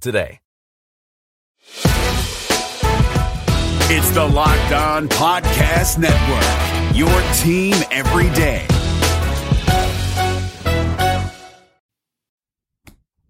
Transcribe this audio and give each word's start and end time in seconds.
today. 0.00 0.40
It's 3.90 4.10
the 4.10 4.24
Locked 4.24 4.72
On 4.72 5.08
Podcast 5.08 5.98
Network, 5.98 6.96
your 6.96 7.08
team 7.34 7.74
every 7.90 8.28
day. 8.34 8.66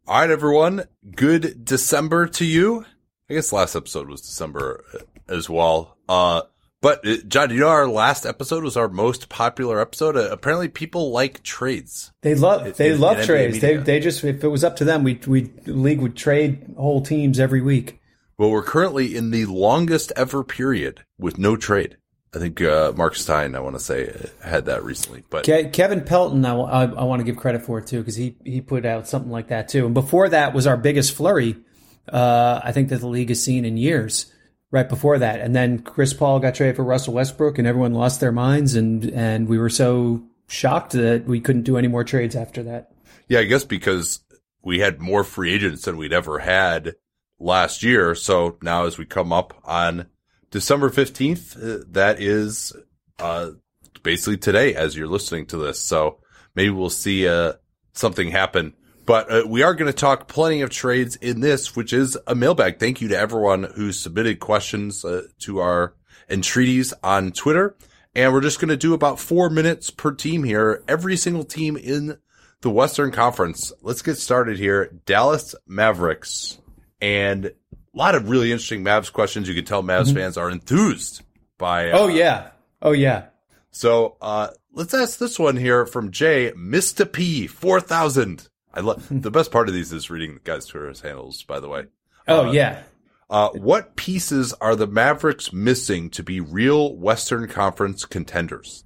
All 0.06 0.20
right, 0.20 0.30
everyone. 0.30 0.84
Good 1.14 1.64
December 1.64 2.26
to 2.28 2.44
you. 2.44 2.84
I 3.30 3.34
guess 3.34 3.52
last 3.52 3.76
episode 3.76 4.08
was 4.08 4.22
December 4.22 4.84
uh, 4.94 4.98
as 5.28 5.50
well. 5.50 5.96
Uh, 6.08 6.42
but 6.80 7.06
uh, 7.06 7.16
John, 7.26 7.50
you 7.50 7.60
know 7.60 7.68
our 7.68 7.88
last 7.88 8.26
episode 8.26 8.64
was 8.64 8.76
our 8.76 8.88
most 8.88 9.28
popular 9.28 9.80
episode. 9.80 10.16
Uh, 10.16 10.28
apparently, 10.30 10.68
people 10.68 11.10
like 11.10 11.42
trades. 11.42 12.12
They 12.22 12.34
love 12.34 12.76
they 12.76 12.92
in- 12.92 13.00
love 13.00 13.20
in 13.20 13.26
trades. 13.26 13.60
They 13.60 13.76
they 13.76 14.00
just 14.00 14.22
if 14.24 14.44
it 14.44 14.48
was 14.48 14.64
up 14.64 14.76
to 14.76 14.84
them, 14.84 15.04
we 15.04 15.20
we 15.26 15.50
league 15.66 16.00
would 16.00 16.16
trade 16.16 16.74
whole 16.76 17.02
teams 17.02 17.40
every 17.40 17.60
week. 17.60 18.00
Well, 18.38 18.50
we're 18.50 18.62
currently 18.62 19.16
in 19.16 19.30
the 19.30 19.46
longest 19.46 20.12
ever 20.14 20.44
period 20.44 21.04
with 21.18 21.38
no 21.38 21.56
trade. 21.56 21.96
I 22.34 22.38
think 22.38 22.60
uh, 22.60 22.92
Marc 22.94 23.16
Stein, 23.16 23.54
I 23.56 23.60
want 23.60 23.74
to 23.76 23.80
say, 23.80 24.10
uh, 24.10 24.46
had 24.46 24.66
that 24.66 24.84
recently. 24.84 25.24
But 25.30 25.44
Ke- 25.44 25.72
Kevin 25.72 26.02
Pelton, 26.02 26.44
I, 26.44 26.54
I, 26.54 26.84
I 26.84 27.04
want 27.04 27.20
to 27.20 27.24
give 27.24 27.36
credit 27.36 27.62
for 27.62 27.78
it 27.78 27.86
too 27.86 27.98
because 27.98 28.16
he 28.16 28.36
he 28.44 28.60
put 28.60 28.84
out 28.84 29.08
something 29.08 29.32
like 29.32 29.48
that 29.48 29.68
too. 29.68 29.86
And 29.86 29.94
before 29.94 30.28
that 30.28 30.54
was 30.54 30.66
our 30.66 30.76
biggest 30.76 31.14
flurry. 31.14 31.56
Uh, 32.10 32.60
I 32.64 32.72
think 32.72 32.88
that 32.88 33.00
the 33.00 33.08
league 33.08 33.28
has 33.28 33.42
seen 33.42 33.64
in 33.66 33.76
years. 33.76 34.32
Right 34.70 34.88
before 34.88 35.18
that, 35.18 35.40
and 35.40 35.56
then 35.56 35.78
Chris 35.78 36.12
Paul 36.12 36.40
got 36.40 36.54
traded 36.54 36.76
for 36.76 36.84
Russell 36.84 37.14
Westbrook, 37.14 37.58
and 37.58 37.66
everyone 37.66 37.94
lost 37.94 38.20
their 38.20 38.32
minds, 38.32 38.74
and 38.74 39.04
and 39.06 39.48
we 39.48 39.56
were 39.56 39.70
so 39.70 40.22
shocked 40.46 40.92
that 40.92 41.24
we 41.24 41.40
couldn't 41.40 41.62
do 41.62 41.78
any 41.78 41.88
more 41.88 42.04
trades 42.04 42.36
after 42.36 42.62
that. 42.64 42.92
Yeah, 43.28 43.40
I 43.40 43.44
guess 43.44 43.64
because 43.64 44.20
we 44.62 44.80
had 44.80 45.00
more 45.00 45.24
free 45.24 45.52
agents 45.52 45.82
than 45.84 45.96
we'd 45.96 46.12
ever 46.12 46.38
had 46.38 46.94
last 47.38 47.82
year. 47.82 48.14
So 48.14 48.58
now 48.62 48.84
as 48.84 48.98
we 48.98 49.04
come 49.04 49.32
up 49.32 49.54
on 49.64 50.06
December 50.50 50.90
15th, 50.90 51.56
uh, 51.56 51.84
that 51.90 52.20
is, 52.20 52.74
uh, 53.18 53.50
basically 54.02 54.36
today 54.36 54.74
as 54.74 54.96
you're 54.96 55.08
listening 55.08 55.46
to 55.46 55.56
this. 55.56 55.80
So 55.80 56.18
maybe 56.54 56.70
we'll 56.70 56.90
see, 56.90 57.28
uh, 57.28 57.54
something 57.92 58.30
happen. 58.30 58.74
But 59.08 59.32
uh, 59.32 59.44
we 59.46 59.62
are 59.62 59.72
going 59.72 59.90
to 59.90 59.98
talk 59.98 60.28
plenty 60.28 60.60
of 60.60 60.68
trades 60.68 61.16
in 61.16 61.40
this, 61.40 61.74
which 61.74 61.94
is 61.94 62.18
a 62.26 62.34
mailbag. 62.34 62.78
Thank 62.78 63.00
you 63.00 63.08
to 63.08 63.18
everyone 63.18 63.62
who 63.62 63.90
submitted 63.90 64.38
questions 64.38 65.02
uh, 65.02 65.22
to 65.38 65.60
our 65.60 65.94
entreaties 66.28 66.92
on 67.02 67.32
Twitter. 67.32 67.74
And 68.14 68.34
we're 68.34 68.42
just 68.42 68.60
going 68.60 68.68
to 68.68 68.76
do 68.76 68.92
about 68.92 69.18
four 69.18 69.48
minutes 69.48 69.88
per 69.88 70.12
team 70.12 70.44
here. 70.44 70.84
Every 70.86 71.16
single 71.16 71.44
team 71.44 71.78
in 71.78 72.18
the 72.60 72.68
Western 72.68 73.10
Conference. 73.10 73.72
Let's 73.80 74.02
get 74.02 74.18
started 74.18 74.58
here. 74.58 75.00
Dallas 75.06 75.54
Mavericks 75.66 76.58
and 77.00 77.46
a 77.46 77.52
lot 77.94 78.14
of 78.14 78.28
really 78.28 78.52
interesting 78.52 78.84
Mavs 78.84 79.10
questions. 79.10 79.48
You 79.48 79.54
can 79.54 79.64
tell 79.64 79.82
Mavs 79.82 80.12
fans 80.12 80.36
are 80.36 80.50
enthused 80.50 81.22
by. 81.56 81.92
uh, 81.92 81.98
Oh 82.00 82.08
yeah, 82.08 82.50
oh 82.82 82.92
yeah. 82.92 83.28
So, 83.70 84.18
uh, 84.20 84.48
let's 84.70 84.92
ask 84.92 85.18
this 85.18 85.38
one 85.38 85.56
here 85.56 85.86
from 85.86 86.10
Jay, 86.10 86.52
Mr. 86.52 87.10
P, 87.10 87.46
4000. 87.46 88.50
I 88.78 88.80
love, 88.80 89.06
the 89.10 89.30
best 89.30 89.50
part 89.50 89.68
of 89.68 89.74
these 89.74 89.92
is 89.92 90.08
reading 90.08 90.34
the 90.34 90.40
guys' 90.40 90.66
Twitter 90.66 90.92
handles, 91.02 91.42
by 91.42 91.58
the 91.58 91.68
way. 91.68 91.86
Oh 92.28 92.52
yeah. 92.52 92.82
Uh, 93.28 93.50
what 93.50 93.96
pieces 93.96 94.54
are 94.54 94.74
the 94.74 94.86
Mavericks 94.86 95.52
missing 95.52 96.08
to 96.10 96.22
be 96.22 96.40
real 96.40 96.96
Western 96.96 97.46
Conference 97.48 98.06
contenders? 98.06 98.84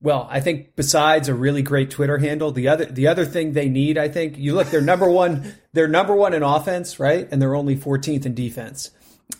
Well, 0.00 0.26
I 0.28 0.40
think 0.40 0.74
besides 0.74 1.28
a 1.28 1.34
really 1.34 1.62
great 1.62 1.90
Twitter 1.90 2.18
handle, 2.18 2.50
the 2.50 2.68
other 2.68 2.86
the 2.86 3.06
other 3.06 3.24
thing 3.24 3.52
they 3.52 3.68
need, 3.68 3.98
I 3.98 4.08
think, 4.08 4.36
you 4.36 4.54
look, 4.54 4.68
they're 4.68 4.80
number 4.80 5.08
one, 5.08 5.54
they're 5.74 5.86
number 5.86 6.16
one 6.16 6.34
in 6.34 6.42
offense, 6.42 6.98
right? 6.98 7.28
And 7.30 7.40
they're 7.40 7.54
only 7.54 7.76
14th 7.76 8.26
in 8.26 8.34
defense. 8.34 8.90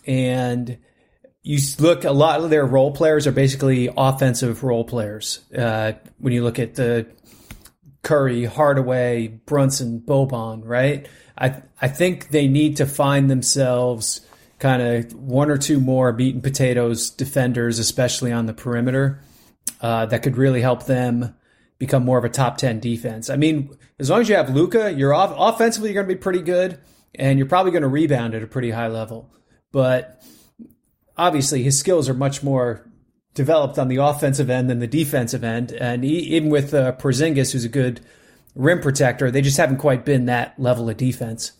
And 0.05 0.77
you 1.41 1.59
look, 1.79 2.05
a 2.05 2.11
lot 2.11 2.39
of 2.39 2.49
their 2.49 2.65
role 2.65 2.91
players 2.91 3.27
are 3.27 3.33
basically 3.33 3.89
offensive 3.97 4.63
role 4.63 4.85
players. 4.85 5.41
Uh, 5.53 5.93
when 6.19 6.31
you 6.31 6.43
look 6.43 6.59
at 6.59 6.75
the 6.75 7.07
Curry, 8.03 8.45
Hardaway, 8.45 9.27
Brunson, 9.27 10.01
Boban, 10.01 10.61
right? 10.65 11.07
I 11.37 11.61
I 11.81 11.87
think 11.87 12.29
they 12.29 12.47
need 12.47 12.77
to 12.77 12.85
find 12.85 13.29
themselves 13.29 14.21
kind 14.59 14.81
of 14.81 15.13
one 15.13 15.49
or 15.49 15.57
two 15.57 15.79
more 15.79 16.13
beaten 16.13 16.41
potatoes 16.41 17.09
defenders, 17.09 17.79
especially 17.79 18.31
on 18.31 18.45
the 18.45 18.53
perimeter 18.53 19.19
uh, 19.81 20.05
that 20.05 20.23
could 20.23 20.37
really 20.37 20.61
help 20.61 20.85
them 20.85 21.35
become 21.79 22.05
more 22.05 22.17
of 22.17 22.23
a 22.23 22.29
top 22.29 22.57
10 22.57 22.79
defense. 22.79 23.29
I 23.29 23.35
mean, 23.35 23.75
as 23.99 24.09
long 24.09 24.21
as 24.21 24.29
you 24.29 24.35
have 24.35 24.49
Luka, 24.55 24.93
you're 24.93 25.13
off- 25.13 25.35
offensively, 25.37 25.89
you're 25.89 26.01
going 26.01 26.07
to 26.07 26.15
be 26.15 26.21
pretty 26.21 26.41
good 26.41 26.79
and 27.15 27.37
you're 27.37 27.47
probably 27.47 27.71
going 27.73 27.81
to 27.81 27.89
rebound 27.89 28.35
at 28.35 28.41
a 28.41 28.47
pretty 28.47 28.71
high 28.71 28.87
level. 28.87 29.29
But 29.73 30.23
obviously, 31.17 31.61
his 31.61 31.77
skills 31.77 32.07
are 32.07 32.13
much 32.13 32.41
more 32.41 32.89
developed 33.33 33.79
on 33.79 33.87
the 33.87 33.97
offensive 33.97 34.49
end 34.49 34.69
than 34.69 34.79
the 34.79 34.87
defensive 34.87 35.43
end. 35.43 35.71
And 35.71 36.05
e- 36.05 36.35
even 36.35 36.49
with 36.49 36.73
uh, 36.73 36.93
Porzingis, 36.93 37.51
who's 37.51 37.65
a 37.65 37.69
good 37.69 38.01
rim 38.55 38.79
protector, 38.81 39.31
they 39.31 39.41
just 39.41 39.57
haven't 39.57 39.77
quite 39.77 40.05
been 40.05 40.25
that 40.25 40.59
level 40.59 40.89
of 40.89 40.97
defense. 40.97 41.53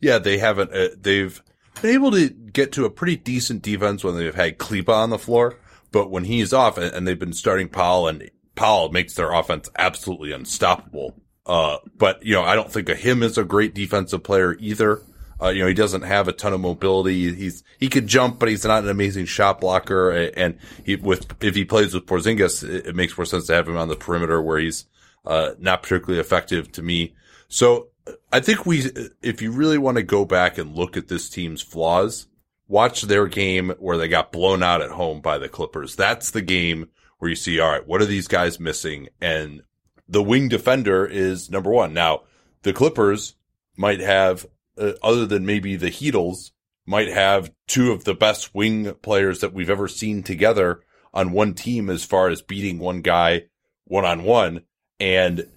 Yeah, 0.00 0.18
they 0.18 0.38
haven't. 0.38 0.72
Uh, 0.72 0.88
they've 0.98 1.42
been 1.82 1.94
able 1.94 2.10
to 2.12 2.28
get 2.28 2.72
to 2.72 2.84
a 2.84 2.90
pretty 2.90 3.16
decent 3.16 3.62
defense 3.62 4.04
when 4.04 4.16
they've 4.16 4.34
had 4.34 4.58
Kleber 4.58 4.92
on 4.92 5.10
the 5.10 5.18
floor, 5.18 5.58
but 5.92 6.10
when 6.10 6.24
he's 6.24 6.52
off 6.52 6.78
and, 6.78 6.92
and 6.94 7.06
they've 7.06 7.18
been 7.18 7.32
starting 7.32 7.68
Powell 7.68 8.08
and 8.08 8.30
Powell 8.54 8.90
makes 8.90 9.14
their 9.14 9.32
offense 9.32 9.68
absolutely 9.76 10.32
unstoppable. 10.32 11.14
Uh, 11.44 11.78
but 11.96 12.24
you 12.24 12.34
know, 12.34 12.42
I 12.42 12.54
don't 12.54 12.72
think 12.72 12.88
of 12.88 12.98
him 12.98 13.22
as 13.22 13.38
a 13.38 13.44
great 13.44 13.74
defensive 13.74 14.22
player 14.22 14.56
either. 14.58 15.02
Uh, 15.40 15.48
you 15.48 15.60
know, 15.60 15.68
he 15.68 15.74
doesn't 15.74 16.02
have 16.02 16.28
a 16.28 16.32
ton 16.32 16.52
of 16.52 16.60
mobility. 16.60 17.34
He's, 17.34 17.62
he 17.78 17.88
could 17.88 18.06
jump, 18.06 18.38
but 18.38 18.48
he's 18.48 18.64
not 18.64 18.84
an 18.84 18.88
amazing 18.88 19.26
shot 19.26 19.60
blocker. 19.60 20.10
And 20.10 20.58
he, 20.84 20.96
with, 20.96 21.26
if 21.42 21.54
he 21.54 21.64
plays 21.64 21.92
with 21.92 22.06
Porzingis, 22.06 22.66
it, 22.66 22.86
it 22.86 22.96
makes 22.96 23.16
more 23.18 23.26
sense 23.26 23.46
to 23.46 23.54
have 23.54 23.68
him 23.68 23.76
on 23.76 23.88
the 23.88 23.96
perimeter 23.96 24.40
where 24.40 24.58
he's, 24.58 24.86
uh, 25.26 25.50
not 25.58 25.82
particularly 25.82 26.20
effective 26.20 26.72
to 26.72 26.82
me. 26.82 27.14
So 27.48 27.88
I 28.32 28.40
think 28.40 28.64
we, 28.64 28.90
if 29.20 29.42
you 29.42 29.52
really 29.52 29.78
want 29.78 29.98
to 29.98 30.02
go 30.02 30.24
back 30.24 30.56
and 30.58 30.74
look 30.74 30.96
at 30.96 31.08
this 31.08 31.28
team's 31.28 31.60
flaws, 31.60 32.28
watch 32.66 33.02
their 33.02 33.26
game 33.26 33.74
where 33.78 33.98
they 33.98 34.08
got 34.08 34.32
blown 34.32 34.62
out 34.62 34.80
at 34.80 34.90
home 34.90 35.20
by 35.20 35.38
the 35.38 35.48
Clippers. 35.48 35.96
That's 35.96 36.30
the 36.30 36.42
game 36.42 36.88
where 37.18 37.28
you 37.28 37.36
see, 37.36 37.60
all 37.60 37.70
right, 37.70 37.86
what 37.86 38.00
are 38.00 38.06
these 38.06 38.28
guys 38.28 38.58
missing? 38.58 39.08
And 39.20 39.62
the 40.08 40.22
wing 40.22 40.48
defender 40.48 41.04
is 41.04 41.50
number 41.50 41.70
one. 41.70 41.92
Now, 41.92 42.22
the 42.62 42.72
Clippers 42.72 43.34
might 43.76 44.00
have, 44.00 44.46
uh, 44.78 44.92
other 45.02 45.26
than 45.26 45.46
maybe 45.46 45.76
the 45.76 45.90
Heatles, 45.90 46.50
might 46.86 47.08
have 47.08 47.52
two 47.66 47.92
of 47.92 48.04
the 48.04 48.14
best 48.14 48.54
wing 48.54 48.94
players 49.02 49.40
that 49.40 49.52
we've 49.52 49.70
ever 49.70 49.88
seen 49.88 50.22
together 50.22 50.80
on 51.12 51.32
one 51.32 51.54
team 51.54 51.90
as 51.90 52.04
far 52.04 52.28
as 52.28 52.42
beating 52.42 52.78
one 52.78 53.00
guy 53.00 53.44
one 53.86 54.04
on 54.04 54.22
one. 54.24 54.62
And 55.00 55.48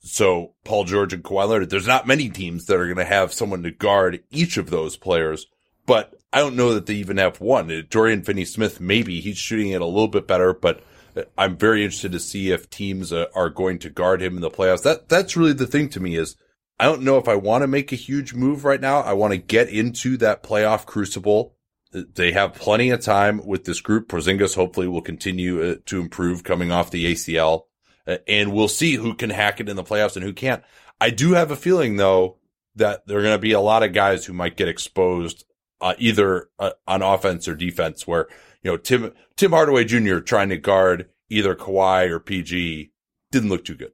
so 0.00 0.54
Paul 0.64 0.84
George 0.84 1.12
and 1.12 1.24
Kawhi 1.24 1.48
Leonard, 1.48 1.70
there's 1.70 1.86
not 1.86 2.06
many 2.06 2.28
teams 2.28 2.66
that 2.66 2.78
are 2.78 2.86
going 2.86 2.96
to 2.96 3.04
have 3.04 3.32
someone 3.32 3.62
to 3.62 3.70
guard 3.70 4.22
each 4.30 4.56
of 4.56 4.70
those 4.70 4.96
players, 4.96 5.46
but 5.86 6.14
I 6.32 6.38
don't 6.38 6.56
know 6.56 6.74
that 6.74 6.86
they 6.86 6.94
even 6.94 7.16
have 7.16 7.40
one. 7.40 7.70
Uh, 7.70 7.82
Dorian 7.88 8.22
Finney-Smith, 8.22 8.80
maybe 8.80 9.20
he's 9.20 9.38
shooting 9.38 9.70
it 9.70 9.80
a 9.80 9.86
little 9.86 10.08
bit 10.08 10.26
better, 10.26 10.52
but 10.52 10.82
uh, 11.16 11.22
I'm 11.38 11.56
very 11.56 11.82
interested 11.82 12.12
to 12.12 12.20
see 12.20 12.50
if 12.50 12.70
teams 12.70 13.12
uh, 13.12 13.26
are 13.34 13.50
going 13.50 13.78
to 13.80 13.90
guard 13.90 14.20
him 14.20 14.36
in 14.36 14.42
the 14.42 14.50
playoffs. 14.50 14.82
That, 14.82 15.08
that's 15.08 15.36
really 15.36 15.52
the 15.52 15.66
thing 15.66 15.88
to 15.90 16.00
me 16.00 16.16
is 16.16 16.36
I 16.78 16.84
don't 16.84 17.02
know 17.02 17.16
if 17.16 17.28
I 17.28 17.36
want 17.36 17.62
to 17.62 17.68
make 17.68 17.92
a 17.92 17.96
huge 17.96 18.34
move 18.34 18.64
right 18.64 18.80
now. 18.80 19.00
I 19.00 19.14
want 19.14 19.32
to 19.32 19.38
get 19.38 19.68
into 19.68 20.16
that 20.18 20.42
playoff 20.42 20.84
crucible. 20.84 21.54
They 21.92 22.32
have 22.32 22.54
plenty 22.54 22.90
of 22.90 23.00
time 23.00 23.46
with 23.46 23.64
this 23.64 23.80
group. 23.80 24.08
Porzingis 24.08 24.54
hopefully 24.54 24.86
will 24.86 25.00
continue 25.00 25.62
uh, 25.62 25.76
to 25.86 26.00
improve 26.00 26.44
coming 26.44 26.70
off 26.70 26.90
the 26.90 27.12
ACL, 27.12 27.62
uh, 28.06 28.18
and 28.28 28.52
we'll 28.52 28.68
see 28.68 28.94
who 28.96 29.14
can 29.14 29.30
hack 29.30 29.60
it 29.60 29.68
in 29.68 29.76
the 29.76 29.84
playoffs 29.84 30.16
and 30.16 30.24
who 30.24 30.34
can't. 30.34 30.62
I 31.00 31.10
do 31.10 31.32
have 31.32 31.50
a 31.50 31.56
feeling 31.56 31.96
though 31.96 32.38
that 32.74 33.06
there 33.06 33.18
are 33.18 33.22
going 33.22 33.34
to 33.34 33.40
be 33.40 33.52
a 33.52 33.60
lot 33.60 33.82
of 33.82 33.94
guys 33.94 34.26
who 34.26 34.34
might 34.34 34.56
get 34.56 34.68
exposed 34.68 35.44
uh, 35.80 35.94
either 35.98 36.50
uh, 36.58 36.72
on 36.86 37.00
offense 37.00 37.48
or 37.48 37.54
defense. 37.54 38.06
Where 38.06 38.26
you 38.62 38.70
know 38.70 38.76
Tim 38.76 39.14
Tim 39.36 39.52
Hardaway 39.52 39.84
Jr. 39.84 40.18
trying 40.18 40.50
to 40.50 40.58
guard 40.58 41.08
either 41.30 41.54
Kawhi 41.54 42.10
or 42.10 42.20
PG 42.20 42.92
didn't 43.32 43.48
look 43.48 43.64
too 43.64 43.74
good. 43.74 43.92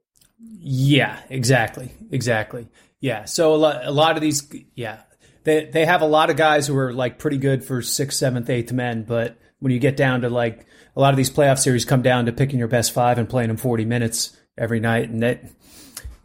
Yeah, 0.65 1.19
exactly, 1.29 1.91
exactly. 2.11 2.69
Yeah, 2.99 3.25
so 3.25 3.53
a 3.53 3.57
lot, 3.57 3.85
a 3.85 3.91
lot 3.91 4.15
of 4.15 4.21
these, 4.21 4.49
yeah, 4.75 5.01
they 5.43 5.65
they 5.65 5.85
have 5.85 6.01
a 6.01 6.07
lot 6.07 6.29
of 6.29 6.37
guys 6.37 6.67
who 6.67 6.77
are 6.77 6.93
like 6.93 7.19
pretty 7.19 7.37
good 7.37 7.63
for 7.65 7.81
sixth, 7.81 8.17
seventh, 8.17 8.49
eighth 8.49 8.71
men, 8.71 9.03
but 9.03 9.37
when 9.59 9.71
you 9.71 9.79
get 9.79 9.97
down 9.97 10.21
to 10.21 10.29
like 10.29 10.65
a 10.95 11.01
lot 11.01 11.13
of 11.13 11.17
these 11.17 11.29
playoff 11.29 11.59
series 11.59 11.85
come 11.85 12.01
down 12.01 12.27
to 12.27 12.31
picking 12.31 12.59
your 12.59 12.67
best 12.67 12.93
five 12.93 13.17
and 13.17 13.27
playing 13.27 13.49
them 13.49 13.57
forty 13.57 13.85
minutes 13.85 14.37
every 14.57 14.79
night, 14.79 15.09
and 15.09 15.21
that 15.21 15.43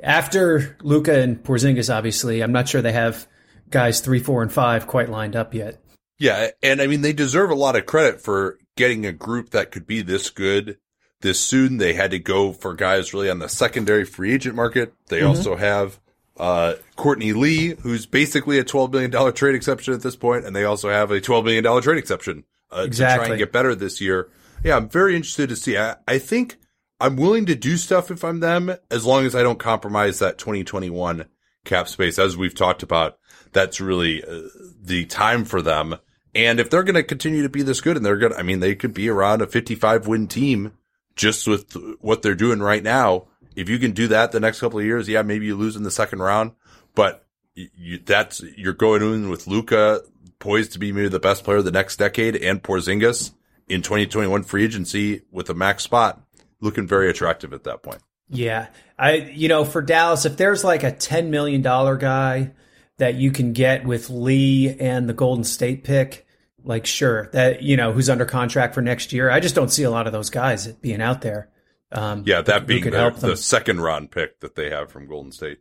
after 0.00 0.76
Luka 0.82 1.20
and 1.20 1.42
Porzingis, 1.42 1.92
obviously, 1.92 2.42
I'm 2.42 2.52
not 2.52 2.68
sure 2.68 2.80
they 2.80 2.92
have 2.92 3.26
guys 3.70 4.00
three, 4.00 4.20
four, 4.20 4.42
and 4.42 4.52
five 4.52 4.86
quite 4.86 5.08
lined 5.08 5.34
up 5.34 5.54
yet. 5.54 5.82
Yeah, 6.18 6.50
and 6.62 6.80
I 6.80 6.86
mean 6.86 7.02
they 7.02 7.12
deserve 7.12 7.50
a 7.50 7.56
lot 7.56 7.76
of 7.76 7.86
credit 7.86 8.20
for 8.20 8.58
getting 8.76 9.06
a 9.06 9.12
group 9.12 9.50
that 9.50 9.72
could 9.72 9.86
be 9.86 10.02
this 10.02 10.30
good 10.30 10.78
this 11.20 11.40
soon. 11.40 11.78
They 11.78 11.94
had 11.94 12.10
to 12.12 12.18
go 12.18 12.52
for 12.52 12.74
guys 12.74 13.12
really 13.12 13.30
on 13.30 13.38
the 13.38 13.48
secondary 13.48 14.04
free 14.04 14.32
agent 14.32 14.54
market. 14.54 14.94
They 15.08 15.20
mm-hmm. 15.20 15.28
also 15.28 15.56
have 15.56 15.98
uh, 16.36 16.74
Courtney 16.96 17.32
Lee, 17.32 17.74
who's 17.80 18.06
basically 18.06 18.58
a 18.58 18.64
$12 18.64 18.92
million 18.92 19.32
trade 19.32 19.54
exception 19.54 19.94
at 19.94 20.02
this 20.02 20.16
point, 20.16 20.44
and 20.44 20.54
they 20.54 20.64
also 20.64 20.88
have 20.88 21.10
a 21.10 21.20
$12 21.20 21.44
million 21.44 21.82
trade 21.82 21.98
exception 21.98 22.44
uh, 22.70 22.82
exactly. 22.86 23.14
to 23.14 23.26
try 23.26 23.34
and 23.34 23.38
get 23.38 23.52
better 23.52 23.74
this 23.74 24.00
year. 24.00 24.28
Yeah, 24.62 24.76
I'm 24.76 24.88
very 24.88 25.16
interested 25.16 25.48
to 25.48 25.56
see. 25.56 25.76
I, 25.76 25.96
I 26.06 26.18
think 26.18 26.58
I'm 27.00 27.16
willing 27.16 27.46
to 27.46 27.54
do 27.54 27.76
stuff 27.76 28.10
if 28.10 28.24
I'm 28.24 28.40
them, 28.40 28.74
as 28.90 29.04
long 29.04 29.24
as 29.24 29.34
I 29.34 29.42
don't 29.42 29.58
compromise 29.58 30.18
that 30.18 30.38
2021 30.38 31.26
cap 31.64 31.88
space. 31.88 32.18
As 32.18 32.36
we've 32.36 32.54
talked 32.54 32.82
about, 32.82 33.18
that's 33.52 33.80
really 33.80 34.24
uh, 34.24 34.42
the 34.80 35.06
time 35.06 35.44
for 35.44 35.62
them. 35.62 35.96
And 36.34 36.60
if 36.60 36.70
they're 36.70 36.82
going 36.82 36.94
to 36.94 37.02
continue 37.02 37.42
to 37.42 37.48
be 37.48 37.62
this 37.62 37.80
good 37.80 37.96
and 37.96 38.04
they're 38.04 38.16
going 38.16 38.32
to, 38.32 38.38
I 38.38 38.42
mean, 38.42 38.60
they 38.60 38.74
could 38.74 38.94
be 38.94 39.08
around 39.08 39.42
a 39.42 39.46
55 39.46 40.06
win 40.06 40.28
team 40.28 40.72
just 41.18 41.46
with 41.46 41.76
what 42.00 42.22
they're 42.22 42.34
doing 42.34 42.60
right 42.60 42.82
now. 42.82 43.26
If 43.54 43.68
you 43.68 43.78
can 43.78 43.90
do 43.90 44.08
that 44.08 44.32
the 44.32 44.40
next 44.40 44.60
couple 44.60 44.78
of 44.78 44.84
years, 44.84 45.08
yeah, 45.08 45.22
maybe 45.22 45.44
you 45.44 45.56
lose 45.56 45.76
in 45.76 45.82
the 45.82 45.90
second 45.90 46.20
round, 46.20 46.52
but 46.94 47.26
you, 47.54 47.98
that's, 47.98 48.40
you're 48.56 48.72
going 48.72 49.02
in 49.02 49.28
with 49.28 49.46
Luka 49.46 50.00
poised 50.38 50.72
to 50.72 50.78
be 50.78 50.92
maybe 50.92 51.08
the 51.08 51.18
best 51.18 51.42
player 51.42 51.58
of 51.58 51.64
the 51.64 51.72
next 51.72 51.96
decade 51.96 52.36
and 52.36 52.62
Porzingis 52.62 53.32
in 53.68 53.82
2021 53.82 54.44
free 54.44 54.64
agency 54.64 55.22
with 55.32 55.50
a 55.50 55.54
max 55.54 55.82
spot 55.82 56.22
looking 56.60 56.86
very 56.86 57.10
attractive 57.10 57.52
at 57.52 57.64
that 57.64 57.82
point. 57.82 58.00
Yeah. 58.28 58.68
I, 58.96 59.14
you 59.14 59.48
know, 59.48 59.64
for 59.64 59.82
Dallas, 59.82 60.24
if 60.24 60.36
there's 60.36 60.62
like 60.62 60.84
a 60.84 60.92
$10 60.92 61.28
million 61.28 61.62
guy 61.62 62.52
that 62.98 63.14
you 63.16 63.32
can 63.32 63.52
get 63.52 63.84
with 63.84 64.08
Lee 64.08 64.76
and 64.78 65.08
the 65.08 65.14
Golden 65.14 65.44
State 65.44 65.82
pick, 65.82 66.27
like 66.68 66.84
sure 66.86 67.30
that 67.32 67.62
you 67.62 67.76
know 67.76 67.92
who's 67.92 68.10
under 68.10 68.26
contract 68.26 68.74
for 68.74 68.82
next 68.82 69.12
year. 69.12 69.30
I 69.30 69.40
just 69.40 69.54
don't 69.54 69.72
see 69.72 69.82
a 69.82 69.90
lot 69.90 70.06
of 70.06 70.12
those 70.12 70.30
guys 70.30 70.68
being 70.68 71.00
out 71.00 71.22
there. 71.22 71.48
Um, 71.90 72.22
yeah, 72.26 72.42
that 72.42 72.66
being 72.66 72.84
the, 72.84 73.16
the, 73.18 73.36
second 73.36 73.80
round 73.80 74.10
pick 74.10 74.38
that 74.40 74.54
they 74.54 74.68
have 74.68 74.92
from 74.92 75.08
Golden 75.08 75.32
State. 75.32 75.60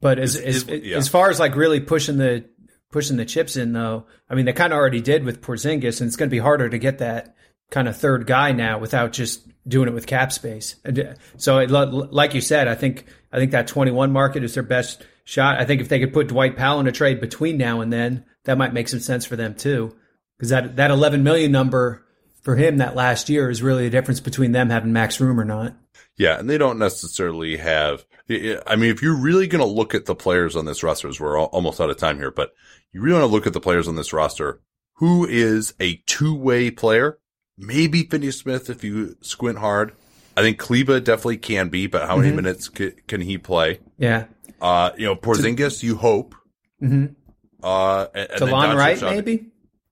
But 0.00 0.20
as 0.20 0.36
as, 0.36 0.64
yeah. 0.68 0.96
as 0.96 1.08
far 1.08 1.28
as 1.28 1.40
like 1.40 1.56
really 1.56 1.80
pushing 1.80 2.16
the 2.16 2.48
pushing 2.92 3.16
the 3.16 3.24
chips 3.24 3.56
in 3.56 3.72
though, 3.72 4.06
I 4.30 4.36
mean 4.36 4.46
they 4.46 4.52
kind 4.52 4.72
of 4.72 4.78
already 4.78 5.00
did 5.00 5.24
with 5.24 5.42
Porzingis, 5.42 6.00
and 6.00 6.06
it's 6.06 6.16
going 6.16 6.30
to 6.30 6.34
be 6.34 6.38
harder 6.38 6.68
to 6.68 6.78
get 6.78 6.98
that 6.98 7.34
kind 7.70 7.88
of 7.88 7.96
third 7.96 8.28
guy 8.28 8.52
now 8.52 8.78
without 8.78 9.12
just 9.12 9.42
doing 9.68 9.88
it 9.88 9.94
with 9.94 10.06
cap 10.06 10.32
space. 10.32 10.76
Uh, 10.86 11.14
so, 11.36 11.58
it, 11.58 11.68
like 11.68 12.34
you 12.34 12.40
said, 12.40 12.68
I 12.68 12.76
think 12.76 13.06
I 13.32 13.38
think 13.38 13.50
that 13.50 13.66
21 13.66 14.12
market 14.12 14.44
is 14.44 14.54
their 14.54 14.62
best 14.62 15.04
shot. 15.24 15.60
I 15.60 15.64
think 15.64 15.80
if 15.80 15.88
they 15.88 15.98
could 15.98 16.12
put 16.12 16.28
Dwight 16.28 16.56
Powell 16.56 16.78
in 16.78 16.86
a 16.86 16.92
trade 16.92 17.20
between 17.20 17.58
now 17.58 17.80
and 17.80 17.92
then, 17.92 18.24
that 18.48 18.56
might 18.56 18.72
make 18.72 18.88
some 18.88 19.00
sense 19.00 19.26
for 19.26 19.36
them 19.36 19.54
too. 19.54 19.94
Because 20.36 20.48
that 20.48 20.76
that 20.76 20.90
11 20.90 21.22
million 21.22 21.52
number 21.52 22.04
for 22.40 22.56
him 22.56 22.78
that 22.78 22.96
last 22.96 23.28
year 23.28 23.50
is 23.50 23.62
really 23.62 23.84
the 23.84 23.90
difference 23.90 24.20
between 24.20 24.52
them 24.52 24.70
having 24.70 24.92
max 24.92 25.20
room 25.20 25.38
or 25.38 25.44
not. 25.44 25.74
Yeah, 26.16 26.38
and 26.38 26.48
they 26.48 26.56
don't 26.56 26.78
necessarily 26.78 27.58
have. 27.58 28.06
I 28.30 28.76
mean, 28.76 28.90
if 28.90 29.02
you're 29.02 29.20
really 29.20 29.46
going 29.46 29.60
to 29.60 29.70
look 29.70 29.94
at 29.94 30.06
the 30.06 30.14
players 30.14 30.56
on 30.56 30.64
this 30.64 30.82
roster, 30.82 31.08
as 31.08 31.20
we're 31.20 31.38
almost 31.38 31.78
out 31.80 31.90
of 31.90 31.98
time 31.98 32.16
here, 32.16 32.30
but 32.30 32.52
you 32.90 33.02
really 33.02 33.20
want 33.20 33.30
to 33.30 33.34
look 33.34 33.46
at 33.46 33.52
the 33.52 33.60
players 33.60 33.86
on 33.86 33.96
this 33.96 34.14
roster. 34.14 34.62
Who 34.94 35.26
is 35.26 35.74
a 35.78 35.96
two 36.06 36.34
way 36.34 36.70
player? 36.70 37.18
Maybe 37.58 38.04
Finney 38.04 38.30
Smith 38.30 38.70
if 38.70 38.82
you 38.82 39.16
squint 39.20 39.58
hard. 39.58 39.92
I 40.36 40.40
think 40.40 40.58
Kleber 40.58 41.00
definitely 41.00 41.38
can 41.38 41.68
be, 41.68 41.86
but 41.86 42.06
how 42.06 42.16
many 42.16 42.28
mm-hmm. 42.28 42.36
minutes 42.36 42.68
can, 42.68 42.94
can 43.06 43.20
he 43.20 43.36
play? 43.36 43.80
Yeah. 43.98 44.26
Uh, 44.60 44.92
you 44.96 45.04
know, 45.04 45.16
Porzingis, 45.16 45.82
you 45.82 45.96
hope. 45.96 46.34
Mm-hmm. 46.82 47.14
Uh, 47.62 48.06
and, 48.14 48.28
Delon 48.30 48.76
Wright, 48.76 49.00
maybe. 49.00 49.46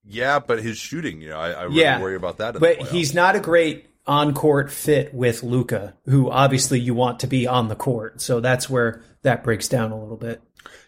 Yeah, 0.04 0.38
but 0.38 0.62
his 0.62 0.78
shooting, 0.78 1.20
you 1.20 1.30
know, 1.30 1.38
I, 1.38 1.50
I 1.50 1.62
really 1.64 1.80
yeah. 1.80 2.00
worry 2.00 2.14
about 2.14 2.38
that. 2.38 2.58
But 2.60 2.82
he's 2.88 3.12
not 3.14 3.34
a 3.34 3.40
great 3.40 3.86
on 4.06 4.34
court 4.34 4.70
fit 4.70 5.12
with 5.12 5.42
Luka, 5.42 5.94
who 6.04 6.30
obviously 6.30 6.78
you 6.78 6.94
want 6.94 7.20
to 7.20 7.26
be 7.26 7.46
on 7.46 7.68
the 7.68 7.74
court. 7.74 8.20
So 8.20 8.40
that's 8.40 8.70
where 8.70 9.02
that 9.22 9.42
breaks 9.42 9.68
down 9.68 9.90
a 9.90 10.00
little 10.00 10.16
bit. 10.16 10.40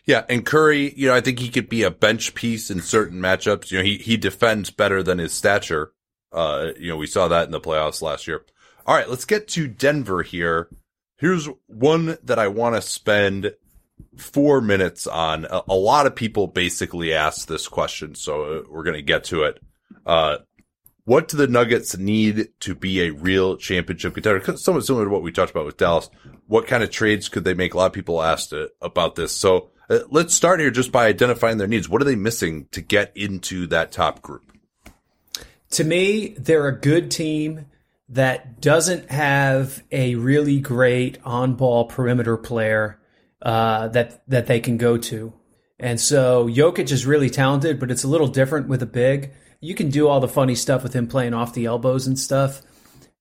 Yeah, 0.05 0.25
and 0.29 0.47
Curry, 0.47 0.95
you 0.97 1.09
know, 1.09 1.15
I 1.15 1.21
think 1.21 1.39
he 1.39 1.51
could 1.51 1.69
be 1.69 1.83
a 1.83 1.91
bench 1.91 2.35
piece 2.35 2.71
in 2.71 2.81
certain 2.81 3.21
matchups. 3.21 3.71
You 3.71 3.79
know, 3.79 3.85
he 3.85 3.99
he 3.99 4.17
defends 4.17 4.71
better 4.71 5.03
than 5.03 5.19
his 5.19 5.33
stature. 5.33 5.93
Uh, 6.33 6.69
you 6.79 6.89
know, 6.89 6.97
we 6.97 7.07
saw 7.07 7.29
that 7.29 7.47
in 7.47 7.51
the 7.51 7.61
playoffs 7.61 8.01
last 8.01 8.27
year. 8.27 8.43
All 8.87 8.95
right, 8.95 9.09
let's 9.09 9.27
get 9.27 9.49
to 9.49 9.69
Denver 9.69 10.23
here. 10.23 10.69
Here's 11.19 11.47
one 11.67 12.17
that 12.23 12.39
I 12.39 12.49
want 12.49 12.77
to 12.77 12.81
spend 12.81 13.53
four 14.17 14.61
minutes 14.61 15.07
on. 15.07 15.45
A, 15.45 15.63
a, 15.69 15.75
lot 15.75 16.07
of 16.07 16.15
people 16.15 16.47
basically 16.47 17.15
asked 17.15 17.49
this 17.49 17.69
question, 17.69 18.15
so 18.15 18.43
uh, 18.43 18.63
we're 18.69 18.85
going 18.85 18.97
to 18.97 19.03
get 19.03 19.25
to 19.25 19.45
it. 19.45 19.61
Uh, 20.05 20.39
what 21.05 21.29
do 21.29 21.39
the 21.39 21.47
Nuggets 21.47 21.97
need 21.97 22.49
to 22.61 22.75
be 22.75 23.01
a 23.01 23.11
real 23.11 23.57
championship 23.57 24.15
contender? 24.15 24.57
Somewhat 24.59 24.85
similar 24.85 25.07
to 25.07 25.11
what 25.11 25.23
we 25.23 25.33
talked 25.33 25.51
about 25.51 25.65
with 25.65 25.79
Dallas. 25.79 26.11
What 26.47 26.67
kind 26.67 26.83
of 26.83 26.91
trades 26.91 27.29
could 27.29 27.45
they 27.45 27.55
make? 27.55 27.73
A 27.73 27.79
lot 27.79 27.87
of 27.87 27.93
people 27.93 28.23
asked 28.23 28.53
uh, 28.53 28.67
about 28.83 29.15
this. 29.15 29.35
So 29.35 29.71
uh, 29.89 30.01
let's 30.11 30.35
start 30.35 30.61
here 30.61 30.71
just 30.71 30.93
by 30.93 31.07
identifying 31.07 31.57
their 31.57 31.67
needs. 31.67 31.89
What 31.89 32.03
are 32.03 32.05
they 32.05 32.15
missing 32.15 32.67
to 32.73 32.83
get 32.83 33.17
into 33.17 33.67
that 33.69 33.91
top 33.91 34.21
group? 34.21 34.53
To 35.71 35.85
me, 35.85 36.35
they're 36.39 36.69
a 36.69 36.79
good 36.79 37.11
team 37.11 37.67
that 38.11 38.61
doesn't 38.61 39.11
have 39.11 39.83
a 39.93 40.15
really 40.15 40.61
great 40.61 41.19
on 41.25 41.55
ball 41.55 41.87
perimeter 41.87 42.37
player 42.37 42.98
uh, 43.43 43.89
that 43.89 44.23
that 44.29 44.47
they 44.47 44.61
can 44.61 44.77
go 44.77 44.97
to. 44.97 45.33
And 45.79 46.01
so 46.01 46.49
Jokic 46.49 46.91
is 46.91 47.07
really 47.07 47.31
talented, 47.31 47.79
but 47.79 47.91
it's 47.91 48.05
a 48.05 48.09
little 48.09 48.27
different 48.27 48.69
with 48.69 48.83
a 48.83 48.87
big. 48.87 49.33
You 49.61 49.75
can 49.75 49.91
do 49.91 50.09
all 50.09 50.21
the 50.21 50.29
funny 50.29 50.55
stuff 50.55 50.83
with 50.83 50.93
him 50.93 51.07
playing 51.07 51.35
off 51.35 51.55
the 51.55 51.67
elbows 51.67 52.07
and 52.07 52.19
stuff, 52.19 52.63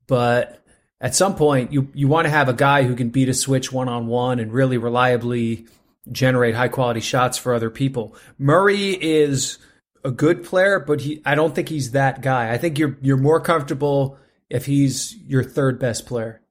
but 0.08 0.64
at 1.00 1.16
some 1.16 1.36
point 1.36 1.72
you 1.72 1.90
you 1.94 2.08
want 2.08 2.26
to 2.26 2.32
have 2.32 2.50
a 2.50 2.54
guy 2.54 2.84
who 2.84 2.96
can 2.96 3.10
beat 3.10 3.30
a 3.30 3.34
switch 3.34 3.72
one 3.72 3.88
on 3.88 4.08
one 4.08 4.40
and 4.40 4.52
really 4.52 4.78
reliably 4.78 5.68
generate 6.12 6.56
high 6.56 6.68
quality 6.68 7.02
shots 7.02 7.38
for 7.38 7.54
other 7.54 7.70
people. 7.70 8.16
Murray 8.38 8.92
is 8.92 9.58
a 10.04 10.12
good 10.12 10.44
player, 10.44 10.80
but 10.80 11.02
he 11.02 11.22
I 11.26 11.36
don't 11.36 11.54
think 11.54 11.70
he's 11.70 11.92
that 11.92 12.22
guy. 12.22 12.52
I 12.52 12.58
think 12.58 12.80
you're 12.80 12.98
you're 13.02 13.18
more 13.18 13.42
comfortable 13.42 14.18
if 14.50 14.66
he's 14.66 15.16
your 15.16 15.44
third 15.44 15.80
best 15.80 16.06
player. 16.06 16.42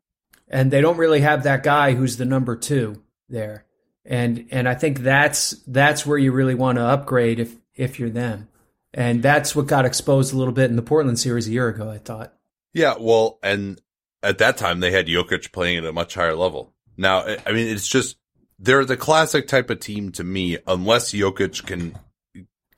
And 0.48 0.70
they 0.70 0.80
don't 0.80 0.98
really 0.98 1.20
have 1.20 1.42
that 1.42 1.64
guy 1.64 1.94
who's 1.94 2.18
the 2.18 2.24
number 2.24 2.54
2 2.54 3.02
there. 3.28 3.64
And 4.04 4.46
and 4.50 4.68
I 4.68 4.74
think 4.74 5.00
that's 5.00 5.50
that's 5.66 6.06
where 6.06 6.18
you 6.18 6.32
really 6.32 6.54
want 6.54 6.76
to 6.76 6.84
upgrade 6.84 7.40
if 7.40 7.54
if 7.74 7.98
you're 7.98 8.10
them. 8.10 8.48
And 8.94 9.22
that's 9.22 9.54
what 9.54 9.66
got 9.66 9.84
exposed 9.84 10.32
a 10.32 10.36
little 10.36 10.54
bit 10.54 10.70
in 10.70 10.76
the 10.76 10.82
Portland 10.82 11.18
series 11.18 11.46
a 11.46 11.52
year 11.52 11.68
ago, 11.68 11.90
I 11.90 11.98
thought. 11.98 12.32
Yeah, 12.72 12.94
well, 12.98 13.38
and 13.42 13.80
at 14.22 14.38
that 14.38 14.56
time 14.56 14.80
they 14.80 14.90
had 14.90 15.06
Jokic 15.06 15.52
playing 15.52 15.78
at 15.78 15.84
a 15.84 15.92
much 15.92 16.14
higher 16.14 16.34
level. 16.34 16.72
Now, 16.96 17.24
I 17.46 17.52
mean, 17.52 17.68
it's 17.68 17.86
just 17.86 18.16
they're 18.58 18.84
the 18.84 18.96
classic 18.96 19.48
type 19.48 19.70
of 19.70 19.80
team 19.80 20.12
to 20.12 20.24
me, 20.24 20.58
unless 20.66 21.12
Jokic 21.12 21.66
can 21.66 21.98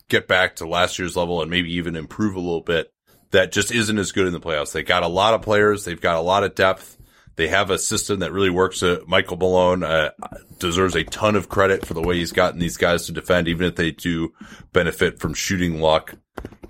get 0.08 0.26
back 0.26 0.56
to 0.56 0.66
last 0.66 0.98
year's 0.98 1.16
level 1.16 1.40
and 1.40 1.50
maybe 1.50 1.74
even 1.74 1.94
improve 1.94 2.34
a 2.34 2.40
little 2.40 2.62
bit. 2.62 2.92
That 3.30 3.52
just 3.52 3.70
isn't 3.70 3.98
as 3.98 4.12
good 4.12 4.26
in 4.26 4.32
the 4.32 4.40
playoffs. 4.40 4.72
They 4.72 4.82
got 4.82 5.02
a 5.02 5.08
lot 5.08 5.34
of 5.34 5.42
players. 5.42 5.84
They've 5.84 6.00
got 6.00 6.16
a 6.16 6.20
lot 6.20 6.44
of 6.44 6.54
depth. 6.54 6.97
They 7.38 7.46
have 7.46 7.70
a 7.70 7.78
system 7.78 8.18
that 8.18 8.32
really 8.32 8.50
works. 8.50 8.82
Uh, 8.82 8.98
Michael 9.06 9.36
Malone 9.36 9.84
uh, 9.84 10.10
deserves 10.58 10.96
a 10.96 11.04
ton 11.04 11.36
of 11.36 11.48
credit 11.48 11.86
for 11.86 11.94
the 11.94 12.02
way 12.02 12.16
he's 12.16 12.32
gotten 12.32 12.58
these 12.58 12.76
guys 12.76 13.06
to 13.06 13.12
defend, 13.12 13.46
even 13.46 13.64
if 13.64 13.76
they 13.76 13.92
do 13.92 14.32
benefit 14.72 15.20
from 15.20 15.34
shooting 15.34 15.80
luck 15.80 16.16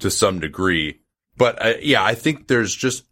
to 0.01 0.11
some 0.11 0.41
degree. 0.41 1.01
But 1.39 1.65
uh, 1.65 1.75
yeah, 1.81 2.05
I 2.05 2.15
think 2.15 2.49
there's 2.49 2.75
just 2.75 3.05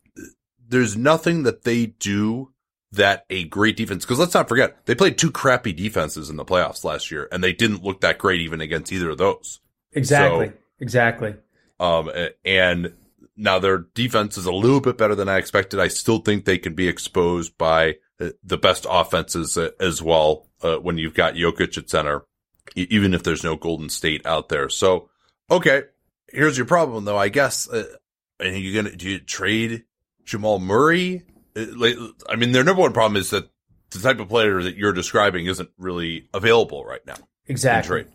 there's 0.68 0.98
nothing 0.98 1.44
that 1.44 1.64
they 1.64 1.86
do 1.86 2.52
that 2.92 3.24
a 3.30 3.44
great 3.44 3.78
defense, 3.78 4.04
because 4.04 4.18
let's 4.18 4.34
not 4.34 4.48
forget, 4.48 4.84
they 4.84 4.94
played 4.94 5.16
two 5.16 5.30
crappy 5.30 5.72
defenses 5.72 6.28
in 6.28 6.36
the 6.36 6.44
playoffs 6.44 6.84
last 6.84 7.10
year, 7.10 7.26
and 7.32 7.42
they 7.42 7.54
didn't 7.54 7.82
look 7.82 8.02
that 8.02 8.18
great 8.18 8.42
even 8.42 8.60
against 8.60 8.92
either 8.92 9.08
of 9.08 9.18
those. 9.18 9.60
Exactly. 9.92 10.48
So, 10.48 10.52
exactly. 10.80 11.34
Um, 11.80 12.10
and 12.44 12.92
now 13.36 13.58
their 13.58 13.78
defense 13.94 14.38
is 14.38 14.46
a 14.46 14.52
little 14.52 14.80
bit 14.80 14.98
better 14.98 15.14
than 15.14 15.28
I 15.28 15.36
expected. 15.36 15.80
I 15.80 15.88
still 15.88 16.18
think 16.18 16.44
they 16.44 16.58
can 16.58 16.74
be 16.74 16.88
exposed 16.88 17.56
by 17.58 17.96
the 18.42 18.56
best 18.56 18.86
offenses 18.88 19.58
as 19.58 20.02
well 20.02 20.46
uh, 20.62 20.76
when 20.76 20.98
you've 20.98 21.14
got 21.14 21.34
Jokic 21.34 21.76
at 21.76 21.90
center, 21.90 22.22
even 22.74 23.14
if 23.14 23.22
there's 23.22 23.44
no 23.44 23.56
Golden 23.56 23.88
State 23.88 24.24
out 24.26 24.48
there. 24.48 24.68
So, 24.68 25.10
okay, 25.50 25.82
here's 26.28 26.56
your 26.56 26.66
problem 26.66 27.04
though. 27.04 27.18
I 27.18 27.28
guess, 27.28 27.68
uh, 27.68 27.84
and 28.40 28.56
you 28.56 28.74
gonna 28.74 28.96
do 28.96 29.10
you 29.10 29.18
trade 29.18 29.84
Jamal 30.24 30.58
Murray? 30.58 31.24
Uh, 31.54 31.64
I 32.28 32.36
mean, 32.36 32.52
their 32.52 32.64
number 32.64 32.82
one 32.82 32.92
problem 32.92 33.20
is 33.20 33.30
that 33.30 33.50
the 33.90 33.98
type 34.00 34.18
of 34.18 34.28
player 34.28 34.62
that 34.62 34.76
you're 34.76 34.92
describing 34.92 35.46
isn't 35.46 35.70
really 35.78 36.28
available 36.34 36.84
right 36.84 37.04
now. 37.06 37.16
Exactly. 37.46 38.06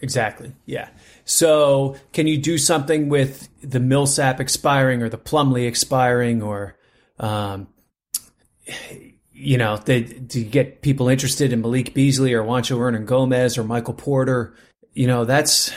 Exactly. 0.00 0.52
Yeah. 0.64 0.88
So, 1.24 1.96
can 2.12 2.26
you 2.26 2.38
do 2.38 2.56
something 2.56 3.08
with 3.08 3.48
the 3.62 3.80
Millsap 3.80 4.40
expiring 4.40 5.02
or 5.02 5.08
the 5.08 5.18
Plumlee 5.18 5.66
expiring, 5.66 6.42
or, 6.42 6.76
um, 7.18 7.66
you 9.32 9.58
know, 9.58 9.76
to 9.76 10.02
get 10.02 10.82
people 10.82 11.08
interested 11.08 11.52
in 11.52 11.60
Malik 11.60 11.94
Beasley 11.94 12.32
or 12.32 12.44
Juancho 12.44 12.78
Hernangomez 12.78 13.58
or 13.58 13.64
Michael 13.64 13.94
Porter? 13.94 14.54
You 14.92 15.06
know, 15.06 15.24
that's 15.24 15.72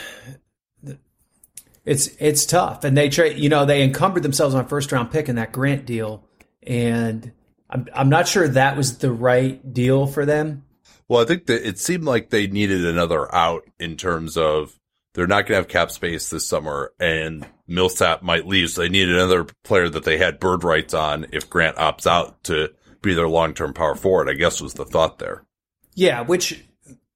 it's 1.84 2.08
it's 2.18 2.46
tough. 2.46 2.84
And 2.84 2.96
they 2.96 3.08
trade. 3.08 3.38
You 3.38 3.48
know, 3.48 3.64
they 3.64 3.82
encumbered 3.82 4.22
themselves 4.22 4.54
on 4.54 4.66
first 4.68 4.92
round 4.92 5.10
pick 5.10 5.28
in 5.28 5.36
that 5.36 5.52
Grant 5.52 5.84
deal, 5.84 6.24
and 6.62 7.32
I'm 7.68 7.88
I'm 7.94 8.08
not 8.08 8.28
sure 8.28 8.46
that 8.46 8.76
was 8.76 8.98
the 8.98 9.12
right 9.12 9.72
deal 9.72 10.06
for 10.06 10.24
them. 10.24 10.64
Well, 11.12 11.20
I 11.20 11.26
think 11.26 11.44
that 11.48 11.68
it 11.68 11.78
seemed 11.78 12.04
like 12.04 12.30
they 12.30 12.46
needed 12.46 12.86
another 12.86 13.32
out 13.34 13.68
in 13.78 13.98
terms 13.98 14.38
of 14.38 14.80
they're 15.12 15.26
not 15.26 15.42
going 15.42 15.48
to 15.48 15.56
have 15.56 15.68
cap 15.68 15.90
space 15.90 16.30
this 16.30 16.48
summer 16.48 16.94
and 16.98 17.46
Millsap 17.68 18.22
might 18.22 18.46
leave. 18.46 18.70
So 18.70 18.80
they 18.80 18.88
needed 18.88 19.16
another 19.16 19.44
player 19.62 19.90
that 19.90 20.04
they 20.04 20.16
had 20.16 20.40
bird 20.40 20.64
rights 20.64 20.94
on 20.94 21.26
if 21.30 21.50
Grant 21.50 21.76
opts 21.76 22.06
out 22.06 22.42
to 22.44 22.70
be 23.02 23.12
their 23.12 23.28
long 23.28 23.52
term 23.52 23.74
power 23.74 23.94
forward, 23.94 24.30
I 24.30 24.32
guess 24.32 24.62
was 24.62 24.72
the 24.72 24.86
thought 24.86 25.18
there. 25.18 25.44
Yeah, 25.92 26.22
which, 26.22 26.64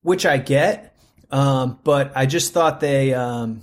which 0.03 0.26
I 0.26 0.37
get. 0.37 0.95
Um, 1.31 1.79
but 1.83 2.12
I 2.15 2.26
just 2.26 2.53
thought 2.53 2.81
they, 2.81 3.15
um, 3.15 3.62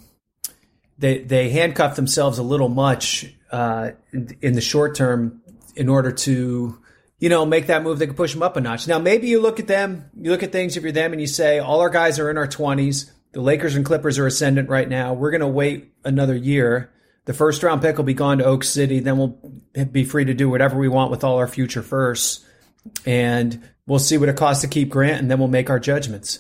they, 0.98 1.20
they 1.20 1.50
handcuffed 1.50 1.96
themselves 1.96 2.40
a 2.40 2.44
little 2.44 2.70
much, 2.70 3.32
uh, 3.52 3.92
in, 4.12 4.36
in 4.42 4.54
the 4.54 4.62
short 4.62 4.96
term 4.96 5.44
in 5.76 5.90
order 5.90 6.12
to, 6.12 6.80
you 7.24 7.30
know, 7.30 7.46
make 7.46 7.68
that 7.68 7.84
move 7.84 8.00
that 8.00 8.08
could 8.08 8.18
push 8.18 8.34
them 8.34 8.44
up 8.44 8.58
a 8.58 8.60
notch. 8.60 8.86
Now, 8.86 9.00
maybe 9.00 9.30
you 9.30 9.40
look 9.40 9.58
at 9.58 9.68
them, 9.68 10.10
you 10.20 10.30
look 10.30 10.44
at 10.44 10.52
things 10.52 10.76
if 10.76 10.84
you're 10.84 10.92
them 10.92 11.14
and 11.14 11.22
you 11.22 11.28
say, 11.28 11.58
all 11.58 11.80
our 11.80 11.90
guys 11.90 12.20
are 12.20 12.30
in 12.30 12.38
our 12.38 12.50
20s. 12.50 13.10
The 13.32 13.40
Lakers 13.40 13.78
and 13.78 13.86
Clippers 13.86 14.20
are 14.20 14.28
ascendant 14.28 14.68
right 14.68 14.90
now. 14.90 15.14
We're 15.14 15.32
going 15.32 15.40
to 15.40 15.48
wait 15.48 15.94
another 16.04 16.36
year. 16.36 16.92
The 17.24 17.34
first 17.34 17.64
round 17.64 17.82
pick 17.82 17.96
will 17.96 18.04
be 18.04 18.14
gone 18.14 18.40
to 18.40 18.44
Oak 18.44 18.66
City. 18.66 19.00
Then 19.00 19.18
we'll 19.18 19.40
be 19.90 20.04
free 20.04 20.26
to 20.26 20.34
do 20.34 20.50
whatever 20.50 20.78
we 20.78 20.90
want 20.90 21.12
with 21.12 21.24
all 21.24 21.38
our 21.38 21.48
future 21.48 21.82
firsts. 21.82 22.46
And 23.06 23.70
we'll 23.88 24.00
see 24.00 24.18
what 24.18 24.28
it 24.28 24.36
costs 24.36 24.64
to 24.64 24.68
keep 24.68 24.90
Grant, 24.90 25.22
and 25.22 25.32
then 25.32 25.40
we'll 25.40 25.48
make 25.48 25.70
our 25.70 25.80
judgments. 25.80 26.40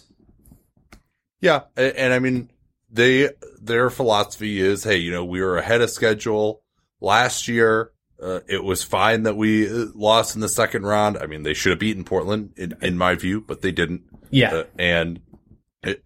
Yeah. 1.39 1.61
And, 1.77 1.95
and 1.95 2.13
I 2.13 2.19
mean, 2.19 2.51
they, 2.91 3.29
their 3.61 3.89
philosophy 3.89 4.59
is, 4.59 4.83
hey, 4.83 4.97
you 4.97 5.11
know, 5.11 5.23
we 5.23 5.41
were 5.41 5.57
ahead 5.57 5.79
of 5.79 5.89
schedule 5.91 6.61
last 6.99 7.47
year. 7.47 7.92
Uh, 8.23 8.39
it 8.47 8.63
was 8.63 8.83
fine 8.83 9.23
that 9.23 9.35
we 9.35 9.67
uh, 9.67 9.87
lost 9.93 10.35
in 10.35 10.41
the 10.41 10.47
second 10.49 10.83
round. 10.83 11.17
I 11.17 11.25
mean, 11.25 11.43
they 11.43 11.53
should 11.53 11.71
have 11.71 11.79
beaten 11.79 12.05
Portland 12.05 12.53
in, 12.55 12.75
in 12.81 12.97
my 12.97 13.15
view, 13.15 13.41
but 13.41 13.61
they 13.61 13.71
didn't. 13.71 14.03
Yeah. 14.29 14.53
Uh, 14.53 14.63
and, 14.79 15.19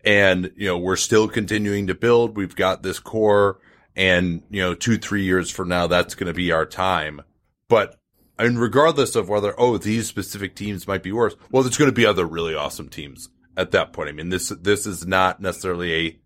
and, 0.03 0.51
you 0.55 0.67
know, 0.67 0.79
we're 0.79 0.95
still 0.95 1.27
continuing 1.27 1.87
to 1.87 1.95
build. 1.95 2.35
We've 2.35 2.55
got 2.55 2.81
this 2.81 2.99
core 2.99 3.59
and, 3.95 4.43
you 4.49 4.61
know, 4.61 4.73
two, 4.73 4.97
three 4.97 5.23
years 5.23 5.51
from 5.51 5.69
now, 5.69 5.87
that's 5.87 6.15
going 6.15 6.27
to 6.27 6.33
be 6.33 6.51
our 6.51 6.65
time. 6.65 7.21
But 7.69 7.99
I 8.39 8.43
mean, 8.43 8.57
regardless 8.57 9.15
of 9.15 9.29
whether, 9.29 9.53
oh, 9.59 9.77
these 9.77 10.07
specific 10.07 10.55
teams 10.55 10.87
might 10.87 11.03
be 11.03 11.11
worse, 11.11 11.35
well, 11.51 11.63
there's 11.63 11.77
going 11.77 11.89
to 11.89 11.95
be 11.95 12.05
other 12.05 12.25
really 12.25 12.55
awesome 12.55 12.89
teams 12.89 13.29
at 13.55 13.71
that 13.71 13.93
point. 13.93 14.09
I 14.09 14.11
mean, 14.11 14.29
this, 14.29 14.49
this 14.49 14.85
is 14.85 15.05
not 15.07 15.41
necessarily 15.41 15.93
a, 15.93 16.19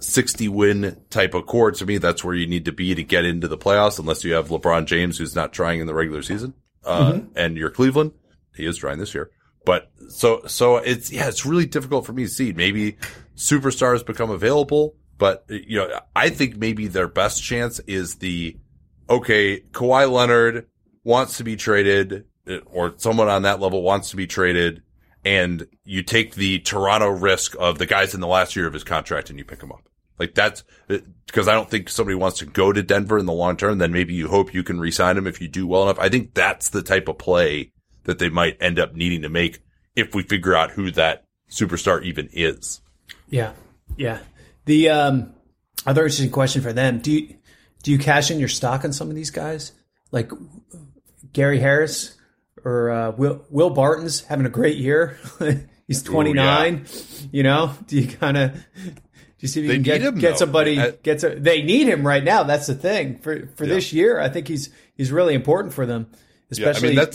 60 0.00 0.48
win 0.48 1.00
type 1.10 1.34
of 1.34 1.46
core. 1.46 1.72
To 1.72 1.86
me, 1.86 1.98
that's 1.98 2.24
where 2.24 2.34
you 2.34 2.46
need 2.46 2.64
to 2.66 2.72
be 2.72 2.94
to 2.94 3.02
get 3.02 3.24
into 3.24 3.48
the 3.48 3.58
playoffs, 3.58 3.98
unless 3.98 4.24
you 4.24 4.34
have 4.34 4.48
LeBron 4.48 4.86
James, 4.86 5.18
who's 5.18 5.34
not 5.34 5.52
trying 5.52 5.80
in 5.80 5.86
the 5.86 5.94
regular 5.94 6.22
season. 6.22 6.54
Uh, 6.84 7.12
mm-hmm. 7.12 7.28
and 7.36 7.56
you're 7.56 7.70
Cleveland. 7.70 8.12
He 8.54 8.64
is 8.64 8.76
trying 8.76 8.98
this 8.98 9.14
year. 9.14 9.30
But 9.64 9.90
so, 10.08 10.42
so 10.46 10.76
it's, 10.76 11.10
yeah, 11.10 11.28
it's 11.28 11.44
really 11.44 11.66
difficult 11.66 12.06
for 12.06 12.12
me 12.12 12.22
to 12.22 12.28
see. 12.28 12.52
Maybe 12.52 12.96
superstars 13.36 14.06
become 14.06 14.30
available, 14.30 14.94
but 15.18 15.44
you 15.48 15.78
know, 15.78 16.00
I 16.14 16.30
think 16.30 16.56
maybe 16.56 16.86
their 16.86 17.08
best 17.08 17.42
chance 17.42 17.80
is 17.80 18.16
the, 18.16 18.56
okay, 19.10 19.60
Kawhi 19.60 20.10
Leonard 20.10 20.68
wants 21.02 21.38
to 21.38 21.44
be 21.44 21.56
traded 21.56 22.26
or 22.66 22.94
someone 22.96 23.28
on 23.28 23.42
that 23.42 23.60
level 23.60 23.82
wants 23.82 24.10
to 24.10 24.16
be 24.16 24.26
traded 24.26 24.82
and 25.26 25.66
you 25.84 26.04
take 26.04 26.36
the 26.36 26.60
Toronto 26.60 27.08
risk 27.08 27.56
of 27.58 27.78
the 27.78 27.86
guys 27.86 28.14
in 28.14 28.20
the 28.20 28.28
last 28.28 28.54
year 28.54 28.68
of 28.68 28.72
his 28.72 28.84
contract 28.84 29.28
and 29.28 29.36
you 29.36 29.44
pick 29.44 29.60
him 29.60 29.72
up. 29.72 29.82
Like 30.20 30.36
that's 30.36 30.62
because 31.26 31.48
I 31.48 31.52
don't 31.52 31.68
think 31.68 31.88
somebody 31.88 32.14
wants 32.14 32.38
to 32.38 32.46
go 32.46 32.72
to 32.72 32.80
Denver 32.80 33.18
in 33.18 33.26
the 33.26 33.32
long 33.32 33.56
term. 33.56 33.78
Then 33.78 33.92
maybe 33.92 34.14
you 34.14 34.28
hope 34.28 34.54
you 34.54 34.62
can 34.62 34.78
resign 34.78 35.18
him 35.18 35.26
if 35.26 35.40
you 35.40 35.48
do 35.48 35.66
well 35.66 35.82
enough. 35.82 35.98
I 35.98 36.08
think 36.08 36.32
that's 36.32 36.68
the 36.68 36.80
type 36.80 37.08
of 37.08 37.18
play 37.18 37.72
that 38.04 38.20
they 38.20 38.28
might 38.28 38.56
end 38.60 38.78
up 38.78 38.94
needing 38.94 39.22
to 39.22 39.28
make 39.28 39.64
if 39.96 40.14
we 40.14 40.22
figure 40.22 40.54
out 40.54 40.70
who 40.70 40.92
that 40.92 41.24
superstar 41.50 42.02
even 42.04 42.28
is. 42.32 42.80
Yeah, 43.28 43.52
yeah. 43.96 44.20
The 44.64 44.90
um, 44.90 45.34
other 45.84 46.02
interesting 46.02 46.30
question 46.30 46.62
for 46.62 46.72
them: 46.72 47.00
Do 47.00 47.10
you 47.10 47.36
do 47.82 47.90
you 47.90 47.98
cash 47.98 48.30
in 48.30 48.38
your 48.38 48.48
stock 48.48 48.84
on 48.84 48.92
some 48.92 49.10
of 49.10 49.16
these 49.16 49.30
guys, 49.30 49.72
like 50.12 50.30
Gary 51.32 51.58
Harris 51.58 52.15
or 52.66 52.90
uh, 52.90 53.10
Will 53.12 53.46
Will 53.48 53.70
Barton's 53.70 54.22
having 54.22 54.44
a 54.44 54.50
great 54.50 54.76
year? 54.76 55.18
He's 55.86 56.02
29. 56.02 56.74
Ooh, 56.74 56.78
yeah. 56.78 57.28
You 57.30 57.42
know, 57.44 57.72
do 57.86 58.00
you 58.00 58.08
kind 58.08 58.36
of 58.36 58.52
do 58.54 58.92
you 59.38 59.48
see 59.48 59.60
if 59.60 59.64
you 59.64 59.68
they 59.68 59.74
can 59.74 59.82
get, 59.84 60.02
him, 60.02 60.18
get 60.18 60.36
somebody 60.36 60.80
I, 60.80 60.90
gets 60.90 61.22
a, 61.22 61.36
they 61.36 61.62
need 61.62 61.86
him 61.86 62.04
right 62.04 62.24
now. 62.24 62.42
That's 62.42 62.66
the 62.66 62.74
thing 62.74 63.18
for 63.18 63.46
for 63.54 63.64
yeah. 63.64 63.74
this 63.74 63.92
year. 63.92 64.20
I 64.20 64.28
think 64.28 64.48
he's 64.48 64.70
he's 64.96 65.12
really 65.12 65.34
important 65.34 65.74
for 65.74 65.86
them. 65.86 66.10
Especially, 66.50 66.94
yeah, 66.94 67.02
I 67.02 67.04
mean 67.04 67.12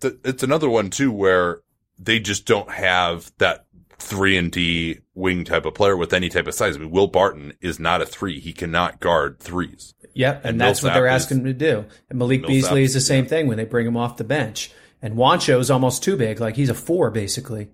that's 0.00 0.18
it's 0.24 0.42
another 0.42 0.70
one 0.70 0.88
too 0.88 1.12
where 1.12 1.60
they 1.98 2.18
just 2.18 2.46
don't 2.46 2.70
have 2.70 3.30
that 3.38 3.66
three 3.98 4.38
and 4.38 4.50
D 4.50 5.00
wing 5.14 5.44
type 5.44 5.66
of 5.66 5.74
player 5.74 5.96
with 5.96 6.14
any 6.14 6.30
type 6.30 6.46
of 6.46 6.54
size. 6.54 6.76
I 6.76 6.78
mean, 6.78 6.90
Will 6.90 7.08
Barton 7.08 7.52
is 7.60 7.78
not 7.78 8.00
a 8.00 8.06
three; 8.06 8.40
he 8.40 8.54
cannot 8.54 9.00
guard 9.00 9.38
threes. 9.38 9.94
Yep, 10.14 10.36
and, 10.36 10.46
and 10.46 10.60
that's 10.60 10.82
Millsap 10.82 10.84
what 10.84 10.94
they're 10.94 11.08
asking 11.08 11.38
is, 11.38 11.40
him 11.40 11.46
to 11.46 11.52
do. 11.52 11.84
And 12.08 12.18
Malik 12.18 12.40
Millsap, 12.40 12.48
Beasley 12.48 12.82
is 12.84 12.94
the 12.94 13.00
same 13.00 13.24
yeah. 13.24 13.30
thing 13.30 13.46
when 13.48 13.58
they 13.58 13.64
bring 13.64 13.86
him 13.86 13.96
off 13.96 14.16
the 14.16 14.24
bench. 14.24 14.70
And 15.00 15.14
Juancho 15.14 15.60
is 15.60 15.70
almost 15.70 16.02
too 16.02 16.16
big; 16.16 16.40
like 16.40 16.56
he's 16.56 16.70
a 16.70 16.74
four 16.74 17.10
basically. 17.10 17.68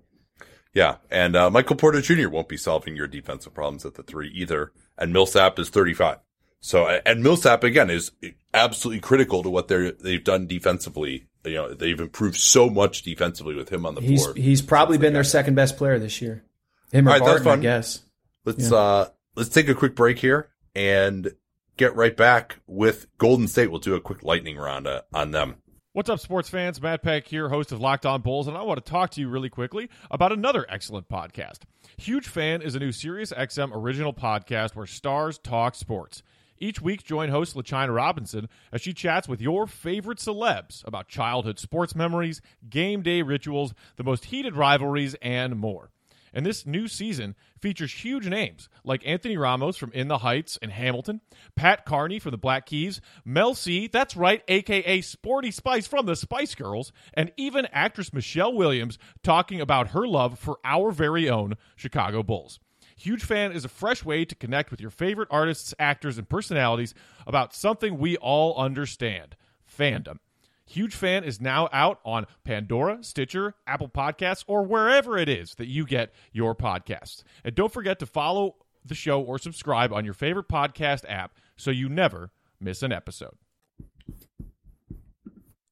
Yeah, 0.75 0.97
and 1.11 1.37
uh, 1.37 1.51
Michael 1.51 1.77
Porter 1.77 2.01
Jr. 2.01 2.29
won't 2.29 2.49
be 2.49 2.57
solving 2.57 2.97
your 2.97 3.07
defensive 3.07 3.55
problems 3.55 3.87
at 3.87 3.95
the 3.95 4.03
three 4.03 4.29
either. 4.35 4.73
And 4.99 5.13
Millsap 5.13 5.59
is 5.59 5.71
35. 5.71 6.19
So, 6.61 6.87
and 6.87 7.23
Millsap 7.23 7.63
again 7.63 7.91
is 7.91 8.11
absolutely 8.53 9.01
critical 9.01 9.43
to 9.43 9.51
what 9.51 9.69
they're 9.69 9.93
they've 9.93 10.25
done 10.25 10.47
defensively. 10.47 11.29
You 11.45 11.55
know, 11.55 11.75
they've 11.75 12.01
improved 12.01 12.37
so 12.37 12.71
much 12.71 13.03
defensively 13.03 13.55
with 13.55 13.69
him 13.69 13.85
on 13.85 13.95
the 13.95 14.01
he's, 14.01 14.23
floor. 14.23 14.35
He's 14.35 14.63
probably 14.63 14.99
been 14.99 15.13
their 15.13 15.25
second 15.25 15.55
best 15.55 15.77
player 15.77 15.99
this 15.99 16.23
year. 16.23 16.43
Him 16.91 17.07
or 17.07 17.13
All 17.13 17.19
right, 17.19 17.27
Barton, 17.27 17.49
I 17.49 17.57
guess. 17.57 18.01
Let's 18.45 18.71
yeah. 18.71 18.77
uh 18.77 19.09
let's 19.37 19.51
take 19.51 19.69
a 19.69 19.75
quick 19.75 19.95
break 19.95 20.19
here 20.19 20.49
and 20.75 21.35
get 21.77 21.95
right 21.97 22.17
back 22.17 22.61
with 22.67 23.07
Golden 23.19 23.47
State. 23.47 23.71
We'll 23.71 23.81
do 23.81 23.95
a 23.95 24.01
quick 24.01 24.23
lightning 24.23 24.57
round 24.57 24.87
uh, 24.87 25.03
on 25.13 25.33
them. 25.33 25.57
What's 25.95 26.11
up, 26.11 26.19
sports 26.19 26.49
fans? 26.49 26.83
Matt 26.83 27.05
Peck 27.05 27.29
here, 27.29 27.51
host 27.51 27.71
of 27.71 27.81
Locked 27.81 28.05
On 28.05 28.21
Bulls, 28.21 28.49
and 28.49 28.57
I 28.57 28.63
want 28.63 28.85
to 28.85 28.91
talk 28.91 29.11
to 29.11 29.21
you 29.21 29.29
really 29.29 29.49
quickly 29.49 29.89
about 30.11 30.33
another 30.33 30.67
excellent 30.69 31.09
podcast. 31.09 31.59
Huge 31.99 32.27
Fan 32.27 32.63
is 32.63 32.75
a 32.75 32.81
new 32.81 32.91
Sirius 32.91 33.33
XM 33.33 33.71
original 33.73 34.13
podcast 34.13 34.75
where 34.75 34.87
stars 34.87 35.39
talk 35.39 35.77
sports. 35.77 36.25
Each 36.59 36.81
week, 36.81 37.05
join 37.05 37.29
host 37.29 37.55
LaChina 37.55 37.95
Robinson 37.95 38.49
as 38.73 38.81
she 38.81 38.93
chats 38.93 39.29
with 39.29 39.41
your 39.41 39.69
favorite 39.69 40.19
celebs 40.19 40.85
about 40.85 41.07
childhood 41.07 41.61
sports 41.61 41.95
memories, 41.95 42.41
game 42.69 43.03
day 43.03 43.23
rituals, 43.23 43.73
the 43.95 44.03
most 44.03 44.25
heated 44.25 44.57
rivalries, 44.57 45.15
and 45.23 45.55
more. 45.55 45.93
And 46.35 46.45
this 46.45 46.67
new 46.67 46.89
season 46.89 47.37
features 47.61 47.93
huge 47.93 48.27
names 48.27 48.69
like 48.83 49.07
Anthony 49.07 49.37
Ramos 49.37 49.77
from 49.77 49.93
In 49.93 50.09
the 50.09 50.19
Heights 50.19 50.59
and 50.61 50.73
Hamilton, 50.73 51.21
Pat 51.55 51.87
Carney 51.87 52.19
from 52.19 52.33
the 52.33 52.37
Black 52.37 52.67
Keys, 52.67 53.01
Mel 53.25 53.55
C, 53.55 53.87
that's 53.87 54.17
right, 54.17 54.43
aka 54.49 55.01
Sporty 55.01 55.53
Spice 55.53 55.87
from 55.87 56.07
the 56.07 56.17
Spice 56.17 56.57
Girls, 56.57 56.93
and 57.15 57.31
even 57.37 57.69
actress 57.73 58.13
Michelle 58.13 58.53
Williams 58.53 58.99
talking 59.23 59.61
about 59.61 59.89
her 59.89 60.09
love 60.09 60.37
for 60.39 60.59
our 60.65 60.91
very 60.91 61.31
own 61.31 61.55
Chicago 61.77 62.25
Bulls. 62.25 62.59
Huge 62.97 63.23
Fan 63.25 63.53
is 63.53 63.65
a 63.65 63.69
fresh 63.69 64.05
way 64.05 64.25
to 64.25 64.35
connect 64.35 64.71
with 64.71 64.81
your 64.81 64.91
favorite 64.91 65.29
artists, 65.31 65.73
actors, 65.79 66.19
and 66.19 66.29
personalities 66.29 66.95
about 67.27 67.55
something 67.55 67.97
we 67.97 68.17
all 68.17 68.57
understand 68.57 69.37
fandom. 69.67 70.19
Huge 70.67 70.95
Fan 70.95 71.25
is 71.25 71.41
now 71.41 71.69
out 71.73 72.01
on 72.05 72.27
Pandora, 72.45 72.99
Stitcher, 73.03 73.55
Apple 73.67 73.89
Podcasts, 73.89 74.45
or 74.47 74.63
wherever 74.63 75.19
it 75.19 75.29
is 75.29 75.55
that 75.57 75.69
you 75.69 75.85
get 75.85 76.15
your 76.33 76.55
podcasts. 76.55 77.23
And 77.45 77.55
don't 77.55 77.73
forget 77.73 77.99
to 77.99 78.07
follow 78.07 78.57
the 78.85 78.95
show 78.95 79.21
or 79.21 79.39
subscribe 79.39 79.93
on 79.93 80.05
your 80.05 80.15
favorite 80.15 80.49
podcast 80.49 81.05
app 81.09 81.33
so 81.57 81.71
you 81.71 81.89
never 81.89 82.31
miss 82.61 82.83
an 82.83 82.93
episode. 82.93 83.37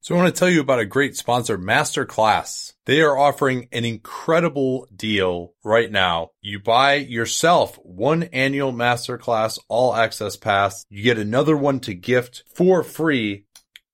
So 0.00 0.16
I 0.16 0.18
want 0.18 0.34
to 0.34 0.38
tell 0.38 0.50
you 0.50 0.60
about 0.60 0.80
a 0.80 0.84
great 0.84 1.16
sponsor, 1.16 1.56
Masterclass. 1.56 2.72
They 2.86 3.02
are 3.02 3.16
offering 3.16 3.68
an 3.70 3.84
incredible 3.84 4.88
deal 4.94 5.54
right 5.62 5.88
now. 5.88 6.30
You 6.40 6.58
buy 6.58 6.94
yourself 6.94 7.76
one 7.76 8.24
annual 8.24 8.72
Masterclass 8.72 9.60
all 9.68 9.94
access 9.94 10.36
pass. 10.36 10.84
You 10.90 11.04
get 11.04 11.18
another 11.18 11.56
one 11.56 11.78
to 11.80 11.94
gift 11.94 12.42
for 12.52 12.82
free 12.82 13.44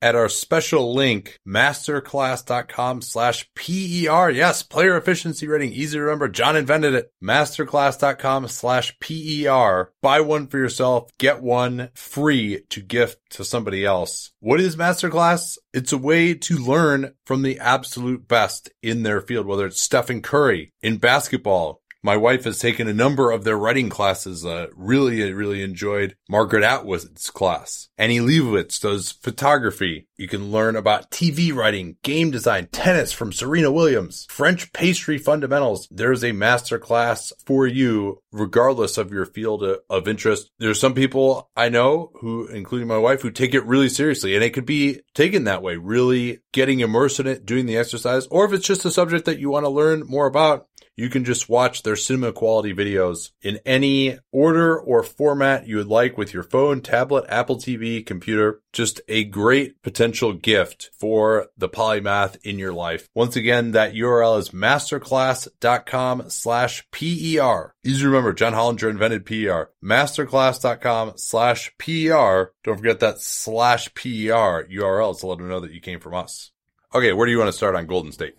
at 0.01 0.15
our 0.15 0.29
special 0.29 0.95
link, 0.95 1.39
masterclass.com 1.47 3.03
slash 3.03 3.49
PER. 3.55 4.31
Yes, 4.31 4.63
player 4.63 4.97
efficiency 4.97 5.47
rating. 5.47 5.73
Easy 5.73 5.97
to 5.99 6.03
remember. 6.03 6.29
John 6.29 6.57
invented 6.57 6.95
it. 6.95 7.13
Masterclass.com 7.23 8.49
slash 8.49 8.99
PER. 9.01 9.93
Buy 10.03 10.21
one 10.21 10.47
for 10.47 10.59
yourself. 10.59 11.11
Get 11.19 11.43
one 11.43 11.91
free 11.95 12.63
to 12.71 12.81
gift 12.81 13.19
to 13.31 13.45
somebody 13.45 13.85
else. 13.85 14.33
What 14.41 14.61
is 14.61 14.77
Masterclass? 14.77 15.59
It's 15.73 15.93
a 15.93 15.99
way 15.99 16.35
to 16.35 16.57
learn 16.57 17.15
from 17.25 17.43
the 17.43 17.59
absolute 17.59 18.27
best 18.29 18.71
in 18.83 19.03
their 19.03 19.21
field, 19.21 19.47
whether 19.47 19.67
it's 19.67 19.81
Stephen 19.81 20.23
Curry 20.23 20.73
in 20.83 20.99
basketball, 20.99 21.83
my 22.03 22.17
wife 22.17 22.45
has 22.45 22.59
taken 22.59 22.89
a 22.89 22.95
number 22.95 23.31
of 23.31 23.45
their 23.45 23.59
writing 23.59 23.89
classes. 23.89 24.45
Uh, 24.45 24.69
really, 24.75 25.33
really 25.33 25.63
enjoyed 25.63 26.17
Margaret 26.29 26.65
Atwood's 26.65 27.31
class. 27.31 27.89
Annie 27.99 28.21
Leibovitz 28.21 28.81
does 28.81 29.13
photography. 29.13 30.07
You 30.17 30.29
can 30.29 30.51
learn 30.51 30.77
about 30.77 31.11
TV 31.11 31.55
writing, 31.55 31.97
game 32.03 32.31
design, 32.31 32.69
tennis 32.73 33.13
from 33.13 33.33
Serena 33.33 33.71
Williams, 33.71 34.27
French 34.31 34.73
pastry 34.73 35.19
fundamentals. 35.19 35.89
There's 35.91 36.25
a 36.25 36.33
master 36.33 36.79
class 36.79 37.33
for 37.47 37.67
you, 37.67 38.23
regardless 38.33 38.99
of 38.99 39.13
your 39.13 39.27
field 39.27 39.65
of 39.89 40.09
interest. 40.09 40.51
There's 40.59 40.81
some 40.81 40.95
people 40.95 41.51
I 41.57 41.69
know 41.69 42.11
who, 42.21 42.47
including 42.47 42.89
my 42.89 42.99
wife, 42.99 43.23
who 43.23 43.31
take 43.31 43.55
it 43.55 43.67
really 43.67 43.89
seriously 43.89 44.35
and 44.35 44.45
it 44.45 44.51
could 44.51 44.67
be 44.67 45.01
taken 45.15 45.45
that 45.45 45.63
way, 45.63 45.77
really 45.77 46.39
getting 46.53 46.81
immersed 46.81 47.21
in 47.21 47.27
it, 47.27 47.47
doing 47.47 47.67
the 47.67 47.77
exercise, 47.77 48.27
or 48.29 48.45
if 48.45 48.53
it's 48.53 48.67
just 48.67 48.85
a 48.85 48.91
subject 48.91 49.25
that 49.25 49.39
you 49.39 49.51
want 49.51 49.65
to 49.65 49.71
learn 49.71 50.05
more 50.07 50.27
about, 50.27 50.67
you 50.99 51.09
can 51.09 51.25
just 51.25 51.49
watch 51.49 51.85
their 51.85 51.95
cinema 51.95 52.33
quality 52.33 52.75
videos 52.75 53.31
in 53.41 53.61
any 53.65 54.19
order 54.33 54.77
or 54.77 55.05
format 55.05 55.69
you 55.69 55.77
would 55.77 55.87
like 55.87 56.19
with 56.19 56.35
your 56.35 56.43
phone, 56.43 56.81
tablet, 56.81 57.25
Apple 57.29 57.57
TV, 57.57 58.05
computer. 58.05 58.61
Just 58.73 59.01
a 59.07 59.23
great 59.23 59.81
potential 59.81 60.33
gift 60.33 60.91
for 60.99 61.47
the 61.57 61.69
polymath 61.69 62.37
in 62.43 62.59
your 62.59 62.73
life. 62.73 63.09
Once 63.15 63.37
again, 63.37 63.71
that 63.71 63.95
URL 63.95 64.41
is 64.41 64.51
masterclass.com 64.51 66.31
slash 66.31 66.85
PER. 66.91 67.75
Easy 67.85 68.01
to 68.01 68.07
remember, 68.07 68.33
John 68.33 68.53
Hollinger 68.53 68.91
invented 68.91 69.25
PER. 69.25 69.71
Masterclass.com 69.85 71.13
slash 71.15 71.73
PER. 71.79 72.53
Don't 72.65 72.77
forget 72.77 72.99
that 72.99 73.21
slash 73.21 73.95
PER 73.95 74.67
URL 74.69 75.19
to 75.21 75.27
let 75.29 75.39
them 75.39 75.49
know 75.49 75.61
that 75.61 75.73
you 75.73 75.81
came 75.81 76.01
from 76.01 76.15
us. 76.15 76.51
Okay, 76.93 77.13
where 77.13 77.27
do 77.27 77.31
you 77.31 77.39
want 77.39 77.49
to 77.49 77.57
start 77.57 77.77
on 77.77 77.87
Golden 77.87 78.11
State? 78.11 78.35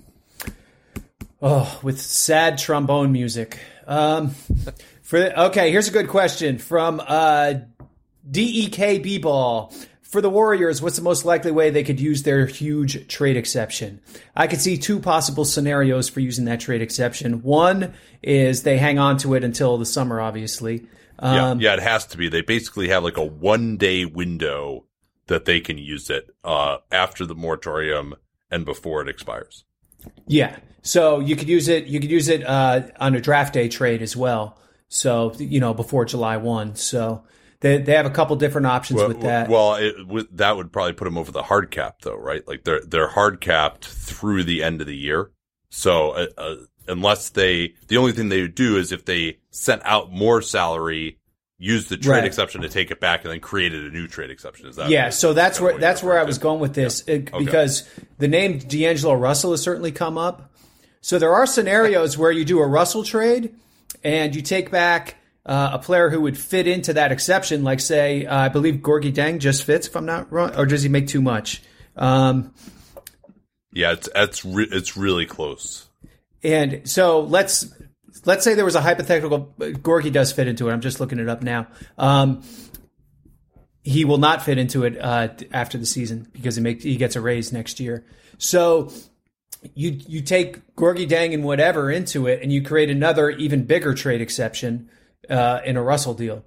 Oh, 1.42 1.80
with 1.84 2.02
sad 2.02 2.58
trombone 2.58 3.12
music. 3.12 3.60
Um, 3.88 4.36
for 5.02 5.20
okay, 5.20 5.72
here's 5.72 5.88
a 5.88 5.92
good 5.92 6.10
question 6.10 6.58
from 6.58 7.02
uh, 7.06 7.54
DEK 8.30 9.02
B-ball. 9.02 9.74
For 10.02 10.22
the 10.22 10.30
Warriors, 10.30 10.82
what's 10.82 10.96
the 10.96 11.04
most 11.04 11.24
likely 11.24 11.52
way 11.52 11.70
they 11.70 11.84
could 11.84 12.00
use 12.00 12.24
their 12.24 12.48
huge 12.48 13.08
trade 13.08 13.38
exception? 13.38 14.02
I 14.36 14.48
could 14.48 14.60
see 14.60 14.76
two 14.80 15.00
possible 15.00 15.46
scenarios 15.46 16.10
for 16.10 16.20
using 16.20 16.46
that 16.46 16.60
trade 16.60 16.82
exception. 16.82 17.44
One 17.44 17.94
is 18.24 18.64
they 18.64 18.80
hang 18.80 18.98
on 18.98 19.18
to 19.20 19.36
it 19.36 19.44
until 19.44 19.78
the 19.78 19.86
summer, 19.86 20.20
obviously. 20.20 20.88
Um, 21.20 21.60
yeah, 21.62 21.70
yeah, 21.70 21.74
it 21.76 21.84
has 21.84 22.08
to 22.08 22.18
be. 22.18 22.28
They 22.28 22.42
basically 22.42 22.90
have 22.90 23.04
like 23.04 23.18
a 23.18 23.24
one 23.24 23.78
day 23.78 24.06
window 24.06 24.86
that 25.28 25.46
they 25.46 25.60
can 25.60 25.78
use 25.78 26.10
it 26.10 26.28
uh, 26.44 26.78
after 26.92 27.28
the 27.28 27.36
moratorium 27.36 28.16
and 28.50 28.66
before 28.66 29.04
it 29.04 29.10
expires. 29.10 29.64
Yeah. 30.26 30.58
So 30.90 31.20
you 31.20 31.36
could 31.36 31.48
use 31.48 31.68
it. 31.68 31.86
You 31.86 32.00
could 32.00 32.10
use 32.10 32.30
it 32.30 32.44
uh, 32.44 32.82
on 33.00 33.14
a 33.14 33.22
draft 33.22 33.54
day 33.54 33.70
trade 33.70 34.02
as 34.02 34.18
well. 34.18 34.58
So 34.88 35.34
you 35.38 35.60
know 35.60 35.76
before 35.76 36.06
July 36.06 36.38
one. 36.38 36.76
So 36.76 37.24
they 37.60 37.78
they 37.78 37.94
have 37.94 38.08
a 38.08 38.10
couple 38.10 38.36
different 38.38 38.66
options 38.66 38.98
well, 38.98 39.10
with 39.10 39.22
that. 39.22 39.50
Well, 39.50 39.76
it, 39.76 40.08
with, 40.08 40.36
that 40.38 40.58
would 40.58 40.72
probably 40.74 40.94
put 40.94 41.06
them 41.06 41.18
over 41.18 41.32
the 41.32 41.44
hard 41.44 41.70
cap, 41.70 41.98
though, 42.02 42.18
right? 42.18 42.46
Like 42.48 42.64
they're 42.64 42.82
they're 42.84 43.08
hard 43.08 43.40
capped 43.40 43.86
through 43.86 44.46
the 44.46 44.64
end 44.64 44.82
of 44.82 44.88
the 44.88 44.96
year. 44.96 45.30
So 45.70 46.12
uh, 46.12 46.28
uh, 46.40 46.56
unless 46.88 47.30
they, 47.30 47.76
the 47.88 47.98
only 47.98 48.12
thing 48.12 48.30
they 48.30 48.42
would 48.42 48.56
do 48.56 48.78
is 48.78 48.92
if 48.92 49.06
they 49.06 49.38
sent 49.52 49.84
out 49.86 50.12
more 50.12 50.42
salary, 50.42 51.20
use 51.60 51.88
the 51.88 51.98
trade 51.98 52.12
right. 52.14 52.24
exception 52.24 52.62
to 52.62 52.70
take 52.70 52.90
it 52.90 53.00
back, 53.00 53.24
and 53.26 53.32
then 53.32 53.42
created 53.42 53.86
a 53.86 53.92
new 53.92 54.08
trade 54.08 54.32
exception. 54.32 54.68
Is 54.68 54.78
that 54.78 54.90
yeah? 54.90 55.12
So 55.12 55.34
that's 55.34 55.62
where 55.62 55.78
that's 55.78 56.02
where 56.02 56.20
I 56.20 56.24
was 56.24 56.40
going 56.40 56.60
with 56.60 56.74
this 56.74 57.04
yeah. 57.08 57.16
it, 57.16 57.32
okay. 57.32 57.46
because 57.46 57.88
the 58.18 58.28
name 58.28 58.58
D'Angelo 58.58 59.14
Russell 59.14 59.52
has 59.52 59.62
certainly 59.62 59.92
come 59.92 60.18
up. 60.18 60.52
So 61.02 61.20
there 61.20 61.34
are 61.34 61.46
scenarios 61.46 62.18
where 62.18 62.32
you 62.32 62.46
do 62.46 62.60
a 62.60 62.68
Russell 62.68 63.04
trade 63.04 63.56
and 64.04 64.36
you 64.36 64.42
take 64.42 64.72
back 64.72 65.16
uh, 65.46 65.72
a 65.74 65.80
player 65.80 66.10
who 66.10 66.22
would 66.22 66.38
fit 66.38 66.68
into 66.68 66.94
that 66.94 67.12
exception, 67.12 67.64
like 67.64 67.80
say, 67.80 68.26
uh, 68.26 68.38
I 68.38 68.50
believe 68.50 68.76
Gorgui 68.76 69.14
Dieng 69.14 69.40
just 69.40 69.64
fits, 69.64 69.88
if 69.88 69.96
I'm 69.96 70.06
not 70.06 70.32
wrong, 70.32 70.56
or 70.56 70.66
does 70.66 70.84
he 70.84 70.90
make 70.90 71.08
too 71.08 71.22
much? 71.22 71.64
Um, 71.96 72.54
yeah, 73.72 73.94
it's 73.94 74.10
it's 74.16 74.46
re- 74.46 74.68
it's 74.72 74.98
really 74.98 75.26
close. 75.26 75.88
And 76.44 76.88
so 76.90 77.22
let's 77.22 77.74
let's 78.26 78.44
say 78.44 78.54
there 78.54 78.66
was 78.66 78.76
a 78.76 78.82
hypothetical. 78.82 79.54
Gorgui 79.60 80.12
does 80.12 80.32
fit 80.32 80.48
into 80.48 80.70
it. 80.70 80.74
I'm 80.74 80.82
just 80.82 81.00
looking 81.00 81.20
it 81.20 81.30
up 81.30 81.42
now. 81.42 81.68
Um, 81.98 82.42
he 83.84 84.06
will 84.06 84.18
not 84.18 84.44
fit 84.44 84.58
into 84.58 84.84
it 84.84 84.98
uh, 85.00 85.30
after 85.52 85.78
the 85.78 85.86
season 85.86 86.28
because 86.32 86.56
he 86.56 86.62
make, 86.62 86.84
he 86.84 86.98
gets 86.98 87.16
a 87.16 87.22
raise 87.22 87.52
next 87.52 87.80
year. 87.80 88.06
So 88.38 88.92
you 89.74 90.00
you 90.08 90.22
take 90.22 90.76
Gorgui 90.76 91.08
Dieng 91.08 91.34
and 91.34 91.44
whatever 91.44 91.92
into 91.92 92.28
it, 92.28 92.42
and 92.42 92.52
you 92.52 92.62
create 92.62 92.90
another 92.90 93.30
even 93.30 93.66
bigger 93.66 93.94
trade 93.94 94.22
exception 94.22 94.90
uh, 95.30 95.62
in 95.66 95.78
a 95.78 95.84
Russell 95.84 96.14
deal. 96.14 96.44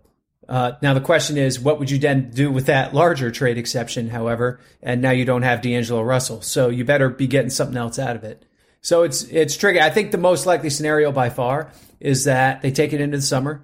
Uh, 0.49 0.73
now 0.83 0.93
the 0.93 1.01
question 1.01 1.39
is, 1.39 1.61
what 1.61 1.79
would 1.79 1.91
you 1.91 1.99
then 1.99 2.31
do 2.31 2.51
with 2.51 2.67
that 2.67 2.95
larger 2.95 3.31
trade 3.31 3.59
exception? 3.59 4.09
However, 4.09 4.61
and 4.83 5.01
now 5.01 5.11
you 5.11 5.25
don't 5.25 5.43
have 5.43 5.63
D'Angelo 5.63 6.03
Russell, 6.03 6.43
so 6.43 6.69
you 6.69 6.85
better 6.85 7.09
be 7.09 7.27
getting 7.27 7.51
something 7.51 7.77
else 7.77 7.99
out 7.99 8.17
of 8.17 8.25
it. 8.25 8.45
So 8.81 9.03
it's 9.05 9.23
it's 9.25 9.57
tricky. 9.57 9.81
I 9.81 9.91
think 9.91 10.11
the 10.11 10.19
most 10.19 10.45
likely 10.47 10.71
scenario 10.71 11.13
by 11.13 11.31
far 11.31 11.71
is 12.01 12.25
that 12.25 12.63
they 12.63 12.73
take 12.73 12.93
it 12.93 13.01
into 13.01 13.19
the 13.19 13.23
summer, 13.23 13.63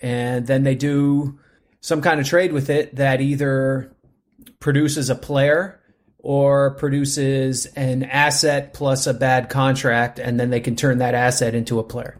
and 0.00 0.46
then 0.46 0.62
they 0.62 0.74
do 0.74 1.38
some 1.80 2.00
kind 2.00 2.18
of 2.18 2.26
trade 2.26 2.52
with 2.52 2.70
it 2.70 2.96
that 2.96 3.20
either 3.20 3.92
produces 4.60 5.10
a 5.10 5.14
player 5.14 5.78
or 6.24 6.70
produces 6.70 7.66
an 7.76 8.02
asset 8.02 8.72
plus 8.72 9.06
a 9.06 9.12
bad 9.12 9.50
contract, 9.50 10.18
and 10.18 10.40
then 10.40 10.48
they 10.48 10.58
can 10.58 10.74
turn 10.74 10.98
that 10.98 11.14
asset 11.14 11.54
into 11.54 11.78
a 11.78 11.84
player. 11.84 12.18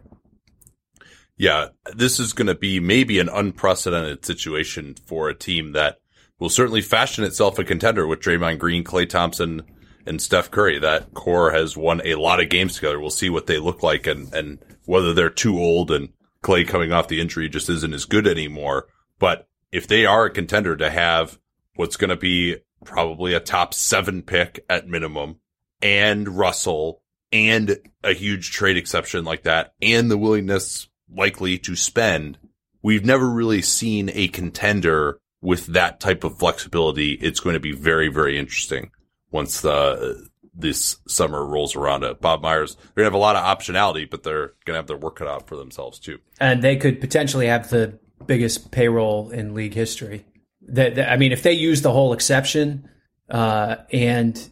Yeah, 1.37 1.69
this 1.95 2.19
is 2.19 2.31
going 2.31 2.47
to 2.47 2.55
be 2.55 2.79
maybe 2.79 3.19
an 3.19 3.29
unprecedented 3.29 4.23
situation 4.23 4.93
for 5.07 5.27
a 5.27 5.35
team 5.35 5.71
that 5.71 5.97
will 6.39 6.49
certainly 6.49 6.81
fashion 6.81 7.23
itself 7.23 7.57
a 7.57 7.63
contender 7.63 8.05
with 8.05 8.19
Draymond 8.19 8.59
Green, 8.59 8.83
Klay 8.83 9.09
Thompson, 9.09 9.63
and 10.05 10.21
Steph 10.21 10.51
Curry. 10.51 10.77
That 10.77 11.15
core 11.15 11.51
has 11.51 11.75
won 11.75 11.99
a 12.05 12.13
lot 12.13 12.39
of 12.39 12.49
games 12.49 12.75
together. 12.75 12.99
We'll 12.99 13.09
see 13.09 13.31
what 13.31 13.47
they 13.47 13.57
look 13.57 13.81
like 13.81 14.05
and, 14.05 14.31
and 14.35 14.59
whether 14.85 15.15
they're 15.15 15.31
too 15.31 15.57
old 15.57 15.89
and 15.89 16.09
Klay 16.43 16.67
coming 16.67 16.91
off 16.91 17.07
the 17.07 17.19
injury 17.19 17.49
just 17.49 17.69
isn't 17.69 17.93
as 17.93 18.05
good 18.05 18.27
anymore. 18.27 18.85
But 19.17 19.47
if 19.71 19.87
they 19.87 20.05
are 20.05 20.25
a 20.25 20.31
contender 20.31 20.77
to 20.77 20.91
have 20.91 21.39
what's 21.75 21.97
going 21.97 22.11
to 22.11 22.15
be 22.15 22.57
probably 22.83 23.33
a 23.33 23.39
top 23.39 23.73
seven 23.73 24.21
pick 24.21 24.63
at 24.69 24.87
minimum, 24.87 25.39
and 25.81 26.27
Russell, 26.27 27.01
and 27.31 27.77
a 28.03 28.13
huge 28.13 28.51
trade 28.51 28.77
exception 28.77 29.25
like 29.25 29.43
that, 29.43 29.73
and 29.81 30.09
the 30.09 30.17
willingness 30.17 30.87
likely 31.09 31.57
to 31.59 31.75
spend. 31.75 32.37
We've 32.81 33.05
never 33.05 33.29
really 33.29 33.61
seen 33.61 34.11
a 34.13 34.27
contender 34.27 35.19
with 35.41 35.67
that 35.67 35.99
type 35.99 36.23
of 36.23 36.37
flexibility. 36.37 37.13
It's 37.13 37.39
going 37.39 37.55
to 37.55 37.59
be 37.59 37.71
very, 37.71 38.09
very 38.09 38.37
interesting 38.37 38.91
once 39.31 39.61
the 39.61 40.29
this 40.57 40.97
summer 41.07 41.45
rolls 41.45 41.75
around. 41.75 42.03
At 42.03 42.21
Bob 42.21 42.41
Myers, 42.41 42.75
they're 42.75 43.03
gonna 43.03 43.07
have 43.07 43.13
a 43.13 43.17
lot 43.17 43.35
of 43.35 43.43
optionality, 43.43 44.09
but 44.09 44.23
they're 44.23 44.53
gonna 44.63 44.77
have 44.77 44.87
their 44.87 44.97
work 44.97 45.17
cut 45.17 45.27
out 45.27 45.47
for 45.47 45.57
themselves 45.57 45.99
too. 45.99 46.19
And 46.39 46.61
they 46.61 46.77
could 46.77 47.01
potentially 47.01 47.47
have 47.47 47.69
the 47.69 47.99
biggest 48.25 48.71
payroll 48.71 49.29
in 49.29 49.53
league 49.53 49.73
history 49.73 50.25
that, 50.65 50.95
that 50.95 51.11
I 51.11 51.17
mean, 51.17 51.31
if 51.31 51.43
they 51.43 51.53
use 51.53 51.81
the 51.81 51.91
whole 51.91 52.13
exception 52.13 52.89
uh, 53.29 53.77
and 53.91 54.49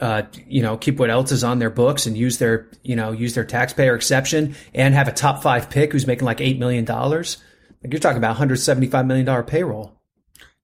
uh, 0.00 0.22
you 0.46 0.62
know 0.62 0.76
keep 0.76 0.98
what 0.98 1.10
else 1.10 1.32
is 1.32 1.42
on 1.42 1.58
their 1.58 1.70
books 1.70 2.06
and 2.06 2.16
use 2.16 2.38
their 2.38 2.68
you 2.82 2.96
know 2.96 3.12
use 3.12 3.34
their 3.34 3.44
taxpayer 3.44 3.94
exception 3.94 4.54
and 4.74 4.94
have 4.94 5.08
a 5.08 5.12
top 5.12 5.42
five 5.42 5.70
pick 5.70 5.92
who's 5.92 6.06
making 6.06 6.26
like 6.26 6.40
eight 6.40 6.58
million 6.58 6.84
dollars, 6.84 7.38
like 7.82 7.92
you're 7.92 8.00
talking 8.00 8.18
about 8.18 8.30
175 8.30 9.06
million 9.06 9.26
dollar 9.26 9.42
payroll. 9.42 9.96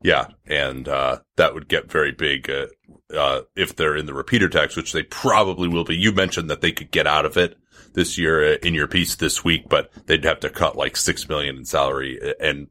Yeah, 0.03 0.29
and 0.47 0.87
uh, 0.87 1.21
that 1.37 1.55
would 1.55 1.69
get 1.69 1.91
very 1.91 2.13
big. 2.13 2.51
Uh, 2.51 2.67
uh, 3.15 3.43
if 3.55 3.77
they're 3.77 3.97
in 3.97 4.07
the 4.07 4.15
repeater 4.15 4.49
tax, 4.49 4.77
which 4.77 4.93
they 4.93 5.05
probably 5.05 5.69
will 5.69 5.85
be. 5.85 5.97
You 5.97 6.13
mentioned 6.13 6.51
that 6.51 6.61
they 6.61 6.73
could 6.73 6.91
get 6.91 7.07
out 7.07 7.25
of 7.25 7.37
it 7.37 7.57
this 7.97 8.19
year 8.19 8.53
uh, 8.53 8.57
in 8.63 8.75
your 8.75 8.87
piece 8.87 9.17
this 9.17 9.43
week, 9.43 9.69
but 9.69 9.91
they'd 10.07 10.25
have 10.25 10.41
to 10.41 10.51
cut 10.51 10.77
like 10.77 10.97
six 10.97 11.29
million 11.29 11.57
in 11.57 11.65
salary, 11.65 12.21
and 12.39 12.69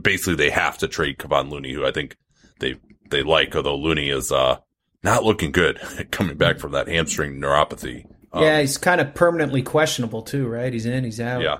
basically 0.00 0.36
they 0.36 0.50
have 0.50 0.78
to 0.78 0.86
trade 0.86 1.18
Kevon 1.18 1.50
Looney, 1.50 1.72
who 1.72 1.84
I 1.84 1.90
think 1.90 2.16
they 2.60 2.76
they 3.10 3.22
like, 3.24 3.56
although 3.56 3.76
Looney 3.76 4.10
is 4.10 4.30
uh, 4.30 4.58
not 5.02 5.24
looking 5.24 5.50
good 5.50 5.80
coming 6.12 6.36
back 6.36 6.58
from 6.58 6.72
that 6.72 6.88
hamstring 6.88 7.40
neuropathy. 7.40 8.04
Um, 8.32 8.42
yeah, 8.42 8.60
he's 8.60 8.76
kind 8.76 9.00
of 9.00 9.14
permanently 9.14 9.62
questionable 9.62 10.22
too, 10.22 10.46
right? 10.46 10.72
He's 10.72 10.86
in, 10.86 11.02
he's 11.02 11.20
out. 11.20 11.42
Yeah. 11.42 11.58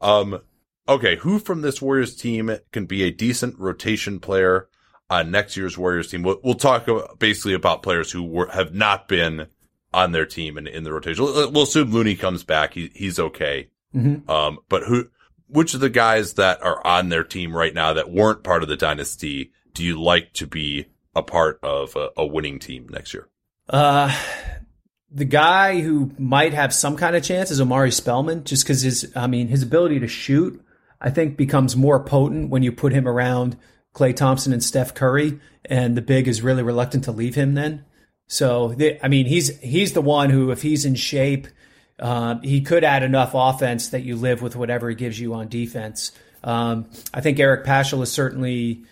Um. 0.00 0.40
Okay, 0.86 1.16
who 1.16 1.38
from 1.38 1.62
this 1.62 1.82
Warriors 1.82 2.14
team 2.14 2.50
can 2.72 2.86
be 2.86 3.02
a 3.02 3.10
decent 3.10 3.58
rotation 3.58 4.20
player 4.20 4.68
on 5.10 5.30
next 5.30 5.56
year's 5.56 5.76
Warriors 5.76 6.10
team? 6.10 6.22
We'll, 6.22 6.40
we'll 6.42 6.54
talk 6.54 6.86
basically 7.18 7.52
about 7.52 7.82
players 7.82 8.10
who 8.10 8.22
were, 8.22 8.48
have 8.48 8.74
not 8.74 9.06
been 9.06 9.48
on 9.92 10.12
their 10.12 10.26
team 10.26 10.58
and 10.58 10.68
in 10.68 10.84
the 10.84 10.92
rotation. 10.92 11.24
We'll 11.24 11.62
assume 11.62 11.92
Looney 11.92 12.16
comes 12.16 12.44
back; 12.44 12.74
he, 12.74 12.90
he's 12.94 13.18
okay. 13.18 13.68
Mm-hmm. 13.94 14.30
Um, 14.30 14.58
but 14.68 14.84
who? 14.84 15.08
Which 15.46 15.72
of 15.72 15.80
the 15.80 15.88
guys 15.88 16.34
that 16.34 16.62
are 16.62 16.86
on 16.86 17.08
their 17.08 17.24
team 17.24 17.56
right 17.56 17.72
now 17.72 17.94
that 17.94 18.10
weren't 18.10 18.44
part 18.44 18.62
of 18.62 18.68
the 18.68 18.76
dynasty 18.76 19.52
do 19.78 19.84
you 19.84 20.00
like 20.00 20.32
to 20.34 20.46
be 20.46 20.86
a 21.14 21.22
part 21.22 21.60
of 21.62 21.94
a, 21.94 22.08
a 22.16 22.26
winning 22.26 22.58
team 22.58 22.88
next 22.90 23.14
year? 23.14 23.28
Uh, 23.68 24.12
the 25.10 25.24
guy 25.24 25.80
who 25.80 26.10
might 26.18 26.52
have 26.52 26.74
some 26.74 26.96
kind 26.96 27.14
of 27.14 27.22
chance 27.22 27.50
is 27.50 27.60
Omari 27.60 27.92
Spellman, 27.92 28.42
just 28.42 28.64
because 28.64 28.82
his, 28.82 29.12
I 29.14 29.28
mean, 29.28 29.46
his 29.46 29.62
ability 29.62 30.00
to 30.00 30.08
shoot, 30.08 30.60
I 31.00 31.10
think, 31.10 31.36
becomes 31.36 31.76
more 31.76 32.02
potent 32.02 32.50
when 32.50 32.64
you 32.64 32.72
put 32.72 32.92
him 32.92 33.06
around 33.06 33.56
Klay 33.94 34.14
Thompson 34.14 34.52
and 34.52 34.64
Steph 34.64 34.94
Curry, 34.94 35.38
and 35.64 35.96
the 35.96 36.02
big 36.02 36.26
is 36.26 36.42
really 36.42 36.62
reluctant 36.62 37.04
to 37.04 37.12
leave 37.12 37.36
him 37.36 37.54
then. 37.54 37.84
So, 38.28 38.76
I 39.02 39.08
mean, 39.08 39.26
he's 39.26 39.58
he's 39.60 39.94
the 39.94 40.02
one 40.02 40.30
who, 40.30 40.50
if 40.50 40.62
he's 40.62 40.84
in 40.84 40.94
shape, 40.94 41.48
uh, 41.98 42.36
he 42.42 42.60
could 42.60 42.84
add 42.84 43.02
enough 43.02 43.32
offense 43.34 43.88
that 43.88 44.02
you 44.02 44.16
live 44.16 44.42
with 44.42 44.54
whatever 44.54 44.88
he 44.88 44.94
gives 44.94 45.18
you 45.18 45.34
on 45.34 45.48
defense. 45.48 46.12
Um, 46.44 46.90
I 47.12 47.20
think 47.22 47.40
Eric 47.40 47.64
Paschall 47.64 48.02
is 48.02 48.12
certainly 48.12 48.84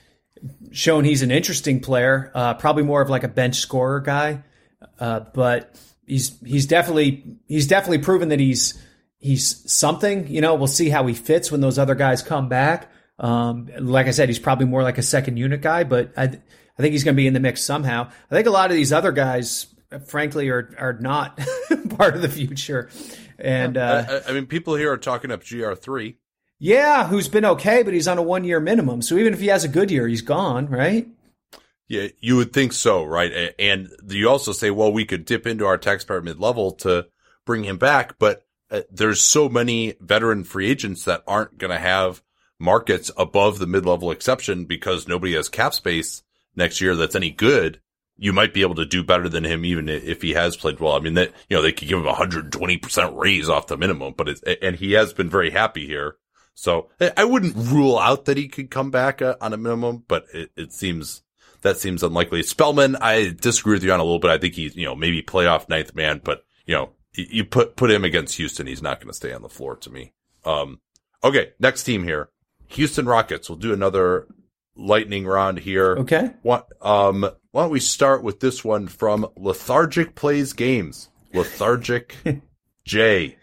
shown 0.72 1.05
he's 1.05 1.22
an 1.22 1.31
interesting 1.31 1.81
player, 1.81 2.31
uh, 2.35 2.55
probably 2.55 2.83
more 2.83 3.01
of 3.01 3.11
like 3.11 3.25
a 3.25 3.29
bench 3.29 3.57
scorer 3.57 4.01
guy, 4.01 4.42
uh, 4.99 5.20
but 5.35 5.79
he's 6.07 6.40
he's 6.40 6.66
definitely 6.66 7.37
he's 7.46 7.66
definitely 7.66 7.99
proven 7.99 8.31
that 8.31 8.40
he's 8.40 8.83
he's 9.18 9.70
something. 9.70 10.29
You 10.29 10.40
know, 10.40 10.55
we'll 10.55 10.66
see 10.66 10.88
how 10.88 11.07
he 11.07 11.14
fits 11.14 11.53
when 11.53 11.61
those 11.61 11.79
other 11.79 11.94
guys 11.94 12.22
come 12.22 12.49
back. 12.49 12.90
Um, 13.18 13.68
like 13.79 14.07
I 14.07 14.11
said, 14.11 14.29
he's 14.29 14.38
probably 14.38 14.66
more 14.66 14.83
like 14.83 14.99
a 14.99 15.03
second 15.03 15.37
unit 15.37 15.61
guy, 15.61 15.85
but 15.85 16.12
I 16.16 16.38
I 16.78 16.82
think 16.82 16.92
he's 16.92 17.04
going 17.04 17.14
to 17.14 17.20
be 17.20 17.26
in 17.26 17.34
the 17.34 17.40
mix 17.40 17.62
somehow. 17.62 18.10
I 18.30 18.34
think 18.34 18.46
a 18.46 18.50
lot 18.50 18.70
of 18.70 18.76
these 18.76 18.92
other 18.92 19.12
guys, 19.12 19.66
frankly, 20.06 20.48
are 20.50 20.74
are 20.78 20.92
not 20.94 21.38
part 21.96 22.14
of 22.14 22.22
the 22.22 22.28
future. 22.28 22.90
And 23.38 23.76
uh, 23.76 24.04
I, 24.26 24.30
I, 24.30 24.32
mean, 24.32 24.46
people 24.46 24.74
here 24.74 24.92
are 24.92 24.98
talking 24.98 25.30
up 25.30 25.46
GR 25.46 25.74
three. 25.74 26.18
Yeah, 26.58 27.06
who's 27.06 27.28
been 27.28 27.44
okay, 27.44 27.82
but 27.82 27.92
he's 27.92 28.08
on 28.08 28.18
a 28.18 28.22
one 28.22 28.44
year 28.44 28.60
minimum. 28.60 29.02
So 29.02 29.16
even 29.16 29.34
if 29.34 29.40
he 29.40 29.48
has 29.48 29.64
a 29.64 29.68
good 29.68 29.90
year, 29.90 30.08
he's 30.08 30.22
gone, 30.22 30.68
right? 30.68 31.06
Yeah, 31.88 32.08
you 32.20 32.36
would 32.36 32.52
think 32.52 32.72
so, 32.72 33.04
right? 33.04 33.54
And 33.58 33.90
you 34.08 34.28
also 34.28 34.52
say, 34.52 34.70
well, 34.70 34.92
we 34.92 35.04
could 35.04 35.24
dip 35.24 35.46
into 35.46 35.66
our 35.66 35.78
taxpayer 35.78 36.20
mid 36.20 36.40
level 36.40 36.72
to 36.72 37.06
bring 37.44 37.64
him 37.64 37.78
back, 37.78 38.18
but 38.18 38.44
uh, 38.70 38.80
there's 38.90 39.20
so 39.20 39.48
many 39.48 39.94
veteran 40.00 40.42
free 40.42 40.68
agents 40.68 41.04
that 41.04 41.22
aren't 41.26 41.58
going 41.58 41.70
to 41.70 41.78
have 41.78 42.22
markets 42.58 43.10
above 43.16 43.58
the 43.58 43.66
mid 43.66 43.86
level 43.86 44.10
exception 44.10 44.64
because 44.64 45.06
nobody 45.06 45.34
has 45.34 45.48
cap 45.48 45.74
space 45.74 46.22
next 46.57 46.81
year 46.81 46.97
that's 46.97 47.14
any 47.14 47.31
good. 47.31 47.81
You 48.19 48.33
might 48.33 48.55
be 48.55 48.62
able 48.62 48.77
to 48.77 48.87
do 48.87 49.05
better 49.05 49.29
than 49.29 49.45
him 49.45 49.64
even 49.64 49.88
if 49.88 50.23
he 50.23 50.33
has 50.33 50.57
played 50.57 50.81
well. 50.81 50.95
I 50.95 51.01
mean, 51.01 51.14
that, 51.14 51.33
you 51.51 51.57
know, 51.57 51.62
they 51.62 51.73
could 51.73 51.88
give 51.88 51.99
him 51.99 52.07
a 52.07 52.14
120% 52.14 53.16
raise 53.16 53.49
off 53.49 53.66
the 53.66 53.77
minimum, 53.77 54.14
but 54.16 54.29
it's, 54.29 54.42
and 54.62 54.77
he 54.77 54.92
has 54.92 55.12
been 55.12 55.29
very 55.29 55.51
happy 55.51 55.87
here. 55.87 56.16
So 56.55 56.88
I 57.16 57.25
wouldn't 57.25 57.55
rule 57.55 57.99
out 57.99 58.25
that 58.25 58.38
he 58.38 58.49
could 58.49 58.71
come 58.71 58.90
back 58.90 59.21
uh, 59.21 59.37
on 59.42 59.53
a 59.53 59.59
minimum, 59.59 60.05
but 60.09 60.25
it, 60.33 60.51
it 60.57 60.73
seems 60.73 61.23
that 61.61 61.77
seems 61.77 62.03
unlikely. 62.03 62.42
Spellman, 62.42 62.97
I 62.97 63.35
disagree 63.38 63.75
with 63.75 63.85
you 63.85 63.92
on 63.92 64.01
a 64.01 64.05
little 64.05 64.19
bit. 64.19 64.31
I 64.31 64.38
think 64.38 64.55
he's, 64.55 64.75
you 64.75 64.87
know, 64.87 64.95
maybe 64.95 65.23
playoff 65.23 65.69
ninth 65.69 65.95
man, 65.95 66.23
but 66.25 66.45
you 66.64 66.75
know, 66.75 66.90
you 67.12 67.45
put, 67.45 67.77
put 67.77 67.90
him 67.90 68.05
against 68.05 68.37
Houston. 68.37 68.66
He's 68.66 68.83
not 68.83 69.01
going 69.01 69.09
to 69.09 69.14
stay 69.14 69.33
on 69.33 69.42
the 69.42 69.49
floor 69.49 69.77
to 69.77 69.90
me. 69.90 70.12
Um, 70.45 70.81
okay. 71.25 71.53
Next 71.59 71.85
team 71.85 72.05
here, 72.05 72.31
Houston 72.69 73.07
Rockets. 73.07 73.49
We'll 73.49 73.59
do 73.59 73.73
another 73.73 74.27
lightning 74.76 75.26
round 75.26 75.58
here. 75.58 75.96
Okay. 75.98 76.30
What, 76.42 76.68
um, 76.80 77.28
why 77.50 77.62
don't 77.62 77.70
we 77.70 77.80
start 77.80 78.22
with 78.22 78.40
this 78.40 78.64
one 78.64 78.86
from 78.88 79.26
Lethargic 79.36 80.14
Plays 80.14 80.52
Games? 80.52 81.08
Lethargic 81.32 82.16
J. 82.84 83.36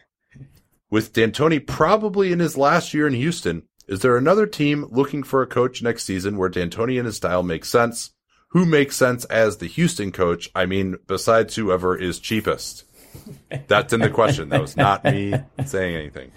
With 0.89 1.13
D'Antoni 1.13 1.65
probably 1.65 2.31
in 2.31 2.39
his 2.39 2.57
last 2.57 2.93
year 2.93 3.07
in 3.07 3.13
Houston, 3.13 3.63
is 3.87 3.99
there 3.99 4.15
another 4.15 4.45
team 4.45 4.85
looking 4.89 5.23
for 5.23 5.41
a 5.41 5.47
coach 5.47 5.81
next 5.81 6.03
season 6.03 6.37
where 6.37 6.49
D'Antoni 6.49 6.97
and 6.97 7.05
his 7.05 7.17
style 7.17 7.43
makes 7.43 7.69
sense? 7.69 8.11
Who 8.49 8.65
makes 8.65 8.95
sense 8.95 9.25
as 9.25 9.57
the 9.57 9.65
Houston 9.65 10.11
coach? 10.11 10.49
I 10.53 10.67
mean, 10.67 10.97
besides 11.07 11.55
whoever 11.55 11.97
is 11.97 12.19
cheapest. 12.19 12.85
That's 13.67 13.93
in 13.93 13.99
the 13.99 14.09
question. 14.09 14.49
That 14.49 14.61
was 14.61 14.75
not 14.75 15.03
me 15.03 15.33
saying 15.65 15.95
anything. 15.95 16.31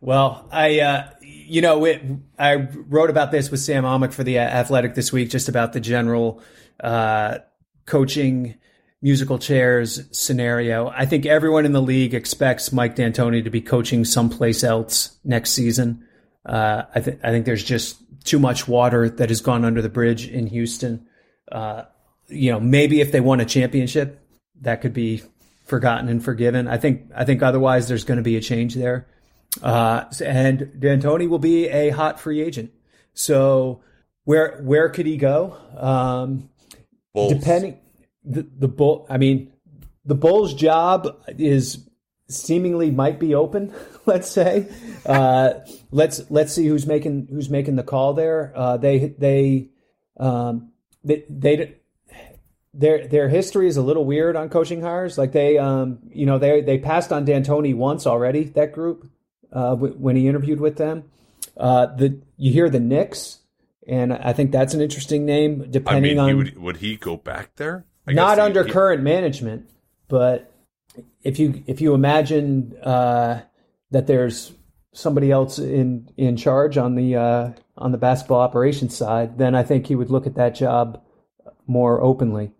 Well, 0.00 0.48
I, 0.50 0.80
uh, 0.80 1.10
you 1.20 1.60
know, 1.60 1.84
it, 1.84 2.02
I 2.38 2.54
wrote 2.54 3.10
about 3.10 3.30
this 3.30 3.50
with 3.50 3.60
Sam 3.60 3.84
Amick 3.84 4.12
for 4.12 4.24
the 4.24 4.38
Athletic 4.38 4.94
this 4.94 5.12
week, 5.12 5.30
just 5.30 5.48
about 5.48 5.72
the 5.72 5.80
general 5.80 6.42
uh, 6.82 7.38
coaching 7.86 8.56
musical 9.02 9.38
chairs 9.38 10.02
scenario. 10.10 10.88
I 10.88 11.06
think 11.06 11.26
everyone 11.26 11.66
in 11.66 11.72
the 11.72 11.82
league 11.82 12.14
expects 12.14 12.72
Mike 12.72 12.96
D'Antoni 12.96 13.44
to 13.44 13.50
be 13.50 13.60
coaching 13.60 14.04
someplace 14.04 14.64
else 14.64 15.16
next 15.24 15.52
season. 15.52 16.04
Uh, 16.44 16.82
I, 16.94 16.98
I 16.98 17.30
think 17.30 17.44
there's 17.44 17.64
just 17.64 17.98
too 18.24 18.38
much 18.38 18.66
water 18.66 19.08
that 19.08 19.28
has 19.28 19.40
gone 19.40 19.64
under 19.64 19.82
the 19.82 19.88
bridge 19.88 20.26
in 20.26 20.46
Houston. 20.48 21.06
Uh, 21.50 21.84
you 22.28 22.50
know, 22.50 22.58
maybe 22.58 23.00
if 23.00 23.12
they 23.12 23.20
won 23.20 23.40
a 23.40 23.44
championship, 23.44 24.20
that 24.62 24.80
could 24.80 24.92
be 24.92 25.22
forgotten 25.66 26.08
and 26.08 26.24
forgiven. 26.24 26.66
I 26.66 26.78
think 26.78 27.10
I 27.14 27.24
think 27.24 27.42
otherwise 27.42 27.88
there's 27.88 28.04
going 28.04 28.16
to 28.16 28.22
be 28.22 28.36
a 28.36 28.40
change 28.40 28.74
there. 28.74 29.06
Uh, 29.62 30.04
and 30.24 30.72
D'Antoni 30.78 31.28
will 31.28 31.38
be 31.38 31.68
a 31.68 31.90
hot 31.90 32.20
free 32.20 32.40
agent. 32.40 32.70
So 33.12 33.82
where 34.24 34.60
where 34.62 34.88
could 34.88 35.06
he 35.06 35.16
go? 35.16 35.56
Um, 35.76 36.48
depending 37.14 37.78
the 38.24 38.46
the 38.58 38.68
bull. 38.68 39.06
I 39.08 39.18
mean, 39.18 39.52
the 40.04 40.14
Bulls' 40.14 40.54
job 40.54 41.08
is 41.28 41.88
seemingly 42.28 42.90
might 42.90 43.18
be 43.18 43.34
open. 43.34 43.72
Let's 44.06 44.30
say, 44.30 44.68
uh, 45.04 45.54
let's 45.90 46.30
let's 46.30 46.52
see 46.52 46.68
who's 46.68 46.86
making 46.86 47.26
who's 47.28 47.50
making 47.50 47.74
the 47.74 47.82
call 47.82 48.14
there. 48.14 48.52
Uh, 48.54 48.76
they 48.76 49.16
they 49.18 49.70
um, 50.16 50.70
they 51.02 51.24
they 51.28 51.74
their 52.76 53.06
their 53.06 53.28
history 53.28 53.68
is 53.68 53.76
a 53.76 53.82
little 53.82 54.04
weird 54.04 54.36
on 54.36 54.48
coaching 54.50 54.82
hires. 54.82 55.16
Like 55.16 55.32
they 55.32 55.58
um, 55.58 55.98
you 56.10 56.26
know 56.26 56.38
they 56.38 56.60
they 56.60 56.78
passed 56.78 57.12
on 57.12 57.24
D'Antoni 57.24 57.74
once 57.74 58.06
already. 58.06 58.44
That 58.44 58.72
group 58.72 59.10
uh, 59.52 59.70
w- 59.70 59.94
when 59.94 60.16
he 60.16 60.28
interviewed 60.28 60.60
with 60.60 60.76
them. 60.76 61.04
Uh, 61.56 61.86
the 61.86 62.20
you 62.36 62.52
hear 62.52 62.68
the 62.68 62.80
Knicks, 62.80 63.38
and 63.88 64.12
I 64.12 64.34
think 64.34 64.52
that's 64.52 64.74
an 64.74 64.82
interesting 64.82 65.24
name. 65.24 65.70
Depending 65.70 66.20
I 66.20 66.26
mean, 66.26 66.34
on 66.34 66.36
would, 66.36 66.58
would 66.58 66.76
he 66.76 66.96
go 66.96 67.16
back 67.16 67.56
there? 67.56 67.86
I 68.06 68.12
not 68.12 68.38
under 68.38 68.62
he, 68.62 68.70
current 68.70 69.02
management, 69.02 69.70
but 70.08 70.52
if 71.22 71.38
you 71.38 71.64
if 71.66 71.80
you 71.80 71.94
imagine 71.94 72.76
uh, 72.82 73.40
that 73.90 74.06
there's 74.06 74.52
somebody 74.92 75.30
else 75.30 75.58
in 75.58 76.10
in 76.18 76.36
charge 76.36 76.76
on 76.76 76.94
the 76.94 77.16
uh, 77.16 77.52
on 77.78 77.92
the 77.92 77.98
basketball 77.98 78.40
operations 78.40 78.94
side, 78.94 79.38
then 79.38 79.54
I 79.54 79.62
think 79.62 79.86
he 79.86 79.94
would 79.94 80.10
look 80.10 80.26
at 80.26 80.34
that 80.34 80.54
job 80.54 81.02
more 81.66 82.02
openly. 82.02 82.52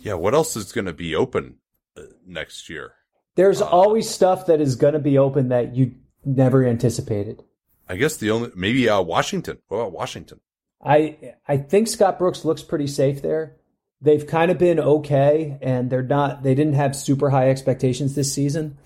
Yeah, 0.00 0.14
what 0.14 0.34
else 0.34 0.56
is 0.56 0.72
going 0.72 0.86
to 0.86 0.92
be 0.92 1.14
open 1.14 1.56
uh, 1.96 2.02
next 2.26 2.68
year? 2.68 2.94
There's 3.36 3.60
uh, 3.60 3.66
always 3.66 4.08
stuff 4.08 4.46
that 4.46 4.60
is 4.60 4.76
going 4.76 4.94
to 4.94 5.00
be 5.00 5.18
open 5.18 5.48
that 5.48 5.74
you 5.74 5.94
never 6.24 6.64
anticipated. 6.64 7.42
I 7.88 7.96
guess 7.96 8.16
the 8.16 8.30
only 8.30 8.50
maybe 8.54 8.88
uh, 8.88 9.00
Washington. 9.00 9.58
What 9.68 9.78
about 9.78 9.92
Washington? 9.92 10.40
I 10.82 11.34
I 11.46 11.56
think 11.56 11.88
Scott 11.88 12.18
Brooks 12.18 12.44
looks 12.44 12.62
pretty 12.62 12.86
safe 12.86 13.20
there 13.20 13.56
they've 14.00 14.26
kind 14.26 14.50
of 14.50 14.58
been 14.58 14.80
okay, 14.80 15.58
and 15.60 15.90
they're 15.90 16.02
not. 16.02 16.42
They 16.42 16.54
didn't 16.54 16.74
have 16.74 16.96
super 16.96 17.30
high 17.30 17.50
expectations 17.50 18.14
this 18.14 18.32
season. 18.32 18.78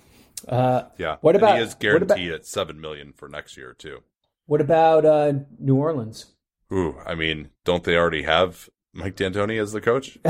Uh, 0.47 0.83
yeah. 0.97 1.17
What 1.21 1.35
about? 1.35 1.51
And 1.51 1.59
he 1.59 1.63
is 1.63 1.75
guaranteed 1.75 2.27
about, 2.27 2.41
at 2.41 2.45
seven 2.45 2.81
million 2.81 3.13
for 3.13 3.29
next 3.29 3.57
year 3.57 3.73
too. 3.73 4.03
What 4.45 4.61
about 4.61 5.05
uh, 5.05 5.33
New 5.59 5.75
Orleans? 5.75 6.27
Ooh, 6.71 6.97
I 7.05 7.15
mean, 7.15 7.49
don't 7.63 7.83
they 7.83 7.95
already 7.95 8.23
have 8.23 8.69
Mike 8.95 9.17
D'Antoni 9.17 9.61
as 9.61 9.73
the 9.73 9.81
coach? 9.81 10.17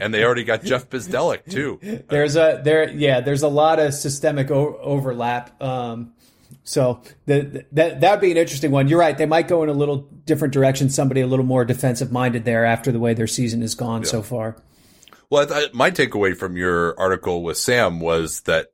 and 0.00 0.12
they 0.12 0.22
already 0.22 0.44
got 0.44 0.62
Jeff 0.62 0.90
Bzdelik 0.90 1.50
too. 1.50 1.80
There's 2.08 2.36
a 2.36 2.60
there, 2.62 2.88
yeah. 2.90 3.20
There's 3.20 3.42
a 3.42 3.48
lot 3.48 3.78
of 3.78 3.94
systemic 3.94 4.50
o- 4.50 4.76
overlap. 4.76 5.60
Um, 5.62 6.12
So 6.64 7.00
the, 7.24 7.64
that 7.72 8.02
that 8.02 8.10
would 8.10 8.20
be 8.20 8.30
an 8.30 8.36
interesting 8.36 8.70
one. 8.70 8.88
You're 8.88 9.00
right; 9.00 9.16
they 9.16 9.24
might 9.24 9.48
go 9.48 9.62
in 9.62 9.70
a 9.70 9.72
little 9.74 10.08
different 10.26 10.52
direction. 10.52 10.90
Somebody 10.90 11.22
a 11.22 11.26
little 11.26 11.46
more 11.46 11.64
defensive 11.64 12.12
minded 12.12 12.44
there 12.44 12.66
after 12.66 12.92
the 12.92 13.00
way 13.00 13.14
their 13.14 13.26
season 13.26 13.62
has 13.62 13.74
gone 13.74 14.02
yeah. 14.02 14.08
so 14.08 14.22
far. 14.22 14.56
Well, 15.30 15.46
th- 15.46 15.72
my 15.72 15.90
takeaway 15.90 16.36
from 16.36 16.56
your 16.58 16.98
article 17.00 17.42
with 17.42 17.56
Sam 17.56 18.00
was 18.00 18.42
that 18.42 18.68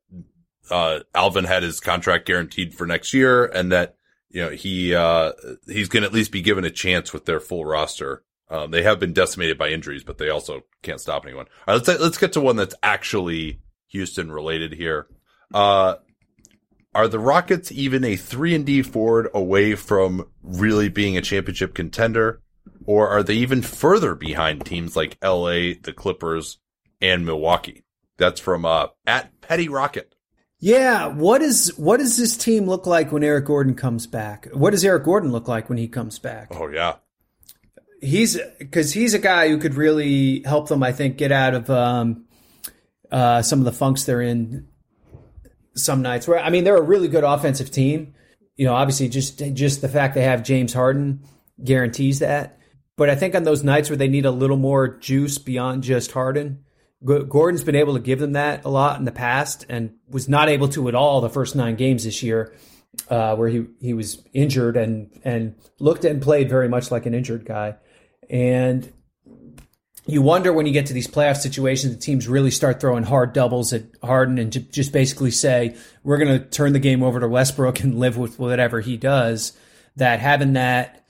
uh, 0.70 1.00
Alvin 1.14 1.44
had 1.44 1.62
his 1.62 1.78
contract 1.78 2.26
guaranteed 2.26 2.74
for 2.74 2.86
next 2.86 3.14
year, 3.14 3.44
and 3.44 3.70
that 3.70 3.94
you 4.34 4.42
know 4.42 4.50
he 4.50 4.94
uh, 4.94 5.32
he's 5.66 5.88
going 5.88 6.02
to 6.02 6.08
at 6.08 6.12
least 6.12 6.32
be 6.32 6.42
given 6.42 6.64
a 6.64 6.70
chance 6.70 7.12
with 7.12 7.24
their 7.24 7.38
full 7.38 7.64
roster. 7.64 8.24
Um, 8.50 8.72
they 8.72 8.82
have 8.82 8.98
been 8.98 9.12
decimated 9.12 9.56
by 9.56 9.68
injuries, 9.68 10.02
but 10.02 10.18
they 10.18 10.28
also 10.28 10.62
can't 10.82 11.00
stop 11.00 11.24
anyone. 11.24 11.46
All 11.66 11.76
right, 11.76 11.86
let's 11.86 12.00
let's 12.00 12.18
get 12.18 12.32
to 12.32 12.40
one 12.40 12.56
that's 12.56 12.74
actually 12.82 13.60
Houston 13.88 14.32
related 14.32 14.72
here. 14.72 15.06
Uh, 15.54 15.94
are 16.96 17.06
the 17.06 17.20
Rockets 17.20 17.70
even 17.70 18.02
a 18.02 18.16
three 18.16 18.56
and 18.56 18.66
D 18.66 18.82
forward 18.82 19.28
away 19.32 19.76
from 19.76 20.26
really 20.42 20.88
being 20.88 21.16
a 21.16 21.22
championship 21.22 21.72
contender, 21.72 22.42
or 22.86 23.08
are 23.08 23.22
they 23.22 23.34
even 23.34 23.62
further 23.62 24.16
behind 24.16 24.66
teams 24.66 24.96
like 24.96 25.16
L.A., 25.22 25.74
the 25.74 25.92
Clippers, 25.92 26.58
and 27.00 27.24
Milwaukee? 27.24 27.84
That's 28.16 28.40
from 28.40 28.64
uh, 28.64 28.88
at 29.06 29.40
Petty 29.40 29.68
Rocket. 29.68 30.13
Yeah, 30.64 31.08
what 31.08 31.42
is 31.42 31.76
what 31.76 31.98
does 31.98 32.16
this 32.16 32.38
team 32.38 32.64
look 32.64 32.86
like 32.86 33.12
when 33.12 33.22
Eric 33.22 33.44
Gordon 33.44 33.74
comes 33.74 34.06
back? 34.06 34.48
What 34.54 34.70
does 34.70 34.82
Eric 34.82 35.04
Gordon 35.04 35.30
look 35.30 35.46
like 35.46 35.68
when 35.68 35.76
he 35.76 35.88
comes 35.88 36.18
back? 36.18 36.48
Oh 36.52 36.68
yeah, 36.68 36.94
he's 38.00 38.40
because 38.58 38.90
he's 38.90 39.12
a 39.12 39.18
guy 39.18 39.50
who 39.50 39.58
could 39.58 39.74
really 39.74 40.42
help 40.46 40.70
them. 40.70 40.82
I 40.82 40.92
think 40.92 41.18
get 41.18 41.32
out 41.32 41.52
of 41.52 41.68
um, 41.68 42.24
uh, 43.12 43.42
some 43.42 43.58
of 43.58 43.66
the 43.66 43.72
funks 43.72 44.04
they're 44.04 44.22
in 44.22 44.66
some 45.74 46.00
nights. 46.00 46.26
Where 46.26 46.38
I 46.38 46.48
mean, 46.48 46.64
they're 46.64 46.78
a 46.78 46.82
really 46.82 47.08
good 47.08 47.24
offensive 47.24 47.70
team. 47.70 48.14
You 48.56 48.64
know, 48.64 48.72
obviously, 48.72 49.10
just 49.10 49.42
just 49.52 49.82
the 49.82 49.88
fact 49.90 50.14
they 50.14 50.22
have 50.22 50.42
James 50.42 50.72
Harden 50.72 51.28
guarantees 51.62 52.20
that. 52.20 52.58
But 52.96 53.10
I 53.10 53.16
think 53.16 53.34
on 53.34 53.42
those 53.42 53.62
nights 53.62 53.90
where 53.90 53.98
they 53.98 54.08
need 54.08 54.24
a 54.24 54.30
little 54.30 54.56
more 54.56 54.96
juice 54.96 55.36
beyond 55.36 55.82
just 55.82 56.12
Harden, 56.12 56.63
Gordon's 57.04 57.62
been 57.62 57.76
able 57.76 57.94
to 57.94 58.00
give 58.00 58.18
them 58.18 58.32
that 58.32 58.64
a 58.64 58.70
lot 58.70 58.98
in 58.98 59.04
the 59.04 59.12
past, 59.12 59.66
and 59.68 59.94
was 60.08 60.28
not 60.28 60.48
able 60.48 60.68
to 60.68 60.88
at 60.88 60.94
all 60.94 61.20
the 61.20 61.28
first 61.28 61.54
nine 61.54 61.76
games 61.76 62.04
this 62.04 62.22
year, 62.22 62.54
uh, 63.10 63.36
where 63.36 63.48
he 63.48 63.66
he 63.80 63.92
was 63.92 64.22
injured 64.32 64.76
and 64.76 65.10
and 65.24 65.54
looked 65.78 66.04
and 66.04 66.22
played 66.22 66.48
very 66.48 66.68
much 66.68 66.90
like 66.90 67.06
an 67.06 67.14
injured 67.14 67.44
guy. 67.44 67.76
And 68.30 68.90
you 70.06 70.22
wonder 70.22 70.52
when 70.52 70.66
you 70.66 70.72
get 70.72 70.86
to 70.86 70.92
these 70.92 71.08
playoff 71.08 71.36
situations, 71.36 71.94
the 71.94 72.00
teams 72.00 72.28
really 72.28 72.50
start 72.50 72.80
throwing 72.80 73.04
hard 73.04 73.32
doubles 73.32 73.72
at 73.72 73.84
Harden 74.02 74.38
and 74.38 74.52
just 74.70 74.92
basically 74.92 75.30
say, 75.30 75.76
we're 76.02 76.18
going 76.18 76.38
to 76.38 76.44
turn 76.44 76.74
the 76.74 76.78
game 76.78 77.02
over 77.02 77.20
to 77.20 77.28
Westbrook 77.28 77.80
and 77.80 77.98
live 77.98 78.18
with 78.18 78.38
whatever 78.38 78.80
he 78.80 78.96
does. 78.96 79.52
That 79.96 80.20
having 80.20 80.54
that 80.54 81.06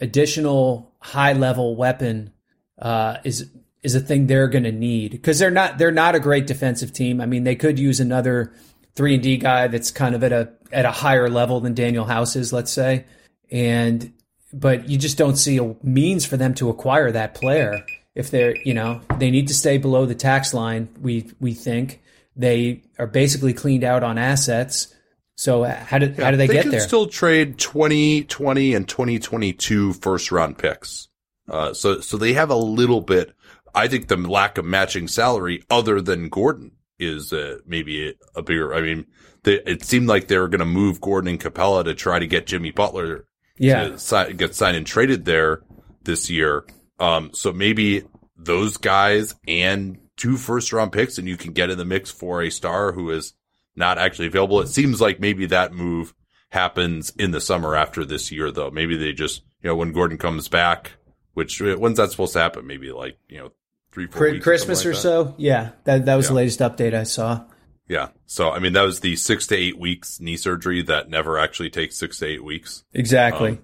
additional 0.00 0.92
high 1.00 1.32
level 1.32 1.74
weapon 1.74 2.32
uh, 2.80 3.18
is 3.24 3.50
is 3.86 3.94
a 3.94 4.00
thing 4.00 4.26
they're 4.26 4.48
going 4.48 4.64
to 4.64 4.72
need. 4.72 5.12
Because 5.12 5.38
they're 5.38 5.50
not 5.50 5.78
they're 5.78 5.92
not 5.92 6.16
a 6.16 6.20
great 6.20 6.46
defensive 6.46 6.92
team. 6.92 7.20
I 7.20 7.26
mean, 7.26 7.44
they 7.44 7.54
could 7.54 7.78
use 7.78 8.00
another 8.00 8.52
three 8.96 9.14
and 9.14 9.22
D 9.22 9.36
guy 9.36 9.68
that's 9.68 9.92
kind 9.92 10.14
of 10.16 10.24
at 10.24 10.32
a 10.32 10.52
at 10.72 10.84
a 10.84 10.90
higher 10.90 11.30
level 11.30 11.60
than 11.60 11.74
Danuel 11.74 12.06
House 12.06 12.34
is, 12.34 12.52
let's 12.52 12.72
say, 12.72 13.04
and 13.50 14.12
but 14.52 14.88
you 14.88 14.98
just 14.98 15.16
don't 15.16 15.36
see 15.36 15.58
a 15.58 15.76
means 15.84 16.26
for 16.26 16.36
them 16.36 16.52
to 16.54 16.68
acquire 16.68 17.12
that 17.12 17.34
player. 17.34 17.86
If 18.16 18.30
they're 18.30 18.56
you 18.62 18.74
know 18.74 19.02
they 19.18 19.30
need 19.30 19.48
to 19.48 19.54
stay 19.54 19.78
below 19.78 20.04
the 20.04 20.14
tax 20.16 20.52
line 20.52 20.88
we 21.00 21.30
we 21.40 21.54
think. 21.54 22.02
They 22.34 22.82
are 22.98 23.06
basically 23.06 23.54
cleaned 23.54 23.84
out 23.84 24.02
on 24.02 24.18
assets. 24.18 24.92
So 25.36 25.62
how 25.62 25.98
do 25.98 26.06
yeah, 26.06 26.24
how 26.24 26.30
do 26.32 26.36
they, 26.36 26.48
they 26.48 26.54
get 26.54 26.62
can 26.62 26.72
there? 26.72 26.80
still 26.80 27.06
trade 27.06 27.56
2020 27.58 28.74
and 28.74 28.88
2022 28.88 29.92
first 29.94 30.32
round 30.32 30.58
picks. 30.58 31.08
Uh, 31.48 31.72
so 31.72 32.00
so 32.00 32.16
they 32.16 32.32
have 32.32 32.50
a 32.50 32.56
little 32.56 33.00
bit 33.00 33.32
i 33.76 33.86
think 33.86 34.08
the 34.08 34.16
lack 34.16 34.58
of 34.58 34.64
matching 34.64 35.06
salary 35.06 35.62
other 35.70 36.00
than 36.00 36.28
gordon 36.28 36.72
is 36.98 37.32
uh, 37.32 37.58
maybe 37.66 38.08
a, 38.08 38.12
a, 38.34 38.42
bigger 38.42 38.74
i 38.74 38.80
mean 38.80 39.06
they, 39.44 39.60
it 39.66 39.84
seemed 39.84 40.08
like 40.08 40.26
they 40.26 40.38
were 40.38 40.48
going 40.48 40.58
to 40.58 40.64
move 40.64 41.00
gordon 41.00 41.28
and 41.28 41.40
Capela 41.40 41.84
to 41.84 41.94
try 41.94 42.18
to 42.18 42.26
get 42.26 42.46
jimmy 42.46 42.72
butler 42.72 43.26
yeah. 43.58 43.88
to 43.88 43.98
si- 43.98 44.32
get 44.34 44.54
signed 44.54 44.76
and 44.76 44.86
traded 44.86 45.24
there 45.24 45.62
this 46.04 46.30
year. 46.30 46.64
Um, 46.98 47.30
so 47.34 47.52
maybe 47.52 48.02
those 48.36 48.76
guys 48.76 49.34
and 49.46 49.98
two 50.16 50.36
first 50.36 50.72
round 50.72 50.92
picks 50.92 51.18
and 51.18 51.28
you 51.28 51.36
can 51.36 51.52
get 51.52 51.70
in 51.70 51.78
the 51.78 51.84
mix 51.84 52.10
for 52.10 52.42
a 52.42 52.50
star 52.50 52.92
who 52.92 53.10
is 53.10 53.34
not 53.74 53.98
actually 53.98 54.28
available. 54.28 54.60
It 54.60 54.68
seems 54.68 55.00
like 55.00 55.20
maybe 55.20 55.46
that 55.46 55.72
move 55.72 56.14
happens 56.50 57.10
in 57.18 57.32
the 57.32 57.40
summer 57.40 57.74
after 57.74 58.04
this 58.04 58.32
year 58.32 58.50
though. 58.50 58.70
Maybe 58.70 58.96
they 58.96 59.12
just, 59.12 59.42
you 59.62 59.68
know, 59.68 59.76
when 59.76 59.92
Gordon 59.92 60.16
comes 60.16 60.48
back, 60.48 60.92
which 61.34 61.60
when's 61.60 61.98
that 61.98 62.10
supposed 62.10 62.32
to 62.32 62.38
happen? 62.38 62.66
Maybe 62.66 62.92
like, 62.92 63.18
you 63.28 63.38
know, 63.38 63.52
three, 63.96 64.06
four 64.06 64.38
Christmas 64.40 64.84
or, 64.84 64.90
or 64.90 64.94
so. 64.94 65.34
Yeah. 65.38 65.70
That, 65.84 66.04
that 66.04 66.16
was 66.16 66.26
yeah. 66.26 66.28
the 66.28 66.34
latest 66.34 66.60
update 66.60 66.92
I 66.92 67.04
saw. 67.04 67.44
Yeah. 67.88 68.08
So, 68.26 68.50
I 68.50 68.58
mean, 68.58 68.74
that 68.74 68.82
was 68.82 69.00
the 69.00 69.16
six 69.16 69.46
to 69.46 69.56
eight 69.56 69.78
weeks 69.78 70.20
knee 70.20 70.36
surgery 70.36 70.82
that 70.82 71.08
never 71.08 71.38
actually 71.38 71.70
takes 71.70 71.96
six 71.96 72.18
to 72.18 72.26
eight 72.26 72.44
weeks. 72.44 72.84
Exactly. 72.92 73.52
Um, 73.52 73.58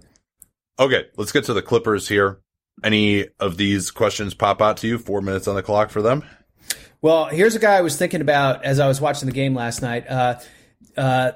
okay. 0.79 1.07
Let's 1.17 1.33
get 1.33 1.45
to 1.45 1.53
the 1.53 1.61
Clippers 1.61 2.09
here. 2.09 2.41
Any 2.83 3.27
of 3.39 3.59
these 3.59 3.91
questions 3.91 4.33
pop 4.33 4.63
out 4.63 4.79
to 4.79 4.89
you? 4.89 4.99
Four 4.99 5.21
minutes 5.21 5.47
on 5.49 5.55
the 5.55 5.63
clock 5.63 5.91
for 5.91 6.01
them. 6.01 6.25
Well, 7.03 7.27
here's 7.27 7.55
a 7.55 7.59
guy 7.59 7.75
I 7.75 7.83
was 7.83 7.97
thinking 7.97 8.23
about 8.23 8.65
as 8.65 8.81
I 8.81 8.89
was 8.89 9.01
watching 9.01 9.27
the 9.27 9.35
game 9.35 9.55
last 9.55 9.83
night. 9.83 10.09
Uh, 10.09 10.41
uh, 10.97 11.33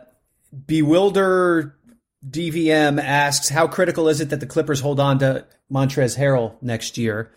Bewilder 0.66 1.76
DVM 2.26 3.02
asks, 3.02 3.50
how 3.50 3.66
critical 3.66 4.08
is 4.08 4.22
it 4.22 4.30
that 4.30 4.40
the 4.40 4.46
Clippers 4.46 4.80
hold 4.80 5.00
on 5.00 5.18
to 5.18 5.44
Montrezl 5.70 6.16
Harrell 6.16 6.62
next 6.62 6.96
year? 6.96 7.32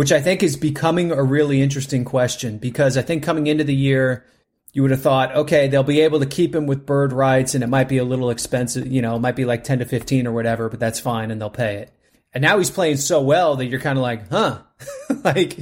Which 0.00 0.12
I 0.12 0.22
think 0.22 0.42
is 0.42 0.56
becoming 0.56 1.12
a 1.12 1.22
really 1.22 1.60
interesting 1.60 2.06
question 2.06 2.56
because 2.56 2.96
I 2.96 3.02
think 3.02 3.22
coming 3.22 3.48
into 3.48 3.64
the 3.64 3.74
year, 3.74 4.24
you 4.72 4.80
would 4.80 4.92
have 4.92 5.02
thought, 5.02 5.36
okay, 5.36 5.68
they'll 5.68 5.82
be 5.82 6.00
able 6.00 6.20
to 6.20 6.26
keep 6.26 6.54
him 6.54 6.66
with 6.66 6.86
bird 6.86 7.12
rights 7.12 7.54
and 7.54 7.62
it 7.62 7.66
might 7.66 7.86
be 7.86 7.98
a 7.98 8.04
little 8.04 8.30
expensive, 8.30 8.86
you 8.86 9.02
know, 9.02 9.16
it 9.16 9.18
might 9.18 9.36
be 9.36 9.44
like 9.44 9.62
10 9.62 9.80
to 9.80 9.84
15 9.84 10.26
or 10.26 10.32
whatever, 10.32 10.70
but 10.70 10.80
that's 10.80 10.98
fine 10.98 11.30
and 11.30 11.38
they'll 11.38 11.50
pay 11.50 11.76
it. 11.76 11.92
And 12.32 12.40
now 12.40 12.56
he's 12.56 12.70
playing 12.70 12.96
so 12.96 13.20
well 13.20 13.56
that 13.56 13.66
you're 13.66 13.78
kind 13.78 13.98
of 13.98 14.02
like, 14.02 14.30
huh, 14.30 14.60
like 15.22 15.52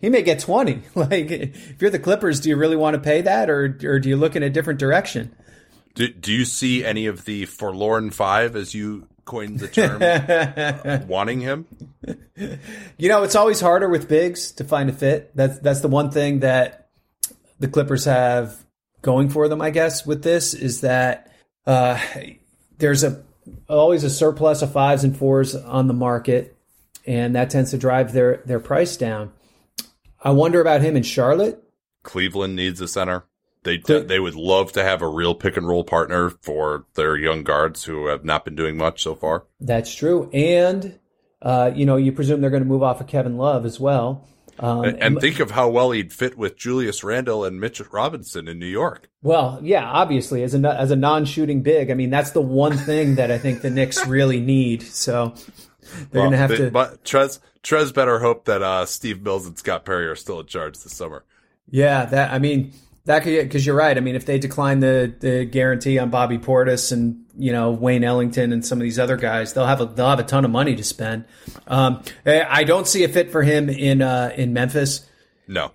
he 0.00 0.08
may 0.08 0.22
get 0.22 0.38
20. 0.38 0.80
Like 0.94 1.30
if 1.30 1.82
you're 1.82 1.90
the 1.90 1.98
Clippers, 1.98 2.40
do 2.40 2.48
you 2.48 2.56
really 2.56 2.76
want 2.76 2.94
to 2.94 3.00
pay 3.00 3.20
that 3.20 3.50
or, 3.50 3.78
or 3.84 4.00
do 4.00 4.08
you 4.08 4.16
look 4.16 4.34
in 4.34 4.42
a 4.42 4.48
different 4.48 4.80
direction? 4.80 5.36
Do, 5.94 6.08
do 6.08 6.32
you 6.32 6.46
see 6.46 6.82
any 6.86 7.04
of 7.04 7.26
the 7.26 7.44
forlorn 7.44 8.12
five 8.12 8.56
as 8.56 8.72
you 8.72 9.08
coined 9.24 9.58
the 9.58 9.68
term 9.68 10.02
uh, 10.02 11.04
wanting 11.06 11.40
him? 11.40 11.66
You 12.96 13.08
know, 13.08 13.22
it's 13.22 13.34
always 13.34 13.60
harder 13.60 13.88
with 13.88 14.08
bigs 14.08 14.52
to 14.52 14.64
find 14.64 14.90
a 14.90 14.92
fit. 14.92 15.34
That's, 15.34 15.58
that's 15.58 15.80
the 15.80 15.88
one 15.88 16.10
thing 16.10 16.40
that 16.40 16.88
the 17.58 17.68
Clippers 17.68 18.04
have 18.04 18.64
going 19.02 19.28
for 19.28 19.48
them, 19.48 19.60
I 19.60 19.70
guess, 19.70 20.06
with 20.06 20.22
this 20.22 20.54
is 20.54 20.80
that 20.80 21.32
uh, 21.66 22.00
there's 22.78 23.04
a 23.04 23.22
always 23.68 24.04
a 24.04 24.10
surplus 24.10 24.62
of 24.62 24.72
fives 24.72 25.04
and 25.04 25.16
fours 25.16 25.54
on 25.54 25.86
the 25.86 25.94
market, 25.94 26.56
and 27.06 27.34
that 27.36 27.50
tends 27.50 27.70
to 27.70 27.78
drive 27.78 28.12
their 28.12 28.42
their 28.46 28.60
price 28.60 28.96
down. 28.96 29.32
I 30.20 30.30
wonder 30.30 30.60
about 30.60 30.80
him 30.80 30.96
in 30.96 31.02
Charlotte. 31.02 31.62
Cleveland 32.02 32.56
needs 32.56 32.80
a 32.80 32.88
center. 32.88 33.24
They 33.64 33.78
they 33.78 34.20
would 34.20 34.34
love 34.34 34.72
to 34.72 34.84
have 34.84 35.02
a 35.02 35.08
real 35.08 35.34
pick 35.34 35.56
and 35.56 35.66
roll 35.66 35.84
partner 35.84 36.30
for 36.30 36.84
their 36.94 37.16
young 37.16 37.42
guards 37.42 37.84
who 37.84 38.06
have 38.06 38.24
not 38.24 38.44
been 38.44 38.54
doing 38.54 38.76
much 38.76 39.02
so 39.02 39.14
far. 39.14 39.44
That's 39.58 39.92
true, 39.94 40.30
and 40.32 40.98
uh, 41.40 41.72
you 41.74 41.86
know 41.86 41.96
you 41.96 42.12
presume 42.12 42.42
they're 42.42 42.50
going 42.50 42.62
to 42.62 42.68
move 42.68 42.82
off 42.82 43.00
of 43.00 43.06
Kevin 43.06 43.36
Love 43.38 43.64
as 43.64 43.80
well. 43.80 44.26
Um, 44.58 44.84
and, 44.84 45.02
and, 45.02 45.20
think 45.20 45.40
of 45.40 45.50
how 45.50 45.68
well 45.68 45.90
he'd 45.90 46.12
fit 46.12 46.38
with 46.38 46.56
Julius 46.56 47.02
Randle 47.02 47.44
and 47.44 47.58
Mitch 47.58 47.80
Robinson 47.90 48.46
in 48.46 48.60
New 48.60 48.66
York. 48.66 49.10
Well, 49.20 49.58
yeah, 49.62 49.84
obviously 49.84 50.44
as 50.44 50.54
a 50.54 50.58
as 50.58 50.92
a 50.92 50.96
non-shooting 50.96 51.62
big, 51.62 51.90
I 51.90 51.94
mean 51.94 52.10
that's 52.10 52.30
the 52.30 52.42
one 52.42 52.76
thing 52.76 53.16
that 53.16 53.30
I 53.30 53.38
think 53.38 53.62
the 53.62 53.70
Knicks 53.70 54.06
really 54.06 54.40
need. 54.40 54.82
So 54.82 55.34
they're 56.12 56.20
well, 56.20 56.30
going 56.30 56.32
to 56.32 56.36
have 56.36 56.56
to. 56.56 56.70
But 56.70 57.02
Trez 57.04 57.40
Trez 57.62 57.92
better 57.92 58.20
hope 58.20 58.44
that 58.44 58.62
uh, 58.62 58.86
Steve 58.86 59.22
Mills 59.22 59.46
and 59.46 59.58
Scott 59.58 59.84
Perry 59.84 60.06
are 60.06 60.16
still 60.16 60.38
in 60.40 60.46
charge 60.46 60.78
this 60.78 60.94
summer. 60.94 61.24
Yeah, 61.68 62.04
that 62.04 62.32
I 62.32 62.38
mean 62.38 62.74
that 63.06 63.22
could 63.22 63.36
because 63.42 63.66
you're 63.66 63.76
right. 63.76 63.96
I 63.96 64.00
mean, 64.00 64.14
if 64.14 64.24
they 64.24 64.38
decline 64.38 64.80
the 64.80 65.14
the 65.18 65.44
guarantee 65.44 65.98
on 65.98 66.10
Bobby 66.10 66.38
Portis 66.38 66.90
and 66.90 67.24
you 67.36 67.52
know 67.52 67.70
Wayne 67.70 68.02
Ellington 68.02 68.52
and 68.52 68.64
some 68.64 68.78
of 68.78 68.82
these 68.82 68.98
other 68.98 69.16
guys, 69.16 69.52
they'll 69.52 69.66
have 69.66 69.80
a 69.80 69.86
they'll 69.86 70.08
have 70.08 70.20
a 70.20 70.24
ton 70.24 70.44
of 70.44 70.50
money 70.50 70.74
to 70.76 70.84
spend. 70.84 71.26
Um, 71.66 72.02
I 72.24 72.64
don't 72.64 72.88
see 72.88 73.04
a 73.04 73.08
fit 73.08 73.30
for 73.30 73.42
him 73.42 73.68
in 73.68 74.00
uh, 74.00 74.32
in 74.34 74.52
Memphis. 74.54 75.06
No. 75.46 75.72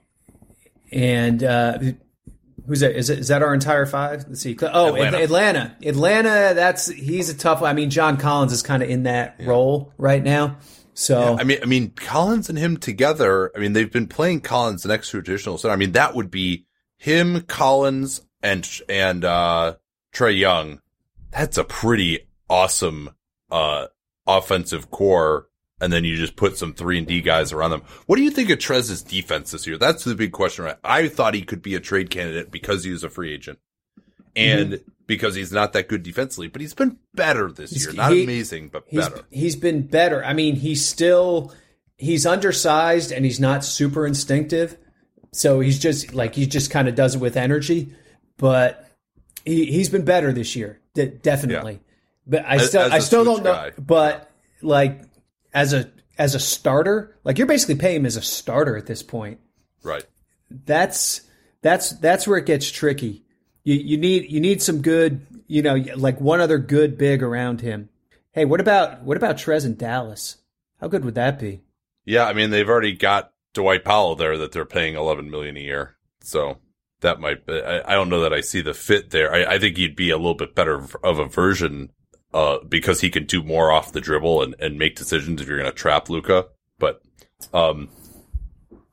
And 0.92 1.44
uh, 1.44 1.78
who's 2.66 2.80
that? 2.80 2.96
Is, 2.96 3.12
it, 3.12 3.20
is 3.20 3.28
that 3.28 3.44
our 3.44 3.54
entire 3.54 3.86
five? 3.86 4.26
Let's 4.28 4.42
see. 4.42 4.58
Oh, 4.62 4.96
Atlanta. 4.96 5.22
Atlanta. 5.22 5.78
Atlanta. 5.84 6.54
That's 6.56 6.88
he's 6.88 7.30
a 7.30 7.38
tough. 7.38 7.62
I 7.62 7.74
mean, 7.74 7.92
John 7.92 8.18
Collins 8.18 8.54
is 8.54 8.64
kind 8.64 8.82
of 8.82 8.90
in 8.90 9.04
that 9.04 9.36
yeah. 9.40 9.46
role 9.48 9.94
right 10.00 10.24
now. 10.24 10.58
So 10.96 11.36
yeah, 11.36 11.38
I 11.40 11.44
mean, 11.44 11.60
I 11.62 11.66
mean, 11.66 11.92
Collins 11.92 12.50
and 12.50 12.58
him 12.58 12.78
together. 12.78 13.52
I 13.56 13.60
mean, 13.60 13.74
they've 13.74 13.92
been 13.92 14.08
playing 14.08 14.42
Collins 14.42 14.84
next 14.86 15.12
to 15.12 15.20
a 15.20 15.22
traditional 15.22 15.60
center. 15.60 15.74
I 15.74 15.78
mean, 15.78 15.92
that 15.92 16.16
would 16.16 16.32
be 16.32 16.66
him, 17.00 17.42
Collins, 17.42 18.22
and 18.44 18.70
and 18.88 19.26
uh, 19.26 19.78
Trae 20.14 20.38
Young 20.38 20.82
that's 21.32 21.58
a 21.58 21.64
pretty 21.64 22.28
awesome, 22.50 23.12
uh, 23.52 23.88
offensive 24.28 24.92
core. 24.92 25.48
And 25.82 25.94
then 25.94 26.04
you 26.04 26.18
just 26.18 26.36
put 26.36 26.58
some 26.58 26.74
three 26.74 26.98
and 26.98 27.08
D 27.08 27.22
guys 27.22 27.54
around 27.54 27.72
them. 27.72 27.84
What 28.06 28.18
do 28.18 28.24
you 28.24 28.32
think 28.32 28.50
of 28.50 28.60
Trez's 28.60 29.02
defense 29.02 29.52
this 29.52 29.66
year? 29.66 29.78
That's 29.78 30.04
the 30.04 30.14
big 30.14 30.34
question. 30.34 30.66
Right? 30.66 30.78
I 30.84 31.08
thought 31.08 31.34
he 31.34 31.42
could 31.42 31.62
be 31.62 31.76
a 31.76 31.80
trade 31.80 32.10
candidate 32.10 32.52
because 32.52 32.84
he 32.84 32.92
was 32.92 33.06
a 33.06 33.10
free 33.10 33.34
agent 33.34 33.60
and 34.36 34.74
mm-hmm. 34.74 34.92
because 35.08 35.36
he's 35.36 35.54
not 35.54 35.72
that 35.74 35.88
good 35.88 36.04
defensively, 36.04 36.50
but 36.50 36.60
he's 36.60 36.74
been 36.74 36.98
better 37.14 37.50
this 37.50 37.72
he's, 37.72 37.86
year. 37.86 37.94
Not 37.94 38.12
he, 38.12 38.26
amazing, 38.26 38.70
but 38.70 38.84
he's, 38.88 39.08
better. 39.08 39.24
He's 39.30 39.56
been 39.56 39.84
better. 39.84 40.24
I 40.26 40.34
mean, 40.34 40.58
he's 40.58 40.86
still, 40.86 41.54
he's 41.96 42.26
undersized 42.26 43.14
and 43.14 43.24
he's 43.24 43.40
not 43.40 43.64
super 43.64 44.06
instinctive. 44.06 44.78
So 45.32 45.60
he's 45.60 45.80
just 45.80 46.14
like, 46.14 46.36
he 46.36 46.46
just 46.46 46.72
kind 46.72 46.88
of 46.88 46.96
does 46.96 47.16
it 47.16 47.20
with 47.20 47.38
energy, 47.38 47.94
but 48.38 48.90
he, 49.46 49.66
he's 49.66 49.90
been 49.90 50.06
better 50.06 50.34
this 50.34 50.56
year. 50.56 50.80
definitely. 50.94 51.74
Yeah. 51.74 51.80
But 52.28 52.46
I 52.46 52.58
still, 52.58 52.82
as 52.82 52.92
I 52.92 53.00
still 53.00 53.24
don't 53.26 53.44
know, 53.44 53.54
guy. 53.54 53.72
but 53.78 54.32
like, 54.62 55.02
as 55.54 55.74
a 55.74 55.90
as 56.18 56.36
a 56.36 56.40
starter, 56.40 57.18
like 57.24 57.38
you're 57.38 57.48
basically 57.48 57.76
paying 57.76 57.98
him 57.98 58.06
as 58.06 58.18
a 58.18 58.22
starter 58.22 58.78
at 58.78 58.86
this 58.86 59.02
point. 59.02 59.40
Right. 59.84 60.06
That's 60.52 61.22
that's 61.62 61.92
that's 61.92 62.28
where 62.28 62.38
it 62.38 62.46
gets 62.46 62.70
tricky. 62.70 63.24
You 63.64 63.76
you 63.76 63.98
need 63.98 64.32
you 64.32 64.40
need 64.40 64.62
some 64.62 64.82
good, 64.82 65.26
you 65.48 65.62
know, 65.62 65.76
like 65.96 66.20
one 66.20 66.42
other 66.42 66.58
good 66.58 66.98
big 66.98 67.24
around 67.24 67.62
him. 67.62 67.90
Hey, 68.32 68.46
what 68.46 68.60
about 68.62 69.04
what 69.04 69.18
about 69.18 69.38
Trez 69.38 69.66
in 69.66 69.76
Dallas? 69.76 70.38
How 70.80 70.88
good 70.88 71.06
would 71.06 71.16
that 71.16 71.40
be? 71.40 71.62
Yeah, 72.06 72.26
I 72.26 72.34
mean 72.34 72.50
they've 72.50 72.70
already 72.70 72.94
got 72.94 73.32
Dwight 73.54 73.84
Powell 73.84 74.16
there 74.16 74.38
that 74.38 74.52
they're 74.52 74.66
paying 74.66 74.96
11 74.96 75.30
million 75.30 75.58
a 75.58 75.62
year. 75.62 75.98
So 76.22 76.58
that 77.02 77.20
might 77.20 77.46
be, 77.46 77.62
I, 77.62 77.92
I 77.92 77.96
don't 77.96 78.10
know 78.10 78.22
that 78.22 78.34
I 78.34 78.42
see 78.42 78.62
the 78.62 78.74
fit 78.74 79.12
there. 79.12 79.34
I, 79.34 79.56
I 79.56 79.60
think 79.60 79.78
he'd 79.78 79.96
be 79.96 80.10
a 80.10 80.18
little 80.18 80.36
bit 80.36 80.56
better 80.56 80.86
of 81.04 81.20
a 81.20 81.26
version 81.26 81.92
uh, 82.34 82.60
because 82.68 83.02
he 83.02 83.10
can 83.10 83.26
do 83.26 83.44
more 83.44 83.72
off 83.72 83.92
the 83.92 84.02
dribble 84.02 84.44
and, 84.44 84.56
and 84.60 84.78
make 84.78 84.96
decisions 84.96 85.42
if 85.42 85.48
you're 85.48 85.58
going 85.58 85.70
to 85.70 85.76
trap 85.76 86.10
Luka. 86.10 86.48
But, 86.78 87.02
um, 87.54 87.90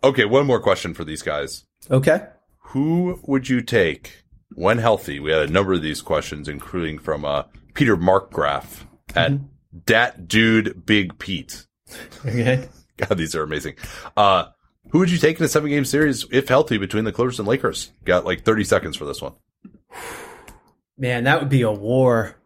okay, 0.03 0.25
one 0.25 0.47
more 0.47 0.61
question 0.61 0.95
for 0.95 1.05
these 1.05 1.23
guys. 1.23 1.65
Okay. 1.91 2.27
Who 2.71 3.21
would 3.25 3.49
you 3.49 3.61
take 3.61 4.25
when 4.55 4.79
healthy? 4.79 5.21
We 5.21 5.33
had 5.33 5.43
a 5.43 5.53
number 5.53 5.75
of 5.75 5.83
these 5.83 6.03
questions, 6.03 6.49
including 6.49 6.99
from, 6.99 7.25
uh, 7.25 7.45
Peter 7.75 7.97
Markgraf 7.97 8.85
at 9.15 9.33
mm-hmm. 9.33 9.47
Dat 9.85 10.27
Dude 10.27 10.87
Big 10.87 11.19
Pete. 11.19 11.67
Okay. 12.25 12.69
God, 13.09 13.19
these 13.19 13.35
are 13.35 13.43
amazing. 13.43 13.75
Uh, 14.17 14.47
who 14.91 15.01
would 15.01 15.11
you 15.11 15.19
take 15.19 15.39
in 15.39 15.45
a 15.45 15.49
seven 15.49 15.71
game 15.71 15.85
series 15.85 16.27
if 16.31 16.49
healthy 16.49 16.79
between 16.79 17.05
the 17.05 17.13
Clippers 17.13 17.39
and 17.39 17.49
Lakers? 17.49 17.91
Got 18.05 18.25
like 18.25 18.45
30 18.45 18.65
seconds 18.65 18.97
for 18.97 19.05
this 19.05 19.21
one. 19.21 19.35
Man, 20.97 21.25
that 21.25 21.41
would 21.41 21.49
be 21.49 21.63
a 21.63 21.73
war. 21.73 22.37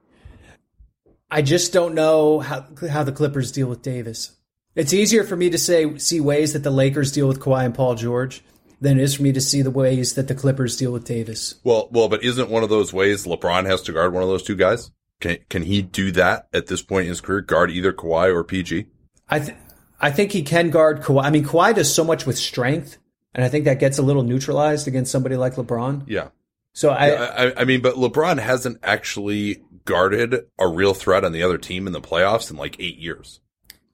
I 1.30 1.42
just 1.42 1.72
don't 1.72 1.94
know 1.94 2.40
how 2.40 2.66
how 2.88 3.04
the 3.04 3.12
Clippers 3.12 3.52
deal 3.52 3.68
with 3.68 3.82
Davis. 3.82 4.36
It's 4.74 4.92
easier 4.92 5.22
for 5.22 5.36
me 5.36 5.50
to 5.50 5.58
say 5.58 5.98
see 5.98 6.20
ways 6.20 6.54
that 6.54 6.64
the 6.64 6.70
Lakers 6.70 7.12
deal 7.12 7.28
with 7.28 7.40
Kawhi 7.40 7.64
and 7.64 7.74
Paul 7.74 7.94
George 7.94 8.42
than 8.80 8.98
it 8.98 9.02
is 9.02 9.14
for 9.14 9.22
me 9.22 9.32
to 9.32 9.40
see 9.40 9.62
the 9.62 9.70
ways 9.70 10.14
that 10.14 10.26
the 10.26 10.34
Clippers 10.34 10.76
deal 10.76 10.90
with 10.90 11.04
Davis. 11.04 11.56
Well, 11.62 11.88
well, 11.92 12.08
but 12.08 12.24
isn't 12.24 12.50
one 12.50 12.62
of 12.62 12.70
those 12.70 12.92
ways 12.92 13.26
LeBron 13.26 13.66
has 13.66 13.82
to 13.82 13.92
guard 13.92 14.12
one 14.12 14.22
of 14.22 14.28
those 14.28 14.42
two 14.42 14.56
guys? 14.56 14.90
Can 15.20 15.38
can 15.48 15.62
he 15.62 15.82
do 15.82 16.10
that 16.12 16.48
at 16.52 16.66
this 16.66 16.82
point 16.82 17.04
in 17.04 17.10
his 17.10 17.20
career? 17.20 17.42
Guard 17.42 17.70
either 17.70 17.92
Kawhi 17.92 18.34
or 18.34 18.42
PG? 18.42 18.86
I 19.28 19.38
th- 19.38 19.56
I 20.00 20.10
think 20.10 20.32
he 20.32 20.42
can 20.42 20.70
guard 20.70 21.02
Kawhi. 21.02 21.24
I 21.24 21.30
mean, 21.30 21.44
Kawhi 21.44 21.74
does 21.74 21.92
so 21.92 22.04
much 22.04 22.26
with 22.26 22.38
strength, 22.38 22.98
and 23.34 23.44
I 23.44 23.48
think 23.48 23.66
that 23.66 23.78
gets 23.78 23.98
a 23.98 24.02
little 24.02 24.22
neutralized 24.22 24.88
against 24.88 25.12
somebody 25.12 25.36
like 25.36 25.54
LeBron. 25.54 26.04
Yeah. 26.06 26.28
So 26.72 26.90
I, 26.90 27.08
yeah, 27.08 27.52
I, 27.56 27.60
I 27.62 27.64
mean, 27.64 27.80
but 27.80 27.96
LeBron 27.96 28.38
hasn't 28.38 28.78
actually 28.82 29.62
guarded 29.84 30.46
a 30.58 30.68
real 30.68 30.94
threat 30.94 31.24
on 31.24 31.32
the 31.32 31.42
other 31.42 31.58
team 31.58 31.86
in 31.86 31.92
the 31.92 32.00
playoffs 32.00 32.50
in 32.50 32.56
like 32.56 32.76
eight 32.78 32.96
years. 32.96 33.40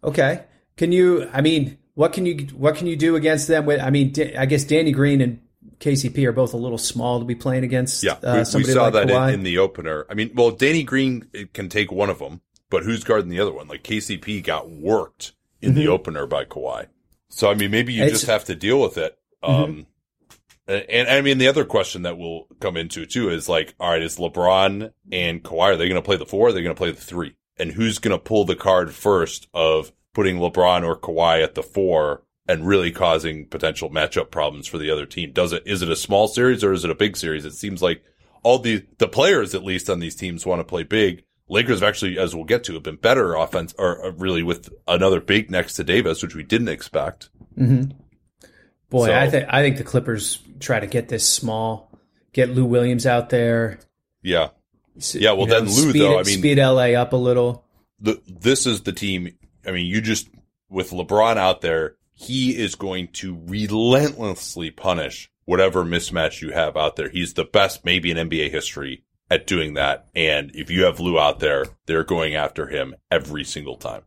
Okay. 0.05 0.45
Can 0.77 0.93
you, 0.93 1.29
I 1.33 1.41
mean, 1.41 1.79
what 1.95 2.13
can 2.13 2.27
you, 2.27 2.47
what 2.55 2.77
can 2.77 2.87
you 2.87 2.97
do 2.97 3.17
against 3.17 3.49
them 3.49 3.65
with, 3.65 3.81
I 3.81 3.91
mean, 3.91 4.15
I 4.37 4.47
guess 4.47 4.65
Danny 4.65 4.93
Green 4.93 5.21
and 5.21 5.41
KCP 5.81 6.25
are 6.27 6.33
both 6.33 6.53
a 6.53 6.59
little 6.59 6.79
small 6.79 7.19
to 7.19 7.25
be 7.25 7.35
playing 7.35 7.65
against. 7.65 8.03
Yeah. 8.03 8.19
Uh, 8.23 8.45
we, 8.55 8.59
we, 8.59 8.65
saw 8.65 8.85
like 8.85 8.93
that 8.93 9.11
in, 9.11 9.35
in, 9.35 9.43
the 9.43 9.59
opener. 9.59 10.07
I 10.11 10.15
mean, 10.15 10.33
well, 10.35 10.51
Danny 10.51 10.83
Green 10.83 11.27
can 11.53 11.69
take 11.69 11.91
one 11.91 12.11
of 12.11 12.19
them, 12.19 12.41
but 12.71 12.85
who's 12.85 13.05
guarding 13.05 13.31
the 13.31 13.41
other 13.41 13.53
one? 13.53 13.69
Like 13.69 13.83
KCP 13.83 14.45
got 14.45 14.71
worked 14.71 15.33
in 15.67 15.73
mm-hmm. 15.73 15.81
the 15.81 15.89
opener 15.89 16.27
by 16.27 16.45
Kawhi. 16.45 16.87
So, 17.29 17.51
I 17.51 17.55
mean, 17.55 17.71
maybe 17.71 17.93
you 17.93 18.05
it's, 18.05 18.13
just 18.13 18.27
have 18.27 18.45
to 18.45 18.55
deal 18.55 18.81
with 18.81 18.97
it. 18.99 19.19
Mm-hmm. 19.43 19.63
Um, 19.63 19.71
mm-hmm. 19.71 19.81
And, 20.69 20.85
and, 20.89 21.09
I 21.09 21.21
mean, 21.21 21.39
the 21.39 21.49
other 21.49 21.65
question 21.65 22.03
that 22.03 22.19
we'll 22.19 22.47
come 22.61 22.77
into 22.77 23.07
too 23.07 23.31
is 23.31 23.49
like, 23.49 23.75
all 23.79 23.91
right, 23.91 24.03
is 24.03 24.17
LeBron 24.17 24.93
and 25.13 25.43
Kawhi, 25.43 25.61
are 25.61 25.77
they 25.77 25.89
going 25.89 26.01
to 26.01 26.05
play 26.05 26.17
the 26.17 26.27
four? 26.27 26.47
Or 26.47 26.49
are 26.49 26.53
they 26.53 26.63
going 26.63 26.75
to 26.75 26.79
play 26.79 26.91
the 26.91 27.01
three? 27.01 27.37
And 27.57 27.73
who's 27.73 27.99
going 27.99 28.17
to 28.17 28.23
pull 28.23 28.45
the 28.45 28.57
card 28.57 28.93
first 28.93 29.49
of 29.55 29.93
putting 30.13 30.39
LeBron 30.39 30.85
or 30.85 30.99
Kawhi 30.99 31.43
at 31.43 31.55
the 31.55 31.63
four 31.63 32.23
and 32.49 32.67
really 32.67 32.91
causing 32.91 33.47
potential 33.47 33.91
matchup 33.91 34.31
problems 34.31 34.67
for 34.67 34.79
the 34.79 34.91
other 34.91 35.07
team? 35.07 35.33
Does 35.33 35.53
it, 35.53 35.63
is 35.67 35.83
it 35.83 35.91
a 35.91 35.97
small 35.97 36.29
series 36.29 36.65
or 36.65 36.73
is 36.73 36.85
it 36.85 36.91
a 36.91 36.97
big 36.97 37.17
series? 37.17 37.45
It 37.45 37.55
seems 37.55 37.83
like 37.83 38.03
all 38.43 38.59
the, 38.59 38.85
the 38.99 39.09
players 39.09 39.55
at 39.55 39.65
least 39.65 39.89
on 39.89 40.01
these 40.01 40.17
teams 40.17 40.47
want 40.47 40.61
to 40.61 40.65
play 40.65 40.83
big. 40.83 41.25
Lakers 41.49 41.81
have 41.81 41.89
actually, 41.89 42.19
as 42.19 42.35
we'll 42.35 42.45
get 42.45 42.65
to, 42.65 42.75
have 42.75 42.83
been 42.83 42.97
better 42.97 43.35
offense 43.35 43.75
or, 43.79 43.97
or 43.99 44.11
really 44.13 44.43
with 44.43 44.69
another 44.89 45.21
big 45.21 45.51
next 45.51 45.75
to 45.75 45.85
Davis, 45.85 46.23
which 46.23 46.35
we 46.35 46.43
didn't 46.43 46.69
expect. 46.69 47.31
Mm-hmm. 47.57 47.93
Boy, 48.91 49.07
so, 49.07 49.15
I 49.15 49.31
think 49.31 49.47
I 49.49 49.63
think 49.63 49.79
the 49.79 49.85
Clippers 49.85 50.39
try 50.61 50.81
to 50.81 50.87
get 50.87 51.09
this 51.09 51.29
small, 51.29 51.91
get 52.33 52.51
Lou 52.51 52.65
Williams 52.65 53.07
out 53.07 53.31
there. 53.31 53.79
Yeah, 54.23 54.51
yeah. 55.13 55.33
Well, 55.33 55.47
then 55.47 55.65
know, 55.65 55.71
Lou 55.71 55.91
speed, 55.91 56.01
though, 56.03 56.19
I 56.19 56.23
mean, 56.23 56.39
speed 56.39 56.59
LA 56.59 56.93
up 56.93 57.13
a 57.13 57.17
little. 57.17 57.65
The, 58.01 58.21
this 58.27 58.67
is 58.67 58.83
the 58.83 58.93
team. 58.93 59.37
I 59.67 59.71
mean, 59.71 59.87
you 59.87 60.01
just 60.01 60.29
with 60.69 60.91
LeBron 60.91 61.37
out 61.37 61.61
there, 61.61 61.97
he 62.13 62.57
is 62.57 62.75
going 62.75 63.09
to 63.09 63.39
relentlessly 63.47 64.71
punish 64.71 65.31
whatever 65.45 65.85
mismatch 65.85 66.43
you 66.43 66.51
have 66.51 66.77
out 66.77 66.97
there. 66.97 67.09
He's 67.09 67.35
the 67.35 67.45
best, 67.45 67.85
maybe 67.85 68.11
in 68.11 68.17
NBA 68.29 68.51
history 68.51 69.05
at 69.31 69.47
doing 69.47 69.75
that. 69.75 70.07
And 70.15 70.51
if 70.55 70.71
you 70.71 70.85
have 70.85 71.01
Lou 71.01 71.19
out 71.19 71.41
there, 71.41 71.67
they're 71.87 72.05
going 72.05 72.35
after 72.35 72.67
him 72.67 72.95
every 73.11 73.45
single 73.45 73.77
time. 73.77 74.03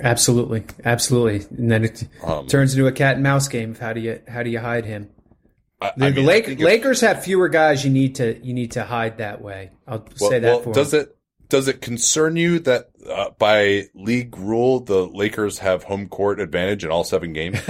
Absolutely, 0.00 0.64
absolutely, 0.84 1.46
and 1.56 1.70
then 1.70 1.84
it 1.84 2.08
um, 2.24 2.46
turns 2.46 2.74
into 2.74 2.86
a 2.86 2.92
cat 2.92 3.14
and 3.14 3.22
mouse 3.22 3.46
game 3.46 3.72
of 3.72 3.78
how 3.78 3.92
do 3.92 4.00
you 4.00 4.20
how 4.26 4.42
do 4.42 4.50
you 4.50 4.58
hide 4.58 4.84
him? 4.84 5.10
I, 5.80 5.92
the, 5.96 6.06
I 6.06 6.10
mean, 6.10 6.26
Lake, 6.26 6.58
Lakers 6.58 7.02
have 7.02 7.22
fewer 7.22 7.48
guys 7.48 7.84
you 7.84 7.90
need 7.90 8.16
to 8.16 8.44
you 8.44 8.54
need 8.54 8.72
to 8.72 8.84
hide 8.84 9.18
that 9.18 9.42
way. 9.42 9.70
I'll 9.86 10.04
well, 10.20 10.30
say 10.30 10.40
that 10.40 10.48
well, 10.48 10.62
for 10.62 10.72
does 10.72 10.94
him. 10.94 11.02
it 11.02 11.16
does 11.48 11.68
it 11.68 11.82
concern 11.82 12.36
you 12.36 12.58
that 12.60 12.90
uh, 13.08 13.30
by 13.38 13.84
league 13.94 14.36
rule 14.38 14.80
the 14.80 15.06
Lakers 15.06 15.58
have 15.58 15.84
home 15.84 16.08
court 16.08 16.40
advantage 16.40 16.84
in 16.84 16.90
all 16.90 17.04
seven 17.04 17.34
games? 17.34 17.60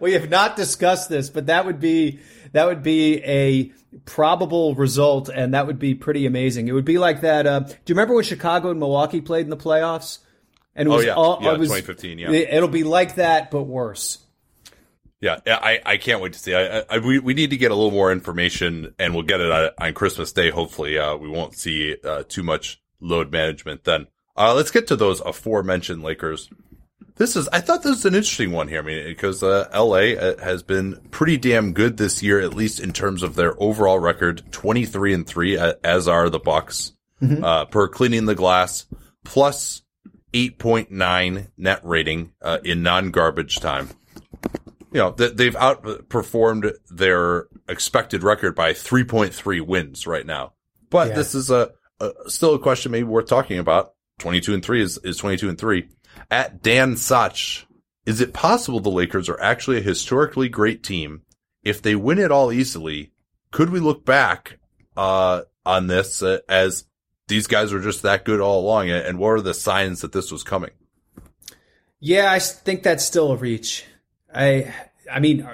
we 0.00 0.14
have 0.14 0.30
not 0.30 0.56
discussed 0.56 1.10
this, 1.10 1.28
but 1.28 1.46
that 1.46 1.66
would 1.66 1.80
be 1.80 2.20
that 2.54 2.66
would 2.68 2.84
be 2.84 3.22
a 3.24 3.72
probable 4.06 4.76
result, 4.76 5.28
and 5.28 5.54
that 5.54 5.66
would 5.66 5.80
be 5.80 5.94
pretty 5.96 6.24
amazing. 6.24 6.68
It 6.68 6.72
would 6.72 6.84
be 6.84 6.98
like 6.98 7.22
that. 7.22 7.46
Uh, 7.48 7.60
do 7.60 7.74
you 7.86 7.94
remember 7.94 8.14
when 8.14 8.22
Chicago 8.22 8.70
and 8.70 8.78
Milwaukee 8.78 9.20
played 9.20 9.42
in 9.42 9.50
the 9.50 9.56
playoffs? 9.56 10.18
And 10.76 10.88
it 10.88 10.92
oh, 10.92 10.94
was 10.94 11.04
oh 11.04 11.08
yeah, 11.08 11.14
all, 11.14 11.38
yeah, 11.42 11.52
was, 11.52 11.68
2015. 11.68 12.18
Yeah, 12.18 12.30
it, 12.30 12.60
will 12.60 12.68
be 12.68 12.84
like 12.84 13.16
that, 13.16 13.50
but 13.50 13.64
worse. 13.64 14.18
Yeah, 15.20 15.40
I, 15.46 15.80
I 15.84 15.96
can't 15.96 16.20
wait 16.20 16.34
to 16.34 16.38
see. 16.38 16.54
I, 16.54 16.84
I, 16.88 16.98
we 16.98 17.18
we 17.18 17.34
need 17.34 17.50
to 17.50 17.56
get 17.56 17.72
a 17.72 17.74
little 17.74 17.90
more 17.90 18.12
information, 18.12 18.94
and 19.00 19.14
we'll 19.14 19.24
get 19.24 19.40
it 19.40 19.50
on, 19.50 19.70
on 19.78 19.94
Christmas 19.94 20.30
Day. 20.32 20.50
Hopefully, 20.50 20.96
uh, 20.96 21.16
we 21.16 21.28
won't 21.28 21.54
see 21.54 21.96
uh, 22.04 22.22
too 22.28 22.44
much 22.44 22.80
load 23.00 23.32
management 23.32 23.82
then. 23.82 24.06
Uh, 24.36 24.54
let's 24.54 24.70
get 24.70 24.86
to 24.88 24.96
those 24.96 25.20
aforementioned 25.20 26.02
Lakers. 26.02 26.50
This 27.16 27.36
is, 27.36 27.48
I 27.52 27.60
thought 27.60 27.82
this 27.82 27.90
was 27.90 28.04
an 28.06 28.14
interesting 28.14 28.50
one 28.50 28.66
here. 28.66 28.80
I 28.80 28.82
mean, 28.82 29.04
because 29.04 29.42
uh, 29.42 29.68
LA 29.72 30.14
uh, 30.18 30.36
has 30.42 30.64
been 30.64 31.00
pretty 31.12 31.36
damn 31.36 31.72
good 31.72 31.96
this 31.96 32.22
year, 32.24 32.40
at 32.40 32.54
least 32.54 32.80
in 32.80 32.92
terms 32.92 33.22
of 33.22 33.36
their 33.36 33.54
overall 33.62 34.00
record, 34.00 34.42
23 34.50 35.14
and 35.14 35.26
3, 35.26 35.58
as 35.84 36.08
are 36.08 36.28
the 36.28 36.40
Bucks, 36.40 36.92
mm-hmm. 37.22 37.44
uh, 37.44 37.66
per 37.66 37.86
cleaning 37.86 38.26
the 38.26 38.34
glass, 38.34 38.86
plus 39.22 39.82
8.9 40.32 41.48
net 41.56 41.80
rating 41.84 42.32
uh, 42.42 42.58
in 42.64 42.82
non 42.82 43.12
garbage 43.12 43.60
time. 43.60 43.90
You 44.92 45.00
know, 45.00 45.10
they've 45.10 45.54
outperformed 45.54 46.72
their 46.90 47.46
expected 47.68 48.22
record 48.22 48.54
by 48.54 48.72
3.3 48.72 49.60
wins 49.60 50.06
right 50.06 50.26
now. 50.26 50.52
But 50.90 51.08
yeah. 51.08 51.14
this 51.14 51.34
is 51.34 51.50
a, 51.50 51.72
a, 52.00 52.12
still 52.26 52.54
a 52.54 52.58
question 52.58 52.92
maybe 52.92 53.04
worth 53.04 53.26
talking 53.26 53.58
about. 53.58 53.93
22 54.18 54.54
and 54.54 54.64
3 54.64 54.82
is, 54.82 54.98
is 54.98 55.16
22 55.16 55.48
and 55.48 55.58
3 55.58 55.88
at 56.30 56.62
Dan 56.62 56.96
Such, 56.96 57.66
is 58.06 58.20
it 58.20 58.32
possible 58.32 58.80
the 58.80 58.90
Lakers 58.90 59.28
are 59.28 59.40
actually 59.40 59.78
a 59.78 59.82
historically 59.82 60.48
great 60.48 60.82
team? 60.82 61.22
If 61.62 61.80
they 61.80 61.94
win 61.94 62.18
it 62.18 62.30
all 62.30 62.52
easily, 62.52 63.12
could 63.50 63.70
we 63.70 63.80
look 63.80 64.04
back 64.04 64.58
uh, 64.96 65.42
on 65.64 65.86
this 65.86 66.22
uh, 66.22 66.40
as 66.48 66.84
these 67.28 67.46
guys 67.46 67.72
were 67.72 67.80
just 67.80 68.02
that 68.02 68.24
good 68.24 68.40
all 68.40 68.60
along? 68.60 68.90
And 68.90 69.18
what 69.18 69.30
are 69.30 69.40
the 69.40 69.54
signs 69.54 70.02
that 70.02 70.12
this 70.12 70.30
was 70.30 70.42
coming? 70.42 70.72
Yeah, 72.00 72.30
I 72.30 72.38
think 72.38 72.82
that's 72.82 73.04
still 73.04 73.32
a 73.32 73.36
reach. 73.36 73.84
I, 74.34 74.74
I 75.10 75.20
mean, 75.20 75.48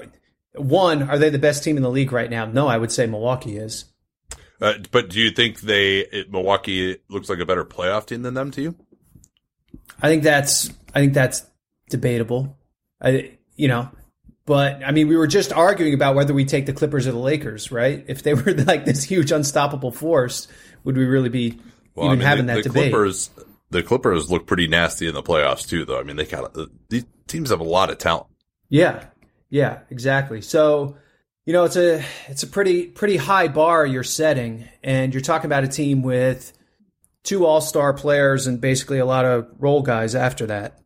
one, 0.54 1.04
are 1.04 1.18
they 1.18 1.30
the 1.30 1.38
best 1.38 1.62
team 1.62 1.76
in 1.76 1.82
the 1.82 1.90
league 1.90 2.12
right 2.12 2.30
now? 2.30 2.46
No, 2.46 2.66
I 2.66 2.76
would 2.76 2.90
say 2.90 3.06
Milwaukee 3.06 3.56
is. 3.56 3.84
Uh, 4.60 4.74
but 4.90 5.08
do 5.08 5.20
you 5.20 5.30
think 5.30 5.60
they 5.60 6.00
it, 6.00 6.30
Milwaukee 6.30 6.98
looks 7.08 7.28
like 7.28 7.38
a 7.38 7.46
better 7.46 7.64
playoff 7.64 8.06
team 8.06 8.22
than 8.22 8.34
them 8.34 8.50
to 8.52 8.62
you? 8.62 8.74
I 10.02 10.08
think 10.08 10.22
that's 10.22 10.70
I 10.94 11.00
think 11.00 11.14
that's 11.14 11.46
debatable. 11.88 12.58
I 13.00 13.38
you 13.56 13.68
know, 13.68 13.90
but 14.46 14.82
I 14.84 14.90
mean, 14.90 15.08
we 15.08 15.16
were 15.16 15.26
just 15.26 15.52
arguing 15.52 15.94
about 15.94 16.14
whether 16.14 16.34
we 16.34 16.44
take 16.44 16.66
the 16.66 16.72
Clippers 16.72 17.06
or 17.06 17.12
the 17.12 17.18
Lakers, 17.18 17.70
right? 17.70 18.04
If 18.08 18.22
they 18.22 18.34
were 18.34 18.52
like 18.66 18.84
this 18.84 19.02
huge 19.02 19.32
unstoppable 19.32 19.92
force, 19.92 20.48
would 20.84 20.96
we 20.96 21.04
really 21.04 21.28
be 21.28 21.58
well, 21.94 22.06
even 22.06 22.18
I 22.18 22.20
mean, 22.20 22.26
having 22.26 22.46
the, 22.46 22.54
that 22.54 22.62
the 22.64 22.68
debate? 22.68 22.92
Clippers, 22.92 23.30
the 23.70 23.82
Clippers 23.82 24.30
look 24.30 24.46
pretty 24.46 24.66
nasty 24.66 25.06
in 25.06 25.14
the 25.14 25.22
playoffs 25.22 25.68
too, 25.68 25.84
though. 25.84 25.98
I 25.98 26.02
mean, 26.02 26.16
they 26.16 26.24
got 26.24 26.56
these 26.88 27.04
teams 27.26 27.50
have 27.50 27.60
a 27.60 27.64
lot 27.64 27.90
of 27.90 27.98
talent. 27.98 28.26
Yeah, 28.68 29.04
yeah, 29.50 29.80
exactly. 29.90 30.42
So 30.42 30.96
you 31.50 31.54
know, 31.54 31.64
it's 31.64 31.74
a 31.74 32.04
it's 32.28 32.44
a 32.44 32.46
pretty 32.46 32.86
pretty 32.86 33.16
high 33.16 33.48
bar 33.48 33.84
you're 33.84 34.04
setting, 34.04 34.68
and 34.84 35.12
you're 35.12 35.20
talking 35.20 35.46
about 35.46 35.64
a 35.64 35.68
team 35.68 36.00
with 36.00 36.52
two 37.24 37.44
All 37.44 37.60
Star 37.60 37.92
players 37.92 38.46
and 38.46 38.60
basically 38.60 39.00
a 39.00 39.04
lot 39.04 39.24
of 39.24 39.48
role 39.58 39.82
guys 39.82 40.14
after 40.14 40.46
that. 40.46 40.78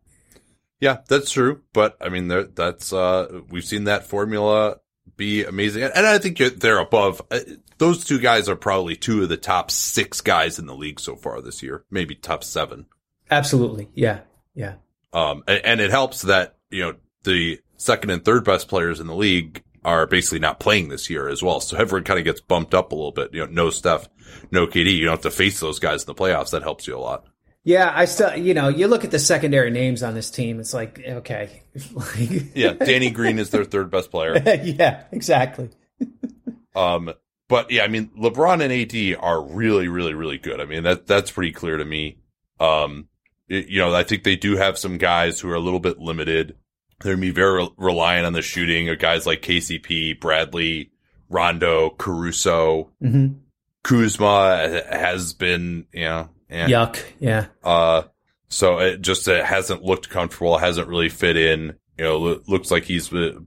Yeah, 0.80 1.00
that's 1.06 1.30
true. 1.30 1.60
But 1.74 1.98
I 2.00 2.08
mean, 2.08 2.28
that's 2.28 2.94
uh, 2.94 3.42
we've 3.50 3.66
seen 3.66 3.84
that 3.84 4.06
formula 4.06 4.78
be 5.18 5.44
amazing, 5.44 5.82
and 5.82 6.06
I 6.06 6.16
think 6.16 6.38
they're 6.38 6.78
above. 6.78 7.20
Uh, 7.30 7.40
those 7.76 8.02
two 8.02 8.18
guys 8.18 8.48
are 8.48 8.56
probably 8.56 8.96
two 8.96 9.22
of 9.22 9.28
the 9.28 9.36
top 9.36 9.70
six 9.70 10.22
guys 10.22 10.58
in 10.58 10.64
the 10.64 10.74
league 10.74 10.98
so 10.98 11.14
far 11.14 11.42
this 11.42 11.62
year, 11.62 11.84
maybe 11.90 12.14
top 12.14 12.42
seven. 12.42 12.86
Absolutely, 13.30 13.90
yeah, 13.92 14.20
yeah. 14.54 14.76
Um, 15.12 15.44
and, 15.46 15.62
and 15.62 15.80
it 15.82 15.90
helps 15.90 16.22
that 16.22 16.56
you 16.70 16.80
know 16.80 16.94
the 17.24 17.60
second 17.76 18.08
and 18.08 18.24
third 18.24 18.46
best 18.46 18.66
players 18.66 18.98
in 18.98 19.06
the 19.06 19.14
league 19.14 19.62
are 19.84 20.06
basically 20.06 20.38
not 20.38 20.60
playing 20.60 20.88
this 20.88 21.10
year 21.10 21.28
as 21.28 21.42
well. 21.42 21.60
So 21.60 21.76
everyone 21.76 22.04
kind 22.04 22.18
of 22.18 22.24
gets 22.24 22.40
bumped 22.40 22.74
up 22.74 22.92
a 22.92 22.94
little 22.94 23.12
bit. 23.12 23.34
You 23.34 23.40
know, 23.40 23.52
no 23.52 23.70
Steph, 23.70 24.08
no 24.50 24.66
KD. 24.66 24.96
You 24.96 25.04
don't 25.04 25.14
have 25.14 25.22
to 25.22 25.30
face 25.30 25.60
those 25.60 25.78
guys 25.78 26.02
in 26.02 26.06
the 26.06 26.14
playoffs. 26.14 26.50
That 26.50 26.62
helps 26.62 26.86
you 26.86 26.96
a 26.96 26.98
lot. 26.98 27.26
Yeah, 27.66 27.90
I 27.94 28.04
still, 28.04 28.36
you 28.36 28.52
know, 28.52 28.68
you 28.68 28.88
look 28.88 29.04
at 29.04 29.10
the 29.10 29.18
secondary 29.18 29.70
names 29.70 30.02
on 30.02 30.14
this 30.14 30.30
team. 30.30 30.60
It's 30.60 30.74
like, 30.74 31.00
okay, 31.02 31.62
yeah, 32.54 32.74
Danny 32.74 33.08
Green 33.10 33.38
is 33.38 33.48
their 33.48 33.64
third 33.64 33.90
best 33.90 34.10
player. 34.10 34.36
yeah, 34.62 35.04
exactly. 35.10 35.70
um, 36.76 37.14
but 37.48 37.70
yeah, 37.70 37.84
I 37.84 37.88
mean, 37.88 38.10
LeBron 38.18 38.62
and 38.62 38.70
AD 38.70 39.18
are 39.22 39.42
really, 39.42 39.88
really, 39.88 40.12
really 40.12 40.36
good. 40.36 40.60
I 40.60 40.66
mean, 40.66 40.82
that 40.82 41.06
that's 41.06 41.30
pretty 41.30 41.52
clear 41.52 41.78
to 41.78 41.84
me. 41.84 42.18
Um, 42.60 43.08
it, 43.48 43.68
you 43.68 43.78
know, 43.78 43.94
I 43.94 44.02
think 44.02 44.24
they 44.24 44.36
do 44.36 44.56
have 44.56 44.76
some 44.76 44.98
guys 44.98 45.40
who 45.40 45.48
are 45.48 45.54
a 45.54 45.60
little 45.60 45.80
bit 45.80 45.98
limited. 45.98 46.56
They're 47.04 47.14
gonna 47.14 47.20
be 47.20 47.30
very 47.30 47.68
reliant 47.76 48.26
on 48.26 48.32
the 48.32 48.42
shooting 48.42 48.88
of 48.88 48.98
guys 48.98 49.26
like 49.26 49.42
KCP, 49.42 50.18
Bradley, 50.18 50.90
Rondo, 51.28 51.90
Caruso, 51.90 52.90
mm-hmm. 53.02 53.34
Kuzma 53.82 54.82
has 54.90 55.34
been, 55.34 55.86
you 55.92 56.04
know, 56.04 56.30
yeah. 56.48 56.66
Yuck. 56.66 57.02
Yeah. 57.20 57.46
Uh, 57.62 58.04
so 58.48 58.78
it 58.78 59.02
just 59.02 59.28
it 59.28 59.44
hasn't 59.44 59.82
looked 59.82 60.08
comfortable. 60.08 60.56
Hasn't 60.56 60.88
really 60.88 61.08
fit 61.08 61.36
in. 61.36 61.76
You 61.98 62.04
know, 62.04 62.16
lo- 62.18 62.42
looks 62.46 62.70
like 62.70 62.84
he's 62.84 63.12
uh, 63.12 63.38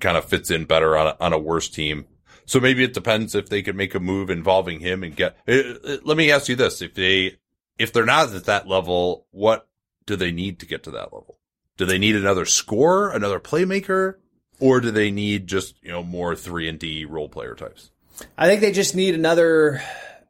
kind 0.00 0.16
of 0.16 0.24
fits 0.24 0.50
in 0.50 0.64
better 0.64 0.96
on 0.96 1.06
a, 1.06 1.16
on 1.20 1.32
a 1.32 1.38
worse 1.38 1.68
team. 1.68 2.06
So 2.46 2.60
maybe 2.60 2.84
it 2.84 2.92
depends 2.92 3.34
if 3.34 3.48
they 3.48 3.62
could 3.62 3.76
make 3.76 3.94
a 3.94 4.00
move 4.00 4.28
involving 4.28 4.80
him 4.80 5.02
and 5.02 5.14
get. 5.14 5.36
Uh, 5.48 5.74
uh, 5.86 5.96
let 6.04 6.16
me 6.16 6.32
ask 6.32 6.48
you 6.48 6.56
this: 6.56 6.82
if 6.82 6.94
they 6.94 7.36
if 7.78 7.92
they're 7.92 8.04
not 8.04 8.34
at 8.34 8.46
that 8.46 8.66
level, 8.66 9.26
what 9.30 9.68
do 10.06 10.16
they 10.16 10.32
need 10.32 10.60
to 10.60 10.66
get 10.66 10.82
to 10.84 10.90
that 10.92 11.12
level? 11.12 11.38
Do 11.76 11.84
they 11.84 11.98
need 11.98 12.16
another 12.16 12.44
scorer, 12.44 13.10
another 13.10 13.40
playmaker, 13.40 14.16
or 14.60 14.80
do 14.80 14.90
they 14.90 15.10
need 15.10 15.46
just 15.46 15.76
you 15.82 15.90
know 15.90 16.02
more 16.02 16.36
three 16.36 16.68
and 16.68 16.78
D 16.78 17.04
role 17.04 17.28
player 17.28 17.54
types? 17.54 17.90
I 18.38 18.46
think 18.46 18.60
they 18.60 18.72
just 18.72 18.94
need 18.94 19.14
another 19.14 19.82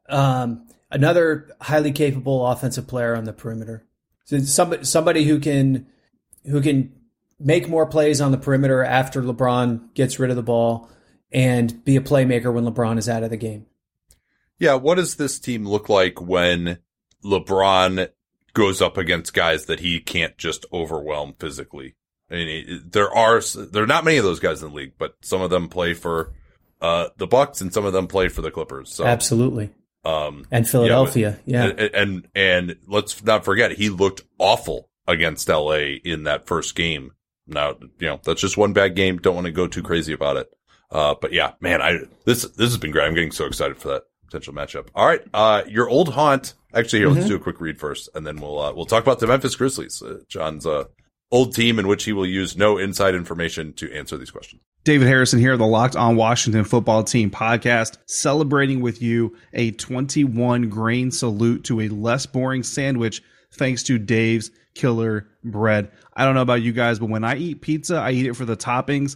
um, 0.09 0.67
another 0.91 1.49
highly 1.61 1.91
capable 1.91 2.45
offensive 2.45 2.87
player 2.87 3.15
on 3.15 3.25
the 3.25 3.33
perimeter. 3.33 3.83
So 4.25 4.39
somebody 4.39 4.85
somebody 4.85 5.23
who 5.25 5.39
can 5.39 5.87
who 6.45 6.61
can 6.61 6.93
make 7.39 7.67
more 7.67 7.85
plays 7.85 8.21
on 8.21 8.31
the 8.31 8.37
perimeter 8.37 8.83
after 8.83 9.21
LeBron 9.21 9.93
gets 9.93 10.19
rid 10.19 10.29
of 10.29 10.35
the 10.35 10.43
ball 10.43 10.89
and 11.31 11.83
be 11.83 11.95
a 11.95 12.01
playmaker 12.01 12.53
when 12.53 12.65
LeBron 12.65 12.97
is 12.97 13.09
out 13.09 13.23
of 13.23 13.29
the 13.29 13.37
game. 13.37 13.65
Yeah, 14.57 14.75
what 14.75 14.95
does 14.95 15.15
this 15.15 15.37
team 15.37 15.67
look 15.67 15.89
like 15.89 16.21
when 16.21 16.79
LeBron 17.23 18.09
goes 18.55 18.81
up 18.81 18.97
against 18.97 19.35
guys 19.35 19.65
that 19.65 19.81
he 19.81 19.99
can't 19.99 20.35
just 20.37 20.65
overwhelm 20.73 21.35
physically? 21.39 21.95
I 22.31 22.33
mean, 22.33 22.83
there 22.89 23.13
are 23.13 23.39
there 23.39 23.83
are 23.83 23.87
not 23.87 24.03
many 24.03 24.17
of 24.17 24.23
those 24.23 24.39
guys 24.39 24.63
in 24.63 24.69
the 24.69 24.75
league, 24.75 24.93
but 24.97 25.15
some 25.21 25.41
of 25.41 25.51
them 25.51 25.69
play 25.69 25.93
for 25.93 26.33
uh, 26.81 27.09
the 27.17 27.27
Bucks 27.27 27.61
and 27.61 27.71
some 27.71 27.85
of 27.85 27.93
them 27.93 28.07
play 28.07 28.29
for 28.29 28.41
the 28.41 28.49
Clippers. 28.49 28.91
So 28.91 29.05
absolutely, 29.05 29.69
um, 30.03 30.47
and 30.49 30.67
Philadelphia, 30.67 31.37
yeah, 31.45 31.65
and, 31.65 31.79
and, 31.79 32.27
and 32.33 32.75
let's 32.87 33.23
not 33.23 33.45
forget 33.45 33.73
he 33.73 33.89
looked 33.89 34.23
awful 34.39 34.89
against 35.07 35.47
LA 35.47 35.97
in 36.03 36.23
that 36.23 36.47
first 36.47 36.75
game. 36.75 37.11
Now, 37.45 37.75
you 37.99 38.07
know 38.07 38.19
that's 38.23 38.41
just 38.41 38.57
one 38.57 38.73
bad 38.73 38.95
game. 38.95 39.19
Don't 39.19 39.35
want 39.35 39.45
to 39.45 39.51
go 39.51 39.67
too 39.67 39.83
crazy 39.83 40.13
about 40.13 40.37
it. 40.37 40.49
Uh, 40.89 41.13
but 41.19 41.31
yeah, 41.31 41.51
man, 41.59 41.81
I 41.81 41.99
this 42.25 42.41
this 42.41 42.71
has 42.71 42.77
been 42.77 42.91
great. 42.91 43.05
I'm 43.05 43.13
getting 43.13 43.31
so 43.31 43.45
excited 43.45 43.77
for 43.77 43.89
that 43.89 44.03
potential 44.35 44.53
matchup. 44.53 44.87
All 44.95 45.07
right, 45.07 45.21
uh, 45.33 45.63
your 45.67 45.89
old 45.89 46.13
haunt. 46.13 46.53
Actually, 46.73 46.99
here, 46.99 47.07
mm-hmm. 47.07 47.17
let's 47.17 47.29
do 47.29 47.35
a 47.35 47.39
quick 47.39 47.61
read 47.61 47.79
first, 47.79 48.09
and 48.15 48.27
then 48.27 48.37
we'll 48.37 48.59
uh, 48.59 48.73
we'll 48.73 48.85
talk 48.85 49.03
about 49.03 49.19
the 49.19 49.27
Memphis 49.27 49.55
Grizzlies, 49.55 50.01
uh, 50.01 50.19
John's 50.27 50.65
uh, 50.65 50.85
old 51.31 51.55
team, 51.55 51.79
in 51.79 51.87
which 51.87 52.03
he 52.03 52.13
will 52.13 52.25
use 52.25 52.57
no 52.57 52.77
inside 52.77 53.15
information 53.15 53.73
to 53.73 53.91
answer 53.93 54.17
these 54.17 54.31
questions. 54.31 54.61
David 54.83 55.07
Harrison 55.07 55.39
here, 55.39 55.57
the 55.57 55.65
Locked 55.65 55.95
On 55.95 56.15
Washington 56.15 56.63
Football 56.63 57.03
Team 57.03 57.31
podcast, 57.31 57.97
celebrating 58.05 58.81
with 58.81 59.01
you 59.01 59.35
a 59.53 59.71
21 59.71 60.69
grain 60.69 61.09
salute 61.11 61.63
to 61.65 61.81
a 61.81 61.87
less 61.87 62.25
boring 62.25 62.61
sandwich 62.61 63.23
thanks 63.53 63.83
to 63.83 63.97
Dave's 63.97 64.51
Killer 64.75 65.27
Bread. 65.43 65.89
I 66.13 66.25
don't 66.25 66.35
know 66.35 66.41
about 66.41 66.61
you 66.61 66.73
guys, 66.73 66.99
but 66.99 67.09
when 67.09 67.23
I 67.23 67.37
eat 67.37 67.61
pizza, 67.61 67.97
I 67.97 68.11
eat 68.11 68.27
it 68.27 68.35
for 68.35 68.45
the 68.45 68.57
toppings, 68.57 69.15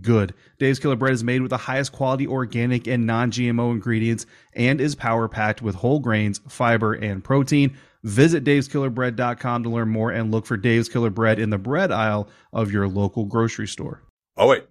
good. 0.00 0.34
Dave's 0.58 0.78
Killer 0.78 0.96
Bread 0.96 1.12
is 1.12 1.24
made 1.24 1.42
with 1.42 1.50
the 1.50 1.56
highest 1.56 1.92
quality 1.92 2.26
organic 2.26 2.86
and 2.86 3.06
non 3.06 3.30
GMO 3.30 3.72
ingredients 3.72 4.26
and 4.52 4.80
is 4.80 4.94
power 4.94 5.28
packed 5.28 5.62
with 5.62 5.74
whole 5.74 5.98
grains, 5.98 6.40
fiber, 6.48 6.92
and 6.92 7.22
protein. 7.22 7.76
Visit 8.04 8.44
daveskillerbread.com 8.44 9.64
to 9.64 9.68
learn 9.68 9.88
more 9.88 10.10
and 10.10 10.30
look 10.30 10.46
for 10.46 10.56
Dave's 10.56 10.88
Killer 10.88 11.10
Bread 11.10 11.38
in 11.38 11.50
the 11.50 11.58
bread 11.58 11.90
aisle 11.90 12.28
of 12.52 12.70
your 12.70 12.88
local 12.88 13.24
grocery 13.24 13.66
store. 13.66 14.02
Oh, 14.36 14.48
wait. 14.48 14.64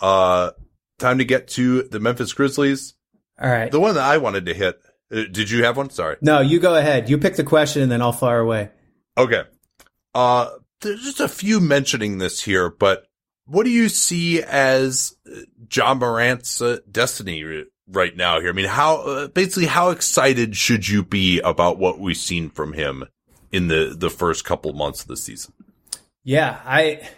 Uh, 0.00 0.52
time 0.98 1.18
to 1.18 1.24
get 1.24 1.48
to 1.48 1.82
the 1.82 2.00
Memphis 2.00 2.32
Grizzlies. 2.32 2.94
All 3.40 3.50
right. 3.50 3.70
The 3.70 3.80
one 3.80 3.94
that 3.94 4.04
I 4.04 4.16
wanted 4.18 4.46
to 4.46 4.54
hit. 4.54 4.80
Uh, 5.12 5.24
did 5.30 5.50
you 5.50 5.64
have 5.64 5.76
one? 5.76 5.90
Sorry. 5.90 6.16
No, 6.20 6.40
you 6.40 6.58
go 6.58 6.74
ahead. 6.74 7.10
You 7.10 7.18
pick 7.18 7.36
the 7.36 7.44
question 7.44 7.82
and 7.82 7.92
then 7.92 8.00
I'll 8.00 8.12
fire 8.12 8.40
away. 8.40 8.70
Okay. 9.18 9.42
Uh, 10.14 10.48
there's 10.80 11.02
just 11.02 11.20
a 11.20 11.28
few 11.28 11.60
mentioning 11.60 12.18
this 12.18 12.42
here, 12.42 12.70
but 12.70 13.05
what 13.46 13.64
do 13.64 13.70
you 13.70 13.88
see 13.88 14.42
as 14.42 15.14
Ja 15.72 15.94
Morant's 15.94 16.60
uh, 16.60 16.78
destiny 16.90 17.64
right 17.88 18.16
now 18.16 18.40
here? 18.40 18.50
I 18.50 18.52
mean, 18.52 18.66
how 18.66 18.96
uh, 19.02 19.28
basically 19.28 19.66
how 19.66 19.90
excited 19.90 20.56
should 20.56 20.88
you 20.88 21.02
be 21.02 21.40
about 21.40 21.78
what 21.78 21.98
we've 21.98 22.16
seen 22.16 22.50
from 22.50 22.72
him 22.72 23.04
in 23.52 23.68
the 23.68 23.94
the 23.96 24.10
first 24.10 24.44
couple 24.44 24.72
months 24.72 25.02
of 25.02 25.08
the 25.08 25.16
season? 25.16 25.52
Yeah, 26.24 26.60
I 26.64 27.08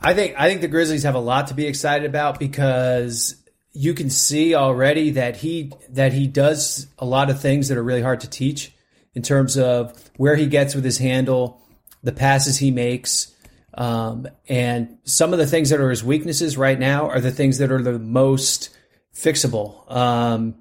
I 0.00 0.14
think 0.14 0.34
I 0.38 0.48
think 0.48 0.60
the 0.60 0.68
Grizzlies 0.68 1.02
have 1.02 1.16
a 1.16 1.20
lot 1.20 1.48
to 1.48 1.54
be 1.54 1.66
excited 1.66 2.06
about 2.06 2.38
because 2.38 3.36
you 3.72 3.94
can 3.94 4.10
see 4.10 4.54
already 4.54 5.10
that 5.10 5.36
he 5.36 5.72
that 5.90 6.12
he 6.12 6.26
does 6.26 6.86
a 6.98 7.04
lot 7.04 7.30
of 7.30 7.40
things 7.40 7.68
that 7.68 7.78
are 7.78 7.82
really 7.82 8.02
hard 8.02 8.20
to 8.20 8.30
teach 8.30 8.72
in 9.14 9.22
terms 9.22 9.58
of 9.58 10.10
where 10.16 10.36
he 10.36 10.46
gets 10.46 10.74
with 10.74 10.84
his 10.84 10.98
handle, 10.98 11.60
the 12.02 12.12
passes 12.12 12.58
he 12.58 12.70
makes, 12.70 13.34
um, 13.74 14.26
and 14.48 14.98
some 15.04 15.32
of 15.32 15.38
the 15.38 15.46
things 15.46 15.70
that 15.70 15.80
are 15.80 15.90
his 15.90 16.02
weaknesses 16.04 16.56
right 16.56 16.78
now 16.78 17.08
are 17.08 17.20
the 17.20 17.30
things 17.30 17.58
that 17.58 17.70
are 17.70 17.82
the 17.82 17.98
most 17.98 18.70
fixable. 19.14 19.90
Um, 19.90 20.56